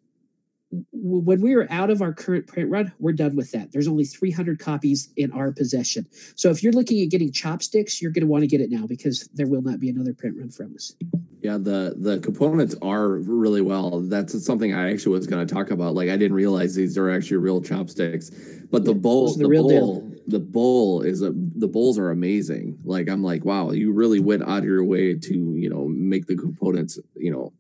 when 0.93 1.41
we 1.41 1.55
are 1.55 1.67
out 1.71 1.91
of 1.91 2.03
our 2.03 2.13
current 2.13 2.47
print 2.47 2.71
run, 2.71 2.93
we're 2.99 3.13
done 3.13 3.37
with 3.37 3.53
that. 3.53 3.73
There's 3.73 3.89
only 3.89 4.05
300 4.05 4.59
copies 4.59 5.13
in 5.17 5.31
our 5.33 5.53
possession. 5.53 6.07
So 6.37 6.51
if 6.51 6.63
you're 6.63 6.73
looking 6.73 7.03
at 7.03 7.11
getting 7.11 7.33
chopsticks, 7.33 8.01
you're 8.01 8.11
going 8.11 8.23
to 8.23 8.27
want 8.29 8.43
to 8.43 8.47
get 8.49 8.61
it 8.61 8.71
now 8.71 8.87
because 8.87 9.29
there 9.35 9.47
will 9.47 9.63
not 9.63 9.81
be 9.81 9.89
another 9.89 10.15
print 10.15 10.37
run 10.39 10.51
from 10.51 10.75
us. 10.75 10.95
Yeah, 11.43 11.59
the 11.59 11.95
the 11.99 12.21
components 12.21 12.75
are 12.81 13.09
really 13.17 13.61
well. 13.61 14.01
That's 14.01 14.45
something 14.45 14.73
I 14.75 14.91
actually 14.91 15.19
was 15.19 15.27
going 15.27 15.47
to 15.47 15.55
talk 15.55 15.71
about. 15.71 15.95
Like 15.95 16.09
I 16.09 16.17
didn't 16.17 16.35
realize 16.35 16.75
these 16.75 16.97
are 16.97 17.11
actually 17.11 17.37
real 17.37 17.61
chopsticks, 17.61 18.31
but 18.71 18.85
the 18.85 18.93
Yeah, 18.93 18.99
bowl, 19.01 19.35
the, 19.37 19.47
the 19.47 19.49
bowl, 19.51 20.01
deal. 20.01 20.13
the 20.27 20.41
bowl 20.41 21.03
is 21.03 21.21
a 21.21 21.33
the 21.35 21.69
bowls 21.69 21.99
are 21.99 22.11
amazing. 22.11 22.79
Like 22.85 23.11
I'm 23.11 23.23
like, 23.23 23.45
wow, 23.45 23.73
you 23.73 23.93
really 23.93 24.21
went 24.21 24.43
out 24.45 24.59
of 24.61 24.65
your 24.65 24.85
way 24.85 25.15
to 25.15 25.35
you 25.35 25.69
know 25.69 25.87
make 25.87 26.27
the 26.27 26.37
components 26.37 26.99
you 27.15 27.31
know 27.31 27.53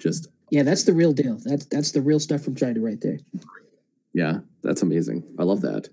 just 0.00 0.26
Yeah, 0.52 0.64
that's 0.64 0.84
the 0.84 0.92
real 0.92 1.14
deal. 1.14 1.38
That's 1.42 1.64
that's 1.64 1.92
the 1.92 2.02
real 2.02 2.20
stuff 2.20 2.42
from 2.42 2.54
China 2.54 2.78
right 2.80 3.00
there. 3.00 3.18
Yeah, 4.12 4.40
that's 4.62 4.82
amazing. 4.82 5.24
I 5.38 5.44
love 5.44 5.62
that. 5.62 5.88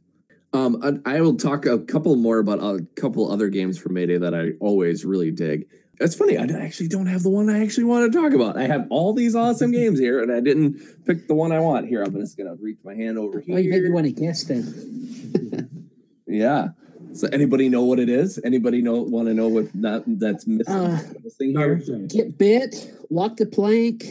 Um, 0.52 1.02
I, 1.06 1.16
I 1.16 1.22
will 1.22 1.38
talk 1.38 1.66
a 1.66 1.80
couple 1.80 2.14
more 2.18 2.40
about 2.40 2.60
a 2.60 2.86
couple 2.96 3.32
other 3.32 3.48
games 3.48 3.78
from 3.78 3.94
Mayday 3.94 4.18
that 4.18 4.36
I 4.36 4.52
always 4.60 5.06
really 5.06 5.32
dig. 5.32 5.68
It's 6.02 6.14
funny, 6.14 6.38
I 6.38 6.44
actually 6.44 6.90
don't 6.90 7.06
have 7.06 7.24
the 7.24 7.30
one 7.30 7.50
I 7.50 7.64
actually 7.64 7.86
want 7.86 8.12
to 8.12 8.22
talk 8.22 8.34
about. 8.34 8.58
I 8.58 8.68
have 8.68 8.86
all 8.90 9.14
these 9.14 9.34
awesome 9.34 9.72
games 9.72 9.98
here, 9.98 10.22
and 10.22 10.30
I 10.30 10.42
didn't 10.42 11.06
pick 11.06 11.30
the 11.30 11.36
one 11.36 11.54
I 11.54 11.60
want. 11.62 11.88
Here, 11.88 12.04
I'm 12.04 12.14
just 12.14 12.38
gonna 12.38 12.56
reach 12.56 12.80
my 12.84 12.96
hand 12.96 13.18
over 13.18 13.40
here. 13.40 13.56
Oh, 13.56 13.60
you 13.60 13.70
make 13.70 13.84
me 13.84 13.92
want 13.92 14.08
to 14.08 14.12
guess 14.12 14.44
then. 14.44 15.88
Yeah. 16.28 16.70
So, 17.14 17.28
anybody 17.34 17.70
know 17.70 17.84
what 17.86 17.98
it 17.98 18.08
is? 18.08 18.40
Anybody 18.44 18.84
know 18.84 19.02
want 19.02 19.30
to 19.30 19.34
know 19.34 19.48
what 19.48 19.72
that 19.82 20.04
that's 20.06 20.46
missing, 20.46 20.74
Uh, 20.76 21.02
missing 21.24 21.58
here? 21.58 21.76
Get 22.08 22.38
bit, 22.38 22.94
walk 23.10 23.38
the 23.38 23.48
plank. 23.48 24.06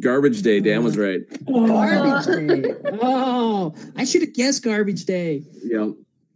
Garbage 0.00 0.42
Day. 0.42 0.60
Dan 0.60 0.84
was 0.84 0.96
right. 0.96 1.20
Garbage 1.46 2.26
day. 2.26 2.74
Oh, 3.00 3.74
I 3.96 4.04
should 4.04 4.22
have 4.22 4.34
guessed 4.34 4.62
garbage 4.64 5.04
day. 5.04 5.42
Yep. 5.64 5.90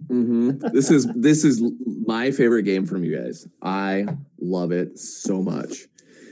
hmm 0.08 0.50
This 0.72 0.90
is 0.90 1.06
this 1.14 1.44
is 1.44 1.62
my 2.06 2.30
favorite 2.30 2.64
game 2.64 2.86
from 2.86 3.04
you 3.04 3.16
guys. 3.16 3.46
I 3.62 4.06
love 4.40 4.72
it 4.72 4.98
so 4.98 5.42
much, 5.42 5.86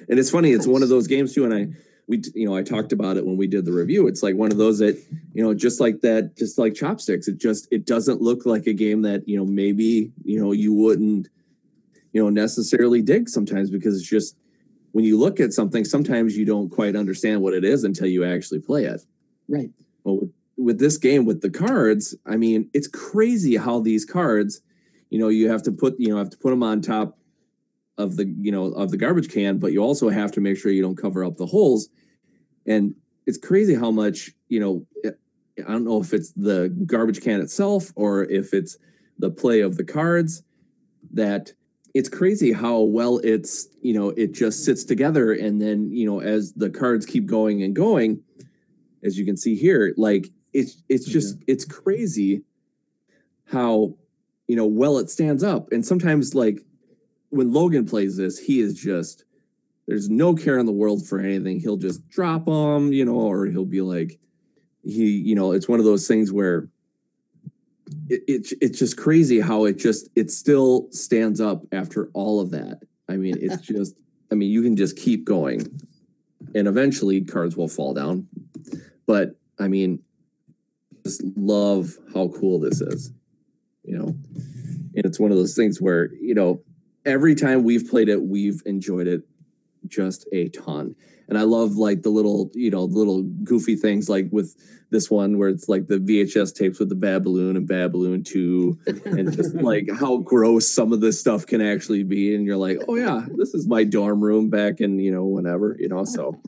and 0.08 0.18
it's 0.18 0.30
funny. 0.30 0.52
It's 0.52 0.66
one 0.66 0.82
of 0.82 0.88
those 0.88 1.06
games 1.06 1.32
too. 1.34 1.44
And 1.44 1.54
I 1.54 1.68
we 2.08 2.20
you 2.34 2.46
know 2.48 2.56
I 2.56 2.62
talked 2.62 2.92
about 2.92 3.16
it 3.16 3.24
when 3.26 3.36
we 3.36 3.46
did 3.46 3.64
the 3.64 3.72
review. 3.72 4.06
It's 4.08 4.22
like 4.22 4.34
one 4.34 4.50
of 4.52 4.58
those 4.58 4.78
that 4.80 4.96
you 5.32 5.42
know 5.42 5.54
just 5.54 5.80
like 5.80 6.00
that, 6.00 6.36
just 6.36 6.58
like 6.58 6.74
chopsticks. 6.74 7.28
It 7.28 7.38
just 7.38 7.68
it 7.70 7.86
doesn't 7.86 8.20
look 8.20 8.44
like 8.46 8.66
a 8.66 8.72
game 8.74 9.02
that 9.02 9.28
you 9.28 9.36
know 9.38 9.44
maybe 9.46 10.12
you 10.24 10.40
know 10.40 10.52
you 10.52 10.72
wouldn't 10.72 11.28
you 12.12 12.22
know 12.22 12.28
necessarily 12.30 13.02
dig 13.02 13.28
sometimes 13.28 13.70
because 13.70 13.96
it's 13.98 14.08
just 14.08 14.36
when 14.93 15.05
you 15.05 15.18
look 15.18 15.41
at 15.41 15.53
something 15.53 15.84
sometimes 15.84 16.36
you 16.36 16.45
don't 16.45 16.70
quite 16.70 16.97
understand 16.97 17.41
what 17.41 17.55
it 17.55 17.64
is 17.64 17.84
until 17.84 18.07
you 18.07 18.24
actually 18.24 18.61
play 18.61 18.84
it 18.84 19.03
Right. 19.49 19.70
well 20.05 20.18
with, 20.20 20.32
with 20.57 20.78
this 20.78 20.97
game 20.99 21.24
with 21.24 21.41
the 21.41 21.51
cards 21.51 22.14
i 22.26 22.36
mean 22.36 22.68
it's 22.72 22.88
crazy 22.88 23.57
how 23.57 23.80
these 23.80 24.05
cards 24.05 24.61
you 25.11 25.18
know 25.18 25.28
you 25.28 25.51
have 25.51 25.62
to 25.64 25.72
put 25.72 25.97
you 25.99 26.09
know 26.09 26.16
have 26.18 26.30
to 26.30 26.38
put 26.38 26.51
them 26.51 26.62
on 26.62 26.80
top 26.80 27.18
of 27.99 28.16
the 28.16 28.26
you 28.41 28.53
know 28.53 28.66
of 28.66 28.91
the 28.91 28.97
garbage 28.97 29.30
can 29.30 29.59
but 29.59 29.72
you 29.72 29.80
also 29.82 30.09
have 30.09 30.32
to 30.32 30.41
make 30.41 30.57
sure 30.57 30.72
you 30.72 30.82
don't 30.82 30.97
cover 30.97 31.24
up 31.24 31.36
the 31.36 31.47
holes 31.47 31.88
and 32.66 32.95
it's 33.26 33.38
crazy 33.38 33.74
how 33.74 33.91
much 33.91 34.30
you 34.49 34.61
know 34.61 34.86
eh, 35.05 35.11
i 35.66 35.72
don't 35.72 35.84
know 35.84 36.01
if 36.01 36.12
it's 36.14 36.32
the 36.32 36.68
garbage 36.86 37.20
can 37.20 37.41
itself 37.41 37.93
or 37.97 38.24
if 38.24 38.55
it's 38.55 38.78
the 39.18 39.30
play 39.30 39.61
of 39.61 39.76
the 39.76 39.84
cards 39.84 40.43
that 41.12 41.53
it's 41.95 42.09
crazy 42.09 42.53
how 42.53 42.80
well 42.80 43.18
it's 43.18 43.68
you 43.82 43.93
know 43.93 44.11
it 44.11 44.32
just 44.32 44.64
sits 44.64 44.84
together 44.84 45.32
and 45.32 45.61
then 45.61 45.91
you 45.91 46.07
know 46.07 46.20
as 46.20 46.53
the 46.53 46.70
cards 46.70 47.05
keep 47.05 47.26
going 47.26 47.62
and 47.62 47.74
going 47.74 48.22
as 49.03 49.18
you 49.18 49.24
can 49.24 49.36
see 49.36 49.57
here 49.57 49.95
like 49.97 50.28
it's 50.53 50.82
it's 50.88 51.07
just 51.07 51.38
it's 51.47 51.64
crazy 51.64 52.43
how 53.47 53.95
you 54.47 54.57
know 54.57 54.66
well 54.66 54.99
it 54.99 55.11
stands 55.11 55.43
up. 55.43 55.70
And 55.72 55.84
sometimes 55.84 56.34
like 56.34 56.61
when 57.30 57.53
logan 57.53 57.86
plays 57.86 58.16
this 58.16 58.38
he 58.38 58.61
is 58.61 58.74
just 58.74 59.24
there's 59.86 60.09
no 60.09 60.34
care 60.34 60.59
in 60.59 60.66
the 60.66 60.72
world 60.72 61.07
for 61.07 61.18
anything. 61.18 61.61
He'll 61.61 61.76
just 61.76 62.09
drop 62.09 62.47
them 62.47 62.93
you 62.93 63.05
know 63.05 63.14
or 63.14 63.47
he'll 63.47 63.64
be 63.64 63.80
like 63.80 64.18
he 64.84 65.11
you 65.11 65.34
know 65.34 65.53
it's 65.53 65.68
one 65.68 65.78
of 65.78 65.84
those 65.84 66.09
things 66.09 66.32
where 66.32 66.68
it, 68.09 68.22
it 68.26 68.53
it's 68.61 68.78
just 68.78 68.97
crazy 68.97 69.41
how 69.41 69.64
it 69.64 69.78
just 69.78 70.09
it 70.16 70.30
still 70.30 70.88
stands 70.91 71.41
up 71.41 71.62
after 71.72 72.11
all 72.14 72.41
of 72.41 72.51
that. 72.51 72.80
I 73.09 73.16
mean 73.16 73.36
it's 73.41 73.61
just 73.66 73.95
i 74.30 74.34
mean 74.34 74.51
you 74.51 74.62
can 74.62 74.76
just 74.76 74.97
keep 74.97 75.24
going 75.24 75.80
and 76.55 76.66
eventually 76.66 77.20
cards 77.22 77.57
will 77.57 77.68
fall 77.68 77.95
down. 77.95 78.28
But 79.07 79.36
i 79.59 79.68
mean 79.68 80.03
just 81.05 81.22
love 81.36 81.97
how 82.12 82.28
cool 82.28 82.61
this 82.61 82.80
is 82.80 83.12
you 83.84 83.99
know? 83.99 84.14
And 84.95 85.05
it's 85.05 85.20
one 85.20 85.30
of 85.30 85.36
those 85.36 85.55
things 85.55 85.80
where 85.80 86.12
you 86.14 86.34
know 86.34 86.62
every 87.05 87.34
time 87.34 87.64
we've 87.64 87.88
played 87.88 88.09
it 88.09 88.22
we've 88.22 88.62
enjoyed 88.66 89.07
it 89.07 89.22
just 89.86 90.26
a 90.32 90.48
ton. 90.48 90.94
And 91.28 91.38
i 91.38 91.42
love 91.42 91.76
like 91.76 92.02
the 92.02 92.10
little 92.10 92.50
you 92.54 92.70
know 92.70 92.84
little 92.84 93.22
goofy 93.22 93.76
things 93.76 94.08
like 94.08 94.28
with 94.32 94.56
this 94.90 95.08
one 95.08 95.38
where 95.38 95.48
it's 95.48 95.68
like 95.68 95.86
the 95.86 95.98
vhs 95.98 96.52
tapes 96.52 96.80
with 96.80 96.88
the 96.88 96.96
bad 96.96 97.24
and 97.24 97.68
bad 97.68 97.92
2 97.92 98.78
and 99.04 99.32
just 99.32 99.54
like 99.54 99.88
how 100.00 100.16
gross 100.16 100.68
some 100.68 100.92
of 100.92 101.00
this 101.00 101.20
stuff 101.20 101.46
can 101.46 101.60
actually 101.60 102.02
be. 102.02 102.34
And 102.34 102.44
you're 102.44 102.56
like 102.56 102.78
oh 102.88 102.96
yeah 102.96 103.24
this 103.36 103.54
is 103.54 103.68
my 103.68 103.84
dorm 103.84 104.20
room 104.20 104.50
back 104.50 104.80
in 104.80 104.98
you 104.98 105.12
know 105.12 105.24
whenever 105.24 105.76
you 105.78 105.88
know 105.88 106.04
so 106.04 106.40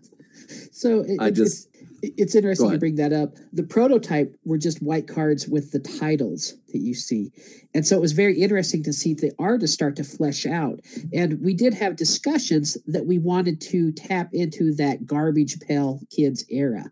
So 0.83 1.01
it, 1.01 1.19
I 1.21 1.31
just- 1.31 1.69
it's, 2.03 2.15
it's 2.19 2.35
interesting 2.35 2.67
to 2.75 2.79
bring 2.79 2.97
that 2.97 3.13
up. 3.13 3.37
The 3.53 3.63
prototype 3.63 4.37
were 4.45 4.59
just 4.59 4.83
white 4.83 5.07
cards 5.07 5.47
with 5.47 5.71
the 5.71 5.79
titles 5.79 6.55
that 6.73 6.81
you 6.81 6.95
see, 6.95 7.31
and 7.75 7.87
so 7.87 7.97
it 7.97 8.01
was 8.01 8.11
very 8.13 8.41
interesting 8.41 8.83
to 8.83 8.93
see 8.93 9.15
the 9.15 9.33
artist 9.39 9.73
start 9.73 9.95
to 9.97 10.05
flesh 10.05 10.45
out. 10.45 10.81
And 11.13 11.41
we 11.41 11.55
did 11.55 11.75
have 11.75 11.95
discussions 11.95 12.77
that 12.89 13.07
we 13.07 13.19
wanted 13.19 13.61
to 13.73 13.93
tap 13.93 14.31
into 14.33 14.75
that 14.75 15.07
garbage 15.07 15.61
pail 15.61 16.01
kids 16.11 16.45
era. 16.49 16.91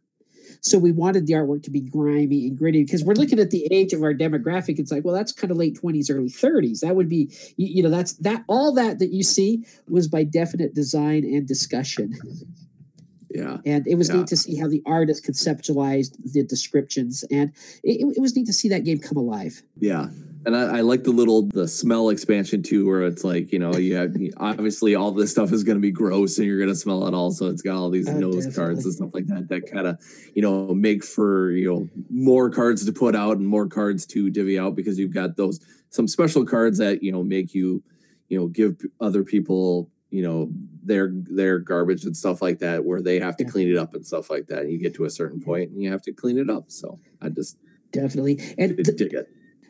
So 0.62 0.78
we 0.78 0.92
wanted 0.92 1.26
the 1.26 1.32
artwork 1.32 1.62
to 1.64 1.70
be 1.70 1.80
grimy 1.80 2.46
and 2.46 2.56
gritty 2.56 2.84
because 2.84 3.02
we're 3.02 3.14
looking 3.14 3.40
at 3.40 3.50
the 3.50 3.66
age 3.72 3.92
of 3.94 4.02
our 4.02 4.12
demographic. 4.14 4.78
It's 4.78 4.92
like, 4.92 5.04
well, 5.04 5.14
that's 5.14 5.32
kind 5.32 5.50
of 5.50 5.56
late 5.56 5.74
twenties, 5.74 6.08
early 6.10 6.28
thirties. 6.28 6.80
That 6.80 6.94
would 6.94 7.08
be, 7.08 7.32
you, 7.56 7.66
you 7.66 7.82
know, 7.82 7.90
that's 7.90 8.12
that. 8.18 8.44
All 8.46 8.72
that 8.74 8.98
that 9.00 9.10
you 9.10 9.22
see 9.24 9.64
was 9.88 10.06
by 10.06 10.22
definite 10.22 10.74
design 10.74 11.24
and 11.24 11.48
discussion. 11.48 12.14
Yeah 13.34 13.58
And 13.64 13.86
it 13.86 13.94
was 13.96 14.08
Yeah. 14.08 14.16
neat 14.18 14.26
to 14.28 14.36
see 14.36 14.56
how 14.56 14.68
the 14.68 14.82
artist 14.86 15.24
conceptualized 15.24 16.16
the 16.32 16.42
descriptions, 16.42 17.24
and 17.30 17.52
it, 17.82 18.00
it 18.16 18.20
was 18.20 18.34
neat 18.36 18.46
to 18.46 18.52
see 18.52 18.68
that 18.70 18.84
game 18.84 18.98
come 18.98 19.16
alive. 19.18 19.62
Yeah. 19.78 20.08
And 20.46 20.56
I, 20.56 20.78
I 20.78 20.80
like 20.80 21.04
the 21.04 21.10
little 21.10 21.48
the 21.52 21.68
smell 21.68 22.08
expansion 22.08 22.62
too, 22.62 22.86
where 22.86 23.02
it's 23.02 23.24
like 23.24 23.52
you 23.52 23.58
know 23.58 23.74
you 23.76 23.94
have 23.96 24.16
obviously 24.38 24.94
all 24.94 25.12
this 25.12 25.30
stuff 25.30 25.52
is 25.52 25.62
going 25.64 25.76
to 25.76 25.82
be 25.82 25.90
gross 25.90 26.38
and 26.38 26.46
you're 26.46 26.56
going 26.56 26.70
to 26.70 26.74
smell 26.74 27.06
it 27.06 27.12
all. 27.12 27.30
So 27.30 27.46
it's 27.46 27.60
got 27.62 27.76
all 27.76 27.90
these 27.90 28.08
Oh, 28.08 28.18
nose 28.18 28.46
definitely. 28.46 28.54
cards 28.54 28.84
and 28.86 28.94
stuff 28.94 29.10
like 29.14 29.26
that 29.26 29.48
that 29.48 29.70
kind 29.70 29.86
of 29.86 29.98
you 30.34 30.40
know 30.42 30.72
make 30.74 31.04
for 31.04 31.50
you 31.52 31.68
know 31.70 31.88
more 32.08 32.48
cards 32.48 32.84
to 32.86 32.92
put 32.92 33.14
out 33.14 33.36
and 33.36 33.46
more 33.46 33.66
cards 33.66 34.06
to 34.06 34.30
divvy 34.30 34.58
out 34.58 34.74
because 34.76 34.98
you've 34.98 35.12
got 35.14 35.36
those 35.36 35.60
some 35.90 36.08
special 36.08 36.46
cards 36.46 36.78
that 36.78 37.02
you 37.02 37.12
know 37.12 37.22
make 37.22 37.54
you 37.54 37.82
you 38.28 38.38
know 38.38 38.46
give 38.48 38.80
other 39.00 39.22
people 39.22 39.90
you 40.10 40.22
know 40.22 40.50
their 40.82 41.10
their 41.12 41.58
garbage 41.58 42.04
and 42.04 42.16
stuff 42.16 42.42
like 42.42 42.58
that 42.60 42.84
where 42.84 43.00
they 43.00 43.18
have 43.20 43.36
to 43.38 43.44
Yeah. 43.44 43.50
clean 43.50 43.70
it 43.70 43.76
up 43.76 43.94
and 43.94 44.04
stuff 44.04 44.30
like 44.30 44.46
that. 44.48 44.60
And 44.62 44.72
you 44.72 44.78
get 44.78 44.94
to 44.94 45.04
a 45.04 45.10
certain 45.10 45.40
point 45.40 45.70
and 45.70 45.82
you 45.82 45.90
have 45.90 46.02
to 46.02 46.12
clean 46.12 46.38
it 46.38 46.50
up. 46.50 46.70
So 46.70 46.98
I 47.20 47.28
just 47.28 47.56
Definitely, 47.92 48.38
and 48.56 48.76
dig 48.76 48.86
the, 48.86 49.18
it. 49.20 49.28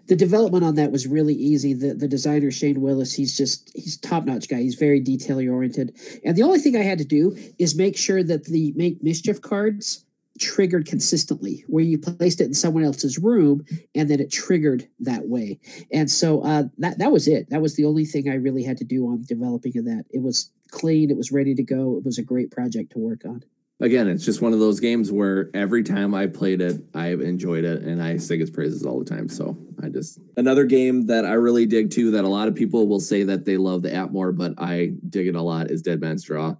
the 0.08 0.16
development 0.16 0.62
on 0.64 0.74
that 0.74 0.92
was 0.92 1.06
really 1.06 1.34
easy. 1.34 1.72
The 1.72 1.94
the 1.94 2.08
designer 2.08 2.50
Shane 2.50 2.80
Willis, 2.80 3.14
he's 3.14 3.36
just 3.36 3.70
he's 3.74 3.96
top 3.96 4.24
notch 4.24 4.48
guy. 4.48 4.60
He's 4.60 4.74
very 4.74 5.00
detail 5.00 5.36
oriented. 5.38 5.96
And 6.24 6.36
the 6.36 6.42
only 6.42 6.58
thing 6.58 6.76
I 6.76 6.82
had 6.82 6.98
to 6.98 7.04
do 7.04 7.36
is 7.58 7.74
make 7.74 7.96
sure 7.96 8.22
that 8.22 8.44
the 8.44 8.72
make 8.76 9.02
mischief 9.02 9.40
cards 9.40 10.04
triggered 10.40 10.86
consistently, 10.86 11.64
where 11.68 11.84
you 11.84 11.98
placed 11.98 12.40
it 12.40 12.46
in 12.46 12.54
someone 12.54 12.84
else's 12.84 13.18
room 13.18 13.64
and 13.94 14.08
then 14.08 14.20
it 14.20 14.32
triggered 14.32 14.88
that 14.98 15.28
way. 15.28 15.60
And 15.92 16.10
so 16.10 16.42
uh, 16.42 16.64
that 16.78 16.98
that 16.98 17.12
was 17.12 17.28
it. 17.28 17.50
That 17.50 17.62
was 17.62 17.76
the 17.76 17.84
only 17.84 18.04
thing 18.04 18.28
I 18.28 18.34
really 18.34 18.64
had 18.64 18.78
to 18.78 18.84
do 18.84 19.06
on 19.06 19.22
developing 19.22 19.76
of 19.78 19.84
that. 19.84 20.04
It 20.10 20.22
was 20.22 20.50
clean. 20.70 21.10
It 21.10 21.16
was 21.16 21.30
ready 21.30 21.54
to 21.54 21.62
go. 21.62 21.96
It 21.96 22.04
was 22.04 22.18
a 22.18 22.22
great 22.22 22.50
project 22.50 22.92
to 22.92 22.98
work 22.98 23.24
on 23.24 23.44
again, 23.80 24.08
it's 24.08 24.24
just 24.24 24.42
one 24.42 24.52
of 24.52 24.60
those 24.60 24.78
games 24.78 25.10
where 25.10 25.50
every 25.54 25.82
time 25.82 26.14
I 26.14 26.26
played 26.26 26.60
it, 26.60 26.82
I've 26.94 27.20
enjoyed 27.20 27.64
it 27.64 27.82
and 27.82 28.02
I 28.02 28.18
sing 28.18 28.40
its 28.40 28.50
praises 28.50 28.84
all 28.84 28.98
the 28.98 29.04
time. 29.04 29.28
So 29.28 29.56
I 29.82 29.88
just 29.88 30.20
another 30.36 30.64
game 30.64 31.06
that 31.06 31.24
I 31.24 31.32
really 31.32 31.66
dig 31.66 31.90
too 31.90 32.10
that 32.12 32.24
a 32.24 32.28
lot 32.28 32.48
of 32.48 32.54
people 32.54 32.86
will 32.86 33.00
say 33.00 33.24
that 33.24 33.44
they 33.44 33.56
love 33.56 33.82
the 33.82 33.94
app 33.94 34.10
more, 34.10 34.32
but 34.32 34.54
I 34.58 34.92
dig 35.08 35.26
it 35.26 35.34
a 35.34 35.42
lot 35.42 35.70
is 35.70 35.82
Dead 35.82 36.00
Man's 36.00 36.24
Draw. 36.24 36.56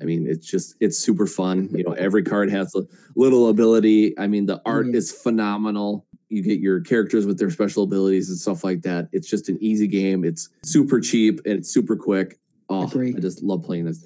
I 0.00 0.04
mean, 0.04 0.26
it's 0.26 0.46
just 0.46 0.74
it's 0.80 0.98
super 0.98 1.26
fun. 1.26 1.68
You 1.72 1.84
know, 1.84 1.92
every 1.98 2.22
card 2.22 2.50
has 2.50 2.74
a 2.74 2.82
little 3.14 3.48
ability. 3.48 4.18
I 4.18 4.26
mean, 4.26 4.46
the 4.46 4.60
art 4.64 4.86
mm-hmm. 4.86 4.96
is 4.96 5.12
phenomenal. 5.12 6.06
You 6.28 6.42
get 6.42 6.60
your 6.60 6.80
characters 6.80 7.26
with 7.26 7.38
their 7.38 7.50
special 7.50 7.84
abilities 7.84 8.28
and 8.28 8.38
stuff 8.38 8.64
like 8.64 8.82
that. 8.82 9.08
It's 9.12 9.28
just 9.28 9.48
an 9.48 9.58
easy 9.60 9.86
game. 9.86 10.24
It's 10.24 10.48
super 10.64 11.00
cheap 11.00 11.40
and 11.44 11.54
it's 11.54 11.72
super 11.72 11.96
quick. 11.96 12.38
Oh, 12.68 12.82
I 12.86 13.12
just 13.20 13.42
love 13.42 13.62
playing 13.62 13.84
this 13.84 14.04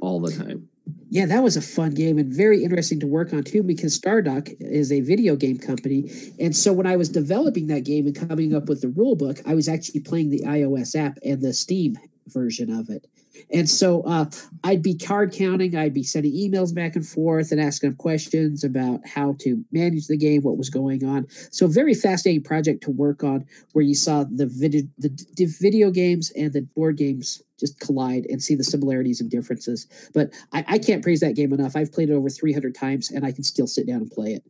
all 0.00 0.20
the 0.20 0.32
time. 0.32 0.68
Yeah, 1.10 1.26
that 1.26 1.42
was 1.42 1.56
a 1.56 1.62
fun 1.62 1.92
game 1.92 2.18
and 2.18 2.32
very 2.32 2.64
interesting 2.64 3.00
to 3.00 3.06
work 3.06 3.32
on 3.32 3.42
too 3.44 3.62
because 3.62 3.98
Stardock 3.98 4.54
is 4.60 4.92
a 4.92 5.00
video 5.00 5.36
game 5.36 5.58
company. 5.58 6.10
And 6.38 6.56
so 6.56 6.72
when 6.72 6.86
I 6.86 6.96
was 6.96 7.08
developing 7.08 7.66
that 7.68 7.84
game 7.84 8.06
and 8.06 8.28
coming 8.28 8.54
up 8.54 8.68
with 8.68 8.80
the 8.80 8.88
rule 8.88 9.16
book, 9.16 9.40
I 9.46 9.54
was 9.54 9.68
actually 9.68 10.00
playing 10.00 10.30
the 10.30 10.42
iOS 10.42 10.96
app 10.96 11.18
and 11.24 11.40
the 11.40 11.52
Steam 11.52 11.96
version 12.26 12.70
of 12.70 12.90
it. 12.90 13.06
And 13.52 13.68
so 13.68 14.02
uh, 14.02 14.26
I'd 14.64 14.82
be 14.82 14.94
card 14.94 15.32
counting, 15.32 15.76
I'd 15.76 15.94
be 15.94 16.02
sending 16.02 16.32
emails 16.32 16.74
back 16.74 16.96
and 16.96 17.06
forth 17.06 17.52
and 17.52 17.60
asking 17.60 17.90
them 17.90 17.96
questions 17.96 18.64
about 18.64 19.00
how 19.06 19.36
to 19.40 19.64
manage 19.72 20.06
the 20.06 20.16
game, 20.16 20.42
what 20.42 20.58
was 20.58 20.70
going 20.70 21.04
on. 21.04 21.26
So 21.50 21.66
very 21.66 21.94
fascinating 21.94 22.42
project 22.42 22.82
to 22.84 22.90
work 22.90 23.24
on 23.24 23.46
where 23.72 23.84
you 23.84 23.94
saw 23.94 24.24
the 24.24 24.46
video, 24.46 24.82
the, 24.98 25.08
the 25.36 25.46
video 25.46 25.90
games 25.90 26.30
and 26.36 26.52
the 26.52 26.62
board 26.62 26.96
games 26.96 27.42
just 27.58 27.78
collide 27.78 28.26
and 28.30 28.42
see 28.42 28.54
the 28.54 28.64
similarities 28.64 29.20
and 29.20 29.30
differences. 29.30 29.86
But 30.14 30.30
I, 30.52 30.64
I 30.66 30.78
can't 30.78 31.02
praise 31.02 31.20
that 31.20 31.36
game 31.36 31.52
enough. 31.52 31.76
I've 31.76 31.92
played 31.92 32.10
it 32.10 32.14
over 32.14 32.30
300 32.30 32.74
times 32.74 33.10
and 33.10 33.24
I 33.24 33.32
can 33.32 33.44
still 33.44 33.66
sit 33.66 33.86
down 33.86 33.98
and 33.98 34.10
play 34.10 34.32
it. 34.32 34.42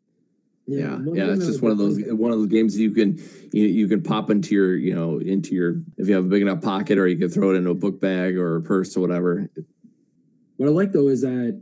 Yeah, 0.71 0.99
yeah, 1.05 1.27
yeah 1.27 1.33
it's 1.33 1.47
just 1.47 1.63
one 1.63 1.73
of 1.73 1.79
those 1.79 1.99
one 2.11 2.33
of 2.33 2.39
those 2.39 2.49
games 2.49 2.79
you 2.79 2.93
can 2.93 3.19
you, 3.53 3.67
you 3.67 3.89
can 3.89 4.03
pop 4.03 4.31
into 4.31 4.55
your 4.55 4.77
you 4.77 4.95
know 4.95 5.19
into 5.19 5.55
your 5.55 5.83
if 5.97 6.09
you 6.09 6.15
have 6.15 6.25
a 6.25 6.29
big 6.29 6.43
enough 6.43 6.63
pocket 6.63 6.99
or 6.99 7.07
you 7.07 7.17
can 7.17 7.29
throw 7.29 7.51
it 7.51 7.57
into 7.57 7.71
a 7.71 7.75
book 7.75 8.01
bag 8.01 8.37
or 8.37 8.57
a 8.57 8.63
purse 8.63 8.97
or 8.97 9.01
whatever. 9.01 9.51
What 10.57 10.69
I 10.69 10.73
like 10.73 10.93
though 10.93 11.09
is 11.09 11.23
that 11.23 11.61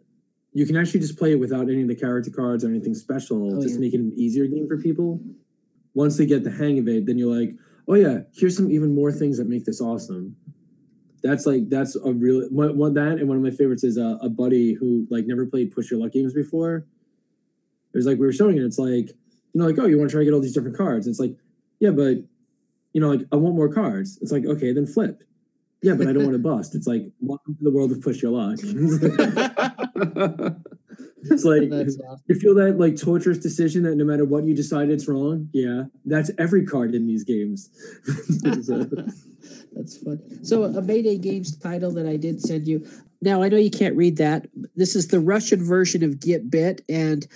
you 0.52 0.66
can 0.66 0.76
actually 0.76 1.00
just 1.00 1.18
play 1.18 1.32
it 1.32 1.40
without 1.40 1.70
any 1.70 1.82
of 1.82 1.88
the 1.88 1.94
character 1.94 2.30
cards 2.30 2.64
or 2.64 2.68
anything 2.68 2.94
special, 2.94 3.56
oh, 3.56 3.62
just 3.62 3.74
yeah. 3.74 3.80
make 3.80 3.94
it 3.94 4.00
an 4.00 4.12
easier 4.16 4.46
game 4.46 4.66
for 4.66 4.76
people. 4.76 5.20
Once 5.94 6.16
they 6.16 6.26
get 6.26 6.44
the 6.44 6.50
hang 6.50 6.78
of 6.78 6.88
it, 6.88 7.06
then 7.06 7.18
you're 7.18 7.34
like, 7.34 7.50
oh 7.86 7.94
yeah, 7.94 8.18
here's 8.34 8.56
some 8.56 8.70
even 8.70 8.94
more 8.94 9.12
things 9.12 9.38
that 9.38 9.48
make 9.48 9.64
this 9.64 9.80
awesome 9.80 10.36
that's 11.22 11.46
like 11.46 11.68
that's 11.68 11.96
a 11.96 12.12
real 12.12 12.42
one, 12.50 12.76
one 12.76 12.94
that 12.94 13.18
and 13.18 13.28
one 13.28 13.36
of 13.36 13.42
my 13.42 13.50
favorites 13.50 13.84
is 13.84 13.96
a, 13.96 14.18
a 14.22 14.28
buddy 14.28 14.74
who 14.74 15.06
like 15.10 15.26
never 15.26 15.46
played 15.46 15.72
push 15.72 15.90
your 15.90 16.00
luck 16.00 16.12
games 16.12 16.32
before. 16.32 16.86
Was 17.98 18.06
like 18.06 18.18
we 18.18 18.26
were 18.26 18.32
showing 18.32 18.56
it. 18.56 18.62
It's 18.62 18.78
like 18.78 19.08
you 19.52 19.60
know, 19.60 19.66
like 19.66 19.78
oh, 19.78 19.86
you 19.86 19.98
want 19.98 20.10
to 20.10 20.14
try 20.14 20.20
to 20.20 20.24
get 20.24 20.34
all 20.34 20.40
these 20.40 20.54
different 20.54 20.76
cards. 20.76 21.06
It's 21.06 21.20
like 21.20 21.34
yeah, 21.80 21.90
but 21.90 22.18
you 22.92 23.00
know, 23.00 23.10
like 23.10 23.26
I 23.32 23.36
want 23.36 23.54
more 23.54 23.68
cards. 23.68 24.18
It's 24.22 24.32
like 24.32 24.44
okay, 24.44 24.72
then 24.72 24.86
flip. 24.86 25.22
Yeah, 25.82 25.94
but 25.94 26.08
I 26.08 26.12
don't 26.12 26.24
want 26.24 26.34
to 26.34 26.40
bust. 26.40 26.74
It's 26.74 26.88
like 26.88 27.04
welcome 27.20 27.54
to 27.56 27.62
the 27.64 27.70
world 27.70 27.92
of 27.92 28.00
push 28.02 28.20
your 28.20 28.32
luck. 28.32 28.58
it's 31.22 31.44
like 31.44 31.70
awesome. 31.70 32.16
you 32.26 32.34
feel 32.34 32.54
that 32.56 32.78
like 32.78 32.96
torturous 32.96 33.38
decision 33.38 33.84
that 33.84 33.94
no 33.94 34.04
matter 34.04 34.24
what 34.24 34.44
you 34.44 34.54
decide 34.54 34.90
it's 34.90 35.06
wrong. 35.06 35.48
Yeah, 35.52 35.84
that's 36.04 36.32
every 36.36 36.66
card 36.66 36.94
in 36.94 37.06
these 37.06 37.24
games. 37.24 37.70
so. 38.64 38.88
That's 39.72 39.98
fun. 39.98 40.44
So 40.44 40.64
a 40.64 40.82
Mayday 40.82 41.18
Games 41.18 41.56
title 41.56 41.92
that 41.92 42.06
I 42.06 42.16
did 42.16 42.40
send 42.40 42.66
you. 42.66 42.86
Now 43.20 43.42
I 43.42 43.48
know 43.48 43.56
you 43.56 43.70
can't 43.70 43.96
read 43.96 44.16
that. 44.18 44.46
This 44.76 44.94
is 44.94 45.08
the 45.08 45.18
Russian 45.18 45.64
version 45.64 46.04
of 46.04 46.20
Get 46.20 46.50
Bit, 46.50 46.82
and 46.88 47.26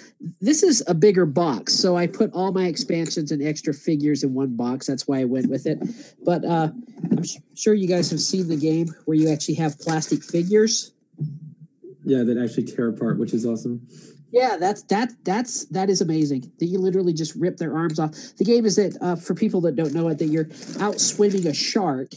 this 0.41 0.63
is 0.63 0.83
a 0.87 0.95
bigger 0.95 1.27
box. 1.27 1.75
So 1.75 1.97
I 1.97 2.07
put 2.07 2.33
all 2.33 2.53
my 2.53 2.67
expansions 2.67 3.33
and 3.33 3.43
extra 3.43 3.75
figures 3.75 4.23
in 4.23 4.33
one 4.33 4.57
box. 4.57 4.87
That's 4.87 5.09
why 5.09 5.21
I 5.21 5.25
went 5.25 5.51
with 5.51 5.67
it. 5.67 5.83
But 6.25 6.45
uh, 6.45 6.71
I'm 7.11 7.25
sure 7.55 7.75
you 7.75 7.89
guys 7.89 8.11
have 8.11 8.21
seen 8.21 8.49
the 8.49 8.57
game 8.57 8.95
where 9.07 9.17
you 9.17 9.31
actually 9.31 9.55
have 9.57 9.79
plastic 9.81 10.23
figures. 10.23 10.93
Yeah, 12.05 12.23
that 12.25 12.39
actually 12.39 12.65
tear 12.65 12.89
apart, 12.89 13.19
which 13.19 13.33
is 13.33 13.45
awesome. 13.45 13.87
Yeah, 14.33 14.57
that's 14.59 14.83
that 14.85 15.13
that's 15.25 15.67
that 15.67 15.91
is 15.91 16.01
amazing. 16.01 16.53
That 16.59 16.67
you 16.67 16.79
literally 16.79 17.13
just 17.13 17.35
rip 17.35 17.59
their 17.59 17.77
arms 17.77 17.99
off. 17.99 18.13
The 18.39 18.45
game 18.45 18.65
is 18.65 18.77
that 18.77 18.97
uh, 19.01 19.17
for 19.17 19.35
people 19.35 19.61
that 19.63 19.77
don't 19.77 19.93
know 19.93 20.09
it, 20.09 20.19
that 20.19 20.27
you're 20.27 20.49
out 20.81 21.01
swimming 21.01 21.47
a 21.47 21.53
shark, 21.53 22.13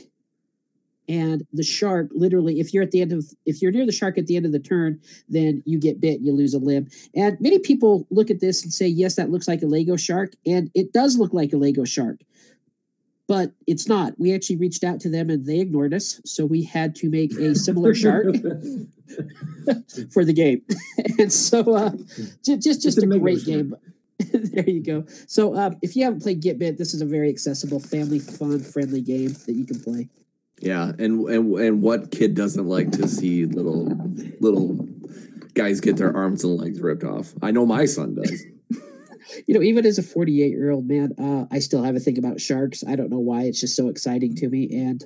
and 1.08 1.46
the 1.54 1.64
shark 1.64 2.10
literally, 2.12 2.60
if 2.60 2.74
you're 2.74 2.84
at 2.84 2.92
the 2.92 3.02
end 3.02 3.12
of 3.12 3.26
if 3.46 3.62
you're 3.62 3.72
near 3.72 3.86
the 3.86 3.92
shark 3.92 4.18
at 4.18 4.28
the 4.28 4.36
end 4.36 4.46
of 4.46 4.52
the 4.52 4.60
turn, 4.60 5.00
then 5.30 5.64
you 5.66 5.80
get 5.80 6.02
bit, 6.02 6.22
you 6.22 6.34
lose 6.34 6.54
a 6.54 6.60
limb. 6.60 6.88
And 7.16 7.38
many 7.40 7.60
people 7.60 8.08
look 8.10 8.30
at 8.30 8.40
this 8.40 8.64
and 8.64 8.74
say, 8.74 8.88
yes, 8.88 9.16
that 9.16 9.30
looks 9.30 9.48
like 9.48 9.62
a 9.62 9.68
Lego 9.68 9.96
shark, 9.96 10.34
and 10.46 10.70
it 10.74 10.94
does 10.94 11.18
look 11.18 11.34
like 11.34 11.54
a 11.54 11.58
Lego 11.58 11.86
shark 11.86 12.22
but 13.28 13.52
it's 13.66 13.88
not. 13.88 14.14
We 14.20 14.34
actually 14.34 14.58
reached 14.58 14.84
out 14.84 15.00
to 15.02 15.10
them 15.10 15.30
and 15.30 15.46
they 15.46 15.60
ignored 15.60 15.94
us. 15.94 16.22
So 16.26 16.46
we 16.46 16.64
had 16.64 16.96
to 16.98 17.10
make 17.10 17.34
a 17.34 17.56
similar 17.56 17.96
shark 18.04 18.26
for 20.12 20.26
the 20.26 20.34
game. 20.34 20.62
and 21.20 21.32
so 21.32 21.76
uh, 21.76 21.92
just, 22.44 22.62
just, 22.62 22.82
just 22.82 23.02
a 23.02 23.08
great 23.08 23.46
game. 23.46 23.76
there 24.32 24.70
you 24.70 24.82
go. 24.82 25.06
So 25.28 25.56
uh, 25.56 25.72
if 25.82 25.96
you 25.96 26.04
haven't 26.04 26.22
played 26.22 26.42
Get 26.42 26.60
Bit, 26.60 26.78
this 26.78 26.94
is 26.94 27.02
a 27.02 27.06
very 27.06 27.30
accessible, 27.30 27.80
family 27.80 28.20
fun, 28.20 28.60
friendly 28.60 29.02
game 29.02 29.34
that 29.46 29.54
you 29.54 29.66
can 29.66 29.80
play. 29.80 30.10
Yeah, 30.60 30.92
and 30.98 31.28
and 31.28 31.54
and 31.60 31.82
what 31.82 32.12
kid 32.12 32.34
doesn't 32.34 32.66
like 32.66 32.92
to 32.92 33.08
see 33.08 33.46
little 33.46 33.88
little 34.40 34.88
guys 35.54 35.80
get 35.80 35.98
their 35.98 36.16
arms 36.16 36.44
and 36.44 36.56
legs 36.56 36.80
ripped 36.80 37.04
off? 37.04 37.34
I 37.42 37.52
know 37.52 37.66
my 37.66 37.86
son 37.86 38.16
does 38.16 38.46
you 39.48 39.54
know, 39.54 39.62
even 39.62 39.86
as 39.86 39.98
a 39.98 40.04
48 40.04 40.50
year 40.52 40.72
old 40.72 40.88
man, 40.88 41.14
uh, 41.20 41.46
I 41.52 41.60
still 41.60 41.84
have 41.84 41.96
a 41.96 42.00
thing 42.00 42.18
about 42.18 42.40
sharks. 42.42 42.84
I 42.88 42.96
don't 42.96 43.10
know 43.10 43.20
why. 43.20 43.44
It's 43.44 43.60
just 43.60 43.76
so 43.76 43.90
exciting 43.90 44.36
to 44.36 44.50
me. 44.50 44.70
And 44.72 45.04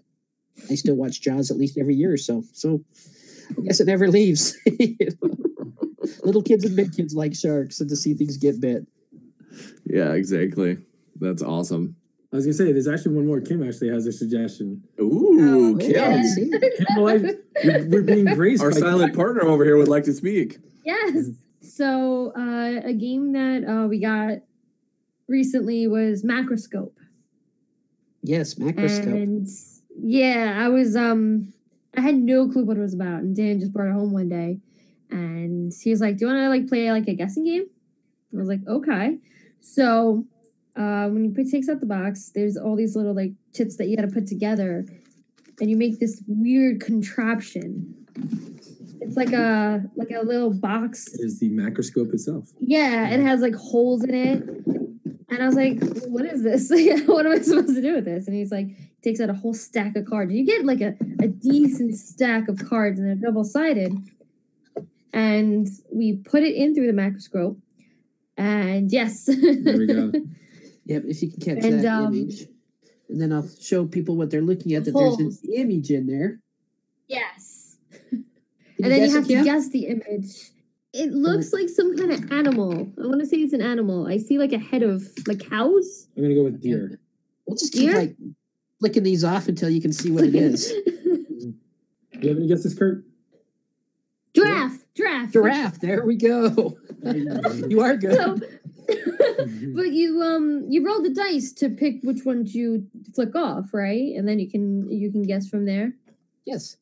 I 0.69 0.75
still 0.75 0.95
watch 0.95 1.21
Jaws 1.21 1.51
at 1.51 1.57
least 1.57 1.77
every 1.77 1.95
year 1.95 2.13
or 2.13 2.17
so. 2.17 2.43
So 2.53 2.83
I 3.57 3.61
guess 3.61 3.79
it 3.79 3.87
never 3.87 4.07
leaves. 4.07 4.57
you 4.65 4.95
know? 5.21 5.35
Little 6.23 6.43
kids 6.43 6.65
and 6.65 6.75
big 6.75 6.93
kids 6.93 7.13
like 7.13 7.35
sharks 7.35 7.79
and 7.79 7.89
to 7.89 7.95
see 7.95 8.13
things 8.13 8.37
get 8.37 8.59
bit. 8.59 8.85
Yeah, 9.85 10.13
exactly. 10.13 10.77
That's 11.19 11.41
awesome. 11.41 11.95
I 12.31 12.35
was 12.35 12.45
gonna 12.45 12.53
say, 12.53 12.71
there's 12.71 12.87
actually 12.87 13.15
one 13.15 13.25
more. 13.25 13.41
Kim 13.41 13.67
actually 13.67 13.89
has 13.89 14.05
a 14.05 14.11
suggestion. 14.11 14.83
Ooh, 14.99 15.75
oh, 15.75 15.77
Kim! 15.79 15.91
Yes. 15.91 16.35
Kim 16.35 16.51
we're, 16.97 17.87
we're 17.87 18.01
being 18.03 18.25
graced. 18.35 18.61
Our 18.61 18.71
silent 18.71 19.15
partner 19.15 19.43
over 19.43 19.65
here 19.65 19.77
would 19.77 19.87
like 19.87 20.03
to 20.03 20.13
speak. 20.13 20.59
Yes. 20.85 21.31
So 21.61 22.31
uh, 22.37 22.87
a 22.87 22.93
game 22.93 23.33
that 23.33 23.65
uh, 23.67 23.87
we 23.87 23.99
got 23.99 24.39
recently 25.27 25.87
was 25.87 26.23
Macroscope. 26.23 26.93
Yes, 28.21 28.55
Macroscope. 28.55 29.05
And 29.05 29.47
yeah, 29.97 30.57
I 30.63 30.69
was 30.69 30.95
um 30.95 31.53
I 31.97 32.01
had 32.01 32.15
no 32.15 32.47
clue 32.47 32.63
what 32.63 32.77
it 32.77 32.81
was 32.81 32.93
about, 32.93 33.21
and 33.21 33.35
Dan 33.35 33.59
just 33.59 33.73
brought 33.73 33.89
it 33.89 33.93
home 33.93 34.11
one 34.13 34.29
day, 34.29 34.59
and 35.09 35.73
he 35.81 35.89
was 35.89 36.01
like, 36.01 36.17
"Do 36.17 36.25
you 36.25 36.31
want 36.31 36.43
to 36.43 36.49
like 36.49 36.67
play 36.67 36.91
like 36.91 37.07
a 37.07 37.15
guessing 37.15 37.45
game?" 37.45 37.65
I 38.33 38.37
was 38.37 38.47
like, 38.47 38.61
"Okay." 38.67 39.17
So 39.61 40.25
uh, 40.79 41.09
when 41.09 41.25
you 41.25 41.31
put 41.31 41.51
takes 41.51 41.69
out 41.69 41.81
the 41.81 41.85
box, 41.85 42.31
there's 42.33 42.57
all 42.57 42.75
these 42.75 42.95
little 42.95 43.13
like 43.13 43.33
chits 43.53 43.75
that 43.77 43.87
you 43.87 43.95
got 43.95 44.03
to 44.03 44.13
put 44.13 44.25
together, 44.25 44.85
and 45.59 45.69
you 45.69 45.75
make 45.77 45.99
this 45.99 46.23
weird 46.27 46.79
contraption 46.81 47.95
it's 49.09 49.17
like 49.17 49.33
a 49.33 49.83
like 49.95 50.11
a 50.11 50.23
little 50.23 50.53
box. 50.53 51.07
It 51.13 51.21
is 51.21 51.39
the 51.39 51.49
macroscope 51.49 52.13
itself. 52.13 52.49
Yeah, 52.59 53.09
it 53.09 53.19
has 53.19 53.41
like 53.41 53.55
holes 53.55 54.03
in 54.03 54.13
it. 54.13 54.43
And 55.31 55.43
I 55.43 55.45
was 55.45 55.55
like, 55.55 55.79
what 56.07 56.25
is 56.25 56.43
this? 56.43 56.69
what 57.07 57.25
am 57.25 57.31
I 57.31 57.39
supposed 57.39 57.75
to 57.75 57.81
do 57.81 57.95
with 57.95 58.05
this? 58.05 58.27
And 58.27 58.35
he's 58.35 58.51
like, 58.51 58.67
takes 59.03 59.19
out 59.19 59.29
a 59.29 59.33
whole 59.33 59.53
stack 59.53 59.95
of 59.95 60.05
cards. 60.05 60.33
You 60.33 60.45
get 60.45 60.65
like 60.65 60.81
a, 60.81 60.95
a 61.19 61.27
decent 61.27 61.95
stack 61.95 62.47
of 62.47 62.67
cards 62.67 62.99
and 62.99 63.07
they're 63.07 63.29
double 63.29 63.43
sided. 63.43 63.93
And 65.13 65.67
we 65.91 66.17
put 66.17 66.43
it 66.43 66.55
in 66.55 66.73
through 66.73 66.87
the 66.87 66.93
macroscope. 66.93 67.57
And 68.37 68.91
yes. 68.91 69.25
there 69.25 69.77
we 69.77 69.85
go. 69.87 70.11
Yep, 70.89 71.03
if 71.07 71.21
you 71.21 71.31
can 71.31 71.39
catch 71.39 71.63
and, 71.63 71.83
that 71.83 71.87
um, 71.87 72.13
image. 72.13 72.47
And 73.07 73.21
then 73.21 73.31
I'll 73.31 73.47
show 73.61 73.85
people 73.85 74.17
what 74.17 74.29
they're 74.29 74.41
looking 74.41 74.73
at 74.73 74.85
that 74.85 74.93
holes. 74.93 75.17
there's 75.17 75.41
an 75.43 75.53
image 75.53 75.89
in 75.89 76.05
there. 76.05 76.39
Yes 77.07 77.59
and 78.81 78.91
then 78.91 79.09
you 79.09 79.15
have 79.15 79.27
to 79.27 79.43
guess 79.43 79.69
the 79.69 79.87
image. 79.87 80.51
It 80.93 81.11
looks 81.11 81.53
like 81.53 81.69
some 81.69 81.95
kind 81.95 82.11
of 82.11 82.31
animal. 82.31 82.91
I 82.97 83.07
want 83.07 83.19
to 83.19 83.25
say 83.25 83.37
it's 83.37 83.53
an 83.53 83.61
animal. 83.61 84.07
I 84.07 84.17
see 84.17 84.37
like 84.37 84.53
a 84.53 84.57
head 84.57 84.81
of 84.81 85.03
like 85.27 85.47
cows. 85.49 86.07
I'm 86.15 86.23
gonna 86.23 86.35
go 86.35 86.43
with 86.43 86.61
deer. 86.61 86.99
We'll 87.45 87.57
just 87.57 87.73
keep 87.73 87.89
Deer? 87.89 87.99
like 87.99 88.15
flicking 88.79 89.03
these 89.03 89.23
off 89.23 89.47
until 89.47 89.69
you 89.69 89.81
can 89.81 89.93
see 89.93 90.11
what 90.11 90.23
it 90.23 90.35
is. 90.35 90.67
Do 90.69 90.83
you 92.21 92.29
have 92.29 92.37
any 92.37 92.47
guesses, 92.47 92.77
Kurt? 92.77 93.03
giraffe, 94.33 94.85
giraffe, 94.95 95.33
Giraffe. 95.33 95.79
There 95.79 96.05
we 96.05 96.15
go. 96.15 96.77
you 97.03 97.81
are 97.81 97.97
good. 97.97 98.15
So, 98.15 98.39
but 99.75 99.91
you 99.91 100.21
um 100.21 100.65
you 100.69 100.85
roll 100.85 101.01
the 101.01 101.13
dice 101.13 101.51
to 101.53 101.69
pick 101.69 102.01
which 102.03 102.25
ones 102.25 102.55
you 102.55 102.87
flick 103.13 103.35
off, 103.35 103.73
right? 103.73 104.15
And 104.15 104.27
then 104.27 104.39
you 104.39 104.49
can 104.49 104.89
you 104.91 105.11
can 105.11 105.23
guess 105.23 105.47
from 105.47 105.65
there 105.65 105.93
yes, 106.49 106.77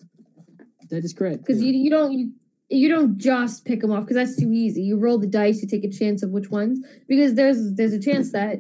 that 0.90 1.04
is 1.04 1.14
correct. 1.14 1.40
because 1.40 1.62
you 1.62 1.74
you 1.74 1.90
don't 1.90 2.14
you, 2.14 2.32
you 2.70 2.90
don't 2.90 3.18
just 3.18 3.66
pick 3.66 3.82
them 3.82 3.92
off 3.92 4.04
because 4.04 4.16
that's 4.16 4.40
too 4.40 4.52
easy. 4.52 4.82
You 4.82 4.98
roll 4.98 5.18
the 5.18 5.28
dice, 5.28 5.62
you 5.62 5.68
take 5.68 5.84
a 5.84 5.92
chance 5.92 6.24
of 6.24 6.32
which 6.32 6.50
ones 6.50 6.80
because 7.08 7.36
there's 7.36 7.74
there's 7.76 7.94
a 7.94 8.00
chance 8.00 8.32
that 8.32 8.60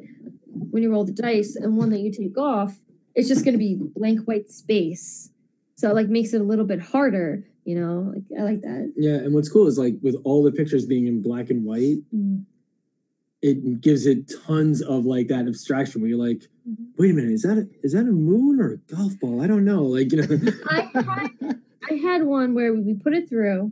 when 0.71 0.83
you 0.83 0.91
roll 0.91 1.05
the 1.05 1.13
dice 1.13 1.55
and 1.55 1.77
one 1.77 1.89
that 1.91 1.99
you 1.99 2.11
take 2.11 2.37
off, 2.37 2.77
it's 3.15 3.27
just 3.27 3.45
gonna 3.45 3.57
be 3.57 3.79
blank 3.95 4.27
white 4.27 4.49
space. 4.49 5.31
So 5.75 5.89
it 5.89 5.95
like 5.95 6.09
makes 6.09 6.33
it 6.33 6.41
a 6.41 6.43
little 6.43 6.65
bit 6.65 6.81
harder, 6.81 7.43
you 7.63 7.79
know. 7.79 8.11
Like 8.13 8.23
I 8.39 8.43
like 8.43 8.61
that. 8.61 8.93
Yeah, 8.97 9.15
and 9.15 9.33
what's 9.33 9.49
cool 9.49 9.67
is 9.67 9.77
like 9.77 9.95
with 10.01 10.15
all 10.23 10.43
the 10.43 10.51
pictures 10.51 10.85
being 10.85 11.07
in 11.07 11.21
black 11.21 11.49
and 11.49 11.63
white, 11.63 11.97
it 13.41 13.81
gives 13.81 14.05
it 14.05 14.31
tons 14.45 14.81
of 14.81 15.05
like 15.05 15.27
that 15.27 15.47
abstraction 15.47 16.01
where 16.01 16.09
you're 16.09 16.27
like, 16.27 16.43
wait 16.97 17.11
a 17.11 17.13
minute, 17.13 17.31
is 17.31 17.43
that 17.43 17.57
a, 17.57 17.67
is 17.83 17.93
that 17.93 18.01
a 18.01 18.05
moon 18.05 18.59
or 18.59 18.73
a 18.73 18.77
golf 18.95 19.19
ball? 19.19 19.41
I 19.41 19.47
don't 19.47 19.65
know. 19.65 19.83
Like 19.83 20.11
you 20.11 20.21
know, 20.21 20.51
I 20.69 20.89
had 20.93 21.61
I 21.89 21.93
had 21.95 22.23
one 22.23 22.53
where 22.53 22.73
we 22.73 22.93
put 22.95 23.13
it 23.13 23.29
through, 23.29 23.71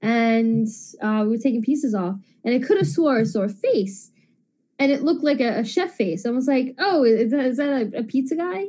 and 0.00 0.66
uh, 1.02 1.20
we 1.22 1.28
were 1.28 1.42
taking 1.42 1.62
pieces 1.62 1.94
off, 1.94 2.16
and 2.44 2.54
I 2.54 2.66
could 2.66 2.78
have 2.78 2.88
swore 2.88 3.18
I 3.18 3.24
saw 3.24 3.42
a 3.42 3.48
face, 3.48 4.10
and 4.78 4.90
it 4.90 5.02
looked 5.02 5.22
like 5.22 5.40
a, 5.40 5.60
a 5.60 5.64
chef 5.64 5.92
face. 5.92 6.24
I 6.24 6.30
was 6.30 6.48
like, 6.48 6.74
"Oh, 6.78 7.04
is 7.04 7.32
that, 7.32 7.44
is 7.44 7.56
that 7.58 7.68
a, 7.68 7.98
a 7.98 8.02
pizza 8.02 8.34
guy?" 8.34 8.66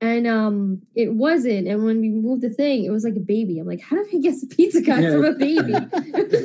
And 0.00 0.28
um, 0.28 0.82
it 0.94 1.14
wasn't. 1.14 1.66
And 1.66 1.84
when 1.84 2.00
we 2.00 2.08
moved 2.10 2.42
the 2.42 2.50
thing, 2.50 2.84
it 2.84 2.90
was 2.90 3.02
like 3.02 3.16
a 3.16 3.20
baby. 3.20 3.58
I'm 3.58 3.66
like, 3.66 3.80
"How 3.80 3.96
do 3.96 4.06
I 4.14 4.20
guess 4.20 4.42
a 4.44 4.46
pizza 4.46 4.80
guy 4.80 5.00
Yeah. 5.00 5.10
from 5.10 5.24
a 5.24 5.32
baby?" 5.32 5.72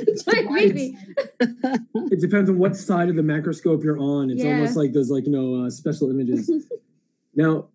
It's 0.07 0.25
like 0.25 0.47
baby. 0.49 0.97
it 1.39 2.19
depends 2.19 2.49
on 2.49 2.57
what 2.57 2.75
side 2.75 3.09
of 3.09 3.15
the 3.15 3.21
macroscope 3.21 3.83
you're 3.83 3.99
on. 3.99 4.31
It's 4.31 4.43
Yeah. 4.43 4.55
almost 4.55 4.75
like 4.75 4.93
those 4.93 5.11
like 5.11 5.25
you 5.27 5.31
know 5.31 5.65
uh, 5.65 5.69
special 5.69 6.09
images. 6.09 6.49
now, 7.35 7.67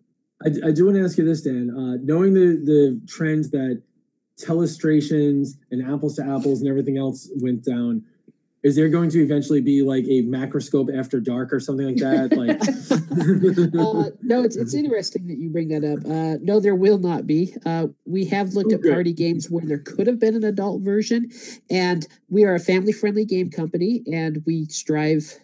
I, 0.45 0.47
I 0.67 0.71
do 0.71 0.85
want 0.85 0.97
to 0.97 1.03
ask 1.03 1.17
you 1.17 1.23
this, 1.25 1.41
Dan. 1.43 1.69
Uh, 1.69 1.95
knowing 2.03 2.33
the 2.33 2.59
the 2.71 3.01
trends 3.07 3.49
that 3.51 3.81
telestrations 4.37 5.57
and 5.71 5.81
apples 5.93 6.15
to 6.15 6.23
apples 6.25 6.61
and 6.61 6.69
everything 6.69 6.97
else 6.97 7.29
went 7.37 7.63
down, 7.63 8.03
is 8.61 8.75
there 8.75 8.89
going 8.89 9.09
to 9.09 9.23
eventually 9.23 9.61
be 9.61 9.81
like 9.81 10.03
a 10.05 10.23
macroscope 10.23 10.95
after 10.95 11.19
dark 11.19 11.53
or 11.53 11.59
something 11.59 11.85
like 11.85 11.97
that? 11.97 12.35
Like, 12.35 12.59
uh, 13.79 14.09
no, 14.21 14.43
it's 14.43 14.57
it's 14.57 14.73
interesting 14.73 15.27
that 15.27 15.37
you 15.37 15.49
bring 15.49 15.69
that 15.69 15.85
up. 15.85 16.05
Uh, 16.05 16.37
no, 16.41 16.59
there 16.59 16.75
will 16.75 16.97
not 16.97 17.25
be. 17.25 17.55
Uh, 17.65 17.87
we 18.05 18.25
have 18.25 18.53
looked 18.53 18.73
at 18.73 18.83
party 18.83 19.13
games 19.13 19.49
where 19.49 19.65
there 19.65 19.79
could 19.79 20.07
have 20.07 20.19
been 20.19 20.35
an 20.35 20.43
adult 20.43 20.81
version, 20.81 21.29
and 21.69 22.07
we 22.27 22.43
are 22.43 22.53
a 22.53 22.59
family 22.59 22.91
friendly 22.91 23.25
game 23.25 23.49
company, 23.49 24.03
and 24.11 24.43
we 24.45 24.65
strive. 24.65 25.39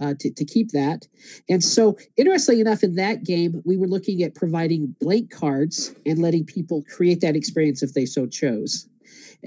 Uh, 0.00 0.14
to, 0.16 0.30
to 0.30 0.44
keep 0.44 0.70
that. 0.70 1.08
And 1.48 1.64
so, 1.64 1.98
interestingly 2.16 2.60
enough, 2.60 2.84
in 2.84 2.94
that 2.94 3.24
game, 3.24 3.60
we 3.64 3.76
were 3.76 3.88
looking 3.88 4.22
at 4.22 4.32
providing 4.32 4.94
blank 5.00 5.32
cards 5.32 5.92
and 6.06 6.20
letting 6.20 6.44
people 6.44 6.84
create 6.88 7.20
that 7.22 7.34
experience 7.34 7.82
if 7.82 7.94
they 7.94 8.06
so 8.06 8.24
chose. 8.24 8.88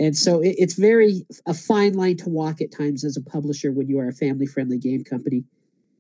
And 0.02 0.18
so, 0.18 0.42
it, 0.42 0.56
it's 0.58 0.74
very 0.74 1.28
a 1.46 1.54
fine 1.54 1.94
line 1.94 2.18
to 2.18 2.30
walk 2.30 2.60
at 2.60 2.72
times 2.72 3.04
as 3.04 3.16
a 3.18 3.22
publisher 3.22 3.72
when 3.72 3.88
you 3.88 4.00
are 4.00 4.08
a 4.08 4.14
family 4.14 4.48
friendly 4.48 4.80
game 4.80 5.04
company. 5.04 5.44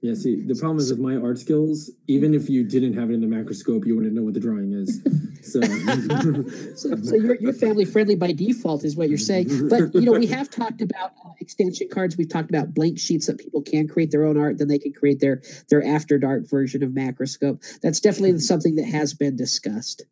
yeah. 0.01 0.15
See, 0.15 0.41
the 0.41 0.55
problem 0.55 0.79
is 0.79 0.89
with 0.89 0.99
my 0.99 1.17
art 1.17 1.37
skills. 1.37 1.91
Even 2.07 2.33
if 2.33 2.49
you 2.49 2.63
didn't 2.63 2.93
have 2.93 3.11
it 3.11 3.13
in 3.13 3.21
the 3.21 3.27
macroscope, 3.27 3.85
you 3.85 3.95
wouldn't 3.95 4.15
know 4.15 4.23
what 4.23 4.33
the 4.33 4.39
drawing 4.39 4.73
is. 4.73 5.01
So, 5.43 5.61
So, 6.75 6.95
so 6.95 7.15
you're, 7.15 7.35
you're 7.35 7.53
family 7.53 7.85
friendly 7.85 8.15
by 8.15 8.31
default, 8.31 8.83
is 8.83 8.95
what 8.95 9.09
you're 9.09 9.17
saying. 9.19 9.69
But 9.69 9.93
you 9.93 10.01
know, 10.01 10.13
we 10.13 10.25
have 10.27 10.49
talked 10.49 10.81
about 10.81 11.11
uh, 11.23 11.33
extension 11.39 11.87
cards. 11.89 12.17
We've 12.17 12.29
talked 12.29 12.49
about 12.49 12.73
blank 12.73 12.97
sheets 12.97 13.27
that 13.27 13.37
people 13.37 13.61
can 13.61 13.87
create 13.87 14.09
their 14.09 14.25
own 14.25 14.39
art. 14.39 14.57
Then 14.57 14.67
they 14.67 14.79
can 14.79 14.93
create 14.93 15.19
their 15.19 15.41
their 15.69 15.83
after 15.83 16.17
dark 16.17 16.49
version 16.49 16.81
of 16.81 16.91
Macroscope. 16.91 17.61
That's 17.81 17.99
definitely 17.99 18.39
something 18.39 18.75
that 18.75 18.85
has 18.85 19.13
been 19.13 19.35
discussed, 19.35 20.05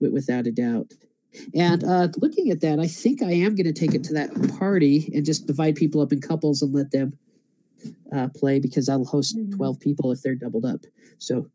without 0.00 0.46
a 0.46 0.52
doubt. 0.52 0.92
And 1.54 1.82
uh, 1.84 2.08
looking 2.18 2.50
at 2.50 2.60
that, 2.60 2.78
I 2.78 2.86
think 2.86 3.22
I 3.22 3.32
am 3.32 3.54
going 3.54 3.66
to 3.66 3.72
take 3.72 3.94
it 3.94 4.04
to 4.04 4.12
that 4.14 4.30
party 4.58 5.10
and 5.14 5.24
just 5.24 5.46
divide 5.46 5.76
people 5.76 6.00
up 6.00 6.12
in 6.12 6.20
couples 6.20 6.62
and 6.62 6.74
let 6.74 6.90
them 6.90 7.16
uh, 8.14 8.28
play 8.34 8.60
because 8.60 8.88
I'll 8.88 9.04
host 9.04 9.36
Mhm. 9.36 9.56
twelve 9.56 9.80
people 9.80 10.12
if 10.12 10.22
they're 10.22 10.34
doubled 10.34 10.64
up. 10.64 10.84
So. 11.18 11.48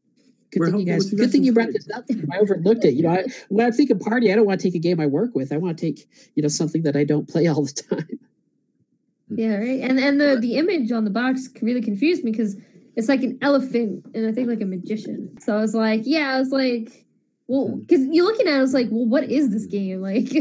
Good 0.50 0.60
We're 0.62 0.72
thing 0.72 0.80
you 0.80 0.86
guys. 0.86 1.12
Good 1.14 1.30
thing 1.30 1.44
you 1.44 1.52
brought 1.52 1.74
this 1.74 1.90
up. 1.94 2.06
I 2.32 2.38
overlooked 2.38 2.86
it. 2.86 2.94
You 2.94 3.04
know, 3.04 3.10
I, 3.10 3.26
when 3.50 3.66
I'm 3.66 3.74
thinking 3.74 4.00
party, 4.00 4.32
I 4.32 4.36
don't 4.36 4.46
want 4.46 4.62
to 4.62 4.66
take 4.66 4.76
a 4.76 4.80
game 4.80 4.98
I 4.98 5.06
work 5.06 5.36
with. 5.36 5.52
I 5.52 5.58
want 5.58 5.78
to 5.78 5.86
take, 5.86 6.08
you 6.36 6.42
know, 6.42 6.48
something 6.48 6.84
that 6.84 6.96
I 6.96 7.04
don't 7.04 7.28
play 7.28 7.48
all 7.48 7.66
the 7.66 7.74
time. 7.90 8.08
Yeah, 9.30 9.56
right. 9.58 9.82
And 9.82 10.00
and 10.00 10.22
the 10.22 10.38
the 10.40 10.56
image 10.56 10.92
on 10.94 11.04
the 11.04 11.10
box 11.12 11.50
really 11.62 11.82
confused 11.82 12.24
me 12.24 12.32
because 12.32 12.56
it's 12.96 13.10
like 13.10 13.24
an 13.24 13.38
elephant 13.42 14.06
and 14.16 14.26
I 14.26 14.32
think 14.32 14.48
like 14.48 14.62
a 14.62 14.66
magician. 14.66 15.38
So 15.42 15.54
I 15.58 15.60
was 15.60 15.76
like, 15.76 16.04
yeah, 16.06 16.34
I 16.34 16.40
was 16.40 16.52
like, 16.52 17.06
well, 17.48 17.68
hmm. 17.68 17.80
because 17.82 18.06
you're 18.12 18.26
looking 18.26 18.48
at 18.48 18.56
it, 18.56 18.58
I 18.58 18.64
like, 18.64 18.88
well, 18.92 19.06
what 19.06 19.26
is 19.26 19.52
this 19.52 19.66
game 19.66 20.02
like? 20.02 20.32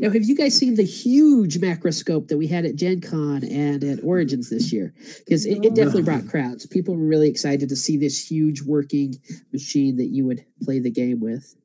Now, 0.00 0.10
have 0.10 0.24
you 0.24 0.36
guys 0.36 0.56
seen 0.56 0.76
the 0.76 0.84
huge 0.84 1.58
macroscope 1.58 2.28
that 2.28 2.38
we 2.38 2.46
had 2.46 2.64
at 2.64 2.76
Gen 2.76 3.00
Con 3.00 3.42
and 3.44 3.82
at 3.82 4.04
Origins 4.04 4.48
this 4.48 4.72
year? 4.72 4.94
Because 5.24 5.44
it, 5.44 5.64
it 5.64 5.72
oh. 5.72 5.74
definitely 5.74 6.02
brought 6.02 6.28
crowds. 6.28 6.66
People 6.66 6.96
were 6.96 7.06
really 7.06 7.28
excited 7.28 7.68
to 7.68 7.76
see 7.76 7.96
this 7.96 8.30
huge 8.30 8.62
working 8.62 9.16
machine 9.52 9.96
that 9.96 10.06
you 10.06 10.24
would 10.24 10.44
play 10.62 10.78
the 10.78 10.90
game 10.90 11.20
with. 11.20 11.56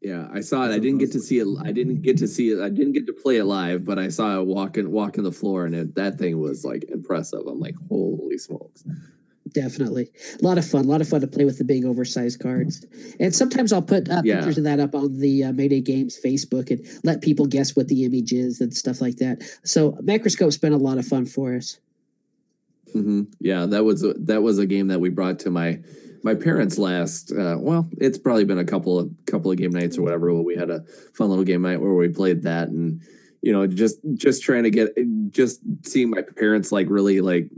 Yeah, 0.00 0.28
I 0.32 0.40
saw 0.40 0.64
it. 0.64 0.74
I 0.74 0.78
didn't 0.78 0.98
get 0.98 1.12
to 1.12 1.20
see 1.20 1.38
it. 1.38 1.46
I 1.62 1.72
didn't 1.72 2.02
get 2.02 2.18
to 2.18 2.28
see 2.28 2.50
it. 2.50 2.60
I 2.60 2.68
didn't 2.68 2.92
get 2.92 3.06
to 3.06 3.12
play 3.12 3.36
it 3.36 3.44
live, 3.44 3.84
but 3.84 3.98
I 3.98 4.08
saw 4.08 4.38
it 4.40 4.46
walking 4.46 4.90
walking 4.90 5.22
the 5.22 5.30
floor, 5.30 5.64
and 5.64 5.74
it, 5.76 5.94
that 5.94 6.18
thing 6.18 6.40
was 6.40 6.64
like 6.64 6.84
impressive. 6.88 7.46
I'm 7.46 7.60
like, 7.60 7.76
holy 7.88 8.36
smokes! 8.36 8.82
Definitely. 9.52 10.10
A 10.40 10.44
lot 10.44 10.58
of 10.58 10.66
fun. 10.66 10.84
A 10.84 10.88
lot 10.88 11.00
of 11.00 11.08
fun 11.08 11.20
to 11.20 11.26
play 11.26 11.44
with 11.44 11.58
the 11.58 11.64
big 11.64 11.84
oversized 11.84 12.40
cards. 12.40 12.84
And 13.20 13.34
sometimes 13.34 13.72
I'll 13.72 13.82
put 13.82 14.08
uh, 14.10 14.22
Yeah. 14.24 14.36
pictures 14.36 14.58
of 14.58 14.64
that 14.64 14.80
up 14.80 14.94
on 14.94 15.18
the 15.18 15.44
uh, 15.44 15.52
Mayday 15.52 15.80
Games 15.80 16.18
Facebook 16.22 16.70
and 16.70 16.86
let 17.04 17.20
people 17.20 17.46
guess 17.46 17.76
what 17.76 17.88
the 17.88 18.04
image 18.04 18.32
is 18.32 18.60
and 18.60 18.74
stuff 18.74 19.00
like 19.00 19.16
that. 19.16 19.42
So 19.64 19.92
Macroscope's 20.02 20.58
been 20.58 20.72
a 20.72 20.78
lot 20.78 20.98
of 20.98 21.06
fun 21.06 21.26
for 21.26 21.54
us. 21.54 21.78
hmm 22.92 23.22
Yeah, 23.40 23.66
that 23.66 23.84
was 23.84 24.02
a, 24.02 24.14
that 24.14 24.42
was 24.42 24.58
a 24.58 24.66
game 24.66 24.88
that 24.88 25.00
we 25.00 25.08
brought 25.10 25.38
to 25.40 25.50
my 25.50 25.80
my 26.24 26.34
parents 26.34 26.78
last. 26.78 27.32
Uh, 27.32 27.56
well, 27.58 27.88
it's 27.98 28.16
probably 28.18 28.44
been 28.44 28.58
a 28.58 28.64
couple 28.64 28.98
of 28.98 29.10
couple 29.26 29.50
of 29.50 29.56
game 29.58 29.72
nights 29.72 29.98
or 29.98 30.02
whatever. 30.02 30.32
But 30.32 30.42
we 30.42 30.54
had 30.56 30.70
a 30.70 30.84
fun 31.14 31.28
little 31.28 31.44
game 31.44 31.62
night 31.62 31.80
where 31.80 31.92
we 31.94 32.08
played 32.08 32.42
that, 32.42 32.68
and 32.68 33.00
you 33.42 33.52
know, 33.52 33.66
just 33.66 33.98
just 34.14 34.42
trying 34.42 34.62
to 34.62 34.70
get 34.70 34.94
just 35.30 35.60
seeing 35.84 36.10
my 36.10 36.22
parents 36.22 36.70
like 36.70 36.86
really 36.88 37.20
like, 37.20 37.48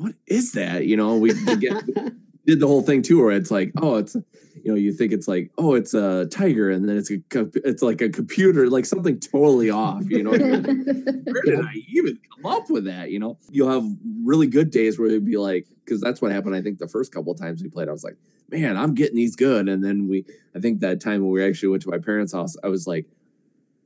what 0.00 0.14
is 0.26 0.52
that? 0.52 0.86
You 0.86 0.96
know, 0.96 1.16
we, 1.16 1.34
we 1.34 1.56
get 1.56 1.84
did 2.46 2.58
the 2.58 2.66
whole 2.66 2.80
thing 2.80 3.02
too, 3.02 3.20
where 3.20 3.32
it's 3.32 3.50
like, 3.50 3.70
oh, 3.82 3.96
it's 3.96 4.14
you 4.14 4.72
know, 4.72 4.74
you 4.74 4.92
think 4.92 5.12
it's 5.12 5.28
like, 5.28 5.50
oh, 5.58 5.74
it's 5.74 5.92
a 5.92 6.26
tiger, 6.26 6.70
and 6.70 6.88
then 6.88 6.96
it's 6.96 7.10
a 7.10 7.18
it's 7.64 7.82
like 7.82 8.00
a 8.00 8.08
computer, 8.08 8.68
like 8.68 8.86
something 8.86 9.20
totally 9.20 9.68
off. 9.68 10.04
You 10.08 10.22
know, 10.22 10.30
where 10.30 11.42
did 11.42 11.60
I 11.60 11.74
even 11.88 12.18
come 12.34 12.46
up 12.50 12.70
with 12.70 12.86
that? 12.86 13.10
You 13.10 13.18
know, 13.18 13.38
you'll 13.50 13.70
have 13.70 13.84
really 14.24 14.46
good 14.46 14.70
days 14.70 14.98
where 14.98 15.08
it'd 15.08 15.26
be 15.26 15.36
like, 15.36 15.66
because 15.84 16.00
that's 16.00 16.22
what 16.22 16.32
happened. 16.32 16.56
I 16.56 16.62
think 16.62 16.78
the 16.78 16.88
first 16.88 17.12
couple 17.12 17.32
of 17.32 17.38
times 17.38 17.62
we 17.62 17.68
played, 17.68 17.88
I 17.88 17.92
was 17.92 18.04
like, 18.04 18.16
man, 18.48 18.78
I'm 18.78 18.94
getting 18.94 19.16
these 19.16 19.36
good, 19.36 19.68
and 19.68 19.84
then 19.84 20.08
we, 20.08 20.24
I 20.56 20.60
think 20.60 20.80
that 20.80 21.02
time 21.02 21.20
when 21.20 21.30
we 21.30 21.46
actually 21.46 21.68
went 21.68 21.82
to 21.82 21.90
my 21.90 21.98
parents' 21.98 22.32
house, 22.32 22.56
I 22.64 22.68
was 22.68 22.86
like. 22.86 23.06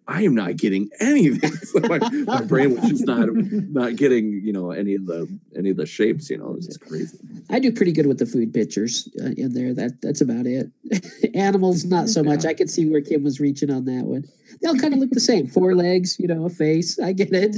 I 0.07 0.23
am 0.23 0.35
not 0.35 0.57
getting 0.57 0.91
anything. 1.01 1.53
So 1.75 1.81
my, 1.81 1.99
my 2.25 2.43
brain 2.43 2.77
was 2.77 2.89
just 2.89 3.07
not 3.07 3.29
not 3.35 3.97
getting 3.97 4.41
you 4.45 4.53
know 4.53 4.71
any 4.71 4.95
of 4.95 5.07
the 5.07 5.27
any 5.57 5.71
of 5.71 5.77
the 5.77 5.87
shapes. 5.87 6.31
You 6.31 6.39
know, 6.39 6.51
it 6.51 6.57
was 6.57 6.67
just 6.67 6.81
crazy. 6.81 7.19
I 7.51 7.59
do 7.59 7.73
pretty 7.73 7.91
good 7.91 8.07
with 8.07 8.19
the 8.19 8.27
food 8.27 8.55
pictures 8.55 9.09
uh, 9.21 9.31
in 9.37 9.55
there. 9.55 9.75
That 9.75 10.01
that's 10.01 10.21
about 10.21 10.47
it. 10.47 10.71
Animals, 11.35 11.85
not 11.85 12.09
so 12.09 12.23
much. 12.23 12.45
Yeah. 12.45 12.51
I 12.51 12.55
could 12.55 12.71
see 12.71 12.89
where 12.89 13.01
Kim 13.01 13.25
was 13.25 13.41
reaching 13.41 13.73
on 13.73 13.87
that 13.87 14.05
one. 14.05 14.25
They 14.63 14.69
all 14.69 14.79
kind 14.79 14.95
of 14.95 15.01
look 15.01 15.11
the 15.11 15.21
same. 15.21 15.49
Four 15.49 15.75
legs, 15.75 16.17
you 16.21 16.29
know, 16.29 16.45
a 16.45 16.51
face. 16.51 16.99
I 17.01 17.13
get 17.13 17.33
it. 17.33 17.57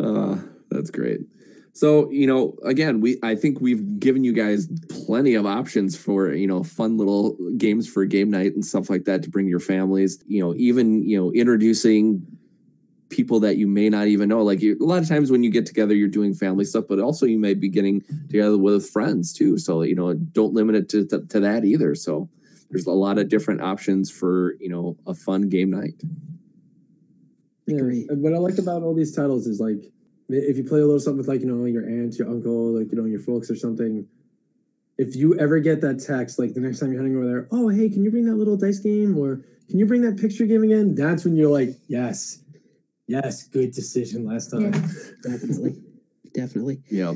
Uh, 0.00 0.38
that's 0.70 0.90
great. 0.90 1.20
So, 1.72 2.10
you 2.10 2.26
know, 2.26 2.56
again, 2.64 3.00
we 3.00 3.18
I 3.22 3.34
think 3.34 3.60
we've 3.60 4.00
given 4.00 4.24
you 4.24 4.32
guys 4.32 4.68
plenty 5.06 5.34
of 5.34 5.46
options 5.46 5.96
for, 5.96 6.32
you 6.32 6.46
know, 6.46 6.62
fun 6.62 6.96
little 6.96 7.36
games 7.56 7.88
for 7.88 8.04
game 8.04 8.30
night 8.30 8.54
and 8.54 8.64
stuff 8.64 8.90
like 8.90 9.04
that 9.04 9.22
to 9.22 9.30
bring 9.30 9.46
your 9.46 9.60
families, 9.60 10.22
you 10.26 10.42
know, 10.42 10.54
even, 10.56 11.02
you 11.08 11.16
know, 11.16 11.32
introducing 11.32 12.26
people 13.08 13.40
that 13.40 13.56
you 13.56 13.66
may 13.66 13.88
not 13.88 14.08
even 14.08 14.28
know. 14.28 14.42
Like 14.42 14.60
you, 14.60 14.76
a 14.80 14.84
lot 14.84 15.02
of 15.02 15.08
times 15.08 15.30
when 15.30 15.42
you 15.42 15.50
get 15.50 15.66
together, 15.66 15.94
you're 15.94 16.08
doing 16.08 16.34
family 16.34 16.64
stuff, 16.64 16.84
but 16.88 16.98
also 16.98 17.26
you 17.26 17.38
may 17.38 17.54
be 17.54 17.68
getting 17.68 18.02
together 18.28 18.58
with 18.58 18.88
friends 18.88 19.32
too. 19.32 19.58
So, 19.58 19.82
you 19.82 19.94
know, 19.94 20.14
don't 20.14 20.54
limit 20.54 20.74
it 20.74 20.88
to, 20.90 21.06
to, 21.06 21.26
to 21.26 21.40
that 21.40 21.64
either. 21.64 21.94
So 21.94 22.28
there's 22.70 22.86
a 22.86 22.92
lot 22.92 23.18
of 23.18 23.28
different 23.28 23.62
options 23.62 24.10
for, 24.10 24.54
you 24.60 24.68
know, 24.68 24.96
a 25.06 25.14
fun 25.14 25.48
game 25.48 25.70
night. 25.70 26.02
Yeah, 27.66 27.78
and 27.78 28.22
what 28.22 28.34
I 28.34 28.38
like 28.38 28.58
about 28.58 28.82
all 28.82 28.94
these 28.94 29.14
titles 29.14 29.46
is 29.46 29.60
like 29.60 29.92
if 30.32 30.56
you 30.56 30.64
play 30.64 30.80
a 30.80 30.84
little 30.84 31.00
something 31.00 31.18
with 31.18 31.28
like 31.28 31.40
you 31.40 31.46
know 31.46 31.64
your 31.64 31.84
aunt, 31.84 32.18
your 32.18 32.28
uncle, 32.28 32.78
like 32.78 32.90
you 32.92 32.98
know 32.98 33.06
your 33.06 33.20
folks 33.20 33.50
or 33.50 33.56
something. 33.56 34.06
If 34.98 35.16
you 35.16 35.38
ever 35.38 35.60
get 35.60 35.80
that 35.80 35.98
text, 35.98 36.38
like 36.38 36.52
the 36.54 36.60
next 36.60 36.78
time 36.78 36.92
you're 36.92 37.00
heading 37.00 37.16
over 37.16 37.26
there, 37.26 37.48
oh 37.50 37.68
hey, 37.68 37.88
can 37.88 38.04
you 38.04 38.10
bring 38.10 38.26
that 38.26 38.36
little 38.36 38.56
dice 38.56 38.78
game 38.78 39.16
or 39.16 39.40
can 39.68 39.78
you 39.78 39.86
bring 39.86 40.02
that 40.02 40.18
picture 40.18 40.46
game 40.46 40.62
again? 40.62 40.94
That's 40.94 41.24
when 41.24 41.36
you're 41.36 41.50
like, 41.50 41.70
yes, 41.88 42.42
yes, 43.06 43.44
good 43.44 43.72
decision 43.72 44.26
last 44.26 44.50
time. 44.50 44.70
Definitely. 45.22 45.82
Definitely. 46.34 46.82
Yeah. 46.90 47.14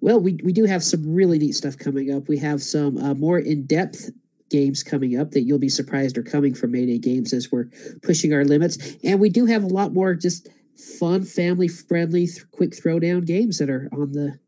Well, 0.00 0.20
we, 0.20 0.38
we 0.42 0.52
do 0.52 0.64
have 0.64 0.82
some 0.82 1.14
really 1.14 1.38
neat 1.38 1.54
stuff 1.54 1.78
coming 1.78 2.12
up. 2.12 2.28
We 2.28 2.38
have 2.38 2.62
some 2.62 2.98
uh, 2.98 3.14
more 3.14 3.38
in 3.38 3.64
depth 3.64 4.10
games 4.50 4.82
coming 4.82 5.18
up 5.18 5.30
that 5.30 5.42
you'll 5.42 5.58
be 5.58 5.68
surprised 5.68 6.18
are 6.18 6.22
coming 6.22 6.54
from 6.54 6.72
Mayday 6.72 6.98
Games 6.98 7.32
as 7.32 7.50
we're 7.50 7.68
pushing 8.02 8.32
our 8.32 8.44
limits. 8.44 8.96
And 9.02 9.18
we 9.18 9.30
do 9.30 9.46
have 9.46 9.64
a 9.64 9.68
lot 9.68 9.92
more 9.92 10.14
just 10.14 10.48
fun, 10.76 11.24
family 11.24 11.68
friendly, 11.68 12.26
th- 12.26 12.50
quick 12.50 12.70
throwdown 12.70 13.24
games 13.24 13.58
that 13.58 13.70
are 13.70 13.88
on 13.92 14.12
the 14.12 14.38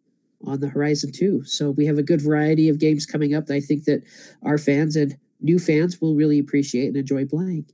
on 0.44 0.60
the 0.60 0.68
horizon 0.68 1.12
too. 1.12 1.42
So 1.44 1.70
we 1.70 1.86
have 1.86 1.98
a 1.98 2.02
good 2.02 2.20
variety 2.20 2.68
of 2.68 2.78
games 2.78 3.06
coming 3.06 3.34
up 3.34 3.46
that 3.46 3.54
I 3.54 3.60
think 3.60 3.84
that 3.84 4.02
our 4.42 4.58
fans 4.58 4.94
and 4.96 5.16
new 5.40 5.58
fans 5.58 6.00
will 6.00 6.14
really 6.14 6.38
appreciate 6.38 6.88
and 6.88 6.96
enjoy 6.96 7.26
playing. 7.26 7.66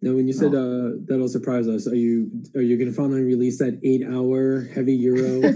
Now, 0.00 0.12
when 0.12 0.28
you 0.28 0.32
said 0.32 0.54
uh, 0.54 0.90
that'll 1.06 1.28
surprise 1.28 1.66
us, 1.66 1.88
are 1.88 1.96
you 1.96 2.30
are 2.54 2.62
you 2.62 2.76
going 2.76 2.88
to 2.88 2.94
finally 2.94 3.22
release 3.22 3.58
that 3.58 3.80
eight 3.82 4.06
hour 4.06 4.68
heavy 4.72 4.94
euro? 4.94 5.40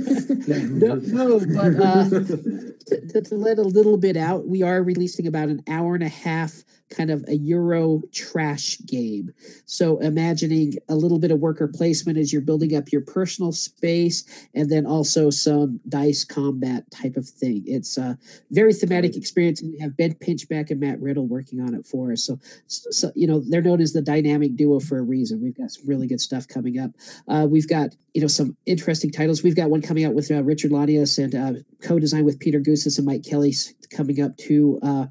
no, 0.49 0.97
no, 0.97 1.39
but 1.39 1.81
uh, 1.81 2.09
to, 2.09 3.07
to, 3.09 3.23
to 3.23 3.35
let 3.37 3.59
a 3.59 3.63
little 3.63 3.97
bit 3.97 4.17
out, 4.17 4.49
we 4.49 4.63
are 4.63 4.83
releasing 4.83 5.29
about 5.29 5.49
an 5.49 5.63
hour 5.69 5.95
and 5.95 6.03
a 6.03 6.09
half 6.09 6.65
kind 6.95 7.11
of 7.11 7.25
a 7.29 7.37
Euro 7.37 8.03
trash 8.13 8.79
game. 8.87 9.33
So 9.67 9.99
imagining 9.99 10.75
a 10.89 10.95
little 10.95 11.19
bit 11.19 11.31
of 11.31 11.41
worker 11.41 11.69
placement 11.69 12.19
as 12.19 12.33
you're 12.33 12.43
building 12.43 12.77
up 12.77 12.93
your 12.93 13.01
personal 13.01 13.53
space 13.53 14.25
and 14.55 14.71
then 14.71 14.87
also 14.87 15.31
some 15.31 15.81
dice 15.89 16.25
combat 16.25 16.91
type 16.91 17.17
of 17.17 17.29
thing. 17.29 17.65
It's 17.67 17.97
a 17.97 18.19
very 18.51 18.75
thematic 18.75 19.17
experience. 19.17 19.63
And 19.63 19.73
we 19.73 19.79
have 19.81 19.97
Ben 19.97 20.15
Pinchback 20.15 20.71
and 20.71 20.81
Matt 20.81 21.01
Riddle 21.01 21.27
working 21.27 21.61
on 21.61 21.75
it 21.75 21.87
for 21.87 22.13
us. 22.13 22.25
So, 22.25 22.39
so 22.67 23.11
you 23.15 23.27
know, 23.27 23.43
they're 23.49 23.63
known 23.63 23.81
as 23.81 23.93
the 23.93 24.03
dynamic 24.03 24.57
duo 24.57 24.81
for 24.81 24.99
a 24.99 25.03
reason. 25.03 25.43
We've 25.43 25.57
got 25.57 25.71
some 25.71 25.87
really 25.87 26.07
good 26.07 26.21
stuff 26.21 26.47
coming 26.47 26.79
up. 26.79 26.91
Uh, 27.27 27.47
we've 27.49 27.69
got, 27.69 27.97
you 28.15 28.21
know, 28.21 28.29
some 28.29 28.57
interesting 28.67 29.11
titles. 29.11 29.43
We've 29.43 29.57
got 29.57 29.71
one 29.71 29.83
coming 29.83 30.05
out 30.05 30.15
with 30.15 30.31
uh, 30.31 30.43
Richard 30.43 30.71
Launius 30.71 31.23
and 31.23 31.35
uh, 31.35 31.61
co-designed 31.83 32.27
with 32.27 32.39
Peter 32.39 32.61
Gousis 32.61 32.99
and 32.99 33.07
Mike 33.07 33.25
Kelly 33.25 33.55
coming 33.91 34.21
up 34.21 34.37
to 34.39 34.79
uh, 34.83 35.07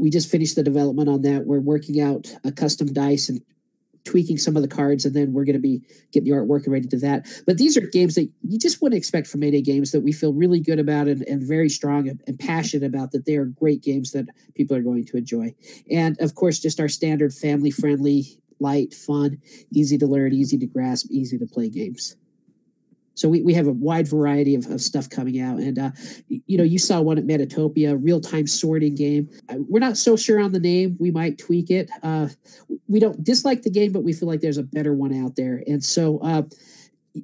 we 0.00 0.08
just 0.08 0.30
finished 0.30 0.56
the 0.56 0.62
development 0.62 1.08
on 1.08 1.22
that. 1.22 1.44
We're 1.44 1.60
working 1.60 2.00
out 2.00 2.34
a 2.42 2.50
custom 2.50 2.92
dice 2.92 3.28
and 3.28 3.42
tweaking 4.04 4.38
some 4.38 4.56
of 4.56 4.62
the 4.62 4.68
cards, 4.68 5.04
and 5.04 5.14
then 5.14 5.34
we're 5.34 5.44
going 5.44 5.54
to 5.54 5.60
be 5.60 5.82
getting 6.10 6.30
the 6.30 6.34
artwork 6.34 6.64
and 6.64 6.72
ready 6.72 6.88
to 6.88 6.98
that. 7.00 7.26
But 7.46 7.58
these 7.58 7.76
are 7.76 7.82
games 7.82 8.14
that 8.14 8.30
you 8.42 8.58
just 8.58 8.80
wouldn't 8.80 8.96
expect 8.96 9.26
from 9.26 9.40
Mayday 9.40 9.60
Games 9.60 9.92
that 9.92 10.00
we 10.00 10.10
feel 10.10 10.32
really 10.32 10.58
good 10.58 10.78
about 10.78 11.06
and, 11.06 11.22
and 11.28 11.42
very 11.42 11.68
strong 11.68 12.08
and, 12.08 12.22
and 12.26 12.38
passionate 12.38 12.86
about. 12.86 13.12
That 13.12 13.26
they 13.26 13.36
are 13.36 13.44
great 13.44 13.82
games 13.82 14.12
that 14.12 14.26
people 14.54 14.74
are 14.74 14.82
going 14.82 15.04
to 15.04 15.18
enjoy, 15.18 15.54
and 15.90 16.18
of 16.20 16.34
course, 16.34 16.58
just 16.58 16.80
our 16.80 16.88
standard 16.88 17.34
family 17.34 17.70
friendly, 17.70 18.40
light, 18.58 18.94
fun, 18.94 19.38
easy 19.70 19.98
to 19.98 20.06
learn, 20.06 20.32
easy 20.32 20.56
to 20.56 20.66
grasp, 20.66 21.10
easy 21.10 21.36
to 21.36 21.46
play 21.46 21.68
games. 21.68 22.16
So 23.20 23.28
we, 23.28 23.42
we 23.42 23.52
have 23.52 23.66
a 23.66 23.72
wide 23.72 24.08
variety 24.08 24.54
of, 24.54 24.64
of 24.68 24.80
stuff 24.80 25.10
coming 25.10 25.42
out. 25.42 25.58
And, 25.58 25.78
uh, 25.78 25.90
you 26.28 26.56
know, 26.56 26.64
you 26.64 26.78
saw 26.78 27.02
one 27.02 27.18
at 27.18 27.26
Metatopia, 27.26 27.98
real 28.02 28.18
time 28.18 28.46
sorting 28.46 28.94
game. 28.94 29.28
We're 29.68 29.78
not 29.78 29.98
so 29.98 30.16
sure 30.16 30.40
on 30.40 30.52
the 30.52 30.58
name. 30.58 30.96
We 30.98 31.10
might 31.10 31.36
tweak 31.36 31.70
it. 31.70 31.90
Uh, 32.02 32.28
we 32.88 32.98
don't 32.98 33.22
dislike 33.22 33.60
the 33.60 33.68
game, 33.68 33.92
but 33.92 34.04
we 34.04 34.14
feel 34.14 34.26
like 34.26 34.40
there's 34.40 34.56
a 34.56 34.62
better 34.62 34.94
one 34.94 35.12
out 35.12 35.36
there. 35.36 35.62
And 35.66 35.84
so, 35.84 36.18
uh, 36.20 36.44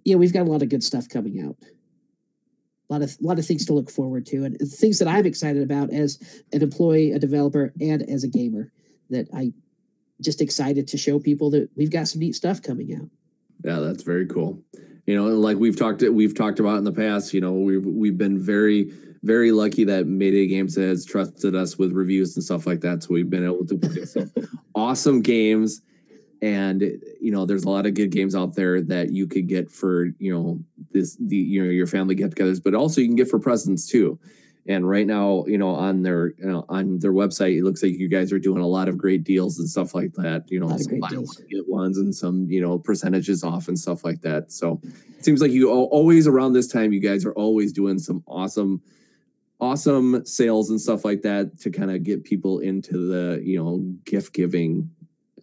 yeah, 0.05 0.16
we've 0.16 0.35
got 0.35 0.43
a 0.43 0.51
lot 0.51 0.60
of 0.60 0.68
good 0.68 0.85
stuff 0.85 1.09
coming 1.09 1.40
out. 1.40 1.56
A 2.90 2.93
lot 2.93 3.01
of 3.01 3.16
a 3.18 3.27
lot 3.27 3.39
of 3.39 3.47
things 3.47 3.64
to 3.64 3.73
look 3.73 3.90
forward 3.90 4.27
to, 4.27 4.44
and 4.44 4.59
things 4.59 4.98
that 4.98 5.09
I'm 5.09 5.24
excited 5.24 5.62
about 5.62 5.94
as 5.94 6.18
an 6.52 6.62
employee, 6.62 7.12
a 7.12 7.18
developer, 7.18 7.73
and 7.81 8.02
as 8.02 8.23
a 8.23 8.28
gamer. 8.28 8.70
That 9.09 9.28
I 9.35 9.55
just 10.20 10.43
excited 10.43 10.89
to 10.89 10.98
show 10.98 11.18
people 11.18 11.51
that 11.52 11.70
we've 11.74 11.90
got 11.90 12.06
some 12.06 12.20
neat 12.20 12.35
stuff 12.35 12.60
coming 12.60 12.94
out. 12.94 13.09
Yeah, 13.64 13.81
that's 13.81 14.02
very 14.02 14.27
cool 14.27 14.62
you 15.06 15.14
know 15.14 15.26
like 15.26 15.56
we've 15.56 15.78
talked 15.78 16.02
we've 16.02 16.34
talked 16.34 16.60
about 16.60 16.78
in 16.78 16.84
the 16.84 16.92
past 16.92 17.32
you 17.32 17.40
know 17.40 17.52
we've 17.52 17.86
we've 17.86 18.18
been 18.18 18.38
very 18.38 18.92
very 19.26 19.50
lucky 19.50 19.84
that 19.84 20.06
mayday 20.06 20.46
games 20.46 20.76
has 20.76 21.04
trusted 21.04 21.54
us 21.54 21.76
with 21.76 21.92
reviews 21.92 22.36
and 22.36 22.44
stuff 22.44 22.66
like 22.66 22.80
that. 22.80 23.02
So 23.02 23.08
we've 23.10 23.28
been 23.28 23.44
able 23.44 23.66
to 23.66 23.76
put 23.76 24.08
some 24.08 24.32
awesome 24.74 25.20
games. 25.20 25.82
And 26.42 26.82
you 27.20 27.32
know 27.32 27.46
there's 27.46 27.64
a 27.64 27.70
lot 27.70 27.86
of 27.86 27.94
good 27.94 28.10
games 28.10 28.36
out 28.36 28.54
there 28.54 28.82
that 28.82 29.10
you 29.10 29.26
could 29.26 29.48
get 29.48 29.70
for 29.70 30.12
you 30.18 30.32
know 30.32 30.60
this 30.92 31.16
the 31.16 31.36
you 31.36 31.64
know 31.64 31.70
your 31.70 31.86
family 31.86 32.14
get-togethers 32.14 32.62
but 32.62 32.74
also 32.74 33.00
you 33.00 33.06
can 33.06 33.16
get 33.16 33.28
for 33.28 33.38
presents 33.38 33.88
too 33.88 34.18
and 34.68 34.88
right 34.88 35.06
now 35.06 35.44
you 35.47 35.59
know 35.59 35.70
on 35.70 36.02
their 36.02 36.28
you 36.38 36.47
know, 36.47 36.64
on 36.68 36.98
their 36.98 37.12
website 37.12 37.59
it 37.59 37.64
looks 37.64 37.82
like 37.82 37.93
you 37.93 38.09
guys 38.09 38.32
are 38.32 38.38
doing 38.38 38.62
a 38.62 38.66
lot 38.66 38.88
of 38.88 38.98
great 38.98 39.24
deals 39.24 39.59
and 39.59 39.68
stuff 39.68 39.94
like 39.94 40.12
that 40.14 40.44
you 40.48 40.60
know 40.60 40.68
some 40.76 40.98
buy 41.01 41.09
one 41.09 41.24
get 41.51 41.68
ones 41.68 41.98
and 41.98 42.14
some 42.14 42.47
you 42.51 42.60
know 42.60 42.78
percentages 42.78 43.44
off 43.44 43.68
and 43.68 43.78
stuff 43.78 44.05
like 44.05 44.20
that 44.22 44.51
so 44.51 44.80
it 44.84 45.24
seems 45.24 45.40
like 45.40 45.51
you 45.51 45.70
always 45.70 46.26
around 46.26 46.52
this 46.52 46.68
time 46.68 46.93
you 46.93 47.01
guys 47.01 47.24
are 47.24 47.34
always 47.34 47.72
doing 47.72 47.98
some 47.98 48.22
awesome 48.26 48.80
awesome 49.60 50.24
sales 50.26 50.70
and 50.70 50.80
stuff 50.80 51.05
like 51.05 51.22
that 51.22 51.59
to 51.59 51.70
kind 51.70 51.90
of 51.90 52.02
get 52.02 52.24
people 52.24 52.59
into 52.59 53.09
the 53.09 53.40
you 53.43 53.62
know 53.62 53.78
gift 54.05 54.32
giving 54.32 54.90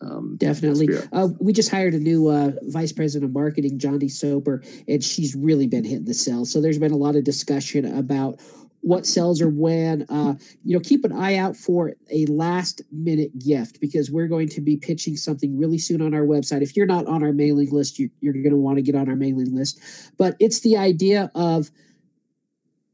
um, 0.04 0.36
Definitely. 0.38 0.90
Uh, 1.12 1.30
we 1.40 1.54
just 1.54 1.72
hired 1.72 1.94
a 1.94 2.00
new 2.00 2.28
uh, 2.28 2.52
vice 2.64 2.92
president 2.92 3.30
of 3.30 3.34
marketing, 3.34 3.80
John 3.80 4.00
D. 4.00 4.10
Soper, 4.10 4.62
and 4.88 5.04
she's 5.04 5.36
really 5.36 5.68
been 5.68 5.84
hitting 5.84 6.06
the 6.06 6.14
sales. 6.14 6.52
So 6.52 6.62
there's 6.62 6.80
been 6.80 6.92
a 6.92 6.98
lot 6.98 7.16
of 7.16 7.24
discussion 7.24 7.86
about 7.86 8.40
what 8.84 9.06
sells 9.06 9.42
or 9.42 9.50
when. 9.50 10.06
Uh, 10.10 10.36
you 10.64 10.76
know, 10.76 10.80
keep 10.80 11.04
an 11.06 11.12
eye 11.12 11.38
out 11.38 11.56
for 11.56 11.94
a 12.12 12.26
last 12.28 12.82
minute 12.92 13.38
gift 13.40 13.80
because 13.80 14.12
we're 14.12 14.28
going 14.28 14.50
to 14.50 14.62
be 14.62 14.78
pitching 14.78 15.16
something 15.16 15.58
really 15.58 15.78
soon 15.78 16.02
on 16.02 16.14
our 16.14 16.26
website. 16.26 16.62
If 16.62 16.76
you're 16.76 16.86
not 16.86 17.08
on 17.08 17.24
our 17.24 17.34
mailing 17.34 17.72
list, 17.72 17.98
you, 17.98 18.10
you're 18.20 18.34
going 18.34 18.52
to 18.52 18.58
want 18.58 18.78
to 18.78 18.82
get 18.82 18.94
on 18.94 19.10
our 19.10 19.16
mailing 19.16 19.56
list. 19.56 19.80
But 20.18 20.36
it's 20.40 20.60
the 20.60 20.78
idea 20.78 21.32
of 21.34 21.72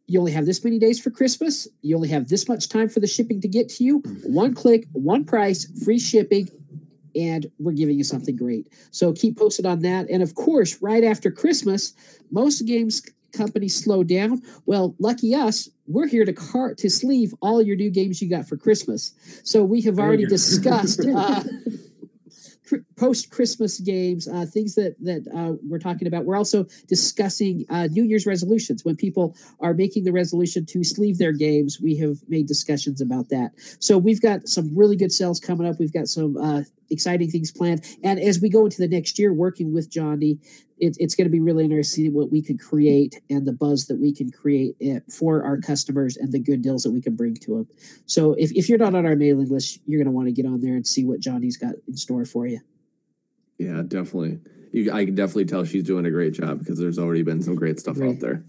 you 0.06 0.20
only 0.20 0.32
have 0.32 0.46
this 0.46 0.64
many 0.64 0.80
days 0.80 1.00
for 1.00 1.10
Christmas. 1.10 1.68
You 1.82 1.96
only 1.96 2.10
have 2.10 2.30
this 2.30 2.48
much 2.48 2.70
time 2.70 2.90
for 2.90 3.00
the 3.00 3.08
shipping 3.08 3.42
to 3.42 3.48
get 3.48 3.70
to 3.70 3.84
you. 3.84 4.00
One 4.26 4.54
click, 4.54 4.86
one 4.92 5.26
price, 5.26 5.66
free 5.84 6.00
shipping, 6.00 6.50
and 7.16 7.52
we're 7.60 7.74
giving 7.74 7.98
you 7.98 8.04
something 8.04 8.36
great. 8.36 8.72
So 8.92 9.14
keep 9.14 9.38
posted 9.38 9.66
on 9.66 9.80
that. 9.80 10.10
And 10.10 10.22
of 10.22 10.36
course, 10.36 10.82
right 10.82 11.04
after 11.04 11.32
Christmas, 11.32 11.94
most 12.32 12.62
games 12.62 13.04
companies 13.32 13.82
slow 13.82 14.04
down. 14.04 14.42
Well, 14.66 14.96
lucky 15.00 15.34
us, 15.34 15.70
we're 15.88 16.08
here 16.08 16.26
to 16.26 16.34
cart 16.34 16.78
to 16.80 16.90
sleeve 16.90 17.34
all 17.42 17.62
your 17.62 17.76
new 17.76 17.90
games 17.90 18.22
you 18.22 18.30
got 18.30 18.48
for 18.48 18.58
Christmas. 18.58 19.14
So 19.44 19.64
we 19.64 19.82
have 19.82 20.00
already 20.00 20.26
discussed 20.26 21.06
uh, 21.16 21.44
post 22.98 23.32
Christmas 23.32 23.80
games, 23.80 24.28
uh, 24.28 24.46
things 24.46 24.76
that 24.76 24.96
that 25.02 25.28
uh, 25.36 25.56
we're 25.68 25.80
talking 25.80 26.08
about. 26.08 26.26
We're 26.26 26.38
also 26.38 26.66
discussing 26.88 27.66
uh, 27.70 27.88
New 27.88 28.04
Year's 28.04 28.26
resolutions. 28.26 28.86
When 28.86 28.96
people 28.96 29.36
are 29.60 29.74
making 29.74 30.04
the 30.04 30.12
resolution 30.12 30.66
to 30.68 30.84
sleeve 30.84 31.18
their 31.18 31.34
games, 31.34 31.80
we 31.82 31.98
have 31.98 32.18
made 32.28 32.48
discussions 32.48 33.02
about 33.02 33.30
that. 33.30 33.52
So 33.80 33.98
we've 33.98 34.22
got 34.22 34.48
some 34.48 34.76
really 34.78 34.96
good 34.96 35.12
sales 35.12 35.40
coming 35.40 35.68
up. 35.68 35.80
We've 35.80 35.94
got 35.94 36.08
some 36.08 36.38
uh, 36.38 36.62
exciting 36.90 37.30
things 37.30 37.52
planned. 37.52 37.86
And 38.04 38.20
as 38.20 38.40
we 38.40 38.50
go 38.50 38.66
into 38.66 38.78
the 38.78 38.88
next 38.88 39.20
year, 39.20 39.34
working 39.34 39.74
with 39.74 39.90
Johnny, 39.90 40.40
it, 40.78 40.96
it's 41.00 41.16
going 41.16 41.26
to 41.26 41.32
be 41.32 41.40
really 41.40 41.66
interesting 41.66 42.14
what 42.14 42.32
we 42.32 42.42
can 42.42 42.58
create 42.58 43.22
and 43.30 43.46
the 43.46 43.54
buzz 43.54 43.88
that 43.88 44.00
we 44.00 44.14
can 44.14 44.32
create 44.32 44.76
eh, 44.82 45.00
for 45.10 45.44
our 45.44 45.58
customers 45.58 46.18
and 46.18 46.32
the 46.32 46.40
good 46.40 46.62
deals 46.62 46.84
that 46.84 46.92
we 46.92 47.02
can 47.02 47.16
bring 47.16 47.36
to 47.36 47.56
them. 47.56 47.68
So 48.06 48.34
if, 48.34 48.52
if 48.54 48.70
you're 48.70 48.78
not 48.78 48.96
on 48.96 49.06
our 49.06 49.16
mailing 49.16 49.50
list, 49.50 49.80
you're 49.86 50.00
going 50.00 50.12
to 50.12 50.16
want 50.16 50.28
to 50.28 50.32
get 50.32 50.46
on 50.46 50.62
there 50.62 50.76
and 50.76 50.88
see 50.88 51.06
what 51.06 51.20
Johnny's 51.20 51.58
got 51.58 51.76
in 51.88 51.98
store 51.98 52.26
for 52.26 52.48
you. 52.48 52.62
Yeah, 53.58 53.82
definitely. 53.86 54.40
You, 54.72 54.92
I 54.92 55.06
can 55.06 55.16
definitely 55.16 55.46
tell 55.46 55.66
she's 55.66 55.84
doing 55.84 56.06
a 56.06 56.12
great 56.12 56.34
job 56.34 56.60
because 56.60 56.80
there's 56.80 57.00
already 57.00 57.24
been 57.24 57.42
some 57.42 57.56
great 57.56 57.80
stuff 57.80 58.00
right. 58.00 58.12
out 58.12 58.20
there. 58.20 58.44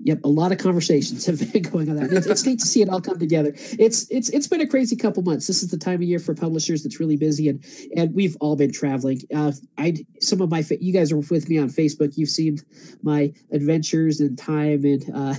Yep, 0.00 0.20
a 0.24 0.28
lot 0.28 0.52
of 0.52 0.58
conversations 0.58 1.24
have 1.26 1.52
been 1.52 1.62
going 1.70 1.88
on 1.88 1.96
that. 1.96 2.12
It's, 2.12 2.26
it's 2.26 2.44
neat 2.44 2.58
to 2.60 2.66
see 2.66 2.82
it 2.82 2.88
all 2.88 3.00
come 3.00 3.18
together. 3.18 3.52
It's 3.54 4.06
it's 4.10 4.28
it's 4.30 4.46
been 4.46 4.60
a 4.60 4.66
crazy 4.66 4.96
couple 4.96 5.22
months. 5.22 5.46
This 5.46 5.62
is 5.62 5.70
the 5.70 5.78
time 5.78 5.96
of 5.96 6.02
year 6.02 6.18
for 6.18 6.34
publishers 6.34 6.82
that's 6.82 7.00
really 7.00 7.16
busy, 7.16 7.48
and 7.48 7.64
and 7.96 8.14
we've 8.14 8.36
all 8.40 8.56
been 8.56 8.72
traveling. 8.72 9.20
Uh, 9.34 9.52
I 9.78 10.04
some 10.20 10.40
of 10.40 10.50
my 10.50 10.64
you 10.80 10.92
guys 10.92 11.10
are 11.12 11.16
with 11.16 11.48
me 11.48 11.58
on 11.58 11.68
Facebook. 11.68 12.16
You've 12.16 12.28
seen 12.28 12.58
my 13.02 13.32
adventures 13.52 14.20
and 14.20 14.36
time 14.36 14.84
and 14.84 15.04
uh, 15.14 15.34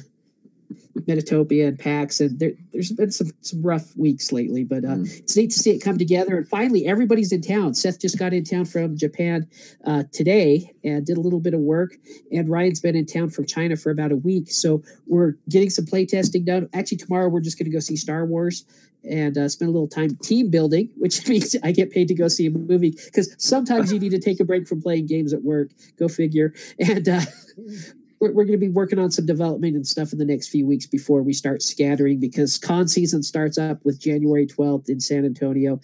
Metatopia 1.02 1.68
and 1.68 1.78
PAX, 1.80 2.20
and 2.20 2.40
there, 2.40 2.52
there's 2.74 2.92
been 2.92 3.12
some 3.12 3.32
some 3.42 3.62
rough 3.62 3.96
weeks 3.98 4.32
lately, 4.32 4.64
but 4.64 4.84
uh, 4.86 4.96
Mm. 4.96 5.20
it's 5.20 5.36
neat 5.36 5.52
to 5.52 5.60
see 5.60 5.72
it 5.72 5.80
come 5.80 5.98
together. 5.98 6.38
And 6.38 6.48
finally, 6.48 6.86
everybody's 6.86 7.32
in 7.32 7.42
town. 7.42 7.74
Seth 7.74 8.00
just 8.00 8.18
got 8.18 8.34
in 8.34 8.44
town 8.44 8.66
from 8.66 8.98
Japan 8.98 9.48
uh, 9.86 10.04
today 10.12 10.72
and 10.84 11.06
did 11.06 11.18
a 11.18 11.22
little 11.22 11.40
bit 11.40 11.54
of 11.54 11.60
work, 11.60 11.96
and 12.32 12.48
Ryan's 12.50 12.80
been 12.80 12.96
in 12.96 13.06
town 13.06 13.30
from 13.30 13.46
China 13.46 13.76
for 13.76 13.90
about 13.92 14.12
a 14.12 14.16
week. 14.18 14.52
So 14.52 14.84
we're 15.08 15.34
getting 15.50 15.70
some 15.70 15.86
play 15.86 16.06
testing 16.06 16.46
done. 16.46 16.70
Actually, 16.74 16.98
tomorrow 16.98 17.28
we're 17.30 17.42
just 17.42 17.58
going 17.60 17.66
to 17.70 17.76
go 17.76 17.80
see 17.80 17.96
Star 17.98 18.26
Wars 18.26 18.66
and 19.08 19.38
uh, 19.38 19.48
spend 19.48 19.70
a 19.70 19.72
little 19.72 19.88
time 19.88 20.16
team 20.24 20.50
building, 20.50 20.90
which 20.98 21.28
means 21.30 21.56
I 21.64 21.72
get 21.72 21.92
paid 21.92 22.08
to 22.08 22.16
go 22.16 22.28
see 22.28 22.48
a 22.48 22.50
movie 22.52 22.92
because 23.06 23.36
sometimes 23.38 23.94
you 23.94 24.00
need 24.00 24.10
to 24.12 24.20
take 24.20 24.40
a 24.40 24.44
break 24.46 24.68
from 24.68 24.82
playing 24.82 25.06
games 25.06 25.32
at 25.34 25.44
work. 25.44 25.70
Go 26.00 26.08
figure. 26.08 26.54
And 26.80 27.08
uh, 27.08 27.22
we're, 28.20 28.32
we're 28.32 28.46
going 28.46 28.60
to 28.60 28.66
be 28.66 28.70
working 28.70 29.00
on 29.00 29.12
some 29.12 29.26
development 29.26 29.76
and 29.76 29.86
stuff 29.86 30.14
in 30.14 30.20
the 30.20 30.26
next 30.26 30.50
few 30.50 30.66
weeks 30.66 30.86
before 30.86 31.22
we 31.22 31.34
start 31.34 31.62
scattering 31.62 32.20
because 32.20 32.58
con 32.58 32.88
season 32.88 33.24
starts 33.24 33.58
up 33.58 33.84
with 33.84 34.00
January 34.00 34.48
12th 34.48 34.90
in 34.90 35.00
San 35.00 35.26
Antonio 35.26 35.80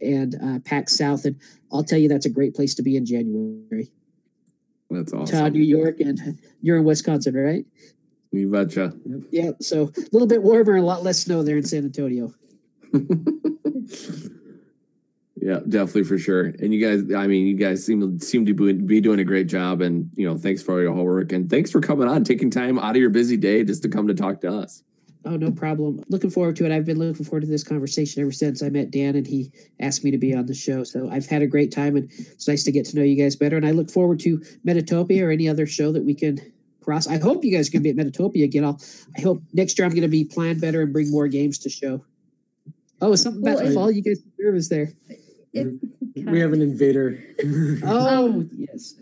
and 0.00 0.36
uh, 0.42 0.58
PAX 0.64 0.96
South. 0.96 1.24
And 1.24 1.38
I'll 1.72 1.84
tell 1.84 1.98
you, 1.98 2.08
that's 2.08 2.26
a 2.26 2.30
great 2.30 2.54
place 2.54 2.74
to 2.76 2.82
be 2.82 2.96
in 2.96 3.06
January. 3.06 3.90
That's 4.90 5.12
awesome. 5.12 5.52
New 5.52 5.62
York, 5.62 6.00
and 6.00 6.38
you're 6.60 6.76
in 6.76 6.84
Wisconsin, 6.84 7.34
right? 7.34 7.64
You 8.30 8.50
betcha. 8.50 8.92
Yeah. 9.30 9.52
So 9.60 9.92
a 9.96 10.10
little 10.12 10.28
bit 10.28 10.42
warmer 10.42 10.76
a 10.76 10.82
lot 10.82 11.02
less 11.02 11.20
snow 11.20 11.42
there 11.42 11.56
in 11.56 11.64
San 11.64 11.84
Antonio. 11.84 12.34
Yeah, 15.44 15.58
definitely 15.68 16.04
for 16.04 16.18
sure. 16.18 16.44
And 16.44 16.72
you 16.72 16.80
guys, 16.80 17.12
I 17.12 17.26
mean, 17.26 17.48
you 17.48 17.56
guys 17.56 17.84
seem 17.84 18.20
seem 18.20 18.46
to 18.46 18.54
be, 18.54 18.72
be 18.74 19.00
doing 19.00 19.18
a 19.18 19.24
great 19.24 19.48
job. 19.48 19.80
And 19.80 20.08
you 20.14 20.24
know, 20.28 20.38
thanks 20.38 20.62
for 20.62 20.74
all 20.74 20.80
your 20.80 20.94
hard 20.94 21.04
work 21.04 21.32
and 21.32 21.50
thanks 21.50 21.68
for 21.68 21.80
coming 21.80 22.06
on, 22.06 22.22
taking 22.22 22.48
time 22.48 22.78
out 22.78 22.90
of 22.90 22.96
your 22.96 23.10
busy 23.10 23.36
day 23.36 23.64
just 23.64 23.82
to 23.82 23.88
come 23.88 24.06
to 24.06 24.14
talk 24.14 24.40
to 24.42 24.52
us. 24.56 24.84
Oh, 25.24 25.36
no 25.36 25.50
problem. 25.50 26.02
Looking 26.08 26.30
forward 26.30 26.54
to 26.56 26.64
it. 26.64 26.70
I've 26.72 26.84
been 26.84 26.98
looking 26.98 27.24
forward 27.24 27.42
to 27.42 27.46
this 27.48 27.64
conversation 27.64 28.22
ever 28.22 28.30
since 28.32 28.62
I 28.62 28.68
met 28.68 28.90
Dan 28.92 29.16
and 29.16 29.26
he 29.26 29.50
asked 29.80 30.04
me 30.04 30.10
to 30.12 30.18
be 30.18 30.32
on 30.34 30.46
the 30.46 30.54
show. 30.54 30.84
So 30.84 31.08
I've 31.10 31.26
had 31.26 31.42
a 31.42 31.46
great 31.48 31.72
time 31.72 31.96
and 31.96 32.08
it's 32.18 32.46
nice 32.46 32.62
to 32.64 32.72
get 32.72 32.86
to 32.86 32.96
know 32.96 33.02
you 33.02 33.20
guys 33.20 33.34
better. 33.36 33.56
And 33.56 33.66
I 33.66 33.70
look 33.72 33.90
forward 33.90 34.20
to 34.20 34.38
Metatopia 34.66 35.22
or 35.22 35.30
any 35.30 35.48
other 35.48 35.66
show 35.66 35.90
that 35.92 36.04
we 36.04 36.14
can 36.14 36.38
cross. 36.80 37.06
I 37.08 37.18
hope 37.18 37.44
you 37.44 37.56
guys 37.56 37.68
can 37.68 37.82
be 37.82 37.90
at 37.90 37.96
Metatopia 37.96 38.44
again. 38.44 38.64
I'll, 38.64 38.80
I 39.16 39.20
hope 39.22 39.42
next 39.52 39.78
year 39.78 39.86
I'm 39.86 39.92
going 39.92 40.02
to 40.02 40.08
be 40.08 40.24
planned 40.24 40.60
better 40.60 40.82
and 40.82 40.92
bring 40.92 41.10
more 41.10 41.28
games 41.28 41.58
to 41.60 41.68
show. 41.70 42.04
Oh, 43.00 43.14
something 43.16 43.42
about 43.42 43.56
Well, 43.56 43.64
to 43.64 43.70
I- 43.70 43.74
fall? 43.74 43.90
You 43.90 44.02
guys 44.02 44.20
nervous 44.38 44.68
there? 44.68 44.92
We 46.14 46.40
have 46.40 46.52
an 46.52 46.62
invader. 46.62 47.18
Oh, 47.84 48.26
Um, 48.26 48.50
yes. 48.56 48.94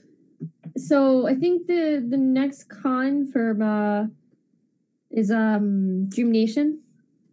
So 0.76 1.26
I 1.26 1.34
think 1.34 1.66
the 1.66 2.04
the 2.08 2.16
next 2.16 2.64
con 2.68 3.30
for 3.30 3.56
uh 3.62 4.06
is 5.10 5.30
um 5.30 6.08
DreamNation. 6.14 6.78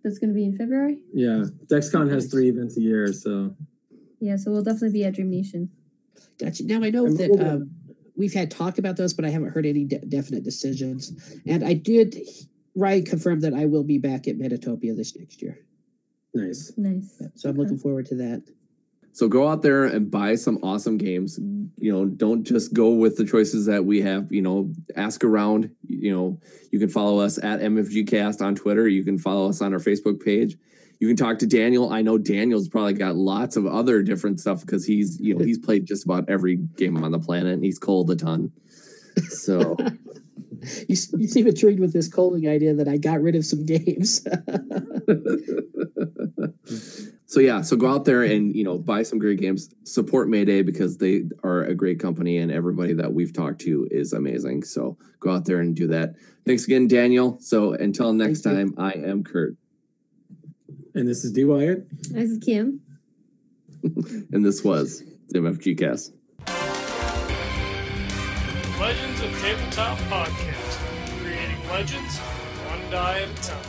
That's 0.03 0.19
going 0.19 0.29
to 0.29 0.33
be 0.35 0.45
in 0.45 0.55
February. 0.57 0.99
yeah, 1.13 1.45
DexCon 1.67 2.09
has 2.11 2.27
three 2.27 2.47
events 2.49 2.77
a 2.77 2.81
year, 2.81 3.11
so 3.11 3.53
Yeah, 4.19 4.37
so 4.37 4.51
we'll 4.51 4.63
definitely 4.63 4.91
be 4.99 5.03
at 5.05 5.15
DreamNation. 5.15 5.67
Gotcha. 6.39 6.65
Now 6.65 6.83
I 6.83 6.89
know 6.91 7.05
And 7.05 7.17
that 7.17 7.29
We'll 7.31 7.47
um, 7.47 7.71
we've 8.15 8.33
had 8.33 8.49
talk 8.49 8.77
about 8.77 8.95
those, 8.97 9.13
but 9.13 9.25
I 9.25 9.29
haven't 9.29 9.49
heard 9.49 9.65
any 9.65 9.83
de- 9.83 9.99
definite 9.99 10.43
decisions. 10.43 11.11
And 11.45 11.63
I 11.63 11.73
did, 11.73 12.15
Ryan 12.75 13.05
confirmed 13.05 13.41
that 13.43 13.53
I 13.53 13.65
will 13.65 13.83
be 13.83 13.97
back 13.97 14.27
at 14.27 14.37
Metatopia 14.37 14.95
this 14.95 15.15
next 15.15 15.41
year. 15.41 15.59
nice. 16.33 16.71
Nice. 16.77 17.19
So 17.35 17.49
I'm 17.49 17.57
looking 17.57 17.77
forward 17.77 18.05
to 18.07 18.15
that. 18.15 18.43
So 19.17 19.27
go 19.27 19.47
out 19.47 19.63
there 19.63 19.85
and 19.85 20.11
buy 20.11 20.35
some 20.35 20.59
awesome 20.61 20.99
games. 20.99 21.39
You 21.79 21.91
know, 21.91 22.05
don't 22.05 22.43
just 22.43 22.71
go 22.71 22.91
with 22.91 23.17
the 23.17 23.25
choices 23.25 23.65
that 23.65 23.83
we 23.83 23.99
have. 24.01 24.31
You 24.31 24.43
know, 24.43 24.71
ask 24.95 25.23
around. 25.23 25.71
You 25.87 26.15
know, 26.15 26.39
you 26.71 26.77
can 26.77 26.87
follow 26.87 27.19
us 27.19 27.39
at 27.39 27.59
MFGcast 27.61 28.45
on 28.45 28.53
Twitter. 28.53 28.87
You 28.87 29.03
can 29.03 29.17
follow 29.17 29.49
us 29.49 29.59
on 29.59 29.73
our 29.73 29.79
Facebook 29.79 30.23
page. 30.23 30.55
You 30.99 31.07
can 31.07 31.17
talk 31.17 31.39
to 31.39 31.47
Daniel. 31.47 31.91
I 31.91 32.03
know 32.03 32.19
Daniel's 32.19 32.69
probably 32.69 32.93
got 32.93 33.15
lots 33.15 33.57
of 33.57 33.65
other 33.65 34.03
different 34.03 34.39
stuff 34.39 34.61
because 34.61 34.85
he's 34.85 35.19
you 35.19 35.33
know 35.33 35.43
he's 35.43 35.57
played 35.57 35.87
just 35.87 36.05
about 36.05 36.29
every 36.29 36.55
game 36.55 37.03
on 37.03 37.09
the 37.09 37.17
planet 37.17 37.53
and 37.53 37.63
he's 37.63 37.79
cold 37.79 38.11
a 38.11 38.15
ton. 38.15 38.51
So 39.29 39.77
You, 40.87 40.95
you 41.17 41.27
seem 41.27 41.47
intrigued 41.47 41.79
with 41.79 41.93
this 41.93 42.07
calling 42.07 42.47
idea 42.47 42.73
that 42.73 42.87
I 42.87 42.97
got 42.97 43.21
rid 43.21 43.35
of 43.35 43.45
some 43.45 43.65
games. 43.65 44.25
so 47.27 47.41
yeah, 47.41 47.59
so 47.61 47.75
go 47.75 47.89
out 47.93 48.05
there 48.05 48.23
and 48.23 48.55
you 48.55 48.63
know 48.63 48.77
buy 48.77 49.03
some 49.03 49.19
great 49.19 49.39
games. 49.39 49.69
Support 49.83 50.29
Mayday 50.29 50.61
because 50.61 50.97
they 50.97 51.25
are 51.43 51.63
a 51.63 51.75
great 51.75 51.99
company 51.99 52.37
and 52.37 52.49
everybody 52.49 52.93
that 52.93 53.13
we've 53.13 53.33
talked 53.33 53.59
to 53.61 53.85
is 53.91 54.13
amazing. 54.13 54.63
So 54.63 54.97
go 55.19 55.31
out 55.31 55.43
there 55.43 55.59
and 55.59 55.75
do 55.75 55.87
that. 55.87 56.15
Thanks 56.45 56.63
again, 56.63 56.87
Daniel. 56.87 57.37
So 57.41 57.73
until 57.73 58.13
next 58.13 58.41
Thank 58.41 58.75
time, 58.75 58.75
I 58.77 58.93
am 58.93 59.25
Kurt, 59.25 59.57
And 60.95 61.05
this 61.05 61.25
is 61.25 61.33
D 61.33 61.43
Wyatt. 61.43 61.85
This 62.09 62.31
is 62.31 62.37
Kim. 62.39 62.79
and 63.83 64.45
this 64.45 64.63
was 64.63 65.03
the 65.27 65.39
MFG 65.39 65.77
Cast. 65.77 66.13
Legends 68.79 69.21
of 69.21 69.41
Tabletop 69.41 69.97
Podcast. 70.07 71.21
Creating 71.21 71.69
legends 71.69 72.19
one 72.19 72.89
die 72.89 73.19
at 73.19 73.29
a 73.29 73.43
time. 73.43 73.66